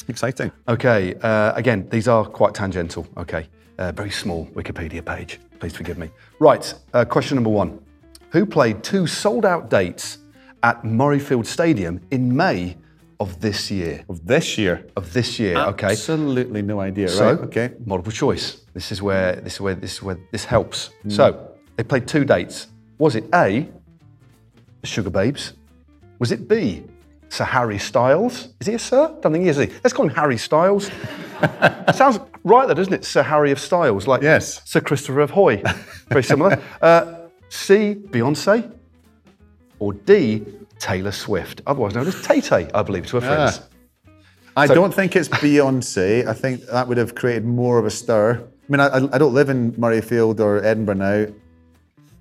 Exciting. 0.09 0.53
Okay, 0.69 1.15
uh, 1.23 1.53
again, 1.55 1.89
these 1.91 2.09
are 2.09 2.25
quite 2.27 2.55
tangential. 2.55 3.07
Okay, 3.17 3.49
uh, 3.79 3.93
very 3.93 4.11
small 4.11 4.47
Wikipedia 4.55 5.05
page. 5.05 5.41
Please 5.61 5.75
forgive 5.75 5.99
me. 5.99 6.11
Right, 6.39 6.75
uh, 6.93 7.05
question 7.05 7.37
number 7.37 7.51
one. 7.51 7.81
Who 8.31 8.47
played 8.47 8.83
two 8.83 9.07
sold 9.07 9.45
out 9.45 9.71
dates 9.71 10.19
at 10.63 10.83
Murrayfield 10.83 11.47
Stadium 11.47 12.01
in 12.11 12.35
May 12.35 12.77
of 13.21 13.41
this 13.41 13.71
year? 13.71 14.05
Of 14.09 14.27
this 14.27 14.59
year. 14.59 14.87
Of 14.97 15.13
this 15.13 15.39
year, 15.39 15.57
okay. 15.57 15.93
Absolutely 15.93 16.63
no 16.63 16.81
idea. 16.81 17.09
So, 17.09 17.35
right. 17.35 17.45
Okay. 17.45 17.73
multiple 17.85 18.13
choice. 18.13 18.63
This 18.75 18.91
is 18.91 19.01
where 19.01 19.37
this 19.37 19.55
is 19.55 19.61
where 19.61 19.75
this 19.75 19.93
is 19.95 20.03
where 20.03 20.19
this 20.33 20.45
helps. 20.45 20.91
Hmm. 21.03 21.11
So, 21.11 21.51
they 21.77 21.85
played 21.85 22.07
two 22.07 22.25
dates. 22.25 22.69
Was 22.99 23.17
it 23.17 23.25
A, 23.35 23.69
the 24.81 24.87
Sugababes? 24.87 25.53
Was 26.19 26.33
it 26.33 26.49
B, 26.49 26.85
Sir 27.35 27.43
Harry 27.45 27.79
Styles? 27.79 28.51
Is 28.61 28.69
he 28.69 28.75
a 28.75 28.79
Sir? 28.79 29.09
Don't 29.21 29.33
think 29.33 29.43
he 29.43 29.49
is. 29.51 29.57
He? 29.57 29.67
Let's 29.83 29.93
call 29.93 30.07
him 30.09 30.15
Harry 30.15 30.39
Styles. 30.39 30.89
Sounds 31.95 32.21
right, 32.45 32.69
though, 32.69 32.75
doesn't 32.75 32.93
it? 32.93 33.05
Sir 33.05 33.25
Harry 33.25 33.51
of 33.51 33.59
Styles, 33.59 34.07
like 34.07 34.23
Yes. 34.23 34.61
Sir 34.65 34.81
Christopher 34.81 35.19
of 35.21 35.31
Hoy. 35.31 35.61
Very 36.11 36.23
similar. 36.23 36.63
Uh, 36.81 37.17
C, 37.49 37.95
Beyonce, 37.97 38.71
or 39.81 39.93
D, 39.95 40.45
Taylor 40.79 41.11
Swift, 41.13 41.61
otherwise 41.67 41.95
known 41.95 42.07
as 42.07 42.21
Tay 42.23 42.41
Tay, 42.41 42.69
I 42.73 42.83
believe, 42.83 43.07
to 43.07 43.21
her 43.21 43.27
friends. 43.27 43.61
I 44.57 44.67
So- 44.67 44.75
don't 44.75 44.95
think 44.95 45.17
it's 45.17 45.29
Beyonce. 45.29 46.27
I 46.29 46.35
think 46.35 46.65
that 46.67 46.87
would 46.87 46.99
have 46.99 47.17
created 47.17 47.45
more 47.45 47.79
of 47.79 47.85
a 47.85 47.91
stir. 47.91 48.41
I 48.43 48.73
mean, 48.73 48.81
I- 48.81 49.09
I 49.13 49.19
don't 49.19 49.35
live 49.35 49.49
in 49.51 49.73
Murrayfield 49.73 50.39
or 50.41 50.65
Edinburgh 50.65 50.95
now, 50.95 51.27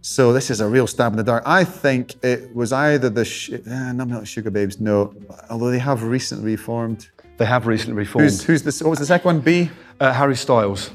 so 0.06 0.34
this 0.34 0.50
is 0.52 0.60
a 0.60 0.68
real 0.68 0.86
stab 0.86 1.14
in 1.14 1.18
the 1.18 1.24
dark. 1.24 1.44
I 1.46 1.64
think 1.64 2.22
it 2.24 2.54
was 2.54 2.74
either 2.74 3.10
the 3.10 3.24
sh- 3.24 3.52
uh, 3.54 3.94
no, 3.94 4.04
not 4.04 4.24
Sugababes, 4.24 4.80
no. 4.82 5.14
Although 5.50 5.72
they 5.72 5.80
have 5.80 6.04
recently 6.04 6.52
reformed. 6.52 7.08
They 7.38 7.46
have 7.46 7.66
recently 7.66 7.96
reformed. 7.96 8.26
Who's 8.30 8.44
who's 8.44 8.64
the 8.64 8.84
what 8.84 8.92
was 8.92 9.00
the 9.00 9.06
second 9.06 9.26
one? 9.26 9.40
B. 9.40 9.70
Uh, 10.02 10.12
Harry 10.12 10.36
Styles. 10.36 10.92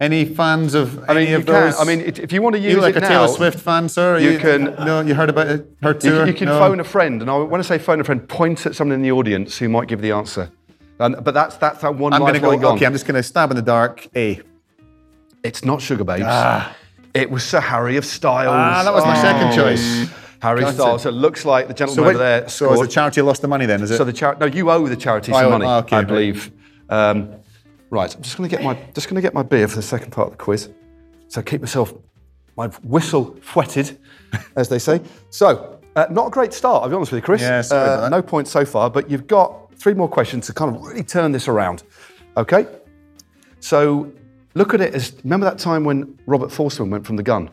Any 0.00 0.24
fans 0.24 0.74
of 0.74 0.98
I 1.08 1.14
mean, 1.14 1.16
any 1.18 1.30
you 1.30 1.36
of 1.36 1.44
can. 1.46 1.54
those? 1.54 1.80
I 1.80 1.84
mean, 1.84 2.00
it- 2.00 2.18
if 2.20 2.32
you 2.32 2.40
want 2.40 2.54
to 2.54 2.60
use 2.60 2.74
you 2.74 2.80
like 2.80 2.94
it 2.96 2.98
a 2.98 3.00
now, 3.00 3.08
Taylor 3.08 3.28
Swift 3.28 3.58
fan, 3.60 3.88
sir? 3.88 4.14
Are 4.16 4.18
you 4.18 4.38
can- 4.38 4.74
No, 4.84 5.00
you 5.00 5.14
heard 5.14 5.28
about 5.30 5.48
it, 5.48 5.66
her 5.82 5.92
you, 5.92 5.98
tour. 6.00 6.26
you 6.26 6.32
can 6.34 6.46
No? 6.46 6.58
phone 6.58 6.80
a 6.80 6.84
friend, 6.84 7.20
and 7.20 7.30
I, 7.30 7.36
want 7.36 7.62
to 7.62 7.68
say 7.68 7.78
phone 7.78 8.00
a 8.00 8.04
friend, 8.04 8.28
point 8.28 8.64
at 8.66 8.74
someone 8.74 8.94
in 8.96 9.02
the 9.02 9.12
audience 9.12 9.58
who 9.58 9.68
might 9.68 9.86
give 9.88 10.00
the 10.00 10.10
answer. 10.12 10.50
And, 10.98 11.16
but 11.22 11.34
that's 11.34 11.56
that's 11.56 11.80
that 11.82 11.94
one 11.96 12.12
I'm 12.12 12.20
going 12.20 12.34
to 12.34 12.40
go. 12.40 12.52
Okay, 12.74 12.86
I'm 12.86 12.92
just 12.92 13.06
going 13.06 13.14
to 13.16 13.22
stab 13.22 13.50
in 13.50 13.56
the 13.56 13.62
dark. 13.62 14.08
A. 14.16 14.40
It's 15.42 15.64
not 15.64 15.80
Sugababes. 15.80 16.74
It 17.14 17.30
was 17.30 17.44
Sir 17.44 17.60
Harry 17.60 17.96
of 17.96 18.04
Styles. 18.04 18.48
Ah, 18.54 18.82
that 18.84 18.94
was 18.94 19.04
my 19.04 19.20
second 19.20 19.48
Oh. 19.48 19.56
choice. 19.56 20.08
Harry 20.40 20.60
Gotcha. 20.60 20.74
Styles. 20.74 21.02
So 21.02 21.08
it 21.10 21.12
looks 21.12 21.44
like 21.44 21.68
the 21.68 21.74
gentleman 21.74 22.04
So, 22.04 22.08
over 22.10 22.18
there 22.18 22.48
so 22.48 22.70
has 22.70 22.80
the 22.80 22.86
charity 22.88 23.22
lost 23.22 23.42
the 23.42 23.48
money 23.48 23.66
then? 23.66 23.82
Is 23.82 23.90
it? 23.90 23.96
So 23.98 24.04
the 24.04 24.12
charity? 24.12 24.40
No, 24.40 24.46
you 24.46 24.70
owe 24.70 24.86
the 24.88 24.96
charity 24.96 25.32
I 25.32 25.42
some 25.42 25.50
money, 25.52 25.66
oh, 25.66 25.78
okay, 25.78 25.96
I 25.96 26.04
believe. 26.04 26.50
Um, 26.88 27.34
right, 27.90 28.12
I'm 28.14 28.22
just 28.22 28.36
going 28.36 28.48
to 28.48 28.56
get 28.56 28.64
my 28.64 28.74
just 28.94 29.08
going 29.08 29.16
to 29.16 29.20
get 29.22 29.34
my 29.34 29.42
beer 29.42 29.68
for 29.68 29.76
the 29.76 29.82
second 29.82 30.10
part 30.10 30.26
of 30.28 30.32
the 30.32 30.42
quiz. 30.42 30.68
So 31.28 31.42
keep 31.42 31.60
myself 31.60 31.94
my 32.56 32.66
whistle 32.82 33.36
whetted, 33.54 33.98
as 34.56 34.68
they 34.68 34.78
say. 34.78 35.00
So 35.30 35.78
uh, 35.94 36.06
not 36.10 36.26
a 36.28 36.30
great 36.30 36.52
start. 36.52 36.82
I'll 36.82 36.88
be 36.88 36.96
honest 36.96 37.12
with 37.12 37.18
you, 37.20 37.24
Chris. 37.24 37.42
Yeah, 37.42 37.62
Uh, 37.70 38.08
no 38.10 38.20
points 38.22 38.50
so 38.50 38.64
far, 38.64 38.90
but 38.90 39.08
you've 39.10 39.26
got 39.28 39.72
three 39.76 39.94
more 39.94 40.08
questions 40.08 40.46
to 40.46 40.52
kind 40.54 40.74
of 40.74 40.82
really 40.82 41.04
turn 41.04 41.30
this 41.32 41.46
around. 41.46 41.82
Okay. 42.36 42.66
So 43.60 44.10
look 44.54 44.74
at 44.74 44.80
it 44.80 44.94
as 44.94 45.12
remember 45.24 45.46
that 45.46 45.58
time 45.58 45.84
when 45.84 46.18
Robert 46.26 46.50
Förstemann 46.50 46.90
went 46.90 47.06
from 47.06 47.16
the 47.16 47.22
gun 47.22 47.50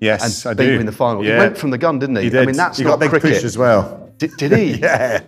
yes, 0.00 0.44
and 0.44 0.50
I 0.50 0.54
beat 0.54 0.66
do. 0.68 0.72
you 0.74 0.80
in 0.80 0.86
the 0.86 0.92
final. 0.92 1.24
Yeah. 1.24 1.32
He 1.34 1.38
went 1.38 1.58
from 1.58 1.70
the 1.70 1.78
gun, 1.78 1.98
didn't 1.98 2.16
he? 2.16 2.22
He 2.24 2.30
did. 2.30 2.42
I 2.42 2.46
mean, 2.46 2.56
that's 2.56 2.78
he 2.78 2.84
not 2.84 2.90
got 2.90 2.96
a 2.96 3.00
big 3.00 3.10
cricket. 3.10 3.34
push 3.34 3.44
as 3.44 3.56
well. 3.58 4.10
Did, 4.18 4.36
did 4.36 4.52
he? 4.52 4.74
Yeah, 4.80 5.20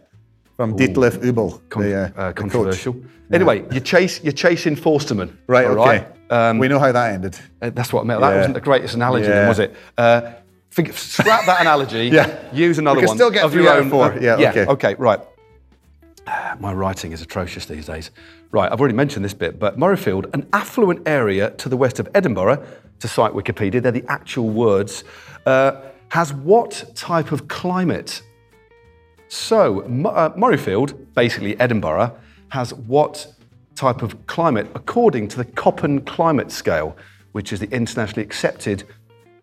from 0.56 0.76
Detlef 0.76 1.18
Uibel, 1.18 1.60
Con- 1.70 1.82
the, 1.82 1.94
uh, 1.94 2.10
uh, 2.20 2.28
the 2.28 2.34
controversial. 2.34 2.96
Anyway, 3.32 3.64
you 3.72 3.80
chase, 3.80 4.22
you're 4.22 4.32
chasing 4.32 4.76
Förstemann. 4.76 5.30
Right. 5.46 5.66
all 5.66 5.78
Okay. 5.80 6.06
Um, 6.30 6.58
we 6.58 6.68
know 6.68 6.78
how 6.78 6.92
that 6.92 7.12
ended. 7.14 7.38
uh, 7.62 7.70
that's 7.70 7.92
what 7.92 8.02
I 8.02 8.04
meant. 8.04 8.20
That 8.20 8.30
Yeah. 8.30 8.36
wasn't 8.38 8.54
the 8.54 8.60
greatest 8.60 8.94
analogy, 8.94 9.26
then, 9.26 9.48
was 9.48 9.58
it? 9.58 9.74
Uh, 9.98 10.20
think, 10.70 10.92
scrap 10.96 11.44
that 11.46 11.60
analogy. 11.60 12.08
Yeah. 12.12 12.28
Use 12.52 12.78
another 12.78 12.96
We 12.96 13.02
can 13.02 13.08
one. 13.08 13.16
still 13.18 13.30
get 13.30 13.44
of 13.44 13.54
your 13.54 13.68
own. 13.70 13.90
four. 13.90 14.12
uh, 14.12 14.18
Yeah, 14.20 14.36
okay. 14.50 14.66
Okay. 14.66 14.94
Right. 14.98 15.20
My 16.60 16.72
writing 16.72 17.12
is 17.12 17.22
atrocious 17.22 17.66
these 17.66 17.86
days. 17.86 18.10
Right, 18.52 18.70
I've 18.70 18.80
already 18.80 18.94
mentioned 18.94 19.24
this 19.24 19.32
bit, 19.32 19.58
but 19.58 19.78
Murrayfield, 19.78 20.32
an 20.34 20.46
affluent 20.52 21.08
area 21.08 21.52
to 21.52 21.70
the 21.70 21.76
west 21.76 21.98
of 21.98 22.08
Edinburgh, 22.14 22.62
to 23.00 23.08
cite 23.08 23.32
Wikipedia, 23.32 23.82
they're 23.82 23.90
the 23.90 24.04
actual 24.08 24.50
words, 24.50 25.04
uh, 25.46 25.80
has 26.10 26.34
what 26.34 26.84
type 26.94 27.32
of 27.32 27.48
climate? 27.48 28.20
So, 29.28 29.80
uh, 29.80 30.36
Murrayfield, 30.36 31.14
basically 31.14 31.58
Edinburgh, 31.58 32.14
has 32.50 32.74
what 32.74 33.26
type 33.74 34.02
of 34.02 34.26
climate 34.26 34.70
according 34.74 35.28
to 35.28 35.38
the 35.38 35.46
Köppen 35.46 36.04
climate 36.04 36.52
scale, 36.52 36.94
which 37.32 37.54
is 37.54 37.60
the 37.60 37.70
internationally 37.70 38.22
accepted 38.22 38.84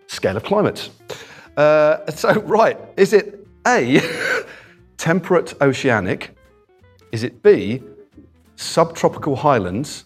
scale 0.05 0.37
of 0.37 0.43
climates. 0.43 0.91
Uh, 1.57 2.05
so, 2.11 2.39
right, 2.41 2.77
is 2.95 3.13
it 3.13 3.47
A, 3.65 4.01
temperate 4.97 5.59
oceanic? 5.61 6.37
Is 7.11 7.23
it 7.23 7.41
B, 7.41 7.81
subtropical 8.59 9.37
highlands? 9.37 10.05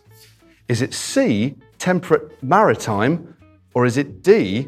Is 0.68 0.82
it 0.82 0.94
C, 0.94 1.56
temperate 1.80 2.42
maritime? 2.44 3.36
Or 3.74 3.86
is 3.86 3.98
it 3.98 4.22
D, 4.22 4.68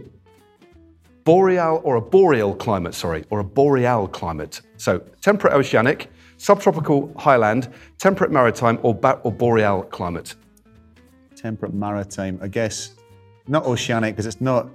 boreal 1.24 1.82
or 1.84 1.96
a 1.96 2.02
boreal 2.02 2.56
climate, 2.56 2.96
sorry, 2.96 3.24
or 3.30 3.40
a 3.40 3.44
boreal 3.44 4.08
climate? 4.08 4.62
So 4.78 5.00
temperate 5.22 5.54
oceanic, 5.54 6.10
subtropical 6.38 7.14
highland, 7.18 7.70
temperate 8.00 8.32
maritime, 8.32 8.80
or, 8.82 8.96
ba- 8.96 9.20
or 9.24 9.32
boreal 9.32 9.84
climate? 9.84 10.34
Temperate 11.36 11.74
maritime. 11.74 12.40
I 12.42 12.48
guess 12.48 12.96
not 13.48 13.66
oceanic 13.66 14.16
because 14.16 14.26
it's 14.26 14.42
not. 14.42 14.68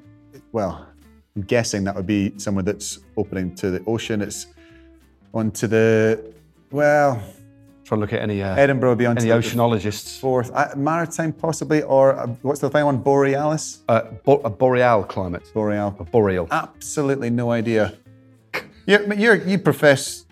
Well, 0.52 0.86
I'm 1.34 1.42
guessing 1.42 1.82
that 1.84 1.96
would 1.96 2.06
be 2.06 2.38
somewhere 2.38 2.62
that's 2.62 3.00
opening 3.16 3.56
to 3.56 3.72
the 3.72 3.84
ocean. 3.86 4.22
It's 4.22 4.46
onto 5.34 5.66
the. 5.66 6.32
Well, 6.70 7.20
Try 7.90 7.96
to 7.96 8.00
look 8.02 8.12
at 8.12 8.22
any, 8.22 8.40
uh, 8.40 8.54
Edinburgh 8.54 8.90
would 8.90 8.98
be 8.98 9.06
onto 9.06 9.22
any 9.22 9.30
oceanologists. 9.32 10.20
fourth. 10.20 10.52
Uh, 10.54 10.68
maritime 10.76 11.32
possibly, 11.32 11.82
or 11.82 12.16
uh, 12.16 12.28
what's 12.42 12.60
the 12.60 12.70
final 12.70 12.86
one? 12.86 12.98
Borealis. 12.98 13.82
Uh, 13.88 14.02
bo- 14.24 14.40
a 14.44 14.48
boreal 14.48 15.02
climate. 15.02 15.42
Boreal. 15.52 15.96
A 15.98 16.04
boreal. 16.04 16.46
Absolutely 16.52 17.30
no 17.30 17.50
idea. 17.50 17.94
You're, 18.86 19.12
you're, 19.14 19.34
you 19.34 19.58
profess 19.58 20.24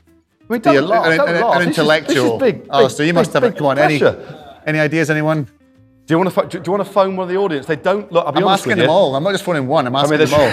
I 0.48 0.52
mean, 0.52 0.62
to 0.62 0.70
be 0.70 0.76
a, 0.76 0.80
don't 0.82 0.88
laugh, 0.88 1.06
an, 1.06 1.12
an- 1.12 1.18
laugh. 1.18 1.56
an 1.56 1.58
This 1.58 1.60
is- 1.62 1.66
intellectual. 1.78 2.38
This 2.38 2.48
is, 2.48 2.52
big, 2.52 2.62
big, 2.62 2.70
oh, 2.70 2.86
so 2.86 3.02
you 3.02 3.12
must 3.12 3.32
big, 3.32 3.42
have 3.42 3.52
it. 3.52 3.58
Come 3.58 3.66
on, 3.66 3.78
any, 3.80 3.98
pressure. 3.98 4.60
any 4.64 4.78
ideas, 4.78 5.10
anyone? 5.10 5.42
Do 5.42 6.14
you 6.14 6.18
want 6.20 6.32
to 6.32 6.60
do 6.60 6.62
you 6.64 6.70
want 6.70 6.86
to 6.86 6.92
phone 6.92 7.16
one 7.16 7.24
of 7.24 7.28
the 7.28 7.38
audience? 7.38 7.66
They 7.66 7.74
don't 7.74 8.12
look. 8.12 8.24
I'll 8.24 8.30
be 8.30 8.38
I'm 8.40 8.46
asking 8.46 8.76
them 8.76 8.88
all. 8.88 9.16
I'm 9.16 9.24
not 9.24 9.32
just 9.32 9.42
phoning 9.42 9.66
one. 9.66 9.84
I'm 9.84 9.96
asking 9.96 10.16
mean, 10.16 10.28
them 10.28 10.40
all. 10.40 10.52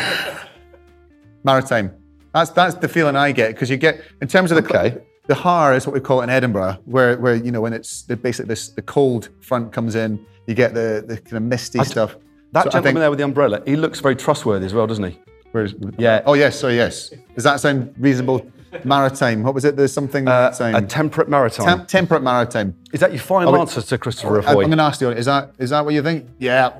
Maritime. 1.43 1.93
That's 2.34 2.49
that's 2.49 2.74
the 2.74 2.88
feeling 2.88 3.16
I 3.16 3.32
get 3.32 3.49
because 3.51 3.70
you 3.70 3.78
get 3.78 4.01
in 4.24 4.28
terms 4.28 4.51
of 4.51 4.58
the 4.58 4.68
Okay. 4.68 4.97
The 5.28 5.36
haar 5.36 5.74
is 5.74 5.88
what 5.88 5.94
we 5.94 6.00
call 6.00 6.22
it 6.22 6.26
in 6.26 6.30
Edinburgh, 6.30 6.78
where 6.86 7.18
where 7.18 7.36
you 7.36 7.52
know 7.52 7.62
when 7.62 7.74
it's 7.74 8.04
the, 8.04 8.16
basically 8.16 8.48
this 8.50 8.70
the 8.70 8.82
cold 8.82 9.30
front 9.42 9.72
comes 9.74 9.96
in, 9.96 10.24
you 10.48 10.54
get 10.54 10.74
the 10.74 11.04
the 11.08 11.18
kind 11.18 11.38
of 11.38 11.44
misty 11.44 11.84
stuff. 11.84 12.16
That 12.52 12.66
So 12.66 12.70
gentleman 12.70 12.84
think- 12.84 13.00
there 13.00 13.10
with 13.10 13.20
the 13.20 13.26
umbrella, 13.26 13.62
he 13.66 13.76
looks 13.76 14.00
very 14.00 14.16
trustworthy 14.16 14.66
as 14.66 14.74
well, 14.74 14.88
doesn't 14.88 15.04
he? 15.04 15.20
Where's, 15.52 15.74
Yeah. 15.98 16.22
Oh 16.26 16.34
yes, 16.34 16.60
sorry, 16.60 16.76
yes. 16.76 17.12
Does 17.34 17.44
that 17.46 17.60
sound 17.60 17.94
reasonable? 17.98 18.46
Maritime. 18.84 19.42
What 19.42 19.54
was 19.56 19.64
it? 19.66 19.78
There's 19.78 19.94
something 19.94 20.28
Uh, 20.28 20.32
maritime. 20.32 20.76
a 20.76 20.82
temperate 20.82 21.30
maritime. 21.30 21.66
Tem- 21.66 21.86
temperate 21.86 22.22
maritime. 22.22 22.76
is 22.92 23.00
that 23.00 23.12
your 23.12 23.22
final 23.22 23.54
we- 23.54 23.60
answer 23.60 23.82
to 23.82 23.98
Christopher 23.98 24.42
I- 24.44 24.50
I'm 24.50 24.56
going 24.56 24.78
to 24.78 24.84
ask 24.84 25.00
you. 25.02 25.10
Is 25.12 25.26
that 25.26 25.52
is 25.58 25.70
that 25.72 25.86
what 25.86 25.94
you 25.94 26.04
think? 26.04 26.28
Yeah. 26.40 26.72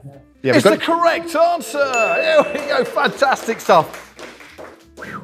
Yeah. 0.44 0.56
It's 0.56 0.64
the 0.64 0.72
got- 0.78 0.82
correct 0.82 1.34
answer. 1.36 1.88
Here 2.22 2.44
we 2.54 2.60
go. 2.68 2.84
Fantastic 2.84 3.60
stuff. 3.62 3.88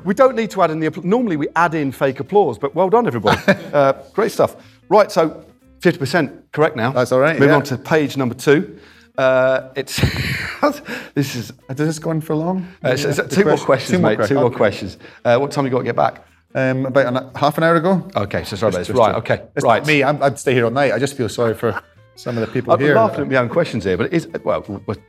We 0.03 0.13
don't 0.13 0.35
need 0.35 0.51
to 0.51 0.61
add 0.63 0.71
in 0.71 0.79
the 0.79 0.89
appl- 0.89 1.03
normally 1.03 1.37
we 1.37 1.47
add 1.55 1.75
in 1.75 1.91
fake 1.91 2.19
applause, 2.19 2.57
but 2.57 2.75
well 2.75 2.89
done 2.89 3.07
everybody. 3.07 3.39
uh, 3.73 3.93
great 4.13 4.31
stuff. 4.31 4.55
Right, 4.89 5.11
so 5.11 5.45
50% 5.79 6.43
correct 6.51 6.75
now. 6.75 6.91
That's 6.91 7.11
all 7.11 7.19
right, 7.19 7.33
Moving 7.35 7.49
yeah. 7.49 7.55
on 7.55 7.63
to 7.63 7.77
page 7.77 8.17
number 8.17 8.35
two. 8.35 8.79
Uh, 9.17 9.69
it's 9.75 9.99
this 11.15 11.35
is 11.35 11.51
Does 11.67 11.87
this 11.87 11.99
go 11.99 12.09
on 12.11 12.21
for 12.21 12.35
long? 12.35 12.67
uh, 12.83 12.95
The 12.95 13.27
two 13.29 13.45
more 13.45 13.57
questions, 13.57 13.91
two 13.97 13.99
more 14.01 14.15
mate. 14.17 14.27
two 14.27 14.35
more 14.35 14.51
questions. 14.51 14.97
Uh, 15.23 15.37
what 15.37 15.51
time 15.51 15.65
you 15.65 15.71
got 15.71 15.79
to 15.79 15.83
get 15.83 15.95
back? 15.95 16.25
Um, 16.53 16.85
about 16.85 17.05
an, 17.13 17.29
half 17.35 17.57
an 17.57 17.63
hour 17.63 17.75
ago. 17.75 18.09
Okay, 18.15 18.43
so 18.43 18.55
sorry 18.57 18.71
about 18.71 18.79
this. 18.79 18.89
Right, 18.89 19.15
okay, 19.15 19.43
It's 19.55 19.63
right. 19.63 19.85
me. 19.85 20.03
I'm, 20.03 20.21
I'd 20.21 20.37
stay 20.39 20.53
here 20.53 20.65
all 20.65 20.71
night. 20.71 20.91
I 20.91 20.99
just 20.99 21.15
feel 21.15 21.29
sorry 21.29 21.53
for 21.53 21.81
some 22.15 22.37
of 22.37 22.45
the 22.45 22.51
people 22.51 22.73
I'm 22.73 22.79
here. 22.79 22.95
laughing 22.95 23.21
at 23.21 23.29
my 23.29 23.37
own 23.37 23.47
questions 23.49 23.83
here, 23.85 23.95
but 23.97 24.07
it 24.07 24.13
is 24.13 24.27
well, 24.43 24.63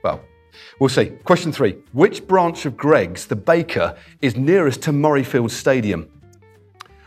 well, 0.04 0.20
well, 0.78 0.88
see. 0.88 1.06
Question 1.24 1.52
three: 1.52 1.76
Which 1.92 2.26
branch 2.26 2.66
of 2.66 2.76
Greggs, 2.76 3.26
the 3.26 3.36
baker, 3.36 3.96
is 4.20 4.36
nearest 4.36 4.82
to 4.82 4.90
Murrayfield 4.92 5.50
Stadium? 5.50 6.08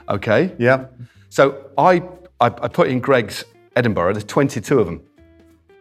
Okay. 0.09 0.53
Yeah. 0.57 0.87
So 1.29 1.69
I, 1.77 2.03
I, 2.39 2.47
I 2.47 2.67
put 2.67 2.87
in 2.87 2.99
Greggs 2.99 3.43
Edinburgh. 3.75 4.13
There's 4.13 4.23
22 4.23 4.79
of 4.79 4.85
them. 4.85 5.01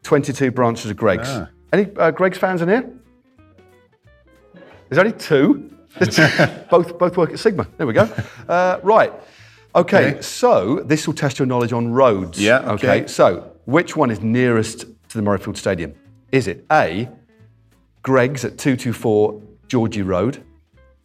22 0.03 0.51
branches 0.51 0.91
of 0.91 0.97
Greggs. 0.97 1.29
Ah. 1.29 1.49
Any 1.73 1.89
uh, 1.97 2.11
Greggs 2.11 2.39
fans 2.39 2.63
in 2.63 2.69
here? 2.69 2.91
There's 4.89 4.99
only 4.99 5.13
two. 5.13 5.71
both 6.71 6.99
both 6.99 7.17
work 7.17 7.31
at 7.31 7.39
Sigma. 7.39 7.69
There 7.77 7.87
we 7.87 7.93
go. 7.93 8.03
Uh, 8.49 8.81
right. 8.83 9.13
Okay, 9.77 10.11
Okay. 10.11 10.23
So 10.23 10.81
this 10.85 11.07
will 11.07 11.15
test 11.15 11.39
your 11.39 11.47
knowledge 11.47 11.73
on 11.73 11.93
roads. 11.93 12.41
Yeah, 12.41 12.73
okay. 12.73 13.07
So 13.07 13.53
which 13.65 13.97
one 13.97 14.11
is 14.11 14.21
nearest 14.21 14.81
to 15.09 15.21
the 15.21 15.23
Murrayfield 15.23 15.57
Stadium? 15.57 15.95
Is 16.33 16.49
it 16.49 16.65
A, 16.71 17.09
Greggs 18.05 18.45
at 18.45 18.57
224 18.59 19.43
Georgie 19.67 20.03
Road, 20.03 20.43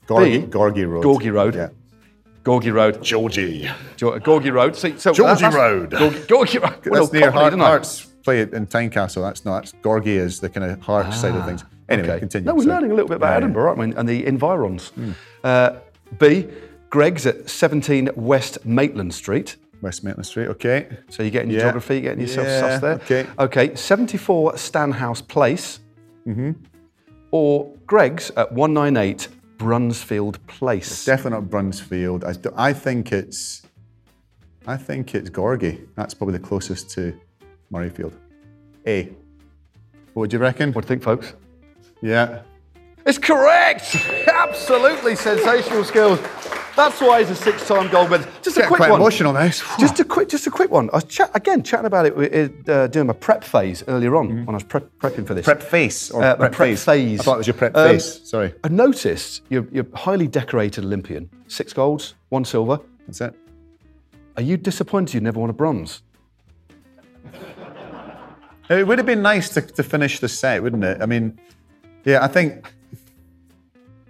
Gorgie, 0.05 0.41
B, 0.41 0.47
Gorgie 0.47 0.87
Road. 0.87 1.03
Gorgie 1.03 1.33
Road. 1.33 1.55
Yeah. 1.55 1.69
Gorgie 2.43 2.73
Road, 2.73 3.01
Georgie. 3.01 3.69
Geor- 3.97 4.19
Gorgie 4.21 4.51
Road. 4.53 4.75
So, 4.75 4.95
so 4.97 5.13
Georgie 5.13 5.41
that's- 5.41 5.55
Road. 5.55 5.91
Gorgie, 5.91 6.25
Gorgie 6.27 6.61
Road. 6.61 6.85
Well, 6.85 7.01
That's 7.03 7.13
near 7.13 7.21
properly, 7.23 7.41
Heart, 7.41 7.51
didn't 7.53 7.61
I? 7.63 7.67
Hearts. 7.69 8.05
Play 8.23 8.41
it 8.41 8.53
in 8.53 8.67
Tynecastle. 8.67 9.21
That's 9.23 9.45
not. 9.45 9.61
That's 9.63 9.73
Gorgie 9.81 10.07
is 10.07 10.39
the 10.39 10.49
kind 10.49 10.69
of 10.71 10.79
heart 10.81 11.13
side 11.13 11.35
of 11.35 11.45
things. 11.45 11.63
Anyway, 11.87 12.07
Ah, 12.09 12.11
Okay. 12.11 12.19
continue. 12.19 12.45
No, 12.45 12.53
we're 12.53 12.63
Sorry. 12.63 12.75
learning 12.75 12.91
a 12.91 12.93
little 12.95 13.07
bit 13.07 13.15
about 13.17 13.27
Yeah, 13.27 13.31
yeah. 13.31 13.37
Edinburgh, 13.37 13.67
aren't 13.69 13.79
we? 13.79 13.95
And 13.95 14.07
the 14.09 14.25
environs. 14.27 14.91
Uh, 15.43 15.71
B, 16.19 16.47
Greggs 16.89 17.25
at 17.25 17.49
17 17.49 18.09
West 18.15 18.65
Maitland 18.65 19.13
Street. 19.13 19.55
West 19.81 20.03
Maitland 20.03 20.25
Street. 20.25 20.47
Okay. 20.49 20.87
So 21.09 21.23
you're 21.23 21.29
getting 21.31 21.49
your 21.49 21.59
Yeah. 21.59 21.65
geography, 21.65 21.93
you're 21.95 22.01
getting 22.03 22.21
yourself 22.21 22.47
Yeah, 22.47 22.59
sus 22.59 22.81
there. 22.81 22.93
okay. 22.95 23.25
Okay, 23.39 23.75
74 23.75 24.57
Stanhouse 24.57 25.21
Place. 25.21 25.79
Mm-hmm. 26.27 26.51
Or 27.31 27.73
Greggs 27.85 28.31
at 28.37 28.51
198 28.51 29.27
Bruntsfield 29.57 30.37
Place. 30.47 31.05
Definitely 31.05 31.41
not 31.41 31.49
Bruntsfield. 31.49 32.23
I, 32.23 32.69
I 32.69 32.73
think 32.73 33.11
it's. 33.11 33.63
I 34.65 34.77
think 34.77 35.15
it's 35.15 35.29
Gorgie. 35.29 35.87
That's 35.95 36.13
probably 36.13 36.37
the 36.37 36.43
closest 36.43 36.89
to 36.91 37.19
Murrayfield. 37.71 38.13
A. 38.87 39.03
What 40.13 40.21
would 40.21 40.33
you 40.33 40.39
reckon? 40.39 40.73
what 40.73 40.81
do 40.81 40.85
you 40.85 40.99
think, 40.99 41.03
folks? 41.03 41.33
Yeah. 42.01 42.41
It's 43.05 43.17
correct! 43.17 43.95
Absolutely 44.27 45.15
sensational 45.15 45.83
skills. 45.83 46.19
That's 46.79 47.01
why 47.01 47.19
he's 47.19 47.29
a 47.29 47.35
six-time 47.35 47.89
gold 47.91 48.09
medalist. 48.09 48.41
Just 48.41 48.55
a 48.55 48.61
Getting 48.61 48.67
quick 48.69 48.77
quite 48.79 48.91
one. 48.91 49.01
emotional 49.01 49.33
now. 49.33 49.49
Just 49.49 49.99
a 49.99 50.05
quick, 50.05 50.29
just 50.29 50.47
a 50.47 50.49
quick 50.49 50.71
one. 50.71 50.89
I 50.91 50.95
was 50.95 51.03
chat, 51.03 51.29
again 51.35 51.61
chatting 51.61 51.87
about 51.87 52.05
it 52.05 52.69
uh, 52.69 52.87
doing 52.87 53.07
my 53.07 53.13
prep 53.13 53.43
phase 53.43 53.83
earlier 53.89 54.15
on 54.15 54.45
when 54.45 54.49
I 54.49 54.53
was 54.53 54.63
prep, 54.63 54.89
prepping 54.97 55.27
for 55.27 55.33
this. 55.33 55.43
prep 55.43 55.61
face 55.61 56.09
or 56.09 56.23
Uh, 56.23 56.35
prep, 56.37 56.53
prep 56.53 56.69
phase. 56.69 56.83
phase. 56.85 57.19
I 57.19 57.23
thought 57.23 57.33
it 57.33 57.37
was 57.39 57.47
your 57.47 57.53
prep 57.55 57.75
Um, 57.75 57.89
face. 57.89 58.21
Sorry. 58.23 58.53
I 58.63 58.69
noticed 58.69 59.41
you're, 59.49 59.67
you're 59.73 59.87
highly 59.93 60.27
decorated 60.29 60.85
Olympian. 60.85 61.29
Six 61.47 61.73
golds, 61.73 62.13
one 62.29 62.45
silver. 62.45 62.79
That's 63.07 63.19
it. 63.19 63.33
Are 64.37 64.43
you 64.43 64.55
disappointed 64.55 65.15
you 65.15 65.19
never 65.19 65.37
won 65.41 65.49
a 65.49 65.53
bronze? 65.53 66.01
It 68.69 68.87
would 68.87 68.99
have 68.99 69.05
been 69.07 69.21
nice 69.21 69.49
to, 69.49 69.61
to 69.61 69.83
finish 69.83 70.19
the 70.19 70.29
set, 70.29 70.63
wouldn't 70.63 70.83
it? 70.85 71.01
I 71.01 71.05
mean, 71.07 71.37
yeah, 72.05 72.23
I 72.23 72.27
think 72.27 72.71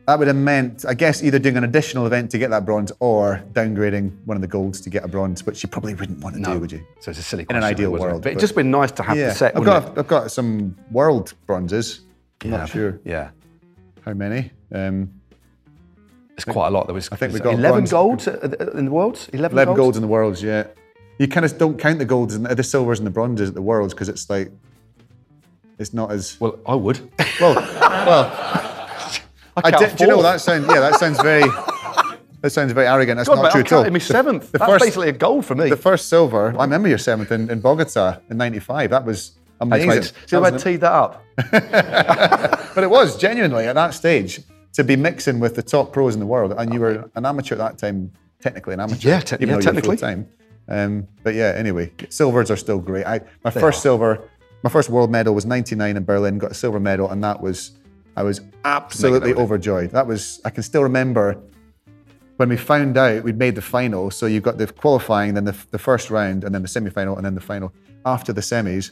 that 0.10 0.18
would 0.18 0.28
have 0.28 0.36
meant, 0.38 0.86
I 0.88 0.96
guess, 0.96 1.22
either 1.22 1.38
doing 1.38 1.56
an 1.56 1.64
additional 1.64 2.08
event 2.08 2.32
to 2.32 2.40
get 2.40 2.50
that 2.50 2.66
bronze 2.66 2.92
or 3.00 3.44
downgrading 3.54 4.12
one 4.26 4.36
of 4.36 4.42
the 4.42 4.48
golds 4.48 4.82
to 4.82 4.90
get 4.90 5.04
a 5.04 5.08
bronze, 5.08 5.46
which 5.46 5.62
you 5.62 5.70
probably 5.70 5.94
wouldn't 5.94 6.20
want 6.24 6.36
to 6.36 6.42
do, 6.42 6.58
would 6.60 6.72
you? 6.72 6.84
So 7.00 7.12
it's 7.12 7.20
a 7.20 7.22
silly 7.24 7.46
question. 7.46 7.58
In 7.58 7.64
an 7.64 7.70
ideal 7.70 7.92
wasn't 7.92 8.08
it? 8.10 8.12
world, 8.14 8.24
But 8.24 8.30
it'd 8.32 8.40
just 8.40 8.56
been 8.56 8.72
nice 8.72 8.90
to 8.94 9.04
have 9.04 9.16
Yeah, 9.16 9.28
the 9.28 9.36
set. 9.36 9.56
I've 9.56 9.64
got, 9.64 9.96
I've 10.00 10.08
got 10.08 10.32
some 10.32 10.76
world 10.90 11.36
bronzes. 11.46 12.02
I'm 12.44 12.52
it? 12.54 12.58
not 12.58 12.70
sure 12.70 13.00
Yeah. 13.06 13.30
how 14.02 14.14
many. 14.14 14.50
Um, 14.74 15.12
It's 16.36 16.44
quite 16.46 16.70
a 16.70 16.72
lot. 16.72 16.88
There 16.88 16.96
was. 16.96 17.08
I 17.12 17.16
think 17.16 17.32
we 17.34 17.40
got 17.40 17.54
11 17.54 17.62
bronze. 17.72 17.92
golds 17.92 18.28
in 18.28 18.86
the 18.86 18.92
world. 18.92 19.28
11, 19.32 19.54
11 19.56 19.76
golds. 19.76 19.78
golds 19.78 19.98
in 19.98 20.02
the 20.02 20.08
worlds, 20.08 20.42
yeah. 20.42 20.64
You 21.20 21.28
kind 21.28 21.46
of 21.46 21.56
don't 21.60 21.78
count 21.78 22.00
the 22.00 22.06
golds 22.06 22.34
and 22.34 22.48
the 22.48 22.64
silvers 22.64 22.98
and 23.00 23.06
the 23.06 23.12
bronzes 23.12 23.50
at 23.50 23.54
the 23.56 23.62
worlds 23.62 23.94
because 23.94 24.10
it's 24.10 24.28
like, 24.28 24.50
it's 25.78 25.94
not 25.94 26.12
as. 26.12 26.40
Well, 26.40 26.58
I 26.66 26.74
would. 26.74 27.00
Well, 27.40 27.54
well, 27.56 28.76
I 29.66 29.72
count 29.72 29.90
did, 29.90 29.98
do 29.98 30.04
you 30.06 30.10
know 30.10 30.22
that 30.22 30.42
sounds 30.42 30.66
yeah 30.68 30.80
that 30.80 30.96
sounds 30.96 31.22
very 31.22 31.42
that 32.42 32.50
sounds 32.52 32.72
very 32.72 32.88
arrogant. 32.88 33.18
That's 33.18 33.30
God, 33.30 33.36
not 33.36 33.44
mate, 33.56 33.66
true 33.66 33.78
I'm 33.78 33.84
at 33.84 33.88
all. 33.88 33.92
me 33.94 34.00
The- 34.00 34.06
seventh. 34.06 34.52
The, 34.52 34.58
That's 34.60 34.72
first 34.72 34.86
basically 34.86 35.10
a 35.10 35.14
gold 35.14 35.46
for 35.46 35.56
me. 35.56 35.70
the 35.70 35.76
first 35.78 36.08
silver. 36.10 36.56
I 36.58 36.64
remember 36.64 36.88
your 36.88 36.98
seventh 36.98 37.32
in, 37.32 37.50
in 37.50 37.60
Bogota 37.62 38.20
in 38.30 38.38
'95. 38.38 38.90
That 38.92 39.06
was 39.06 39.32
amazing. 39.62 39.90
mate. 39.90 40.04
See 40.06 40.12
That 40.32 40.32
how 40.40 40.44
I 40.46 40.52
was 40.52 40.64
teed 40.64 40.82
that 40.82 40.92
up? 40.92 41.24
but 42.76 42.84
it 42.84 42.90
was 42.90 43.18
genuinely 43.18 43.66
at 43.66 43.76
that 43.76 43.94
stage 43.94 44.42
to 44.74 44.84
be 44.84 44.96
mixing 44.96 45.40
with 45.40 45.56
the 45.56 45.64
top 45.64 45.92
pros 45.92 46.14
in 46.14 46.20
the 46.20 46.26
world, 46.26 46.54
and 46.58 46.74
you 46.74 46.80
were 46.80 47.10
an 47.16 47.26
amateur 47.26 47.56
at 47.56 47.58
that 47.60 47.78
time, 47.78 48.12
technically 48.42 48.74
an 48.76 48.80
amateur. 48.80 49.10
Yeah, 49.10 49.20
te- 49.20 49.36
even 49.38 49.50
yeah, 49.50 49.56
though 49.56 49.62
technically. 49.62 49.98
Full-time. 49.98 50.28
Um, 50.68 51.08
but 51.24 51.34
yeah, 51.34 51.54
anyway, 51.56 51.92
silvers 52.10 52.52
are 52.52 52.56
still 52.56 52.78
great. 52.80 53.06
I, 53.06 53.22
my 53.44 53.50
first 53.50 53.82
silver, 53.82 54.30
my 54.64 54.70
first 54.70 54.90
world 54.90 55.10
medal 55.12 55.34
was 55.34 55.46
'99 55.46 55.98
in 55.98 56.06
Berlin. 56.06 56.38
Got 56.38 56.52
a 56.52 56.54
silver 56.54 56.80
medal, 56.80 57.10
and 57.10 57.24
that 57.24 57.42
was 57.42 57.72
I 58.20 58.24
was 58.24 58.42
absolutely 58.66 59.34
overjoyed. 59.34 59.92
That 59.92 60.06
was 60.06 60.42
I 60.44 60.50
can 60.50 60.62
still 60.62 60.84
remember 60.84 61.42
when 62.36 62.50
we 62.50 62.58
found 62.58 62.98
out 62.98 63.24
we'd 63.24 63.38
made 63.38 63.56
the 63.56 63.62
final. 63.62 64.12
So 64.12 64.26
you've 64.26 64.44
got 64.44 64.58
the 64.58 64.68
qualifying, 64.68 65.36
then 65.36 65.46
the, 65.46 65.56
the 65.72 65.80
first 65.80 66.10
round, 66.10 66.44
and 66.44 66.54
then 66.54 66.62
the 66.62 66.68
semi-final, 66.68 67.16
and 67.16 67.26
then 67.26 67.34
the 67.34 67.42
final. 67.42 67.72
After 68.06 68.34
the 68.34 68.42
semis, 68.42 68.92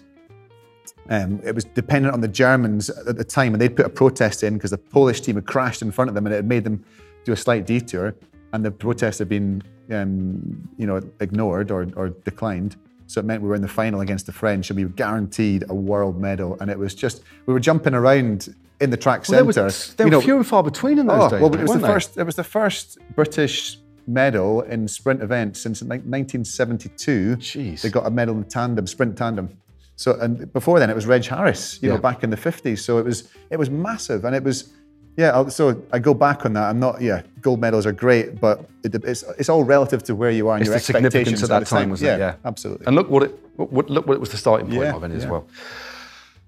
um, 1.10 1.42
it 1.44 1.54
was 1.54 1.66
dependent 1.66 2.14
on 2.14 2.22
the 2.22 2.30
Germans 2.30 2.90
at 2.90 3.18
the 3.18 3.24
time, 3.26 3.54
and 3.54 3.62
they'd 3.62 3.76
put 3.76 3.86
a 3.86 3.90
protest 3.90 4.44
in 4.44 4.54
because 4.54 4.72
the 4.72 4.78
Polish 4.78 5.20
team 5.20 5.36
had 5.36 5.46
crashed 5.46 5.82
in 5.82 5.92
front 5.92 6.08
of 6.08 6.16
them, 6.16 6.26
and 6.26 6.34
it 6.34 6.38
had 6.38 6.48
made 6.48 6.64
them 6.64 6.86
do 7.26 7.34
a 7.34 7.38
slight 7.38 7.66
detour. 7.66 8.16
And 8.54 8.64
the 8.64 8.72
protest 8.72 9.20
had 9.20 9.28
been 9.28 9.62
um, 9.92 10.70
you 10.78 10.88
know, 10.88 11.02
ignored 11.20 11.70
or, 11.70 11.86
or 11.98 12.10
declined. 12.10 12.78
So 13.08 13.20
it 13.20 13.26
meant 13.26 13.42
we 13.42 13.50
were 13.50 13.56
in 13.56 13.62
the 13.62 13.68
final 13.68 14.00
against 14.00 14.26
the 14.26 14.32
French, 14.32 14.70
and 14.70 14.78
we 14.78 14.86
were 14.86 14.92
guaranteed 14.92 15.66
a 15.68 15.76
world 15.76 16.18
medal. 16.18 16.56
And 16.62 16.72
it 16.72 16.80
was 16.80 16.96
just 16.96 17.24
we 17.46 17.54
were 17.54 17.60
jumping 17.60 17.94
around 17.94 18.56
in 18.80 18.90
the 18.92 18.98
track 18.98 19.28
Well, 19.28 19.44
there 19.44 19.54
centre. 19.54 19.66
was, 19.66 19.94
there 19.96 20.08
you 20.08 20.12
were 20.12 20.18
know, 20.18 20.22
few 20.22 20.36
and 20.38 20.46
far 20.48 20.64
between 20.64 21.00
in 21.00 21.08
those 21.08 21.24
Oh, 21.24 21.30
days. 21.30 21.42
well, 21.42 21.54
it 21.56 21.62
was 21.62 21.72
the 21.74 21.80
they? 21.80 21.88
first. 21.88 22.18
It 22.18 22.24
was 22.24 22.36
the 22.36 22.44
first 22.44 22.98
British 23.16 23.80
medal 24.06 24.62
in 24.62 24.88
sprint 24.88 25.22
events 25.22 25.60
since 25.60 25.82
1972. 25.82 27.38
Jeez. 27.38 27.82
They 27.82 27.90
got 27.90 28.06
a 28.06 28.10
medal 28.10 28.36
in 28.38 28.44
tandem, 28.46 28.88
sprint 28.88 29.18
tandem. 29.18 29.50
So 29.96 30.14
and 30.20 30.52
before 30.54 30.80
then 30.80 30.90
it 30.90 30.96
was 30.96 31.08
Reg 31.08 31.26
Harris, 31.26 31.80
you 31.82 31.90
Yeah. 31.90 31.96
know, 31.96 32.02
back 32.02 32.24
in 32.24 32.30
the 32.30 32.38
50s. 32.38 32.80
So 32.80 33.00
it 33.00 33.06
was 33.06 33.28
it 33.50 33.58
was 33.58 33.70
massive, 33.70 34.26
and 34.26 34.36
it 34.36 34.44
was 34.44 34.70
yeah. 35.18 35.48
So 35.48 35.82
I 35.92 35.98
go 35.98 36.14
back 36.14 36.46
on 36.46 36.54
that. 36.54 36.70
I'm 36.70 36.80
not 36.80 37.02
yeah. 37.02 37.24
Gold 37.42 37.60
medals 37.60 37.86
are 37.88 37.92
great, 37.92 38.40
but 38.40 38.64
it, 38.84 38.94
it's 38.94 39.24
it's 39.40 39.50
all 39.50 39.64
relative 39.64 40.04
to 40.04 40.16
where 40.16 40.30
you 40.30 40.48
are 40.50 40.56
and 40.56 40.62
It's 40.62 40.68
your 40.70 40.76
the 40.78 40.80
significance 40.84 41.42
expectations 41.42 41.44
at 41.44 41.50
that 41.50 41.60
the 41.62 41.66
time, 41.66 41.90
wasn't 41.90 42.08
yeah, 42.10 42.16
it? 42.16 42.20
Yeah, 42.20 42.36
absolutely. 42.46 42.86
And 42.86 42.96
look 42.96 43.10
what 43.10 43.24
it 43.24 43.40
what, 43.56 43.72
what- 43.74 43.90
look 43.90 44.06
what 44.08 44.14
it 44.14 44.20
was 44.20 44.30
the 44.30 44.38
starting 44.38 44.68
point 44.68 44.82
Yeah, 44.82 44.96
of 44.96 45.04
it 45.04 45.12
as 45.12 45.26
well. 45.26 45.48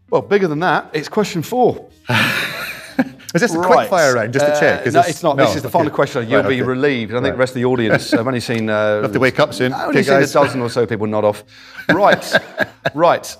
Well, 0.09 0.21
bigger 0.21 0.47
than 0.47 0.59
that, 0.59 0.89
it's 0.93 1.07
question 1.09 1.41
four. 1.43 1.89
is 2.09 3.41
this 3.41 3.53
a 3.53 3.61
quick 3.61 3.89
fire 3.89 4.15
round 4.15 4.33
just 4.33 4.45
to 4.45 4.59
check? 4.59 4.81
Uh, 4.81 4.85
no, 4.85 4.91
this- 4.91 5.09
it's 5.09 5.23
not. 5.23 5.37
no, 5.37 5.45
this 5.45 5.55
is 5.55 5.61
the 5.61 5.67
okay. 5.67 5.77
final 5.77 5.91
question. 5.91 6.27
You'll 6.29 6.41
Right, 6.41 6.49
be 6.49 6.55
okay. 6.61 6.67
relieved. 6.67 7.11
I 7.11 7.15
think 7.15 7.23
Right. 7.25 7.31
the 7.33 7.37
rest 7.37 7.51
of 7.51 7.55
the 7.55 7.65
audience. 7.65 8.13
I've 8.13 8.27
only 8.27 8.39
seen. 8.39 8.69
Uh, 8.79 9.01
have 9.03 9.11
to 9.13 9.19
wake 9.19 9.39
up 9.39 9.53
soon. 9.53 9.73
I've 9.73 9.89
only 9.89 10.03
seen 10.03 10.13
guys. 10.19 10.31
a 10.31 10.33
dozen 10.33 10.61
or 10.61 10.69
so 10.69 10.85
people 10.85 11.07
nod 11.07 11.23
off. 11.25 11.43
Right, 11.89 12.33
right. 12.93 13.37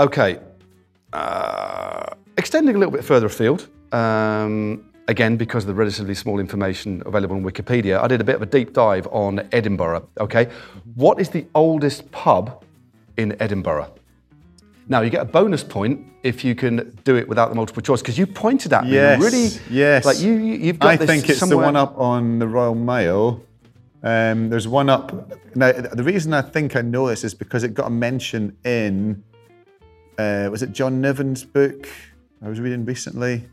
Okay. 0.00 0.38
Uh, 1.12 2.04
extending 2.36 2.74
a 2.74 2.78
little 2.78 2.92
bit 2.92 3.04
further 3.04 3.26
afield. 3.26 3.68
Um, 3.92 4.84
again, 5.08 5.36
because 5.36 5.64
of 5.64 5.68
the 5.68 5.74
relatively 5.74 6.14
small 6.14 6.38
information 6.38 7.02
available 7.06 7.36
on 7.36 7.42
Wikipedia, 7.44 8.00
I 8.02 8.06
did 8.08 8.20
a 8.20 8.24
bit 8.24 8.34
of 8.36 8.42
a 8.42 8.46
deep 8.46 8.72
dive 8.74 9.06
on 9.10 9.48
Edinburgh. 9.52 10.06
Okay, 10.20 10.48
what 10.94 11.18
is 11.20 11.30
the 11.30 11.46
oldest 11.54 12.10
pub 12.12 12.62
in 13.16 13.36
Edinburgh? 13.40 13.90
Now 14.88 15.02
you 15.02 15.10
get 15.10 15.20
a 15.22 15.24
bonus 15.26 15.62
point 15.62 16.00
if 16.22 16.44
you 16.44 16.54
can 16.54 16.98
do 17.04 17.16
it 17.16 17.28
without 17.28 17.50
the 17.50 17.54
multiple 17.54 17.82
choice 17.82 18.00
because 18.00 18.16
you 18.18 18.26
pointed 18.26 18.72
at 18.72 18.84
me. 18.84 18.92
Yes, 18.92 19.20
really. 19.22 19.48
yes. 19.70 20.04
Like 20.04 20.20
you, 20.20 20.32
you- 20.34 20.54
you've 20.54 20.78
got 20.78 20.88
I 20.90 20.96
this 20.96 21.06
think 21.08 21.28
it's 21.28 21.38
somewhere- 21.38 21.58
the 21.58 21.64
one 21.64 21.76
up 21.76 21.98
on 21.98 22.38
the 22.38 22.48
Royal 22.48 22.74
Mile. 22.74 23.42
Um, 24.02 24.48
there's 24.48 24.68
one 24.68 24.88
up. 24.88 25.12
Now, 25.56 25.72
the 25.72 26.02
reason 26.04 26.32
I 26.32 26.40
think 26.42 26.76
I 26.76 26.82
know 26.82 27.08
this 27.08 27.24
is 27.24 27.34
because 27.34 27.64
it 27.64 27.74
got 27.74 27.88
a 27.88 27.90
mention 27.90 28.56
in, 28.64 29.22
uh, 30.18 30.48
was 30.50 30.62
it 30.62 30.72
John 30.72 31.00
Niven's 31.00 31.44
book 31.44 31.88
I 32.42 32.48
was 32.48 32.60
reading 32.60 32.84
recently? 32.84 33.44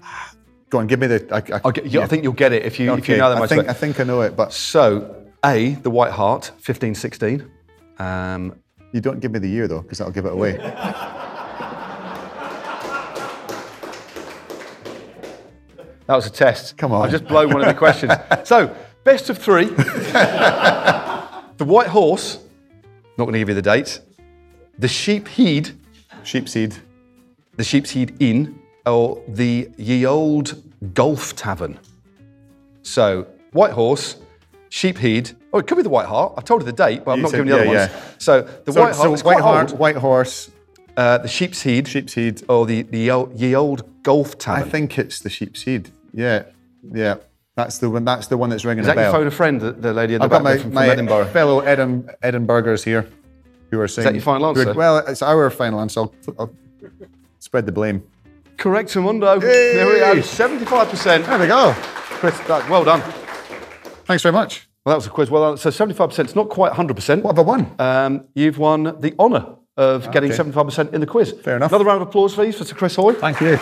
Go 0.70 0.78
on, 0.78 0.86
give 0.86 0.98
me 1.00 1.06
the. 1.06 1.26
I, 1.32 1.68
I, 1.68 1.70
get, 1.72 1.86
you- 1.86 2.00
I 2.02 2.06
think 2.06 2.22
you'll 2.24 2.32
get 2.32 2.52
it 2.52 2.64
if 2.64 2.78
you 2.78 2.92
if 2.94 3.08
you 3.08 3.14
Okay, 3.14 3.18
know 3.18 3.30
that 3.34 3.42
I 3.42 3.46
think, 3.46 3.68
I 3.68 3.72
think 3.72 4.00
I 4.00 4.04
know 4.04 4.20
it, 4.22 4.36
but 4.36 4.52
So, 4.52 5.24
A, 5.44 5.74
the 5.74 5.90
White 5.90 6.12
Hart, 6.12 6.50
1516. 6.66 7.50
Um, 7.98 8.56
you 8.94 9.00
don't 9.00 9.18
give 9.18 9.32
me 9.32 9.40
the 9.40 9.48
year 9.48 9.66
though, 9.66 9.82
because 9.82 9.98
that'll 9.98 10.12
give 10.12 10.24
it 10.24 10.32
away. 10.32 10.52
that 10.52 10.94
was 16.06 16.26
a 16.26 16.30
test. 16.30 16.76
Come 16.76 16.92
on. 16.92 17.04
I've 17.04 17.10
just 17.10 17.26
blow 17.26 17.44
one 17.48 17.60
of 17.60 17.66
the 17.66 17.74
questions. 17.74 18.12
so, 18.44 18.72
best 19.02 19.30
of 19.30 19.38
three. 19.38 19.64
the 19.66 21.64
White 21.64 21.88
Horse, 21.88 22.38
not 23.18 23.24
going 23.24 23.32
to 23.32 23.40
give 23.40 23.48
you 23.48 23.56
the 23.56 23.62
date. 23.62 24.00
The 24.78 24.86
Sheep 24.86 25.26
Heid, 25.26 25.74
Sheepseed. 26.22 26.78
the 27.56 27.64
Sheep's 27.64 27.94
Heid 27.94 28.14
Inn, 28.20 28.60
or 28.86 29.20
the 29.26 29.68
Ye 29.76 30.06
Old 30.06 30.62
Golf 30.94 31.34
Tavern. 31.34 31.80
So, 32.82 33.26
White 33.50 33.72
Horse, 33.72 34.18
Sheep 34.68 34.98
Heid. 34.98 35.34
Oh, 35.54 35.58
it 35.58 35.66
could 35.68 35.76
be 35.76 35.82
the 35.82 35.88
White 35.88 36.06
Hart. 36.06 36.34
I've 36.36 36.44
told 36.44 36.62
you 36.62 36.66
the 36.66 36.72
date, 36.72 37.04
but 37.04 37.12
I'm 37.12 37.18
You 37.18 37.22
not 37.22 37.30
said- 37.30 37.36
given 37.38 37.48
the 37.52 37.54
other 37.54 37.64
yeah, 37.72 37.78
ones. 37.86 37.90
yeah. 37.92 38.00
So, 38.18 38.42
the 38.64 38.72
So, 38.72 38.80
White 38.82 38.94
Hart, 38.96 39.18
so 39.20 39.24
White, 39.24 39.40
Hart. 39.40 39.72
White 39.72 39.96
Horse, 39.96 40.50
Uh, 40.96 41.18
the 41.18 41.28
Sheep's 41.28 41.62
Heid, 41.64 41.84
Sheepseed. 41.86 42.42
or 42.48 42.66
the, 42.66 42.82
the 42.82 43.10
old, 43.10 43.38
ye 43.38 43.54
Old 43.54 43.84
Golf 44.02 44.36
Tavern. 44.36 44.62
I 44.64 44.68
think 44.68 44.98
it's 44.98 45.20
the 45.20 45.28
Sheepseed. 45.28 45.90
Yeah, 46.12 46.42
yeah. 46.92 47.16
That's 47.56 47.78
the 47.78 47.88
one. 47.88 48.04
That's 48.04 48.26
the 48.26 48.36
one 48.36 48.50
that's 48.50 48.64
ringing 48.64 48.82
Is 48.84 48.88
a 48.90 48.94
that 48.94 49.00
your 49.02 49.12
phone 49.12 49.26
a 49.28 49.30
friend, 49.30 49.60
the, 49.60 49.70
the 49.72 49.92
lady 49.92 50.14
in 50.14 50.18
the 50.20 50.24
I've 50.24 50.30
back 50.30 50.38
got 50.40 50.44
my, 50.44 50.52
from, 50.54 50.62
from 50.62 50.74
my 50.74 50.88
Edinburgh? 50.88 51.26
fellow 51.26 51.60
Edin, 51.60 52.10
Edinburghers 52.22 52.82
here 52.84 53.08
who 53.70 53.80
are 53.80 53.86
saying. 53.88 54.06
Is 54.06 54.10
that 54.10 54.14
your 54.14 54.22
final 54.22 54.46
are- 54.46 54.58
answer? 54.58 54.74
well, 54.74 54.98
it's 54.98 55.22
our 55.22 55.50
final 55.50 55.80
answer. 55.80 56.00
I'll, 56.00 56.12
I'll 56.38 56.50
spread 57.38 57.66
the 57.66 57.72
blame. 57.72 58.02
Correct, 58.56 58.94
Mundo. 58.96 59.38
There 59.38 59.86
we 59.86 59.98
go, 60.00 60.14
75%. 60.22 61.26
There 61.26 61.38
we 61.38 61.46
go. 61.46 61.72
Chris, 61.76 62.40
well 62.48 62.84
done. 62.84 63.00
Thanks 64.04 64.22
very 64.22 64.32
much. 64.32 64.68
Well, 64.84 64.92
that 64.92 64.96
was 64.96 65.06
a 65.06 65.10
quiz. 65.10 65.30
Well. 65.30 65.56
So 65.56 65.70
75% 65.70 66.26
is 66.26 66.36
not 66.36 66.50
quite 66.50 66.72
100%. 66.72 67.22
What 67.22 67.36
have 67.36 67.38
I 67.38 67.48
won? 67.48 67.74
Um, 67.78 68.28
you've 68.34 68.58
won 68.58 69.00
the 69.00 69.14
honour 69.18 69.56
of 69.76 70.10
getting 70.12 70.30
75% 70.30 70.92
in 70.92 71.00
the 71.00 71.06
quiz. 71.06 71.32
Fair 71.32 71.56
enough. 71.56 71.70
Another 71.72 71.84
round 71.86 72.02
of 72.02 72.08
applause, 72.08 72.34
please, 72.34 72.56
for 72.58 72.64
Sir 72.64 72.74
Chris 72.74 72.94
Hoy. 72.96 73.14
Thank 73.14 73.40
you. 73.40 73.58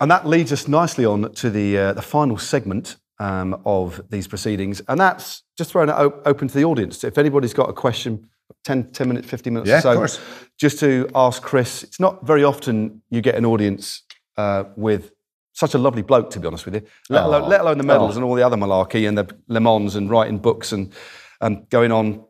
And 0.00 0.10
that 0.12 0.26
leads 0.26 0.52
us 0.52 0.68
nicely 0.68 1.04
on 1.04 1.32
to 1.34 1.50
the, 1.50 1.76
uh, 1.76 1.92
the 1.92 2.02
final 2.02 2.38
segment 2.38 2.96
um, 3.18 3.60
of 3.64 4.00
these 4.10 4.28
proceedings. 4.28 4.80
And 4.86 5.00
that's 5.00 5.42
just 5.56 5.72
throwing 5.72 5.88
it 5.88 5.96
o- 5.96 6.22
open 6.24 6.46
to 6.46 6.54
the 6.54 6.64
audience. 6.64 7.02
If 7.02 7.18
anybody's 7.18 7.52
got 7.52 7.68
a 7.68 7.72
question, 7.72 8.28
10, 8.64 8.92
10 8.92 9.08
minutes, 9.08 9.26
15 9.28 9.52
minutes 9.54 9.68
Yeah, 9.68 9.80
so, 9.80 9.96
course. 9.96 10.20
just 10.56 10.78
to 10.80 11.08
ask 11.16 11.42
Chris. 11.42 11.82
It's 11.82 11.98
not 11.98 12.24
very 12.24 12.44
often 12.44 13.02
you 13.10 13.20
get 13.20 13.34
an 13.34 13.44
audience 13.44 14.02
uh, 14.36 14.64
with 14.76 15.10
such 15.58 15.74
a 15.74 15.78
lovely 15.78 16.02
bloke, 16.02 16.30
to 16.30 16.38
be 16.40 16.46
honest 16.46 16.64
with 16.64 16.74
you, 16.76 16.82
let, 17.10 17.24
alone, 17.24 17.48
let 17.48 17.60
alone 17.62 17.78
the 17.78 17.84
medals 17.84 18.14
and 18.16 18.24
all 18.24 18.34
the 18.36 18.46
other 18.46 18.56
malarkey 18.56 19.08
and 19.08 19.18
the 19.18 19.26
Le 19.48 19.58
Mans 19.60 19.96
and 19.96 20.08
writing 20.08 20.38
books 20.38 20.70
and, 20.72 20.92
and 21.40 21.68
going 21.68 21.90
on 21.90 22.24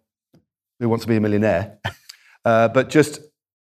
Who 0.81 0.89
Wants 0.89 1.05
to 1.05 1.09
Be 1.09 1.17
a 1.17 1.21
Millionaire. 1.21 1.79
uh, 2.47 2.69
but 2.69 2.89
just, 2.89 3.21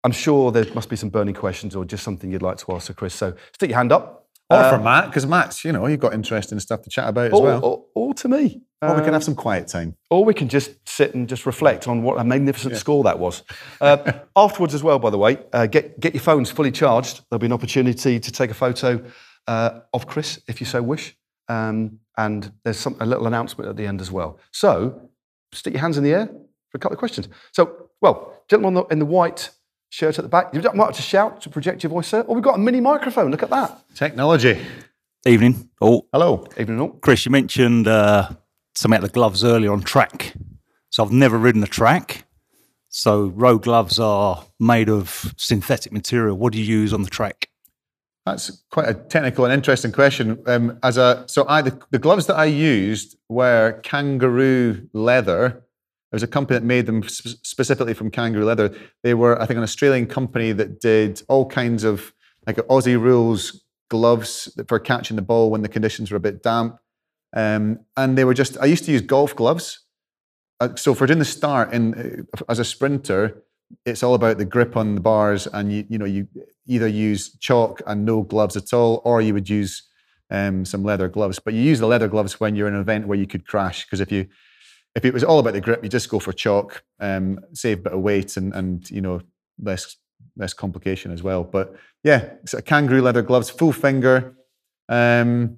I'm 0.05 0.14
sure 0.14 0.51
there 0.53 0.66
must 0.74 0.89
be 0.89 0.95
some 0.95 1.10
burning 1.10 1.36
questions 1.36 1.76
or 1.76 1.84
just 1.84 2.03
something 2.05 2.32
you'd 2.32 2.41
like 2.41 2.57
to 2.60 2.74
ask 2.74 2.88
Sir 2.88 2.93
Chris. 2.93 3.14
So 3.14 3.36
stick 3.53 3.70
your 3.70 3.78
hand 3.78 3.91
up. 3.91 4.16
Or 4.51 4.68
from 4.70 4.84
Matt, 4.84 5.07
because 5.07 5.28
Matt's, 5.28 5.64
you 5.64 5.72
know, 5.72 5.86
you've 5.86 5.99
got 5.99 6.14
interesting 6.14 6.60
stuff 6.60 6.82
to 6.84 6.89
chat 6.89 7.07
about 7.07 7.34
as 7.34 7.39
well. 7.39 7.64
or, 7.64 7.86
or 7.93 8.14
to 8.16 8.28
me. 8.28 8.62
or 8.82 8.95
we 8.95 9.01
can 9.01 9.10
Um, 9.10 9.14
have 9.14 9.24
some 9.24 9.36
quiet 9.36 9.68
time. 9.68 9.95
or 10.10 10.26
we 10.26 10.34
can 10.34 10.47
just 10.49 10.72
sit 10.89 11.14
and 11.14 11.30
just 11.30 11.45
reflect 11.45 11.88
on 11.88 12.01
what 12.01 12.18
a 12.20 12.24
magnificent 12.24 12.76
score 12.78 13.03
that 13.03 13.20
was. 13.20 13.43
Uh, 13.80 14.12
afterwards, 14.36 14.74
as 14.74 14.82
well, 14.82 14.97
by 14.97 15.12
the 15.12 15.20
way, 15.20 15.38
uh, 15.53 15.68
get, 15.68 15.99
get 15.99 16.16
your 16.16 16.22
phones 16.24 16.49
fully 16.49 16.72
charged. 16.72 17.22
There'll 17.30 17.39
be 17.39 17.45
an 17.45 17.53
opportunity 17.53 18.20
to 18.20 18.32
take 18.32 18.49
a 18.49 18.55
photo 18.55 19.03
uh, 19.50 19.82
of 19.93 20.06
Chris, 20.06 20.39
if 20.47 20.62
you 20.62 20.66
so 20.66 20.82
wish. 20.82 21.18
Um, 21.47 22.00
and 22.16 22.52
there's 22.64 22.78
some, 22.78 22.95
a 23.00 23.06
little 23.06 23.26
announcement 23.26 23.68
at 23.68 23.76
the 23.76 23.88
end 23.88 24.00
as 24.00 24.12
well. 24.12 24.39
So 24.52 25.10
stick 25.52 25.74
your 25.74 25.82
hands 25.82 25.97
in 25.97 26.04
the 26.04 26.14
air 26.14 26.28
for 26.70 26.76
a 26.76 26.80
couple 26.80 26.93
of 26.93 27.00
questions. 27.00 27.28
So, 27.52 27.89
well, 28.00 28.43
gentleman 28.47 28.78
in 28.78 28.84
the, 28.84 28.93
in 28.93 29.00
the 29.00 29.06
white 29.06 29.50
shirt 29.89 30.20
at 30.20 30.24
the 30.24 30.30
back, 30.30 30.54
you've 30.54 30.64
got 30.64 30.76
much 30.76 30.97
to 30.97 31.02
shout 31.02 31.41
to 31.41 31.50
project 31.50 31.82
your 31.82 31.89
voice, 31.89 32.08
sir. 32.08 32.24
Oh, 32.28 32.36
we've 32.36 32.43
got 32.43 32.56
a 32.56 32.60
mini 32.60 32.80
microphone. 32.80 33.32
Look 33.32 33.41
at 33.41 33.50
that. 33.50 33.82
Technology. 33.95 34.62
Evening. 35.26 35.70
Oh, 35.82 36.06
Hello. 36.14 36.45
Evening 36.58 36.80
all. 36.80 36.89
Chris, 36.89 37.26
you 37.26 37.32
mentioned 37.32 37.88
uh, 37.88 38.30
something 38.76 39.00
about 39.00 39.08
the 39.08 39.14
gloves 39.14 39.43
earlier 39.43 39.74
on 39.74 39.82
track. 39.82 40.34
So 40.91 41.04
I've 41.04 41.12
never 41.12 41.38
ridden 41.38 41.64
a 41.64 41.68
track. 41.68 42.26
So 42.89 43.28
road 43.28 43.64
gloves 43.64 44.00
are 44.00 44.45
made 44.60 44.89
of 44.89 45.34
synthetic 45.38 45.91
material. 45.91 46.38
What 46.38 46.54
do 46.54 46.60
you 46.62 46.66
use 46.66 46.93
on 46.93 47.02
the 47.02 47.10
track? 47.10 47.50
That's 48.26 48.64
quite 48.70 48.90
a 48.90 48.94
technical 48.94 49.46
and 49.46 49.54
interesting 49.54 49.92
question. 49.92 50.42
Um, 50.46 50.78
as 50.84 50.98
a 50.98 51.24
so, 51.28 51.46
I 51.48 51.62
the, 51.62 51.80
the 51.92 52.00
gloves 52.00 52.28
that 52.28 52.36
I 52.36 52.46
used 52.46 53.18
were 53.28 53.80
kangaroo 53.84 54.88
leather. 54.94 55.50
There 56.12 56.16
was 56.16 56.24
a 56.24 56.28
company 56.28 56.60
that 56.60 56.66
made 56.66 56.86
them 56.86 57.04
sp- 57.08 57.42
specifically 57.44 57.94
from 57.94 58.12
kangaroo 58.12 58.46
leather. 58.46 58.76
They 59.04 59.14
were, 59.14 59.42
I 59.42 59.46
think, 59.46 59.58
an 59.58 59.64
Australian 59.64 60.08
company 60.08 60.52
that 60.52 60.80
did 60.80 61.22
all 61.28 61.46
kinds 61.46 61.84
of 61.84 62.14
like 62.46 62.58
Aussie 62.58 63.00
rules 63.00 63.64
gloves 63.90 64.56
for 64.68 64.80
catching 64.80 65.16
the 65.16 65.22
ball 65.22 65.50
when 65.50 65.62
the 65.62 65.70
conditions 65.70 66.12
were 66.12 66.18
a 66.18 66.22
bit 66.22 66.44
damp. 66.44 66.78
Um, 67.36 67.80
and 67.96 68.18
they 68.18 68.26
were 68.26 68.34
just. 68.34 68.58
I 68.60 68.66
used 68.66 68.86
to 68.86 68.92
use 68.92 69.02
golf 69.02 69.36
gloves. 69.36 69.86
Uh, 70.60 70.76
so 70.76 70.94
for 70.94 71.08
doing 71.08 71.20
the 71.20 71.26
start 71.26 71.74
in 71.74 72.28
uh, 72.38 72.44
as 72.50 72.60
a 72.60 72.66
sprinter, 72.66 73.44
it's 73.86 74.04
all 74.04 74.16
about 74.16 74.38
the 74.38 74.46
grip 74.46 74.76
on 74.78 74.96
the 74.96 75.02
bars, 75.02 75.48
and 75.48 75.72
you 75.72 75.86
you 75.90 75.98
know 75.98 76.06
you 76.06 76.28
either 76.68 76.88
use 76.88 77.38
chalk 77.40 77.82
and 77.88 78.06
no 78.06 78.24
gloves 78.24 78.56
at 78.58 78.74
all, 78.74 79.02
or 79.06 79.22
you 79.22 79.34
would 79.34 79.50
use 79.50 79.84
um, 80.30 80.66
some 80.66 80.84
leather 80.84 81.08
gloves. 81.08 81.40
But 81.40 81.54
you 81.54 81.62
use 81.62 81.80
the 81.80 81.88
leather 81.88 82.08
gloves 82.08 82.40
when 82.40 82.56
you're 82.56 82.68
in 82.68 82.76
an 82.76 82.82
event 82.82 83.08
where 83.08 83.18
you 83.18 83.28
could 83.28 83.46
crash, 83.46 83.86
because 83.86 84.00
if 84.00 84.12
you 84.12 84.28
if 84.96 85.06
it 85.06 85.14
was 85.14 85.24
all 85.24 85.40
about 85.40 85.54
the 85.54 85.62
grip, 85.62 85.84
you 85.84 85.90
just 85.90 86.10
go 86.10 86.20
for 86.20 86.34
chalk, 86.34 86.84
um, 87.00 87.40
save 87.54 87.80
a 87.80 87.82
bit 87.82 87.94
of 87.94 88.02
weight 88.02 88.38
and 88.38 88.54
and 88.54 88.90
you 88.90 89.02
know 89.02 89.22
less 89.62 89.98
less 90.38 90.54
complication 90.54 91.12
as 91.12 91.24
well. 91.24 91.44
But 91.44 91.76
yeah, 92.04 92.34
a 92.54 92.62
kangaroo 92.62 93.02
leather 93.02 93.22
gloves, 93.22 93.50
full 93.50 93.74
finger, 93.74 94.36
um, 94.88 95.58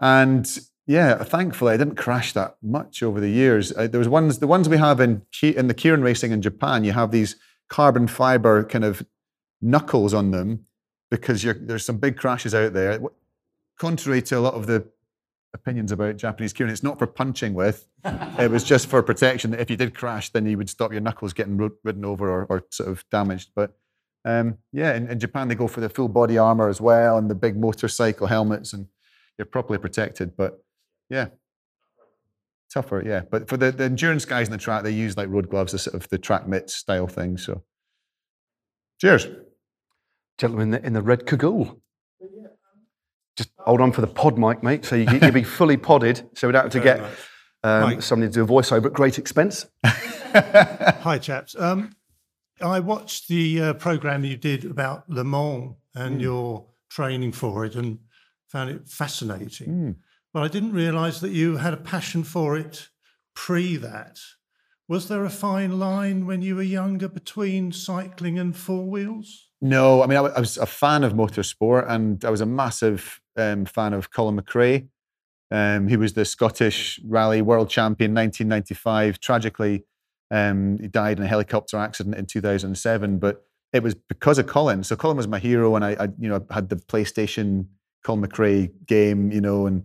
and 0.00 0.58
yeah, 0.90 1.22
thankfully 1.22 1.72
I 1.72 1.76
didn't 1.76 1.94
crash 1.94 2.32
that 2.32 2.56
much 2.60 3.00
over 3.00 3.20
the 3.20 3.28
years. 3.28 3.72
Uh, 3.76 3.86
there 3.86 4.00
was 4.00 4.08
ones 4.08 4.40
the 4.40 4.48
ones 4.48 4.68
we 4.68 4.76
have 4.76 4.98
in 4.98 5.22
in 5.40 5.68
the 5.68 5.74
Keirin 5.74 6.02
racing 6.02 6.32
in 6.32 6.42
Japan. 6.42 6.82
You 6.82 6.90
have 6.90 7.12
these 7.12 7.36
carbon 7.68 8.08
fiber 8.08 8.64
kind 8.64 8.84
of 8.84 9.06
knuckles 9.62 10.12
on 10.12 10.32
them 10.32 10.66
because 11.08 11.44
you're, 11.44 11.54
there's 11.54 11.84
some 11.84 11.98
big 11.98 12.16
crashes 12.16 12.56
out 12.56 12.72
there. 12.72 12.98
contrary 13.78 14.20
to 14.22 14.38
a 14.38 14.40
lot 14.40 14.54
of 14.54 14.66
the 14.66 14.84
opinions 15.54 15.92
about 15.92 16.16
Japanese 16.16 16.52
keirin, 16.52 16.70
it's 16.70 16.82
not 16.82 16.98
for 16.98 17.06
punching 17.06 17.54
with. 17.54 17.86
it 18.04 18.50
was 18.50 18.64
just 18.64 18.88
for 18.88 19.00
protection. 19.00 19.54
If 19.54 19.70
you 19.70 19.76
did 19.76 19.94
crash, 19.94 20.30
then 20.30 20.44
you 20.44 20.58
would 20.58 20.68
stop 20.68 20.90
your 20.90 21.02
knuckles 21.02 21.32
getting 21.32 21.56
ridden 21.84 22.04
over 22.04 22.28
or, 22.28 22.46
or 22.46 22.64
sort 22.70 22.88
of 22.88 23.08
damaged. 23.10 23.50
But 23.54 23.76
um, 24.24 24.58
yeah, 24.72 24.96
in, 24.96 25.08
in 25.08 25.20
Japan 25.20 25.46
they 25.46 25.54
go 25.54 25.68
for 25.68 25.80
the 25.80 25.88
full 25.88 26.08
body 26.08 26.36
armor 26.36 26.68
as 26.68 26.80
well 26.80 27.16
and 27.16 27.30
the 27.30 27.36
big 27.36 27.56
motorcycle 27.56 28.26
helmets, 28.26 28.72
and 28.72 28.88
you're 29.38 29.46
properly 29.46 29.78
protected. 29.78 30.36
But 30.36 30.64
yeah, 31.10 31.26
tougher. 32.72 33.02
Yeah, 33.04 33.22
but 33.30 33.48
for 33.48 33.56
the, 33.56 33.72
the 33.72 33.84
endurance 33.84 34.24
guys 34.24 34.46
in 34.46 34.52
the 34.52 34.58
track, 34.58 34.84
they 34.84 34.92
use 34.92 35.16
like 35.16 35.28
road 35.28 35.50
gloves, 35.50 35.72
the 35.72 35.78
sort 35.78 35.94
of 35.94 36.08
the 36.08 36.18
track 36.18 36.46
mitts 36.48 36.74
style 36.74 37.06
thing. 37.06 37.36
So, 37.36 37.62
cheers. 39.00 39.26
Gentleman 40.38 40.68
in 40.68 40.70
the, 40.70 40.86
in 40.86 40.92
the 40.94 41.02
red 41.02 41.26
cagoule. 41.26 41.82
Just 43.36 43.50
hold 43.58 43.80
on 43.80 43.92
for 43.92 44.00
the 44.00 44.06
pod 44.06 44.38
mic, 44.38 44.62
mate. 44.62 44.84
So 44.84 44.96
you, 44.96 45.06
you'll 45.20 45.32
be 45.32 45.42
fully 45.42 45.76
podded, 45.76 46.28
so 46.34 46.48
we 46.48 46.52
don't 46.52 46.64
have 46.64 46.72
to 46.72 46.80
get 46.80 47.00
um, 47.62 47.82
Mike. 47.82 48.02
somebody 48.02 48.32
to 48.32 48.34
do 48.34 48.44
a 48.44 48.46
voiceover 48.46 48.86
at 48.86 48.92
great 48.92 49.18
expense. 49.18 49.66
Hi, 49.84 51.18
chaps. 51.18 51.54
Um, 51.58 51.94
I 52.60 52.80
watched 52.80 53.28
the 53.28 53.60
uh, 53.60 53.72
program 53.74 54.24
you 54.24 54.36
did 54.36 54.64
about 54.64 55.08
Le 55.08 55.24
Mans 55.24 55.74
and 55.94 56.20
your 56.20 56.66
training 56.90 57.32
for 57.32 57.64
it 57.64 57.74
and 57.74 57.98
found 58.48 58.70
it 58.70 58.88
fascinating. 58.88 59.96
But 60.32 60.42
I 60.44 60.48
didn't 60.48 60.72
realize 60.72 61.20
that 61.20 61.32
you 61.32 61.56
had 61.56 61.74
a 61.74 61.78
passion 61.78 62.22
for 62.22 62.56
it 62.56 62.88
pre 63.34 63.76
that. 63.76 64.18
Was 64.88 65.08
there 65.08 65.24
a 65.24 65.30
fine 65.30 65.78
line 65.78 66.26
when 66.26 66.42
you 66.42 66.56
were 66.56 66.62
younger 66.62 67.08
between 67.08 67.72
cycling 67.72 68.38
and 68.38 68.56
four 68.56 68.84
wheels? 68.88 69.48
No, 69.60 70.02
I 70.02 70.06
mean, 70.06 70.18
I, 70.18 70.22
I 70.22 70.40
was 70.40 70.56
a 70.56 70.66
fan 70.66 71.04
of 71.04 71.12
motorsport 71.12 71.88
and 71.88 72.24
I 72.24 72.30
was 72.30 72.40
a 72.40 72.46
massive 72.46 73.20
um, 73.36 73.64
fan 73.66 73.92
of 73.92 74.10
Colin 74.10 74.36
McRae. 74.40 74.88
Um, 75.50 75.88
he 75.88 75.96
was 75.96 76.14
the 76.14 76.24
Scottish 76.24 77.00
rally 77.04 77.42
world 77.42 77.68
champion 77.68 78.12
in 78.12 78.14
1995. 78.16 79.20
Tragically, 79.20 79.84
um, 80.30 80.78
he 80.80 80.88
died 80.88 81.18
in 81.18 81.24
a 81.24 81.28
helicopter 81.28 81.76
accident 81.76 82.14
in 82.16 82.26
2007, 82.26 83.18
but 83.18 83.44
it 83.72 83.82
was 83.82 83.94
because 83.94 84.38
of 84.38 84.46
Colin. 84.46 84.84
So 84.84 84.96
Colin 84.96 85.16
was 85.16 85.28
my 85.28 85.38
hero, 85.38 85.76
and 85.76 85.84
I, 85.84 85.96
I 85.98 86.08
you 86.18 86.28
know, 86.28 86.44
had 86.50 86.68
the 86.68 86.76
PlayStation 86.76 87.66
Colin 88.04 88.22
McRae 88.22 88.70
game, 88.86 89.30
you 89.32 89.40
know, 89.40 89.66
and 89.66 89.84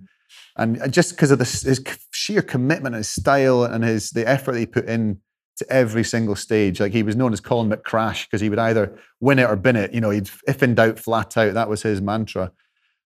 and 0.58 0.82
uh, 0.82 0.88
just 0.88 1.12
because 1.12 1.32
of 1.32 1.40
his 1.40 1.84
sheer 2.12 2.42
commitment, 2.42 2.96
his 2.96 3.10
style, 3.10 3.64
and 3.64 3.84
his 3.84 4.12
the 4.12 4.28
effort 4.28 4.54
that 4.54 4.60
he 4.60 4.66
put 4.66 4.86
in 4.86 5.20
to 5.58 5.66
every 5.72 6.04
single 6.04 6.36
stage. 6.36 6.80
Like 6.80 6.92
he 6.92 7.04
was 7.04 7.16
known 7.16 7.34
as 7.34 7.40
Colin 7.40 7.70
McCrash 7.70 8.26
because 8.26 8.42
he 8.42 8.50
would 8.50 8.60
either 8.60 8.98
win 9.20 9.40
it 9.40 9.50
or 9.50 9.56
bin 9.56 9.76
it. 9.76 9.94
You 9.94 10.02
know, 10.02 10.10
he'd 10.10 10.30
if 10.48 10.62
in 10.62 10.76
doubt, 10.76 11.00
flat 11.00 11.38
out. 11.38 11.54
That 11.54 11.70
was 11.70 11.82
his 11.82 12.02
mantra. 12.02 12.52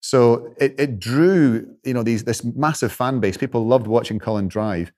So 0.01 0.55
it, 0.59 0.75
it 0.79 1.01
drew, 1.01 1.75
you 1.85 1.95
know, 1.95 2.03
these 2.03 2.25
this 2.25 2.45
massive 2.45 2.93
fan 2.93 3.21
base. 3.21 3.37
People 3.37 3.67
loved 3.67 3.87
watching 3.87 4.19
Colin 4.19 4.49
drive. 4.49 4.93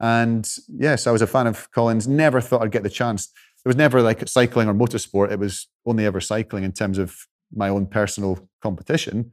And 0.00 0.48
yes, 0.68 1.06
I 1.06 1.12
was 1.12 1.22
a 1.22 1.26
fan 1.26 1.46
of 1.46 1.70
Colin's. 1.70 2.08
Never 2.08 2.40
thought 2.40 2.62
I'd 2.62 2.72
get 2.72 2.82
the 2.82 2.90
chance. 2.90 3.30
It 3.64 3.68
was 3.68 3.76
never 3.76 4.02
like 4.02 4.28
cycling 4.28 4.68
or 4.68 4.74
motorsport. 4.74 5.30
It 5.30 5.38
was 5.38 5.68
only 5.86 6.04
ever 6.04 6.20
cycling 6.20 6.64
in 6.64 6.72
terms 6.72 6.98
of 6.98 7.14
my 7.54 7.68
own 7.68 7.86
personal 7.86 8.48
competition, 8.60 9.32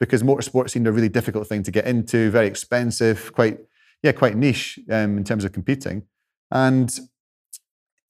because 0.00 0.22
motorsport 0.22 0.70
seemed 0.70 0.86
a 0.86 0.92
really 0.92 1.08
difficult 1.08 1.46
thing 1.46 1.62
to 1.64 1.70
get 1.70 1.86
into, 1.86 2.30
very 2.30 2.46
expensive, 2.46 3.32
quite 3.32 3.58
yeah, 4.02 4.12
quite 4.12 4.36
niche 4.36 4.78
um, 4.90 5.18
in 5.18 5.24
terms 5.24 5.44
of 5.44 5.52
competing. 5.52 6.04
And 6.50 6.96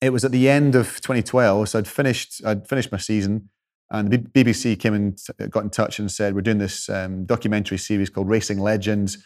it 0.00 0.10
was 0.10 0.24
at 0.24 0.32
the 0.32 0.48
end 0.48 0.74
of 0.74 1.00
2012, 1.00 1.70
so 1.70 1.78
I'd 1.78 1.88
finished 1.88 2.42
I'd 2.44 2.68
finished 2.68 2.92
my 2.92 2.98
season, 2.98 3.48
and 3.90 4.10
the 4.10 4.18
BBC 4.18 4.78
came 4.78 4.94
and 4.94 5.18
got 5.50 5.64
in 5.64 5.70
touch 5.70 5.98
and 5.98 6.10
said 6.10 6.34
we're 6.34 6.42
doing 6.42 6.58
this 6.58 6.88
um, 6.88 7.24
documentary 7.24 7.78
series 7.78 8.10
called 8.10 8.28
Racing 8.28 8.60
Legends. 8.60 9.18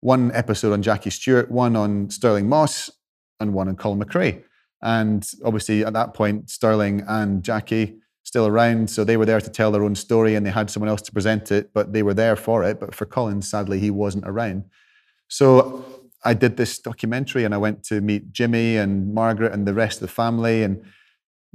One 0.00 0.32
episode 0.32 0.72
on 0.72 0.82
Jackie 0.82 1.10
Stewart, 1.10 1.50
one 1.50 1.76
on 1.76 2.10
Stirling 2.10 2.48
Moss, 2.48 2.90
and 3.40 3.54
one 3.54 3.68
on 3.68 3.76
Colin 3.76 4.00
McRae. 4.00 4.42
And 4.82 5.28
obviously, 5.44 5.84
at 5.84 5.92
that 5.92 6.12
point, 6.12 6.50
Stirling 6.50 7.04
and 7.06 7.42
Jackie 7.42 8.01
still 8.32 8.46
around, 8.46 8.88
so 8.88 9.04
they 9.04 9.18
were 9.18 9.26
there 9.26 9.42
to 9.42 9.50
tell 9.50 9.70
their 9.70 9.84
own 9.84 9.94
story, 9.94 10.36
and 10.36 10.46
they 10.46 10.50
had 10.50 10.70
someone 10.70 10.88
else 10.88 11.02
to 11.02 11.12
present 11.12 11.52
it, 11.52 11.70
but 11.74 11.92
they 11.92 12.02
were 12.02 12.14
there 12.14 12.34
for 12.34 12.64
it. 12.64 12.80
But 12.80 12.94
for 12.94 13.04
Colin, 13.04 13.42
sadly, 13.42 13.78
he 13.78 13.90
wasn't 13.90 14.24
around. 14.26 14.64
So 15.28 15.84
I 16.24 16.32
did 16.32 16.56
this 16.56 16.78
documentary 16.78 17.44
and 17.44 17.52
I 17.54 17.58
went 17.58 17.84
to 17.84 18.00
meet 18.00 18.32
Jimmy 18.32 18.78
and 18.78 19.12
Margaret 19.12 19.52
and 19.52 19.66
the 19.66 19.74
rest 19.74 19.98
of 19.98 20.08
the 20.08 20.14
family 20.14 20.62
and 20.62 20.82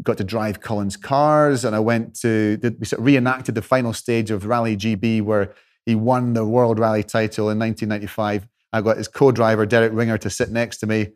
got 0.03 0.17
to 0.17 0.23
drive 0.23 0.61
Colin's 0.61 0.97
cars. 0.97 1.65
And 1.65 1.75
I 1.75 1.79
went 1.79 2.13
to, 2.21 2.59
we 2.61 2.85
sort 2.85 2.99
of 2.99 3.05
reenacted 3.07 3.55
the 3.55 3.63
final 3.63 3.91
stage 3.91 4.29
of 4.29 4.45
Rally 4.45 4.77
GB 4.77 5.23
where 5.23 5.55
he 5.87 5.95
won 5.95 6.33
the 6.33 6.45
World 6.45 6.77
Rally 6.77 7.01
title 7.01 7.49
in 7.49 7.57
1995. 7.57 8.47
I 8.71 8.81
got 8.81 8.97
his 8.97 9.07
co 9.07 9.31
driver, 9.31 9.65
Derek 9.65 9.93
Ringer, 9.93 10.19
to 10.19 10.29
sit 10.29 10.51
next 10.51 10.77
to 10.77 10.85
me. 10.85 11.07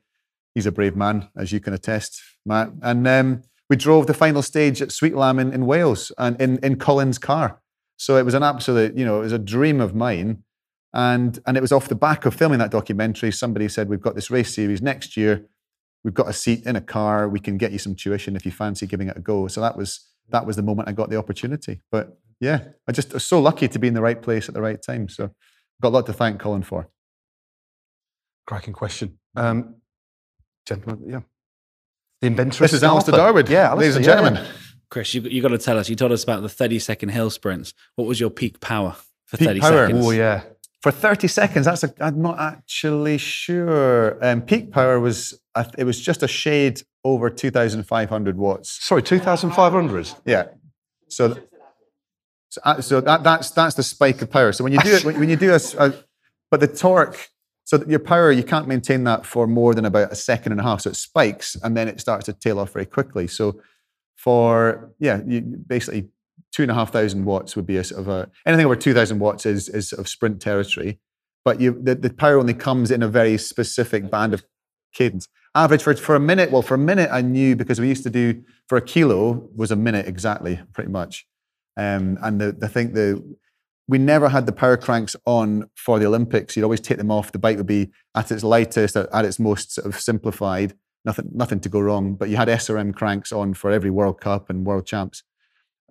He's 0.55 0.66
a 0.66 0.72
brave 0.72 0.95
man, 0.95 1.30
as 1.38 1.51
you 1.51 1.59
can 1.59 1.76
attest, 1.76 2.20
Matt. 2.47 2.72
And 2.82 3.07
um, 3.07 3.43
we 3.72 3.78
drove 3.78 4.05
the 4.05 4.13
final 4.13 4.41
stage 4.41 4.82
at 4.82 4.91
Sweet 4.91 5.15
Lamb 5.15 5.39
in, 5.39 5.53
in 5.53 5.65
Wales 5.65 6.11
and 6.17 6.39
in, 6.41 6.57
in 6.57 6.78
Colin's 6.78 7.17
car. 7.17 7.61
So 7.95 8.17
it 8.17 8.26
was 8.26 8.34
an 8.34 8.43
absolute, 8.43 8.97
you 8.97 9.05
know, 9.05 9.19
it 9.19 9.24
was 9.24 9.32
a 9.32 9.39
dream 9.39 9.80
of 9.80 9.95
mine. 9.95 10.43
And, 10.93 11.39
and 11.47 11.55
it 11.55 11.61
was 11.61 11.72
off 11.72 11.88
the 11.88 11.95
back 11.95 12.26
of 12.26 12.36
filming 12.36 12.59
that 12.59 12.69
documentary. 12.69 13.32
Somebody 13.32 13.69
said, 13.69 13.88
We've 13.88 14.01
got 14.01 14.13
this 14.13 14.30
race 14.30 14.53
series 14.53 14.82
next 14.82 15.15
year. 15.15 15.45
We've 16.03 16.13
got 16.13 16.28
a 16.28 16.34
seat 16.34 16.65
in 16.65 16.76
a 16.76 16.82
car. 16.82 17.30
We 17.30 17.39
can 17.39 17.57
get 17.57 17.72
you 17.72 17.78
some 17.78 17.95
tuition 17.95 18.36
if 18.36 18.45
you 18.45 18.51
fancy 18.51 18.88
giving 18.88 19.07
it 19.07 19.15
a 19.15 19.22
go. 19.22 19.47
So 19.47 19.61
that 19.61 19.78
was 19.78 20.05
that 20.32 20.45
was 20.45 20.57
the 20.57 20.63
moment 20.63 20.89
I 20.89 20.91
got 20.91 21.09
the 21.09 21.15
opportunity. 21.15 21.80
But 21.93 22.19
yeah, 22.41 22.65
I 22.89 22.91
just 22.91 23.13
was 23.13 23.24
so 23.24 23.39
lucky 23.39 23.69
to 23.69 23.80
be 23.80 23.88
in 23.88 23.93
the 23.93 24.01
right 24.01 24.22
place 24.22 24.49
at 24.49 24.53
the 24.53 24.61
right 24.61 24.82
time. 24.82 25.07
So 25.07 25.24
I've 25.24 25.82
got 25.82 25.89
a 25.89 25.95
lot 25.95 26.05
to 26.07 26.13
thank 26.13 26.41
Colin 26.41 26.63
for. 26.63 26.89
Cracking 28.45 28.74
question. 28.74 29.17
Um, 29.38 29.76
gentlemen, 30.65 31.05
yeah. 31.07 31.22
The 32.22 32.28
inventor 32.28 32.63
This 32.63 32.74
is 32.74 32.84
Alastair 32.84 33.15
Skarper. 33.15 33.34
Darwood, 33.43 33.49
Yeah, 33.49 33.74
ladies 33.74 33.95
and 33.95 34.05
yeah, 34.05 34.15
gentlemen. 34.15 34.47
Chris, 34.89 35.13
you, 35.13 35.22
you 35.22 35.41
got 35.41 35.49
to 35.49 35.57
tell 35.57 35.78
us. 35.80 35.89
You 35.89 35.95
told 35.95 36.11
us 36.11 36.24
about 36.24 36.41
the 36.43 36.49
30 36.49 36.78
second 36.80 37.09
hill 37.09 37.30
sprints. 37.30 37.74
What 37.95 38.07
was 38.07 38.19
your 38.19 38.30
peak 38.30 38.59
power 38.59 38.95
for 39.26 39.38
Peak 39.38 39.47
30 39.47 39.59
power? 39.59 39.88
seconds? 39.88 40.05
Oh, 40.05 40.11
yeah. 40.11 40.43
For 40.84 40.91
30 40.91 41.28
seconds, 41.28 41.65
that's 41.65 41.84
a, 41.84 41.93
I'm 41.99 42.22
not 42.22 42.39
actually 42.39 43.17
sure. 43.17 44.24
Um, 44.24 44.41
peak 44.41 44.72
power 44.72 44.99
was, 44.99 45.39
I 45.55 45.65
it 45.78 45.84
was 45.84 45.99
just 45.99 46.22
a 46.24 46.28
shade 46.28 46.82
over 47.03 47.30
2,500 47.30 48.38
watts. 48.38 48.84
Sorry, 48.86 49.01
2,500. 49.01 50.11
Yeah. 50.26 50.45
So, 51.07 51.38
so, 52.49 52.61
uh, 52.63 52.82
so 52.82 53.01
that, 53.01 53.24
that's 53.24 53.51
that's 53.51 53.76
the 53.76 53.84
spike 53.84 54.22
of 54.22 54.30
power. 54.32 54.51
So 54.51 54.63
when 54.63 54.74
you 54.74 54.80
do 54.80 54.89
it, 54.95 55.05
when, 55.05 55.19
when 55.19 55.30
you 55.30 55.36
do 55.36 55.53
a 55.53 55.93
but 56.49 56.59
the 56.59 56.67
torque, 56.67 57.30
so 57.64 57.84
your 57.88 57.99
power, 57.99 58.32
you 58.32 58.43
can't 58.43 58.68
maintain 58.68 59.03
that 59.05 59.26
for 59.26 59.47
more 59.47 59.74
than 59.74 59.86
about 59.86 60.12
a 60.12 60.16
second 60.16 60.51
and 60.51 60.62
a 60.62 60.64
half. 60.64 60.82
So 60.82 60.89
it 60.89 60.95
spikes 60.95 61.55
and 61.64 61.78
then 61.78 61.88
it 61.88 62.01
starts 62.01 62.26
to 62.26 62.34
tail 62.34 62.59
off 62.59 62.74
very 62.74 62.86
quickly. 62.86 63.28
So 63.28 63.62
for 64.16 64.91
yeah, 64.99 65.22
you, 65.26 65.41
basically 65.41 66.09
two 66.51 66.64
and 66.64 66.72
a 66.72 66.76
half 66.76 66.91
thousand 66.91 67.26
watts 67.26 67.55
would 67.55 67.66
be 67.66 67.78
a 67.78 67.84
sort 67.84 68.01
of 68.01 68.07
a 68.07 68.30
anything 68.45 68.66
over 68.66 68.76
two 68.76 68.93
thousand 68.93 69.20
watts 69.20 69.45
is 69.45 69.70
is 69.70 69.89
sort 69.89 69.99
of 69.99 70.07
sprint 70.07 70.41
territory. 70.41 70.99
But 71.44 71.60
you 71.60 71.80
the, 71.81 71.95
the 71.95 72.14
power 72.14 72.38
only 72.38 72.53
comes 72.53 72.91
in 72.91 73.02
a 73.02 73.07
very 73.07 73.38
specific 73.38 74.11
band 74.11 74.34
of 74.34 74.44
cadence. 74.94 75.27
Average 75.56 75.81
for 75.81 75.95
for 75.95 76.15
a 76.15 76.19
minute. 76.19 76.52
Well, 76.52 76.61
for 76.61 76.76
a 76.76 76.80
minute, 76.80 77.10
I 77.11 77.22
knew 77.22 77.56
because 77.56 77.80
we 77.80 77.88
used 77.88 78.03
to 78.03 78.10
do 78.10 78.44
for 78.68 78.77
a 78.77 78.81
kilo 78.81 79.49
was 79.56 79.72
a 79.72 79.76
minute 79.76 80.07
exactly, 80.07 80.60
pretty 80.73 80.91
much. 80.91 81.26
Um, 81.77 82.18
and 82.22 82.40
the 82.40 82.52
the 82.52 82.69
thing 82.69 82.94
the 82.94 83.38
we 83.88 83.98
never 83.98 84.30
had 84.30 84.45
the 84.45 84.52
power 84.52 84.78
cranks 84.78 85.16
on 85.26 85.70
for 85.76 85.99
the 85.99 86.06
Olympics. 86.06 86.56
You'd 86.56 86.64
always 86.64 86.80
take 86.80 86.98
them 86.98 87.12
off. 87.12 87.32
The 87.32 87.40
bike 87.40 87.58
would 87.58 87.68
be 87.68 87.91
at 88.16 88.32
its 88.32 88.44
lightest, 88.44 88.95
at, 88.95 89.26
its 89.26 89.40
most 89.40 89.74
sort 89.74 89.88
of 89.88 89.99
simplified. 89.99 90.76
Nothing 91.03 91.30
nothing 91.34 91.60
to 91.62 91.70
go 91.70 91.80
wrong. 91.80 92.16
But 92.16 92.30
you 92.30 92.38
had 92.38 92.48
SRM 92.48 92.94
cranks 92.94 93.32
on 93.32 93.53
for 93.53 93.72
every 93.72 93.90
World 93.90 94.22
Cup 94.22 94.49
and 94.49 94.66
World 94.66 94.86
Champs. 94.86 95.24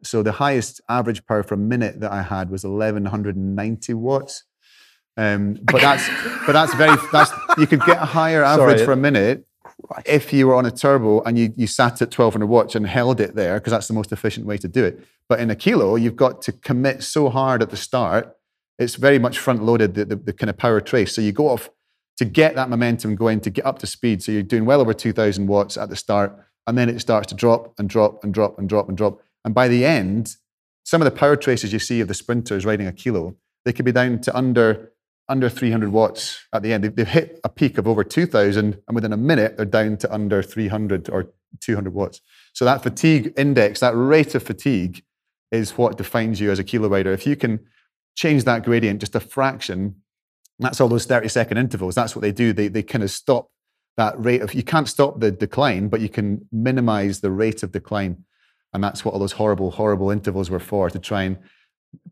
So 0.03 0.23
the 0.23 0.33
highest 0.33 0.81
average 0.89 1.27
power 1.27 1.43
for 1.43 1.55
a 1.55 1.59
minute 1.59 2.01
that 2.01 2.13
I 2.13 2.23
had 2.23 2.51
was 2.51 2.65
1190 2.65 3.95
watts. 3.95 4.45
Um, 5.17 5.59
but 5.65 5.83
that's 5.83 6.09
but 6.47 6.53
that's 6.53 6.73
very 6.75 6.97
that's 7.13 7.33
you 7.59 7.67
could 7.67 7.85
get 7.85 8.01
a 8.01 8.07
higher 8.07 8.45
average 8.55 8.79
Sorry. 8.79 8.87
for 8.87 8.93
a 8.93 8.97
minute 8.97 9.45
if 10.07 10.33
you 10.33 10.47
were 10.47 10.55
on 10.55 10.67
a 10.67 10.71
turbo 10.71 11.21
and 11.23 11.39
you, 11.39 11.53
you 11.57 11.67
sat 11.67 12.01
at 12.03 12.17
1200 12.17 12.47
watts 12.47 12.75
and 12.75 12.87
held 12.87 13.21
it 13.21 13.35
there 13.35 13.59
because 13.59 13.73
that's 13.73 13.89
the 13.89 13.95
most 13.95 14.13
efficient 14.13 14.47
way 14.47 14.57
to 14.59 14.69
do 14.69 14.85
it. 14.85 15.05
But 15.29 15.41
in 15.41 15.51
a 15.51 15.57
kilo, 15.57 15.97
you've 15.97 16.17
got 16.17 16.43
to 16.43 16.53
commit 16.53 17.03
so 17.03 17.29
hard 17.29 17.63
at 17.63 17.71
the 17.71 17.77
start. 17.77 18.37
It's 18.79 18.95
very 18.95 19.19
much 19.19 19.39
front 19.39 19.63
loaded 19.63 19.95
the, 19.95 20.05
the, 20.05 20.17
the 20.17 20.33
kind 20.33 20.51
of 20.51 20.57
power 20.57 20.81
trace. 20.81 21.15
So 21.15 21.21
you 21.21 21.33
go 21.33 21.49
off 21.49 21.71
to 22.19 22.25
get 22.25 22.55
that 22.55 22.69
momentum 22.69 23.17
going 23.17 23.41
to 23.41 23.51
get 23.51 23.65
up 23.65 23.79
to 23.79 23.87
speed. 23.87 24.23
So 24.23 24.33
you're 24.33 24.43
doing 24.43 24.65
well 24.65 24.81
over 24.81 24.93
2000 24.93 25.47
watts 25.47 25.77
at 25.77 25.89
the 25.89 25.97
start, 25.97 26.37
and 26.67 26.77
then 26.77 26.89
it 26.89 27.01
starts 27.01 27.29
to 27.29 27.35
drop 27.35 27.75
and 27.79 27.89
drop 27.89 28.23
and 28.23 28.33
drop 28.33 28.59
and 28.59 28.69
drop 28.69 28.89
and 28.89 28.97
drop. 28.97 29.23
And 29.45 29.55
by 29.55 29.69
the 29.69 29.85
end, 29.85 30.37
some 30.85 31.01
of 31.01 31.05
the 31.05 31.17
power 31.17 31.37
traces 31.37 31.73
you 31.73 31.79
see 31.79 32.01
of 32.01 32.09
the 32.09 32.15
sprinters 32.15 32.67
riding 32.67 32.87
a 32.87 32.93
kilo, 32.93 33.37
they 33.65 33.73
could 33.73 33.85
be 33.85 33.93
down 33.93 34.21
to 34.21 34.37
under 34.37 34.90
under 35.31 35.49
300 35.49 35.91
watts 35.91 36.47
at 36.53 36.63
the 36.63 36.73
end. 36.73 36.85
They've, 36.85 36.95
they've 36.95 37.09
hit 37.09 37.41
a 37.45 37.49
peak 37.49 37.79
of 37.79 37.87
over 37.87 38.05
2000, 38.05 38.83
and 38.87 38.95
within 38.95 39.13
a 39.13 39.17
minute, 39.17 39.57
they're 39.57 39.65
down 39.65 39.97
to 39.99 40.13
under 40.13 40.43
300 40.43 41.09
or 41.09 41.33
200 41.61 41.95
watts. 41.95 42.21
So 42.53 42.65
that 42.65 42.83
fatigue 42.83 43.33
index, 43.37 43.81
that 43.81 43.95
rate 43.95 44.35
of 44.35 44.43
fatigue, 44.43 45.05
is 45.51 45.79
what 45.79 45.97
defines 45.97 46.41
you 46.41 46.51
as 46.51 46.59
a 46.59 46.65
kilo 46.65 46.89
rider. 46.89 47.13
If 47.13 47.27
you 47.27 47.37
can 47.37 47.61
change 48.17 48.45
that 48.45 48.65
gradient 48.65 49.01
just 49.01 49.15
a 49.15 49.21
fraction, 49.21 49.97
that's 50.59 50.81
all 50.81 50.89
those 50.89 51.07
30 51.07 51.29
second 51.29 51.59
intervals. 51.59 51.95
That's 51.95 52.15
what 52.15 52.23
they 52.23 52.33
do. 52.33 52.53
They, 52.53 52.69
they 52.69 52.83
kind 52.83 53.03
of 53.03 53.11
stop 53.11 53.51
that 53.97 54.15
rate 54.23 54.43
of, 54.43 54.55
you 54.55 54.63
can't 54.63 54.89
stop 54.89 55.21
the 55.21 55.31
decline, 55.31 55.89
but 55.89 56.01
you 56.01 56.09
can 56.09 56.47
minimize 56.53 57.21
the 57.21 57.31
rate 57.31 57.63
of 57.63 57.73
decline. 57.73 58.25
And 58.73 58.85
that's 58.85 59.05
what 59.05 59.15
all 59.15 59.21
those 59.21 59.33
horrible, 59.33 59.73
horrible 59.73 60.11
intervals 60.11 60.51
were 60.51 60.61
for, 60.61 60.91
to 60.91 60.99
try 60.99 61.23
and 61.23 61.39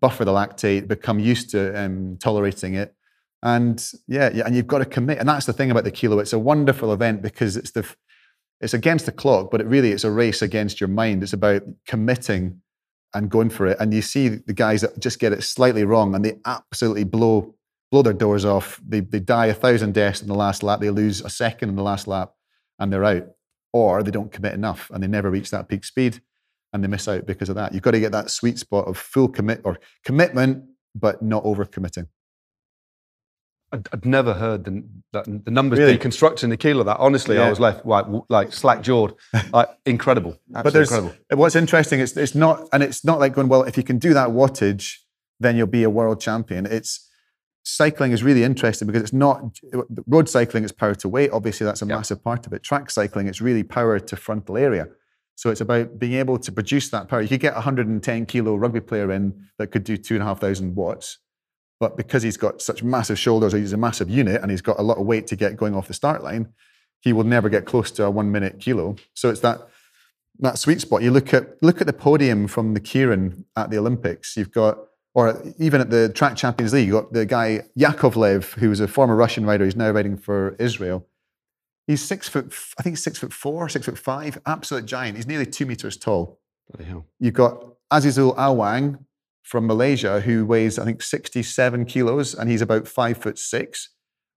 buffer 0.01 0.25
the 0.25 0.33
lactate, 0.33 0.89
become 0.89 1.21
used 1.21 1.51
to 1.51 1.79
um, 1.79 2.19
tolerating 2.21 2.75
it. 2.75 2.95
And 3.43 3.85
yeah, 4.07 4.31
yeah, 4.35 4.45
and 4.47 4.55
you've 4.57 4.67
got 4.67 4.79
to 4.79 4.85
commit. 4.85 5.19
And 5.19 5.29
that's 5.29 5.47
the 5.47 5.53
thing 5.53 5.71
about 5.71 5.85
the 5.85 5.91
kilo. 5.91 6.19
It's 6.19 6.33
a 6.33 6.39
wonderful 6.39 6.93
event 6.93 7.23
because 7.23 7.57
it's 7.57 7.71
the 7.71 7.87
it's 8.61 8.75
against 8.75 9.07
the 9.07 9.13
clock, 9.13 9.51
but 9.51 9.61
it 9.61 9.67
really 9.67 9.93
it's 9.93 10.05
a 10.05 10.11
race 10.11 10.43
against 10.43 10.81
your 10.81 10.89
mind. 10.89 11.23
It's 11.23 11.33
about 11.33 11.63
committing 11.87 12.61
and 13.15 13.31
going 13.31 13.51
for 13.51 13.67
it. 13.67 13.79
And 13.81 13.95
you 13.95 14.03
see 14.03 14.29
the 14.29 14.53
guys 14.53 14.81
that 14.83 14.99
just 14.99 15.21
get 15.21 15.33
it 15.33 15.43
slightly 15.43 15.85
wrong 15.85 16.15
and 16.15 16.25
they 16.25 16.39
absolutely 16.45 17.05
blow 17.05 17.55
blow 17.91 18.03
their 18.03 18.13
doors 18.13 18.45
off. 18.45 18.81
They 18.87 19.01
they 19.01 19.21
die 19.21 19.47
a 19.47 19.55
thousand 19.55 19.95
deaths 19.95 20.21
in 20.21 20.29
the 20.29 20.35
last 20.35 20.63
lap. 20.63 20.81
They 20.81 20.91
lose 20.91 21.21
a 21.21 21.31
second 21.31 21.69
in 21.69 21.77
the 21.77 21.83
last 21.83 22.09
lap 22.09 22.33
and 22.79 22.93
they're 22.93 23.05
out. 23.05 23.27
Or 23.73 24.03
they 24.03 24.11
don't 24.11 24.33
commit 24.33 24.55
enough 24.55 24.91
and 24.93 25.03
they 25.03 25.07
never 25.07 25.31
reach 25.31 25.51
that 25.51 25.69
peak 25.69 25.85
speed 25.85 26.21
and 26.73 26.83
they 26.83 26.89
miss 26.89 27.07
out 27.07 27.27
because 27.27 27.49
of 27.49 27.55
that. 27.55 27.73
You've 27.73 27.83
got 27.83 27.93
to 27.93 28.01
get 28.01 28.13
that 28.13 28.31
sweet 28.31 28.59
spot 28.59 28.89
of 28.89 28.97
full 28.97 29.29
commit 29.29 29.61
or 29.65 29.79
commitment, 30.05 30.65
but 30.95 31.23
not 31.23 31.45
over 31.45 31.65
committing. 31.65 32.09
I'd, 33.73 33.89
I'd 33.93 34.05
never 34.07 34.35
heard 34.35 34.65
the, 34.65 34.83
that, 35.13 35.25
the 35.45 35.51
numbers 35.51 35.79
Really? 35.79 35.99
deconstructing 35.99 36.49
the 36.49 36.57
kilo 36.57 36.81
of 36.81 36.87
that. 36.87 36.99
Honestly, 36.99 37.39
I 37.39 37.51
was 37.51 37.61
left 37.61 37.85
like, 37.85 38.07
like 38.29 38.53
slack 38.53 38.83
jawed. 38.83 39.15
Like, 39.53 39.69
incredible. 39.87 40.39
but 40.49 40.67
Absolutely 40.67 40.79
there's 40.79 40.91
incredible. 40.93 41.25
Uh, 41.33 41.37
what's 41.37 41.57
interesting 41.57 42.01
is 42.01 42.17
it's 42.17 42.35
not 42.35 42.69
and 42.73 42.83
it's 42.83 43.05
not 43.05 43.19
like 43.19 43.35
going 43.35 43.49
well 43.49 43.63
if 43.63 43.77
you 43.77 43.83
can 43.83 43.99
do 43.99 44.15
that 44.15 44.29
wattage 44.29 44.97
then 45.41 45.57
you'll 45.57 45.67
be 45.67 45.85
a 45.85 45.91
world 45.91 46.21
champion 46.21 46.67
it's 46.67 47.09
cycling 47.65 48.13
is 48.13 48.23
really 48.23 48.45
interesting 48.45 48.87
because 48.87 49.03
it's 49.03 49.13
not 49.13 49.43
road 50.07 50.29
cycling 50.29 50.65
is 50.65 50.73
power 50.73 50.95
to 50.95 51.09
weight 51.09 51.31
obviously 51.33 51.65
that's 51.65 51.83
a 51.83 51.87
massive 51.87 52.23
part 52.23 52.47
of 52.47 52.53
it 52.53 52.63
track 52.63 52.91
cycling 52.91 53.27
it's 53.27 53.41
really 53.41 53.63
power 53.63 53.99
to 53.99 54.17
frontal 54.17 54.57
area 54.57 54.89
so 55.35 55.51
it's 55.51 55.61
about 55.61 55.99
being 55.99 56.15
able 56.15 56.39
to 56.39 56.51
produce 56.51 56.89
that 56.91 57.09
power 57.09 57.21
you 57.23 57.29
could 57.29 57.41
get 57.41 57.53
a 57.53 57.57
110 57.57 58.27
kilo 58.27 58.55
rugby 58.57 58.81
player 58.81 59.13
in 59.13 59.49
that 59.59 59.69
could 59.69 59.85
do 59.85 59.97
two 59.97 60.15
and 60.15 60.23
a 60.23 60.27
half 60.27 60.41
thousand 60.41 60.75
watts 60.75 61.19
but 61.81 61.97
because 61.97 62.23
he's 62.23 62.37
got 62.37 62.61
such 62.61 62.83
massive 62.83 63.19
shoulders 63.19 63.53
he's 63.53 63.73
a 63.73 63.77
massive 63.77 64.11
unit 64.11 64.41
and 64.43 64.51
he's 64.51 64.63
got 64.63 64.79
a 64.79 64.83
lot 64.83 64.99
of 64.99 65.07
weight 65.07 65.27
to 65.27 65.37
get 65.37 65.57
going 65.57 65.75
off 65.75 65.89
the 65.89 65.95
start 65.95 66.23
line 66.23 66.49
he 67.01 67.13
will 67.13 67.25
never 67.25 67.49
get 67.49 67.65
close 67.65 67.91
to 67.91 68.05
a 68.05 68.11
one 68.11 68.31
minute 68.31 68.59
kilo 68.59 68.97
so 69.15 69.31
it's 69.31 69.41
that 69.41 69.69
that 70.41 70.59
sweet 70.59 70.81
spot. 70.81 71.03
You 71.03 71.11
look 71.11 71.35
at 71.35 71.63
look 71.63 71.81
at 71.81 71.87
the 71.87 71.93
podium 71.93 72.47
from 72.47 72.75
the 72.75 72.81
Keirin 72.81 73.45
at 73.57 73.71
the 73.71 73.79
Olympics. 73.79 74.37
You've 74.37 74.53
got, 74.53 74.79
or 75.15 75.43
even 75.59 75.81
at 75.81 75.91
the 75.91 76.09
Track 76.11 76.37
Champions 76.37 76.73
League, 76.73 76.89
you've 76.89 77.03
got 77.03 77.13
the 77.13 77.27
guy 77.27 77.65
Yakovlev, 77.79 78.55
who 78.55 78.69
was 78.69 78.81
a 78.81 78.89
former 78.89 79.17
Russian 79.17 79.45
rider. 79.47 79.65
He's 79.65 79.77
now 79.77 79.91
riding 79.91 80.17
for 80.17 80.55
Israel. 80.59 81.07
He's 81.87 82.05
six 82.05 82.29
foot, 82.29 82.55
I 82.79 82.83
think 82.83 82.99
six 82.99 83.19
foot 83.19 83.33
four, 83.33 83.69
six 83.69 83.87
foot 83.87 83.99
five, 83.99 84.39
absolute 84.47 84.87
giant. 84.87 85.17
He's 85.17 85.27
nearly 85.27 85.47
two 85.47 85.67
meters 85.67 85.97
tall. 85.97 86.39
Bloody 86.71 86.89
hell. 86.89 87.07
You've 87.19 87.35
got 87.35 87.65
Azizul 87.91 88.37
Awang 88.37 89.05
from 89.49 89.67
Malaysia, 89.67 90.21
who 90.21 90.45
weighs, 90.45 90.79
I 90.79 90.85
think, 90.85 91.03
67 91.03 91.87
kilos, 91.87 92.35
and 92.35 92.51
he's 92.51 92.61
about 92.61 92.87
five 92.87 93.17
foot 93.17 93.39
six. 93.39 93.89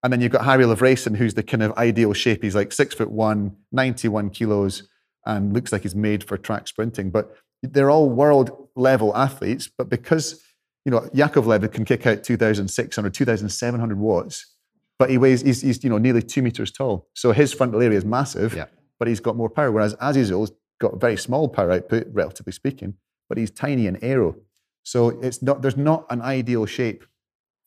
And 0.03 0.11
then 0.11 0.21
you've 0.21 0.31
got 0.31 0.45
Harrie 0.45 0.63
Lavreysen, 0.65 1.17
who's 1.17 1.33
the 1.33 1.43
kind 1.43 1.61
of 1.61 1.73
ideal 1.77 2.13
shape. 2.13 2.41
He's 2.41 2.55
like 2.55 2.71
six 2.71 2.95
foot 2.95 3.11
one, 3.11 3.57
91 3.73 4.29
kilos, 4.29 4.87
and 5.25 5.53
looks 5.53 5.71
like 5.71 5.83
he's 5.83 5.93
made 5.95 6.23
for 6.23 6.37
track 6.37 6.67
sprinting. 6.67 7.11
But 7.11 7.35
they're 7.61 7.91
all 7.91 8.09
world 8.09 8.69
level 8.75 9.15
athletes. 9.15 9.69
But 9.77 9.89
because, 9.89 10.41
you 10.85 10.91
know, 10.91 11.01
Yakovlev 11.13 11.71
can 11.73 11.83
kick 11.85 12.07
out 12.07 12.23
2,600, 12.23 13.13
2,700 13.13 13.99
watts, 13.99 14.55
but 14.97 15.09
he 15.09 15.17
weighs, 15.17 15.41
he's, 15.41 15.61
he's, 15.61 15.83
you 15.83 15.89
know, 15.89 15.97
nearly 15.99 16.21
two 16.23 16.41
meters 16.41 16.71
tall. 16.71 17.09
So 17.13 17.33
his 17.33 17.53
frontal 17.53 17.81
area 17.81 17.97
is 17.97 18.05
massive, 18.05 18.53
Yeah. 18.55 18.65
but 18.97 19.07
he's 19.09 19.19
got 19.19 19.35
more 19.35 19.49
power. 19.49 19.71
Whereas 19.71 19.93
Azizul's 19.95 20.51
got 20.79 20.99
very 21.01 21.17
small 21.17 21.49
power 21.49 21.71
output, 21.73 22.07
relatively 22.11 22.53
speaking, 22.53 22.95
but 23.29 23.37
he's 23.37 23.51
tiny 23.51 23.85
and 23.87 23.99
aero. 24.01 24.35
So 24.83 25.09
it's 25.21 25.41
not, 25.41 25.61
there's 25.61 25.77
not 25.77 26.05
an 26.09 26.21
ideal 26.21 26.65
shape 26.65 27.05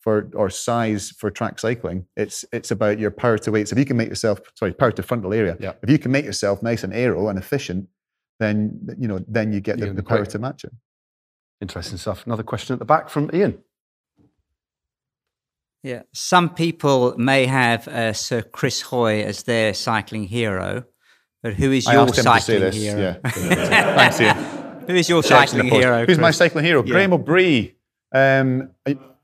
for 0.05 0.29
or 0.35 0.51
size 0.51 1.09
for 1.09 1.31
track 1.31 1.57
cycling. 1.59 2.05
It's 2.15 2.45
it's 2.53 2.69
about 2.69 2.99
your 2.99 3.09
power 3.09 3.39
to 3.39 3.51
weight. 3.51 3.67
So 3.67 3.73
if 3.73 3.79
you 3.79 3.85
can 3.85 3.97
make 3.97 4.07
yourself 4.07 4.39
sorry 4.53 4.71
power 4.71 4.91
to 4.91 5.01
frontal 5.03 5.33
area. 5.33 5.57
Yeah. 5.59 5.73
If 5.81 5.89
you 5.89 5.97
can 5.97 6.11
make 6.11 6.25
yourself 6.25 6.61
nice 6.61 6.83
and 6.83 6.93
aero 6.93 7.27
and 7.27 7.39
efficient, 7.39 7.89
then 8.39 8.87
you 8.99 9.07
know 9.07 9.25
then 9.27 9.51
you 9.51 9.61
get 9.61 9.79
the, 9.79 9.91
the 9.91 10.03
power 10.03 10.25
to 10.25 10.39
match 10.39 10.63
it. 10.63 10.71
Interesting 11.59 11.97
stuff. 11.97 12.23
Another 12.27 12.43
question 12.43 12.73
at 12.73 12.79
the 12.79 12.85
back 12.85 13.09
from 13.09 13.31
Ian. 13.33 13.57
Yeah, 15.81 16.03
some 16.13 16.49
people 16.49 17.15
may 17.17 17.47
have 17.47 17.87
uh, 17.87 18.13
Sir 18.13 18.43
Chris 18.43 18.81
Hoy 18.81 19.23
as 19.23 19.43
their 19.43 19.73
cycling 19.73 20.25
hero, 20.27 20.83
but 21.41 21.53
who 21.53 21.71
is 21.71 21.87
I 21.87 21.93
your 21.93 22.01
asked 22.03 22.19
him 22.19 22.25
to 22.25 22.31
say 22.31 22.39
cycling 22.39 22.59
this. 22.61 22.75
hero? 22.75 22.99
Yeah. 22.99 23.29
Thanks, 23.31 24.21
Ian. 24.21 24.54
Who 24.87 24.95
is 24.95 25.09
your 25.09 25.23
Checks 25.23 25.53
in 25.53 25.59
the 25.59 25.63
cycling 25.65 25.81
hero? 25.81 26.05
Who's 26.05 26.19
my 26.19 26.31
cycling 26.31 26.65
hero? 26.65 26.83
Yeah. 26.83 26.91
Graeme 26.91 27.11
Obree. 27.11 27.75
Um, 28.13 28.71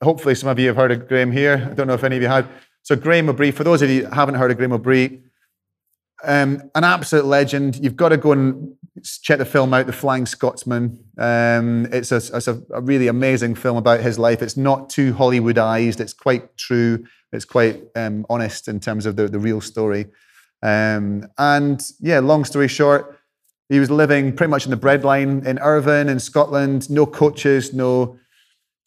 hopefully, 0.02 0.36
some 0.36 0.50
of 0.50 0.60
you 0.60 0.68
have 0.68 0.76
heard 0.76 0.92
of 0.92 1.08
Graeme 1.08 1.32
here. 1.32 1.68
I 1.72 1.74
don't 1.74 1.88
know 1.88 1.94
if 1.94 2.04
any 2.04 2.18
of 2.18 2.22
you 2.22 2.28
have. 2.28 2.50
So, 2.84 2.96
Graeme 2.96 3.28
Obree, 3.28 3.54
for 3.54 3.64
those 3.64 3.82
of 3.82 3.90
you 3.90 4.06
who 4.06 4.12
haven't 4.12 4.36
heard 4.36 4.52
of 4.52 4.58
Graeme 4.58 4.72
Obree, 4.72 5.22
um, 6.24 6.70
an 6.76 6.84
absolute 6.84 7.26
legend. 7.26 7.78
You've 7.78 7.96
got 7.96 8.10
to 8.10 8.18
go 8.18 8.32
and 8.32 8.76
check 9.04 9.40
the 9.40 9.46
film 9.46 9.74
out, 9.74 9.88
The 9.88 9.94
Flying 9.94 10.26
Scotsman. 10.26 11.04
Um, 11.18 11.88
it's 11.92 12.12
a, 12.12 12.18
it's 12.18 12.48
a, 12.48 12.62
a 12.72 12.82
really 12.82 13.08
amazing 13.08 13.56
film 13.56 13.78
about 13.78 14.02
his 14.02 14.20
life. 14.20 14.42
It's 14.42 14.58
not 14.58 14.90
too 14.90 15.14
Hollywoodized. 15.14 16.00
It's 16.00 16.14
quite 16.14 16.56
true. 16.58 17.06
It's 17.32 17.46
quite 17.46 17.84
um, 17.96 18.26
honest 18.30 18.68
in 18.68 18.80
terms 18.80 19.06
of 19.06 19.16
the, 19.16 19.28
the 19.28 19.40
real 19.40 19.62
story. 19.62 20.08
Um, 20.62 21.28
and 21.38 21.82
yeah, 22.00 22.20
long 22.20 22.46
story 22.46 22.68
short, 22.68 23.18
he 23.72 23.80
was 23.80 23.90
living 23.90 24.36
pretty 24.36 24.52
much 24.52 24.66
in 24.66 24.72
the 24.72 24.78
breadline 24.78 25.46
in 25.46 25.58
Irvine, 25.60 26.10
in 26.10 26.20
Scotland. 26.20 26.90
No 26.90 27.06
coaches, 27.06 27.74
no 27.74 28.20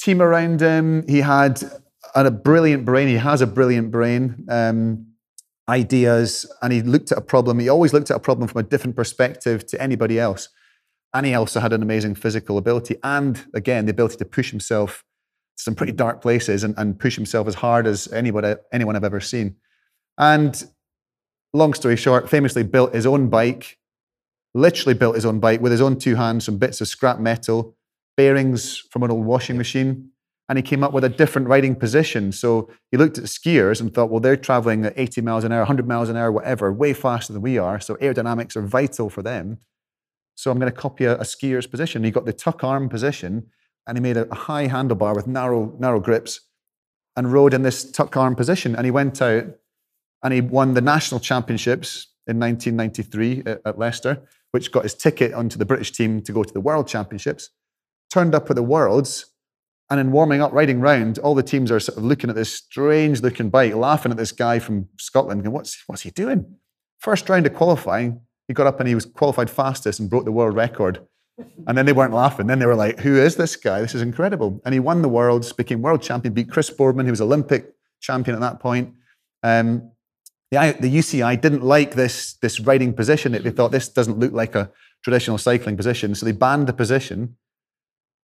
team 0.01 0.21
around 0.21 0.61
him. 0.61 1.07
He 1.09 1.23
had 1.23 1.63
a 2.15 2.31
brilliant 2.31 2.85
brain. 2.85 3.09
He 3.09 3.15
has 3.15 3.41
a 3.41 3.47
brilliant 3.47 3.91
brain. 3.91 4.47
Um, 4.49 5.07
ideas, 5.69 6.45
and 6.61 6.73
he 6.73 6.83
looked 6.83 7.13
at 7.13 7.19
a 7.19 7.23
problem. 7.23 7.59
He 7.59 7.69
always 7.69 7.93
looked 7.93 8.11
at 8.11 8.17
a 8.17 8.21
problem 8.21 8.49
from 8.49 8.61
a 8.61 8.63
different 8.63 8.97
perspective 8.97 9.67
to 9.69 9.81
anybody 9.81 10.19
else. 10.19 10.49
And 11.15 11.25
he 11.25 11.35
also 11.35 11.61
had 11.61 11.73
an 11.73 11.83
amazing 11.83 12.17
physical 12.17 12.59
ability, 12.59 12.97
and 13.03 13.43
again, 13.55 13.87
the 13.87 13.93
ability 13.93 14.17
to 14.17 14.25
push 14.25 14.51
himself 14.51 15.05
to 15.57 15.63
some 15.63 15.75
pretty 15.75 15.93
dark 15.93 16.21
places 16.21 16.65
and, 16.65 16.75
and 16.77 16.99
push 16.99 17.15
himself 17.15 17.47
as 17.47 17.55
hard 17.55 17.87
as 17.87 18.13
anybody, 18.13 18.55
anyone 18.73 18.97
I've 18.97 19.05
ever 19.05 19.21
seen. 19.21 19.57
And 20.19 20.63
long 21.53 21.73
story 21.73 21.97
short, 21.97 22.29
famously 22.29 22.65
built 22.65 22.95
his 22.95 23.07
own 23.07 23.29
bike, 23.29 23.79
literally 24.55 24.95
built 24.95 25.17
his 25.17 25.27
own 25.27 25.41
bike 25.41 25.61
with 25.61 25.73
his 25.73 25.81
own 25.81 25.99
two 25.99 26.15
hands, 26.15 26.45
some 26.45 26.59
bits 26.59 26.81
of 26.81 26.89
scrap 26.89 27.19
metal, 27.19 27.77
bearings 28.17 28.79
from 28.79 29.03
an 29.03 29.11
old 29.11 29.27
washing 29.27 29.57
machine. 29.57 30.11
And 30.49 30.59
he 30.59 30.63
came 30.63 30.85
up 30.85 30.93
with 30.93 31.05
a 31.05 31.09
different 31.09 31.49
riding 31.49 31.75
position. 31.75 32.31
So 32.31 32.69
he 32.91 32.99
looked 32.99 33.17
at 33.17 33.25
skiers 33.25 33.81
and 33.81 33.93
thought, 33.93 34.11
well, 34.11 34.21
they're 34.21 34.37
traveling 34.37 34.85
at 34.85 34.93
80 34.97 35.23
miles 35.23 35.43
an 35.43 35.53
hour, 35.53 35.61
100 35.61 35.89
miles 35.89 36.11
an 36.11 36.17
hour, 36.17 36.31
whatever, 36.31 36.71
way 36.73 36.93
faster 36.93 37.33
than 37.33 37.41
we 37.41 37.57
are. 37.57 37.81
So 37.81 37.97
aerodynamics 37.97 38.55
are 38.55 38.63
vital 38.63 39.09
for 39.09 39.23
them. 39.23 39.59
So 40.35 40.51
I'm 40.51 40.59
going 40.59 40.71
to 40.71 40.79
copy 40.79 41.07
a, 41.07 41.17
a 41.17 41.25
skier's 41.25 41.67
position. 41.67 42.05
He 42.05 42.11
got 42.11 42.27
the 42.27 42.33
tuck 42.33 42.63
arm 42.63 42.89
position 42.91 43.47
and 43.87 43.97
he 43.97 44.03
made 44.03 44.19
a, 44.19 44.31
a 44.31 44.35
high 44.35 44.69
handlebar 44.69 45.17
with 45.17 45.27
narrow, 45.27 45.75
narrow 45.79 46.01
grips 46.01 46.41
and 47.17 47.33
rode 47.33 47.55
in 47.55 47.63
this 47.63 47.91
tuck 47.91 48.17
arm 48.17 48.35
position. 48.35 48.77
And 48.77 48.85
he 48.85 48.91
went 48.91 49.23
out 49.23 49.45
and 50.23 50.35
he 50.35 50.41
won 50.41 50.75
the 50.75 50.81
national 50.81 51.21
championships 51.21 52.09
in 52.27 52.39
1993 52.39 53.43
at, 53.47 53.61
at 53.65 53.79
Leicester, 53.79 54.23
which 54.55 54.71
got 54.71 54.85
his 54.85 54.95
ticket 54.95 55.35
onto 55.35 55.59
the 55.59 55.65
British 55.65 55.91
team 55.91 56.23
to 56.23 56.31
go 56.31 56.45
to 56.45 56.55
the 56.55 56.61
world 56.61 56.87
championships. 56.87 57.51
Turned 58.09 58.37
up 58.37 58.49
at 58.49 58.55
the 58.55 58.63
worlds, 58.63 59.33
and 59.91 59.99
in 59.99 60.13
warming 60.13 60.41
up, 60.41 60.53
riding 60.53 60.81
round, 60.81 61.19
all 61.19 61.35
the 61.35 61.43
teams 61.43 61.73
are 61.73 61.81
sort 61.81 61.99
of 61.99 62.05
looking 62.05 62.31
at 62.31 62.37
this 62.37 62.53
strange 62.55 63.21
looking 63.21 63.51
bike, 63.51 63.75
laughing 63.75 64.13
at 64.13 64.17
this 64.17 64.31
guy 64.31 64.61
from 64.61 64.89
Scotland, 64.97 65.43
going, 65.43 65.53
what's, 65.53 65.83
what's 65.89 66.03
he 66.03 66.11
doing? 66.11 66.55
First 67.01 67.29
round 67.29 67.47
of 67.47 67.55
qualifying, 67.55 68.21
he 68.47 68.55
got 68.55 68.69
up 68.69 68.79
and 68.79 68.89
he 68.89 68.95
was 68.95 69.07
qualified 69.07 69.51
fastest 69.51 69.99
and 69.99 70.09
broke 70.09 70.25
the 70.25 70.31
world 70.31 70.55
record. 70.55 71.05
And 71.67 71.77
then 71.77 71.85
they 71.85 71.93
weren't 71.93 72.15
laughing. 72.15 72.47
Then 72.47 72.61
they 72.61 72.67
were 72.67 72.77
like, 72.77 73.01
who 73.01 73.17
is 73.17 73.35
this 73.35 73.57
guy? 73.57 73.81
This 73.81 73.97
is 73.97 74.03
incredible. 74.03 74.63
And 74.65 74.73
he 74.73 74.79
won 74.79 75.03
the 75.03 75.09
worlds, 75.09 75.53
became 75.53 75.83
world 75.83 76.01
champion, 76.01 76.33
beat 76.33 76.49
Chris 76.49 76.71
Boardman, 76.71 77.07
who 77.07 77.13
was 77.13 77.21
Olympic 77.21 77.75
champion 78.01 78.37
at 78.37 78.41
that 78.41 78.61
point. 78.61 78.95
Um, 79.43 79.91
the, 80.55 80.77
the 80.89 80.97
UCI 80.99 81.41
didn't 81.41 81.63
like 81.63 81.95
this, 81.95 82.35
this 82.35 82.61
riding 82.61 82.93
position. 82.95 83.33
They 83.33 83.51
thought 83.51 83.73
this 83.73 83.89
doesn't 83.89 84.19
look 84.19 84.33
like 84.33 84.55
a 84.55 84.71
traditional 85.03 85.39
cycling 85.39 85.77
position. 85.77 86.15
So 86.15 86.27
they 86.27 86.33
banned 86.33 86.67
the 86.67 86.73
position. 86.73 87.37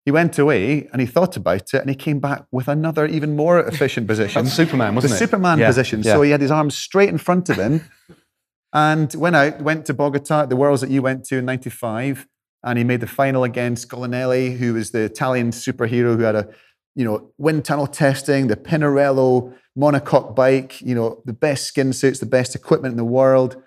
He 0.04 0.10
went 0.10 0.38
away 0.38 0.88
and 0.92 1.00
he 1.00 1.06
thought 1.06 1.36
about 1.36 1.74
it 1.74 1.80
and 1.80 1.90
he 1.90 1.94
came 1.94 2.20
back 2.20 2.44
with 2.50 2.68
another, 2.68 3.06
even 3.06 3.36
more 3.36 3.60
efficient 3.72 4.06
position. 4.06 4.44
That's 4.44 4.56
Superman, 4.56 4.94
wasn't 4.94 5.10
the 5.10 5.16
it? 5.16 5.18
Superman 5.18 5.58
Yeah, 5.58 5.66
position. 5.66 6.02
yeah. 6.02 6.14
So 6.14 6.22
he 6.22 6.30
had 6.30 6.40
his 6.40 6.50
arms 6.50 6.74
straight 6.76 7.10
in 7.10 7.18
front 7.18 7.50
of 7.50 7.56
him 7.56 7.82
and 8.72 9.12
went 9.14 9.36
out, 9.36 9.60
went 9.60 9.86
to 9.86 9.94
Bogota, 9.94 10.46
the 10.46 10.56
Worlds 10.56 10.80
that 10.80 10.90
you 10.90 11.02
went 11.02 11.24
to 11.26 11.38
in 11.38 11.44
95. 11.44 12.26
And 12.62 12.78
he 12.78 12.84
made 12.84 13.00
the 13.00 13.06
final 13.06 13.44
against 13.44 13.88
Collinelli, 13.88 14.56
who 14.58 14.74
was 14.74 14.90
the 14.90 15.00
Italian 15.00 15.50
superhero 15.50 16.16
who 16.16 16.22
had 16.22 16.34
a 16.34 16.48
you 16.94 17.04
know, 17.04 17.30
wind 17.38 17.64
tunnel 17.64 17.86
testing, 17.86 18.48
the 18.48 18.56
Pinarello 18.56 19.54
monocoque 19.78 20.34
bike, 20.34 20.80
you 20.80 20.94
know, 20.94 21.22
the 21.24 21.32
best 21.32 21.64
skin 21.66 21.92
suits, 21.92 22.18
the 22.18 22.26
best 22.26 22.54
equipment 22.54 22.92
in 22.92 22.96
the 22.96 23.04
world. 23.04 23.62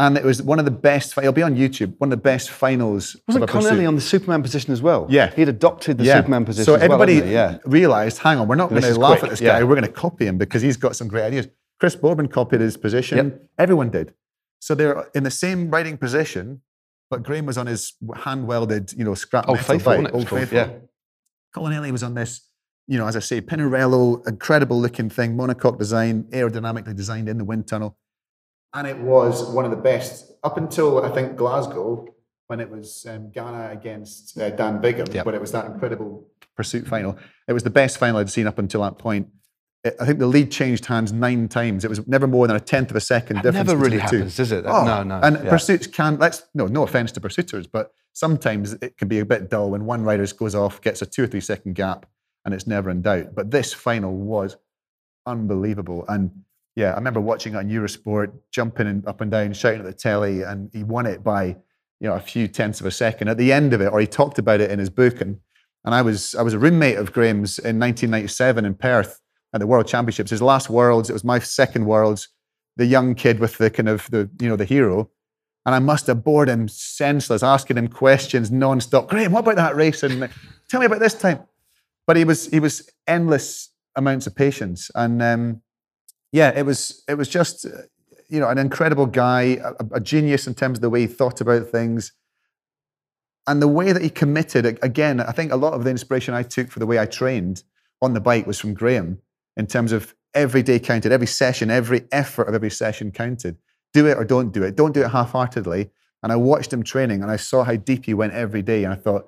And 0.00 0.16
it 0.16 0.24
was 0.24 0.40
one 0.40 0.60
of 0.60 0.64
the 0.64 0.70
best, 0.70 1.18
it'll 1.18 1.32
be 1.32 1.42
on 1.42 1.56
YouTube, 1.56 1.94
one 1.98 2.12
of 2.12 2.18
the 2.18 2.22
best 2.22 2.50
finals. 2.50 3.16
Wasn't. 3.26 3.48
Connelly 3.48 3.84
on 3.84 3.96
the 3.96 4.00
Superman 4.00 4.42
position 4.42 4.72
as 4.72 4.80
well? 4.80 5.08
Yeah. 5.10 5.34
He'd 5.34 5.48
adopted 5.48 5.98
the 5.98 6.04
Yeah. 6.04 6.18
Superman 6.18 6.44
position 6.44 6.66
So 6.66 6.74
as 6.74 6.82
well, 6.82 7.02
everybody 7.02 7.14
hadn't 7.16 7.32
yeah. 7.32 7.58
realized, 7.64 8.18
hang 8.18 8.38
on, 8.38 8.46
we're 8.46 8.54
not 8.54 8.70
going 8.70 8.82
to 8.82 8.94
laugh 8.94 9.18
quick, 9.18 9.24
at 9.24 9.30
this 9.30 9.40
yeah. 9.40 9.58
guy. 9.58 9.64
We're 9.64 9.74
going 9.74 9.86
to 9.86 9.92
copy 9.92 10.26
him 10.26 10.38
because 10.38 10.62
he's 10.62 10.76
got 10.76 10.94
some 10.94 11.08
great 11.08 11.24
ideas. 11.24 11.48
Chris 11.80 11.96
Boardman 11.96 12.28
copied 12.28 12.60
his 12.60 12.76
position. 12.76 13.16
Yep. 13.16 13.42
Everyone 13.58 13.90
did. 13.90 14.14
So 14.60 14.76
they're 14.76 15.08
in 15.16 15.24
the 15.24 15.30
same 15.32 15.68
riding 15.68 15.96
position, 15.96 16.62
but 17.10 17.24
Graeme 17.24 17.46
was 17.46 17.58
on 17.58 17.66
his 17.66 17.94
hand 18.16 18.46
welded, 18.46 18.92
you 18.92 19.04
know, 19.04 19.14
scrap 19.14 19.48
Old 19.48 19.58
metal 19.58 19.74
Faithful, 19.74 19.92
bike. 19.92 20.12
wasn't 20.12 20.14
it, 20.14 20.14
it 20.14 20.14
was 20.14 20.32
Old? 20.32 20.48
Faithful. 20.48 20.58
Yeah. 20.58 20.70
Collinelli 21.56 21.90
was 21.90 22.02
on 22.04 22.14
this, 22.14 22.47
you 22.88 22.98
know, 22.98 23.06
as 23.06 23.14
I 23.14 23.20
say, 23.20 23.40
Pinarello, 23.40 24.26
incredible 24.26 24.80
looking 24.80 25.08
thing, 25.10 25.36
monocoque 25.36 25.78
design, 25.78 26.24
aerodynamically 26.30 26.96
designed 26.96 27.28
in 27.28 27.38
the 27.38 27.44
wind 27.44 27.68
tunnel. 27.68 27.96
And 28.74 28.86
it 28.86 28.98
was 28.98 29.48
one 29.50 29.64
of 29.64 29.70
the 29.70 29.76
best 29.76 30.32
up 30.42 30.56
until 30.56 31.04
I 31.04 31.10
think 31.10 31.36
Glasgow, 31.36 32.06
when 32.48 32.60
it 32.60 32.70
was 32.70 33.06
um, 33.08 33.30
Ganna 33.30 33.72
against 33.72 34.36
uh, 34.38 34.50
Dan 34.50 34.80
Bigham, 34.80 35.06
Yep. 35.12 35.26
when 35.26 35.34
it 35.34 35.40
was 35.40 35.52
that 35.52 35.66
incredible 35.66 36.26
pursuit 36.56 36.86
final. 36.88 37.16
It 37.46 37.52
was 37.52 37.62
the 37.62 37.70
best 37.70 37.98
final 37.98 38.16
I'd 38.18 38.30
seen 38.30 38.46
up 38.46 38.58
until 38.58 38.82
that 38.82 38.98
point. 38.98 39.28
It- 39.84 39.94
I 40.00 40.06
think 40.06 40.18
the 40.18 40.26
lead 40.26 40.50
changed 40.50 40.86
hands 40.86 41.12
nine 41.12 41.48
times. 41.48 41.84
It 41.84 41.88
was 41.88 42.06
never 42.08 42.26
more 42.26 42.46
than 42.46 42.56
a 42.56 42.60
tenth 42.60 42.90
of 42.90 42.96
a 42.96 43.00
second 43.00 43.36
That 43.36 43.42
difference. 43.44 43.68
never 43.68 43.78
really 43.80 43.96
two. 43.98 44.02
happens, 44.02 44.36
does 44.36 44.50
it? 44.52 44.64
Oh, 44.66 44.84
no, 44.84 45.02
no. 45.02 45.20
And 45.22 45.36
yeah. 45.44 45.50
pursuits 45.50 45.86
can, 45.86 46.18
let's, 46.18 46.42
no, 46.54 46.66
no 46.66 46.82
offense 46.82 47.12
to 47.12 47.20
pursuiters, 47.20 47.66
but 47.70 47.92
sometimes 48.12 48.72
it 48.74 48.96
can 48.96 49.08
be 49.08 49.18
a 49.20 49.24
bit 49.26 49.48
dull 49.50 49.70
when 49.70 49.84
one 49.84 50.02
rider 50.02 50.26
goes 50.36 50.54
off, 50.54 50.80
gets 50.80 51.00
a 51.02 51.06
two 51.06 51.24
or 51.24 51.26
three 51.28 51.40
second 51.40 51.74
gap, 51.74 52.06
and 52.44 52.54
it's 52.54 52.66
never 52.66 52.90
in 52.90 53.02
doubt. 53.02 53.34
But 53.34 53.50
this 53.50 53.72
final 53.72 54.14
was 54.14 54.56
unbelievable. 55.26 56.04
And 56.08 56.30
yeah, 56.76 56.92
I 56.92 56.94
remember 56.94 57.20
watching 57.20 57.54
it 57.54 57.58
on 57.58 57.68
Eurosport, 57.68 58.32
jumping 58.52 59.04
up 59.06 59.20
and 59.20 59.30
down, 59.30 59.52
shouting 59.52 59.80
at 59.80 59.86
the 59.86 59.92
telly, 59.92 60.42
and 60.42 60.70
he 60.72 60.84
won 60.84 61.06
it 61.06 61.24
by, 61.24 61.44
you 61.44 62.08
know, 62.08 62.14
a 62.14 62.20
few 62.20 62.48
tenths 62.48 62.80
of 62.80 62.86
a 62.86 62.90
second. 62.90 63.28
At 63.28 63.36
the 63.36 63.52
end 63.52 63.72
of 63.72 63.80
it, 63.80 63.92
or 63.92 64.00
he 64.00 64.06
talked 64.06 64.38
about 64.38 64.60
it 64.60 64.70
in 64.70 64.78
his 64.78 64.90
book, 64.90 65.20
and 65.20 65.40
and 65.84 65.94
I 65.94 66.02
was 66.02 66.34
I 66.34 66.42
was 66.42 66.54
a 66.54 66.58
roommate 66.58 66.98
of 66.98 67.12
Graeme's 67.12 67.58
in 67.58 67.78
1997 67.78 68.64
in 68.64 68.74
Perth 68.74 69.20
at 69.52 69.60
the 69.60 69.66
World 69.66 69.86
Championships. 69.86 70.30
His 70.30 70.42
last 70.42 70.70
Worlds, 70.70 71.10
it 71.10 71.14
was 71.14 71.24
my 71.24 71.38
second 71.38 71.86
Worlds. 71.86 72.28
The 72.76 72.86
young 72.86 73.14
kid 73.14 73.40
with 73.40 73.58
the 73.58 73.70
kind 73.70 73.88
of 73.88 74.08
the 74.10 74.30
you 74.40 74.48
know 74.48 74.56
the 74.56 74.64
hero, 74.64 75.10
and 75.66 75.74
I 75.74 75.80
must 75.80 76.06
have 76.06 76.22
bored 76.22 76.48
him 76.48 76.68
senseless, 76.68 77.42
asking 77.42 77.76
him 77.76 77.88
questions 77.88 78.50
non-stop. 78.50 79.08
Graeme, 79.08 79.32
what 79.32 79.40
about 79.40 79.56
that 79.56 79.76
race? 79.76 80.02
And 80.02 80.30
tell 80.68 80.80
me 80.80 80.86
about 80.86 81.00
this 81.00 81.14
time. 81.14 81.40
But 82.08 82.16
he 82.16 82.24
was 82.24 82.46
he 82.46 82.58
was 82.58 82.90
endless 83.06 83.68
amounts 83.94 84.26
of 84.26 84.34
patience, 84.34 84.90
and 84.94 85.22
um, 85.22 85.62
yeah, 86.32 86.58
it 86.58 86.64
was 86.64 87.04
it 87.06 87.18
was 87.18 87.28
just 87.28 87.66
uh, 87.66 87.82
you 88.30 88.40
know 88.40 88.48
an 88.48 88.56
incredible 88.56 89.04
guy, 89.04 89.60
a, 89.62 89.74
a 89.92 90.00
genius 90.00 90.46
in 90.46 90.54
terms 90.54 90.78
of 90.78 90.82
the 90.82 90.88
way 90.88 91.02
he 91.02 91.06
thought 91.06 91.42
about 91.42 91.68
things, 91.68 92.12
and 93.46 93.60
the 93.60 93.68
way 93.68 93.92
that 93.92 94.00
he 94.00 94.08
committed. 94.08 94.78
Again, 94.82 95.20
I 95.20 95.32
think 95.32 95.52
a 95.52 95.56
lot 95.56 95.74
of 95.74 95.84
the 95.84 95.90
inspiration 95.90 96.32
I 96.32 96.44
took 96.44 96.70
for 96.70 96.78
the 96.78 96.86
way 96.86 96.98
I 96.98 97.04
trained 97.04 97.62
on 98.00 98.14
the 98.14 98.20
bike 98.20 98.46
was 98.46 98.58
from 98.58 98.72
Graeme 98.72 99.18
in 99.58 99.66
terms 99.66 99.92
of 99.92 100.14
every 100.32 100.62
day 100.62 100.78
counted, 100.78 101.12
every 101.12 101.26
session, 101.26 101.70
every 101.70 102.08
effort 102.10 102.48
of 102.48 102.54
every 102.54 102.70
session 102.70 103.12
counted. 103.12 103.58
Do 103.92 104.06
it 104.06 104.16
or 104.16 104.24
don't 104.24 104.50
do 104.50 104.62
it. 104.62 104.76
Don't 104.76 104.94
do 104.94 105.02
it 105.02 105.10
half-heartedly. 105.10 105.90
And 106.22 106.32
I 106.32 106.36
watched 106.36 106.72
him 106.72 106.82
training, 106.82 107.22
and 107.22 107.30
I 107.30 107.36
saw 107.36 107.64
how 107.64 107.76
deep 107.76 108.06
he 108.06 108.14
went 108.14 108.32
every 108.32 108.62
day, 108.62 108.84
and 108.84 108.94
I 108.94 108.96
thought, 108.96 109.26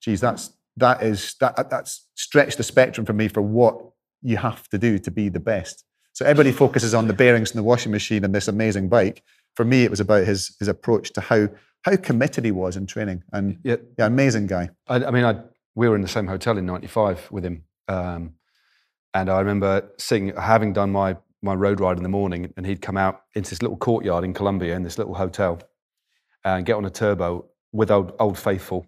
geez, 0.00 0.20
that's 0.20 0.50
that 0.76 1.02
is 1.02 1.34
that 1.40 1.68
that's 1.70 2.06
stretched 2.14 2.56
the 2.56 2.62
spectrum 2.62 3.06
for 3.06 3.12
me 3.12 3.28
for 3.28 3.42
what 3.42 3.78
you 4.22 4.36
have 4.36 4.68
to 4.68 4.78
do 4.78 4.98
to 4.98 5.10
be 5.10 5.28
the 5.28 5.40
best. 5.40 5.84
So 6.12 6.24
everybody 6.24 6.52
focuses 6.64 6.94
on 6.94 7.08
the 7.08 7.12
bearings 7.12 7.50
and 7.50 7.58
the 7.58 7.62
washing 7.62 7.92
machine 7.92 8.24
and 8.24 8.34
this 8.34 8.48
amazing 8.48 8.88
bike. 8.88 9.22
For 9.54 9.64
me, 9.64 9.84
it 9.84 9.90
was 9.90 10.00
about 10.00 10.26
his 10.26 10.56
his 10.58 10.68
approach 10.68 11.12
to 11.14 11.20
how 11.20 11.48
how 11.84 11.96
committed 11.96 12.44
he 12.44 12.52
was 12.52 12.76
in 12.76 12.86
training. 12.86 13.22
And 13.32 13.58
Yeah. 13.64 13.76
yeah, 13.98 14.06
amazing 14.06 14.46
guy. 14.46 14.70
I, 14.86 15.04
I 15.04 15.10
mean, 15.10 15.24
I, 15.24 15.40
we 15.74 15.88
were 15.88 15.96
in 15.96 16.02
the 16.02 16.08
same 16.08 16.26
hotel 16.26 16.56
in 16.56 16.66
'95 16.66 17.28
with 17.30 17.44
him, 17.44 17.64
um, 17.88 18.34
and 19.14 19.28
I 19.28 19.40
remember 19.40 19.90
seeing, 19.98 20.34
having 20.36 20.72
done 20.72 20.92
my 20.92 21.16
my 21.42 21.54
road 21.54 21.80
ride 21.80 21.96
in 21.96 22.02
the 22.02 22.08
morning, 22.08 22.52
and 22.56 22.64
he'd 22.64 22.80
come 22.80 22.96
out 22.96 23.22
into 23.34 23.50
this 23.50 23.62
little 23.62 23.76
courtyard 23.76 24.22
in 24.24 24.32
Colombia 24.32 24.76
in 24.76 24.84
this 24.84 24.96
little 24.96 25.14
hotel, 25.14 25.60
and 26.44 26.64
get 26.64 26.76
on 26.76 26.84
a 26.84 26.90
turbo 26.90 27.46
with 27.72 27.90
old, 27.90 28.12
old 28.20 28.38
faithful. 28.38 28.86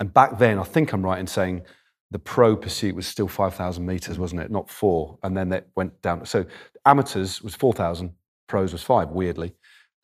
And 0.00 0.12
back 0.12 0.38
then, 0.38 0.58
I 0.58 0.62
think 0.64 0.92
I'm 0.92 1.02
right 1.04 1.18
in 1.18 1.26
saying 1.26 1.62
the 2.10 2.18
pro 2.18 2.56
pursuit 2.56 2.94
was 2.94 3.06
still 3.06 3.28
5,000 3.28 3.84
meters, 3.84 4.18
wasn't 4.18 4.40
it? 4.42 4.50
Not 4.50 4.70
four, 4.70 5.18
and 5.22 5.36
then 5.36 5.52
it 5.52 5.68
went 5.76 6.00
down. 6.02 6.24
So 6.26 6.46
amateurs 6.86 7.42
was 7.42 7.54
4,000, 7.54 8.12
pros 8.46 8.72
was 8.72 8.82
five. 8.82 9.10
Weirdly, 9.10 9.54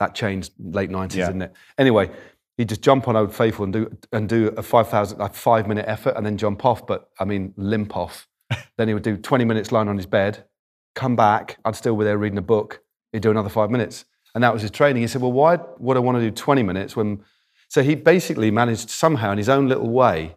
that 0.00 0.14
changed 0.14 0.52
late 0.58 0.90
90s, 0.90 1.14
Yeah. 1.16 1.26
didn't 1.26 1.42
it? 1.42 1.52
Anyway, 1.78 2.10
he'd 2.56 2.68
just 2.68 2.82
jump 2.82 3.08
on 3.08 3.16
Old 3.16 3.34
Faithful 3.34 3.64
and 3.64 3.72
do 3.72 3.96
and 4.12 4.28
do 4.28 4.48
a 4.56 4.62
5,000, 4.62 5.20
a 5.20 5.28
five 5.30 5.66
minute 5.66 5.86
effort, 5.88 6.14
and 6.16 6.26
then 6.26 6.36
jump 6.36 6.64
off. 6.64 6.86
But 6.86 7.08
I 7.18 7.24
mean, 7.24 7.54
limp 7.56 7.96
off. 7.96 8.28
then 8.76 8.88
he 8.88 8.94
would 8.94 9.02
do 9.02 9.16
20 9.16 9.44
minutes 9.44 9.72
lying 9.72 9.88
on 9.88 9.96
his 9.96 10.06
bed, 10.06 10.44
come 10.94 11.16
back. 11.16 11.58
I'd 11.64 11.76
still 11.76 11.96
be 11.96 12.04
there 12.04 12.18
reading 12.18 12.38
a 12.38 12.42
book. 12.42 12.82
He'd 13.12 13.22
do 13.22 13.30
another 13.30 13.48
five 13.48 13.70
minutes, 13.70 14.04
and 14.34 14.42
that 14.44 14.52
was 14.52 14.60
his 14.62 14.70
training. 14.72 15.02
He 15.02 15.06
said, 15.08 15.22
"Well, 15.22 15.32
why 15.32 15.58
would 15.78 15.96
I 15.96 16.00
want 16.00 16.16
to 16.18 16.20
do 16.20 16.30
20 16.30 16.62
minutes 16.62 16.96
when?" 16.96 17.24
So 17.74 17.82
he 17.82 17.96
basically 17.96 18.52
managed 18.52 18.88
somehow 18.88 19.32
in 19.32 19.38
his 19.38 19.48
own 19.48 19.66
little 19.68 19.90
way. 19.90 20.36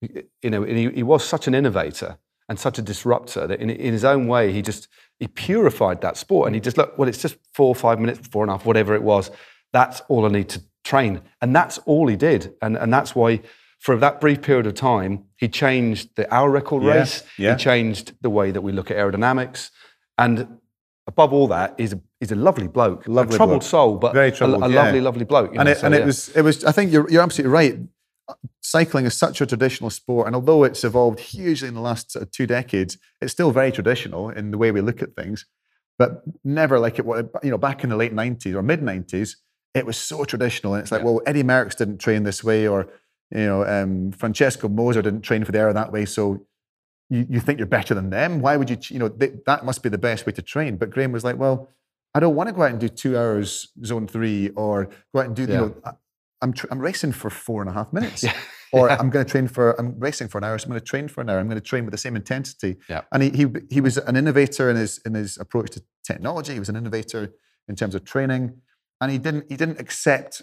You 0.00 0.50
know, 0.50 0.62
and 0.62 0.78
he, 0.78 0.88
he 0.90 1.02
was 1.02 1.24
such 1.24 1.48
an 1.48 1.54
innovator 1.56 2.18
and 2.48 2.56
such 2.56 2.78
a 2.78 2.82
disruptor 2.82 3.48
that 3.48 3.60
in, 3.60 3.68
in 3.68 3.92
his 3.92 4.04
own 4.04 4.28
way 4.28 4.52
he 4.52 4.62
just 4.62 4.86
he 5.18 5.26
purified 5.26 6.00
that 6.02 6.16
sport 6.16 6.46
and 6.46 6.54
he 6.54 6.60
just 6.60 6.78
look 6.78 6.96
well 6.96 7.08
it's 7.08 7.20
just 7.20 7.36
four 7.52 7.66
or 7.66 7.74
five 7.74 7.98
minutes 7.98 8.28
four 8.28 8.44
and 8.44 8.50
a 8.50 8.54
half 8.54 8.64
whatever 8.64 8.94
it 8.94 9.02
was 9.02 9.32
that's 9.72 10.00
all 10.08 10.24
i 10.24 10.28
need 10.28 10.48
to 10.48 10.62
train 10.84 11.20
and 11.42 11.54
that's 11.54 11.78
all 11.78 12.06
he 12.06 12.14
did 12.16 12.54
and 12.62 12.76
and 12.76 12.92
that's 12.92 13.12
why 13.12 13.40
for 13.80 13.96
that 13.96 14.20
brief 14.20 14.40
period 14.40 14.66
of 14.68 14.74
time 14.74 15.24
he 15.36 15.48
changed 15.48 16.14
the 16.14 16.32
hour 16.32 16.48
record 16.48 16.84
Yeah, 16.84 16.92
race 16.94 17.24
yeah. 17.36 17.56
he 17.56 17.58
changed 17.58 18.14
the 18.22 18.30
way 18.30 18.52
that 18.52 18.60
we 18.62 18.70
look 18.70 18.88
at 18.90 18.96
aerodynamics 18.96 19.70
and 20.16 20.58
above 21.08 21.32
all 21.32 21.48
that 21.48 21.74
he's 21.78 21.92
a 21.94 22.00
he's 22.20 22.30
a 22.30 22.36
lovely 22.36 22.68
bloke 22.68 23.08
Lovely 23.08 23.34
a 23.34 23.36
troubled 23.38 23.60
bloke. 23.60 23.70
soul 23.70 23.96
but 23.96 24.12
Very 24.14 24.28
a- 24.28 24.32
troubled, 24.32 24.62
a, 24.62 24.68
yeah. 24.68 24.82
lovely 24.82 25.00
lovely 25.00 25.24
bloke 25.24 25.52
you 25.54 25.58
and 25.58 25.66
know, 25.66 25.72
it, 25.72 25.78
so, 25.78 25.86
and 25.86 25.94
it 25.94 26.04
was 26.04 26.28
it 26.36 26.42
was 26.42 26.64
I 26.64 26.72
think 26.72 26.92
you're 26.92 27.10
you're 27.10 27.22
absolutely 27.22 27.52
right. 27.52 27.78
Cycling 28.60 29.06
is 29.06 29.16
such 29.16 29.40
a 29.40 29.46
traditional 29.46 29.88
sport, 29.88 30.26
and 30.26 30.36
although 30.36 30.62
it's 30.64 30.84
evolved 30.84 31.18
hugely 31.18 31.66
in 31.66 31.72
the 31.74 31.80
last 31.80 32.10
sort 32.12 32.24
of 32.24 32.30
two 32.30 32.46
decades, 32.46 32.98
it's 33.22 33.32
still 33.32 33.50
very 33.52 33.72
traditional 33.72 34.28
in 34.28 34.50
the 34.50 34.58
way 34.58 34.70
we 34.70 34.82
look 34.82 35.00
at 35.00 35.16
things. 35.16 35.46
But 35.98 36.22
never 36.44 36.78
like 36.78 36.98
it 36.98 37.06
was, 37.06 37.24
you 37.42 37.50
know, 37.50 37.56
back 37.56 37.82
in 37.84 37.88
the 37.90 37.96
late 37.96 38.14
'90s 38.14 38.54
or 38.54 38.62
mid 38.62 38.82
'90s, 38.82 39.36
it 39.74 39.86
was 39.86 39.96
so 39.96 40.24
traditional, 40.24 40.74
and 40.74 40.82
it's 40.82 40.92
like, 40.92 41.02
well, 41.02 41.22
Eddie 41.26 41.42
Merckx 41.42 41.74
didn't 41.78 41.98
train 41.98 42.24
this 42.24 42.44
way, 42.44 42.68
or 42.68 42.88
you 43.30 43.46
know, 43.46 43.64
um, 43.64 44.12
Francesco 44.12 44.68
Moser 44.68 45.00
didn't 45.00 45.22
train 45.22 45.42
for 45.44 45.52
the 45.52 45.58
era 45.60 45.72
that 45.72 45.90
way, 45.90 46.04
so 46.04 46.44
you, 47.10 47.26
you 47.28 47.40
think 47.40 47.58
you're 47.58 47.66
better 47.66 47.94
than 47.94 48.10
them. 48.10 48.40
Why 48.40 48.56
would 48.56 48.70
you, 48.70 48.76
you 48.88 48.98
know, 48.98 49.08
th- 49.08 49.34
that 49.46 49.64
must 49.64 49.82
be 49.82 49.88
the 49.88 49.98
best 49.98 50.26
way 50.26 50.32
to 50.32 50.42
train. 50.42 50.76
But 50.76 50.90
Graeme 50.90 51.12
was 51.12 51.24
like, 51.24 51.38
well, 51.38 51.70
I 52.14 52.20
don't 52.20 52.34
want 52.34 52.48
to 52.48 52.52
go 52.54 52.62
out 52.62 52.70
and 52.70 52.80
do 52.80 52.88
two 52.88 53.16
hours 53.16 53.68
zone 53.84 54.06
three 54.06 54.50
or 54.50 54.88
go 55.14 55.20
out 55.20 55.26
and 55.26 55.36
do, 55.36 55.42
you 55.42 55.48
know, 55.48 55.74
I- 55.84 55.92
I'm, 56.40 56.52
tr- 56.52 56.68
I'm 56.70 56.78
racing 56.78 57.12
for 57.12 57.30
four 57.30 57.62
and 57.62 57.70
a 57.70 57.72
half 57.72 57.92
minutes. 57.92 58.22
yeah. 58.24 58.32
Or 58.70 58.90
I'm 58.90 59.10
going 59.10 59.24
to 59.24 59.30
train 59.30 59.48
for, 59.48 59.72
I'm 59.80 59.98
racing 59.98 60.28
for 60.28 60.38
an 60.38 60.44
hour, 60.44 60.58
so 60.58 60.64
I'm 60.66 60.70
going 60.70 60.80
to 60.80 60.86
train 60.86 61.08
for 61.08 61.22
an 61.22 61.30
hour. 61.30 61.38
I'm 61.38 61.48
going 61.48 61.60
to 61.60 61.66
train 61.66 61.84
with 61.84 61.92
the 61.92 61.98
same 61.98 62.14
intensity. 62.14 62.76
Yeah. 62.88 63.00
And 63.12 63.22
he, 63.22 63.30
he, 63.30 63.46
he 63.70 63.80
was 63.80 63.96
an 63.96 64.14
innovator 64.14 64.70
in 64.70 64.76
his, 64.76 64.98
in 65.06 65.14
his 65.14 65.38
approach 65.38 65.70
to 65.70 65.82
technology. 66.04 66.52
He 66.52 66.58
was 66.58 66.68
an 66.68 66.76
innovator 66.76 67.32
in 67.66 67.76
terms 67.76 67.94
of 67.94 68.04
training. 68.04 68.60
And 69.00 69.10
he 69.10 69.18
didn't, 69.18 69.46
he 69.48 69.56
didn't 69.56 69.80
accept 69.80 70.42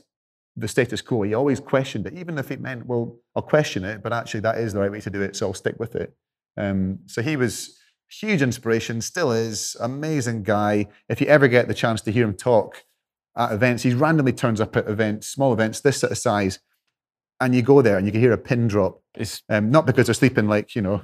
the 0.58 0.68
status 0.68 1.02
quo. 1.02 1.22
He 1.22 1.34
always 1.34 1.60
questioned 1.60 2.08
it, 2.08 2.14
even 2.14 2.38
if 2.38 2.50
it 2.52 2.60
meant, 2.60 2.86
well, 2.88 3.18
I'll 3.36 3.44
question 3.44 3.84
it, 3.84 4.02
but 4.02 4.12
actually 4.12 4.40
that 4.42 4.58
is 4.58 4.74
the 4.74 4.80
right 4.80 4.92
way 4.92 5.02
to 5.02 5.10
do 5.10 5.22
it, 5.22 5.36
so 5.36 5.48
I'll 5.48 5.54
stick 5.54 5.76
with 5.80 5.96
it. 5.96 6.16
Um, 6.58 7.00
so 7.06 7.22
he 7.22 7.36
was 7.36 7.78
huge 8.10 8.42
inspiration, 8.42 9.02
still 9.02 9.32
is, 9.32 9.76
amazing 9.80 10.44
guy. 10.44 10.88
If 11.10 11.20
you 11.22 11.28
ever 11.28 11.48
get 11.48 11.68
the 11.68 11.74
chance 11.74 12.02
to 12.02 12.12
hear 12.12 12.24
him 12.26 12.34
talk 12.36 12.84
at 13.38 13.52
events, 13.52 13.84
he 13.84 13.94
randomly 13.94 14.32
turns 14.34 14.62
up 14.62 14.76
at 14.78 14.88
events, 14.88 15.28
small 15.28 15.52
events, 15.54 15.82
this 15.82 16.00
sort 16.00 16.12
of 16.12 16.18
size, 16.18 16.60
and 17.42 17.54
you 17.54 17.62
go 17.62 17.82
there 17.82 17.98
and 17.98 18.06
you 18.06 18.12
can 18.12 18.22
hear 18.22 18.32
a 18.32 18.38
pin 18.38 18.68
drop. 18.68 19.02
It's- 19.16 19.42
Um, 19.50 19.70
not 19.72 19.86
because 19.86 20.08
they're 20.08 20.14
sleeping 20.14 20.48
like, 20.48 20.76
you 20.76 20.82
know, 20.82 21.02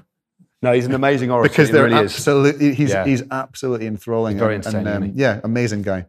no 0.62 0.72
he's 0.74 0.86
an 0.86 0.94
amazing 0.94 1.32
orator 1.32 1.50
because 1.50 1.68
he 1.70 1.74
they're 1.74 1.86
really 1.86 2.06
is. 2.06 2.14
absolutely, 2.14 2.74
he's, 2.76 2.92
Yeah. 2.92 3.04
he's 3.06 3.24
absolutely 3.32 3.88
enthralling. 3.88 4.36
He's 4.36 4.40
very 4.42 4.56
and, 4.56 4.66
entertaining, 4.66 4.94
and, 4.94 5.04
um, 5.12 5.12
yeah, 5.16 5.42
amazing 5.44 5.82
guy. 5.82 6.06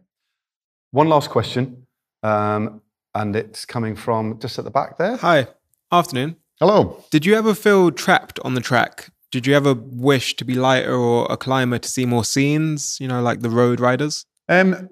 One 0.91 1.09
last 1.09 1.29
question, 1.31 1.87
um, 2.21 2.81
and 3.15 3.35
it's 3.35 3.65
coming 3.65 3.95
from 3.95 4.39
just 4.39 4.57
at 4.59 4.63
the 4.65 4.71
back 4.71 4.97
there. 4.97 5.17
Hi, 5.17 5.47
afternoon. 5.91 6.37
Hello. 6.59 7.03
Did 7.11 7.25
you 7.25 7.33
ever 7.35 7.53
feel 7.55 7.91
trapped 7.91 8.39
on 8.45 8.53
the 8.53 8.61
track? 8.61 9.09
Did 9.33 9.47
you 9.47 9.55
ever 9.55 9.73
wish 9.73 10.35
to 10.35 10.45
be 10.45 10.53
lighter 10.53 10.93
or 10.93 11.25
a 11.27 11.35
climber 11.37 11.79
to 11.79 11.89
see 11.89 12.05
more 12.05 12.23
scenes, 12.23 12.99
you 13.01 13.07
know, 13.07 13.19
like 13.19 13.39
the 13.39 13.49
road 13.49 13.79
riders? 13.79 14.27
Um, 14.47 14.89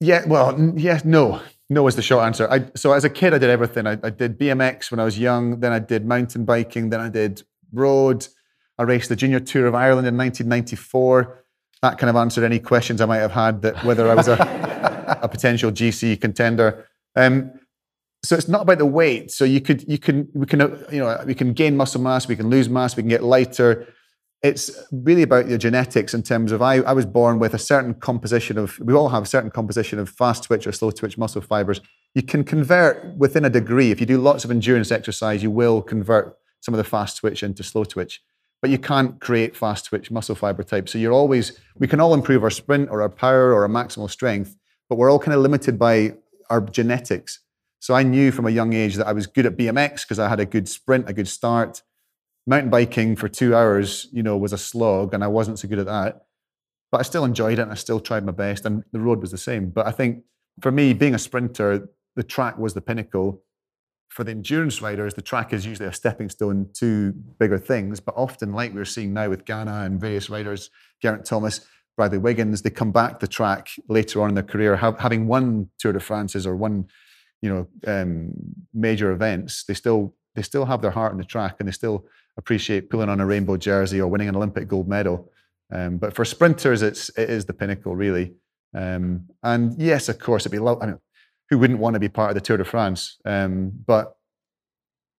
yeah, 0.00 0.22
well, 0.26 0.54
n- 0.54 0.72
yeah, 0.78 1.02
no. 1.04 1.42
No 1.68 1.86
is 1.86 1.94
the 1.94 2.00
short 2.00 2.24
answer. 2.24 2.48
I, 2.50 2.64
so 2.74 2.94
as 2.94 3.04
a 3.04 3.10
kid, 3.10 3.34
I 3.34 3.38
did 3.38 3.50
everything. 3.50 3.86
I, 3.86 3.98
I 4.02 4.08
did 4.08 4.38
BMX 4.38 4.90
when 4.90 5.00
I 5.00 5.04
was 5.04 5.18
young. 5.18 5.60
Then 5.60 5.70
I 5.70 5.80
did 5.80 6.06
mountain 6.06 6.46
biking. 6.46 6.88
Then 6.88 7.00
I 7.00 7.10
did 7.10 7.42
road. 7.74 8.26
I 8.78 8.84
raced 8.84 9.10
the 9.10 9.16
Junior 9.16 9.38
Tour 9.38 9.66
of 9.66 9.74
Ireland 9.74 10.06
in 10.06 10.16
1994. 10.16 11.44
That 11.82 11.98
kind 11.98 12.08
of 12.08 12.16
answered 12.16 12.44
any 12.44 12.60
questions 12.60 13.02
I 13.02 13.04
might 13.04 13.18
have 13.18 13.32
had 13.32 13.60
that 13.60 13.84
whether 13.84 14.10
I 14.10 14.14
was 14.14 14.28
a, 14.28 15.18
a 15.20 15.28
potential 15.28 15.70
GC 15.70 16.22
contender. 16.22 16.88
Um, 17.16 17.52
so 18.24 18.36
it's 18.36 18.48
not 18.48 18.62
about 18.62 18.78
the 18.78 18.86
weight. 18.86 19.30
So 19.30 19.44
you 19.44 19.60
could, 19.60 19.84
you 19.88 19.98
can, 19.98 20.28
we 20.34 20.46
can, 20.46 20.60
you 20.90 21.00
know, 21.00 21.22
we 21.26 21.34
can 21.34 21.52
gain 21.52 21.76
muscle 21.76 22.00
mass, 22.00 22.26
we 22.26 22.36
can 22.36 22.48
lose 22.48 22.68
mass, 22.68 22.96
we 22.96 23.02
can 23.02 23.10
get 23.10 23.22
lighter. 23.22 23.86
It's 24.42 24.70
really 24.92 25.22
about 25.22 25.48
your 25.48 25.58
genetics 25.58 26.12
in 26.14 26.22
terms 26.22 26.52
of 26.52 26.60
I, 26.60 26.76
I 26.76 26.92
was 26.92 27.06
born 27.06 27.38
with 27.38 27.54
a 27.54 27.58
certain 27.58 27.94
composition 27.94 28.58
of, 28.58 28.78
we 28.80 28.92
all 28.92 29.08
have 29.08 29.22
a 29.22 29.26
certain 29.26 29.50
composition 29.50 29.98
of 29.98 30.08
fast 30.08 30.44
twitch 30.44 30.66
or 30.66 30.72
slow 30.72 30.90
twitch 30.90 31.16
muscle 31.16 31.40
fibers. 31.40 31.80
You 32.14 32.22
can 32.22 32.44
convert 32.44 33.16
within 33.16 33.44
a 33.44 33.50
degree. 33.50 33.90
If 33.90 34.00
you 34.00 34.06
do 34.06 34.18
lots 34.18 34.44
of 34.44 34.50
endurance 34.50 34.90
exercise, 34.90 35.42
you 35.42 35.50
will 35.50 35.82
convert 35.82 36.36
some 36.60 36.74
of 36.74 36.78
the 36.78 36.84
fast 36.84 37.18
twitch 37.18 37.42
into 37.42 37.62
slow 37.62 37.84
twitch. 37.84 38.22
But 38.60 38.70
you 38.70 38.78
can't 38.78 39.20
create 39.20 39.56
fast 39.56 39.86
twitch 39.86 40.10
muscle 40.10 40.34
fiber 40.34 40.62
type. 40.62 40.88
So 40.88 40.98
you're 40.98 41.12
always, 41.12 41.58
we 41.76 41.86
can 41.86 42.00
all 42.00 42.14
improve 42.14 42.42
our 42.42 42.50
sprint 42.50 42.88
or 42.90 43.02
our 43.02 43.10
power 43.10 43.52
or 43.52 43.62
our 43.62 43.68
maximal 43.68 44.10
strength, 44.10 44.56
but 44.88 44.96
we're 44.96 45.10
all 45.10 45.18
kind 45.18 45.34
of 45.34 45.40
limited 45.40 45.78
by 45.78 46.14
our 46.48 46.60
genetics. 46.60 47.40
So 47.84 47.92
I 47.92 48.02
knew 48.02 48.32
from 48.32 48.46
a 48.46 48.50
young 48.50 48.72
age 48.72 48.94
that 48.94 49.06
I 49.06 49.12
was 49.12 49.26
good 49.26 49.44
at 49.44 49.58
BMX 49.58 50.04
because 50.04 50.18
I 50.18 50.26
had 50.26 50.40
a 50.40 50.46
good 50.46 50.70
sprint, 50.70 51.06
a 51.06 51.12
good 51.12 51.28
start. 51.28 51.82
Mountain 52.46 52.70
biking 52.70 53.14
for 53.14 53.28
two 53.28 53.54
hours, 53.54 54.08
you 54.10 54.22
know, 54.22 54.38
was 54.38 54.54
a 54.54 54.56
slog, 54.56 55.12
and 55.12 55.22
I 55.22 55.26
wasn't 55.26 55.58
so 55.58 55.68
good 55.68 55.78
at 55.78 55.84
that. 55.84 56.24
But 56.90 57.00
I 57.00 57.02
still 57.02 57.26
enjoyed 57.26 57.58
it, 57.58 57.62
and 57.62 57.70
I 57.70 57.74
still 57.74 58.00
tried 58.00 58.24
my 58.24 58.32
best, 58.32 58.64
and 58.64 58.84
the 58.92 59.00
road 59.00 59.20
was 59.20 59.32
the 59.32 59.36
same. 59.36 59.68
But 59.68 59.86
I 59.86 59.90
think 59.90 60.24
for 60.62 60.72
me, 60.72 60.94
being 60.94 61.14
a 61.14 61.18
sprinter, 61.18 61.90
the 62.16 62.22
track 62.22 62.56
was 62.56 62.72
the 62.72 62.80
pinnacle. 62.80 63.42
For 64.08 64.24
the 64.24 64.30
endurance 64.30 64.80
riders, 64.80 65.12
the 65.12 65.20
track 65.20 65.52
is 65.52 65.66
usually 65.66 65.90
a 65.90 65.92
stepping 65.92 66.30
stone 66.30 66.70
to 66.78 67.12
bigger 67.38 67.58
things. 67.58 68.00
But 68.00 68.14
often, 68.16 68.54
like 68.54 68.72
we're 68.72 68.86
seeing 68.86 69.12
now 69.12 69.28
with 69.28 69.44
Ganna 69.44 69.84
and 69.84 70.00
various 70.00 70.30
riders, 70.30 70.70
Geraint 71.02 71.26
Thomas, 71.26 71.60
Bradley 71.98 72.16
Wiggins, 72.16 72.62
they 72.62 72.70
come 72.70 72.92
back 72.92 73.20
the 73.20 73.28
track 73.28 73.68
later 73.90 74.22
on 74.22 74.30
in 74.30 74.34
their 74.36 74.42
career, 74.42 74.74
having 74.74 75.26
won 75.26 75.68
Tour 75.78 75.92
de 75.92 76.00
France's 76.00 76.46
or 76.46 76.56
won 76.56 76.86
you 77.44 77.50
know 77.52 77.92
um, 77.92 78.32
major 78.72 79.12
events, 79.12 79.64
they 79.64 79.74
still 79.74 80.14
they 80.34 80.40
still 80.40 80.64
have 80.64 80.80
their 80.80 80.90
heart 80.90 81.12
in 81.12 81.18
the 81.18 81.24
track 81.24 81.56
and 81.58 81.68
they 81.68 81.72
still 81.72 82.06
appreciate 82.38 82.88
pulling 82.88 83.10
on 83.10 83.20
a 83.20 83.26
rainbow 83.26 83.58
jersey 83.58 84.00
or 84.00 84.08
winning 84.08 84.28
an 84.28 84.34
Olympic 84.34 84.66
gold 84.66 84.88
medal. 84.88 85.30
Um, 85.70 85.98
but 85.98 86.14
for 86.14 86.24
sprinters, 86.24 86.80
it's 86.80 87.10
it 87.10 87.28
is 87.28 87.44
the 87.44 87.52
pinnacle 87.52 87.94
really. 87.94 88.32
Um, 88.74 89.28
and 89.42 89.78
yes, 89.78 90.08
of 90.08 90.18
course, 90.18 90.42
it'd 90.42 90.52
be 90.52 90.58
lo- 90.58 90.78
I 90.80 90.86
mean, 90.86 90.98
who 91.50 91.58
wouldn't 91.58 91.78
want 91.78 91.94
to 91.94 92.00
be 92.00 92.08
part 92.08 92.30
of 92.30 92.34
the 92.34 92.40
Tour 92.40 92.56
de 92.56 92.64
France? 92.64 93.18
Um, 93.26 93.72
but 93.86 94.16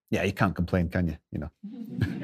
yeah, 0.09 0.23
you 0.23 0.33
can't 0.33 0.55
complain, 0.55 0.89
can 0.89 1.07
you? 1.07 1.17
You 1.31 1.39
know, 1.41 1.51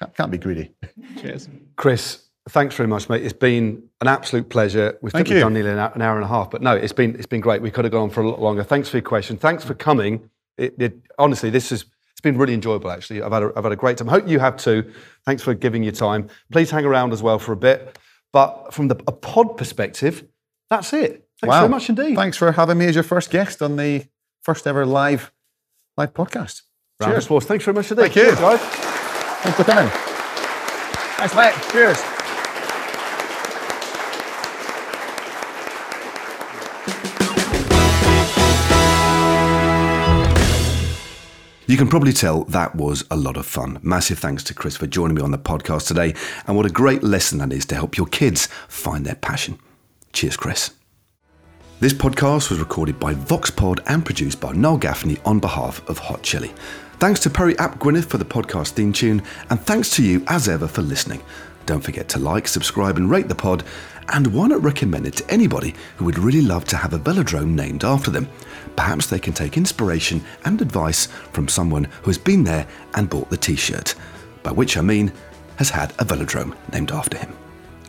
can't, 0.00 0.14
can't 0.16 0.30
be 0.32 0.38
greedy. 0.38 0.74
Cheers. 1.20 1.48
Chris, 1.76 2.24
thanks 2.48 2.74
very 2.74 2.88
much, 2.88 3.08
mate. 3.08 3.22
It's 3.22 3.32
been 3.32 3.87
an 4.00 4.08
absolute 4.08 4.48
pleasure. 4.48 4.98
We've, 5.02 5.12
Thank 5.12 5.28
we've 5.28 5.40
done 5.40 5.54
nearly 5.54 5.70
an 5.70 5.78
hour, 5.78 5.92
an 5.94 6.02
hour 6.02 6.16
and 6.16 6.24
a 6.24 6.28
half, 6.28 6.50
but 6.50 6.62
no, 6.62 6.74
it's 6.76 6.92
been 6.92 7.14
it's 7.16 7.26
been 7.26 7.40
great. 7.40 7.62
We 7.62 7.70
could 7.70 7.84
have 7.84 7.92
gone 7.92 8.04
on 8.04 8.10
for 8.10 8.20
a 8.22 8.28
lot 8.28 8.40
longer. 8.40 8.62
Thanks 8.62 8.88
for 8.88 8.96
your 8.96 9.02
question. 9.02 9.36
Thanks 9.36 9.64
for 9.64 9.74
coming. 9.74 10.30
It, 10.56 10.74
it, 10.78 10.96
honestly, 11.18 11.50
this 11.50 11.72
is 11.72 11.84
it's 12.12 12.20
been 12.20 12.36
really 12.36 12.54
enjoyable. 12.54 12.90
Actually, 12.90 13.22
I've 13.22 13.32
had 13.32 13.42
a, 13.44 13.52
I've 13.56 13.64
had 13.64 13.72
a 13.72 13.76
great 13.76 13.96
time. 13.96 14.08
Hope 14.08 14.28
you 14.28 14.38
have 14.40 14.56
too. 14.56 14.92
Thanks 15.24 15.42
for 15.42 15.54
giving 15.54 15.82
your 15.82 15.92
time. 15.92 16.28
Please 16.50 16.70
hang 16.70 16.84
around 16.84 17.12
as 17.12 17.22
well 17.22 17.38
for 17.38 17.52
a 17.52 17.56
bit. 17.56 17.98
But 18.32 18.74
from 18.74 18.88
the 18.88 18.96
a 19.06 19.12
pod 19.12 19.56
perspective, 19.56 20.24
that's 20.68 20.92
it. 20.92 21.28
Thanks 21.40 21.52
Wow. 21.54 21.60
very 21.60 21.70
much 21.70 21.88
indeed. 21.88 22.16
Thanks 22.16 22.36
for 22.36 22.50
having 22.52 22.78
me 22.78 22.86
as 22.86 22.94
your 22.96 23.04
first 23.04 23.30
guest 23.30 23.62
on 23.62 23.76
the 23.76 24.06
first 24.42 24.66
ever 24.66 24.84
live 24.84 25.32
live 25.96 26.12
podcast. 26.12 26.62
Round 27.00 27.12
Cheers. 27.12 27.44
Thanks 27.44 27.64
very 27.64 27.74
much 27.74 27.90
indeed. 27.90 28.02
Thank 28.02 28.16
you. 28.16 28.22
Cheers, 28.24 28.38
guys. 28.40 28.60
Thanks 28.60 29.56
for 29.56 29.64
coming. 29.64 29.90
Thanks, 31.16 31.34
mate. 31.34 31.54
Cheers. 31.72 32.17
You 41.68 41.76
can 41.76 41.88
probably 41.88 42.14
tell 42.14 42.44
that 42.44 42.74
was 42.76 43.04
a 43.10 43.16
lot 43.16 43.36
of 43.36 43.44
fun. 43.44 43.78
Massive 43.82 44.18
thanks 44.18 44.42
to 44.44 44.54
Chris 44.54 44.78
for 44.78 44.86
joining 44.86 45.16
me 45.16 45.20
on 45.20 45.32
the 45.32 45.38
podcast 45.38 45.86
today, 45.86 46.14
and 46.46 46.56
what 46.56 46.64
a 46.64 46.70
great 46.70 47.02
lesson 47.02 47.36
that 47.40 47.52
is 47.52 47.66
to 47.66 47.74
help 47.74 47.98
your 47.98 48.06
kids 48.06 48.46
find 48.68 49.04
their 49.04 49.16
passion. 49.16 49.58
Cheers, 50.14 50.38
Chris. 50.38 50.70
This 51.80 51.92
podcast 51.92 52.48
was 52.48 52.58
recorded 52.58 52.98
by 52.98 53.12
VoxPod 53.12 53.80
and 53.86 54.02
produced 54.02 54.40
by 54.40 54.52
Noel 54.52 54.78
Gaffney 54.78 55.18
on 55.26 55.40
behalf 55.40 55.86
of 55.90 55.98
Hot 55.98 56.22
Chili. 56.22 56.54
Thanks 57.00 57.20
to 57.20 57.28
Perry 57.28 57.56
App 57.58 57.78
Gwyneth 57.78 58.06
for 58.06 58.16
the 58.16 58.24
podcast 58.24 58.70
theme 58.70 58.94
tune, 58.94 59.22
and 59.50 59.60
thanks 59.60 59.90
to 59.90 60.02
you 60.02 60.24
as 60.26 60.48
ever 60.48 60.68
for 60.68 60.80
listening. 60.80 61.20
Don't 61.66 61.84
forget 61.84 62.08
to 62.08 62.18
like, 62.18 62.48
subscribe, 62.48 62.96
and 62.96 63.10
rate 63.10 63.28
the 63.28 63.34
pod, 63.34 63.62
and 64.08 64.28
why 64.28 64.46
not 64.46 64.62
recommend 64.62 65.06
it 65.06 65.16
to 65.16 65.30
anybody 65.30 65.74
who 65.98 66.06
would 66.06 66.18
really 66.18 66.40
love 66.40 66.64
to 66.64 66.78
have 66.78 66.94
a 66.94 66.98
velodrome 66.98 67.50
named 67.50 67.84
after 67.84 68.10
them? 68.10 68.26
Perhaps 68.78 69.08
they 69.08 69.18
can 69.18 69.32
take 69.32 69.56
inspiration 69.56 70.24
and 70.44 70.62
advice 70.62 71.06
from 71.32 71.48
someone 71.48 71.82
who 71.82 72.10
has 72.10 72.16
been 72.16 72.44
there 72.44 72.64
and 72.94 73.10
bought 73.10 73.28
the 73.28 73.36
t 73.36 73.56
shirt, 73.56 73.96
by 74.44 74.52
which 74.52 74.76
I 74.76 74.82
mean 74.82 75.12
has 75.56 75.68
had 75.68 75.90
a 75.98 76.04
velodrome 76.04 76.56
named 76.72 76.92
after 76.92 77.18
him. 77.18 77.36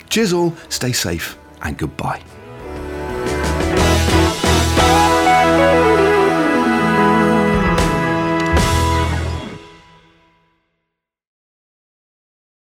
Cheers 0.09 0.33
all, 0.33 0.55
stay 0.69 0.91
safe, 0.91 1.37
and 1.61 1.77
goodbye. 1.77 2.23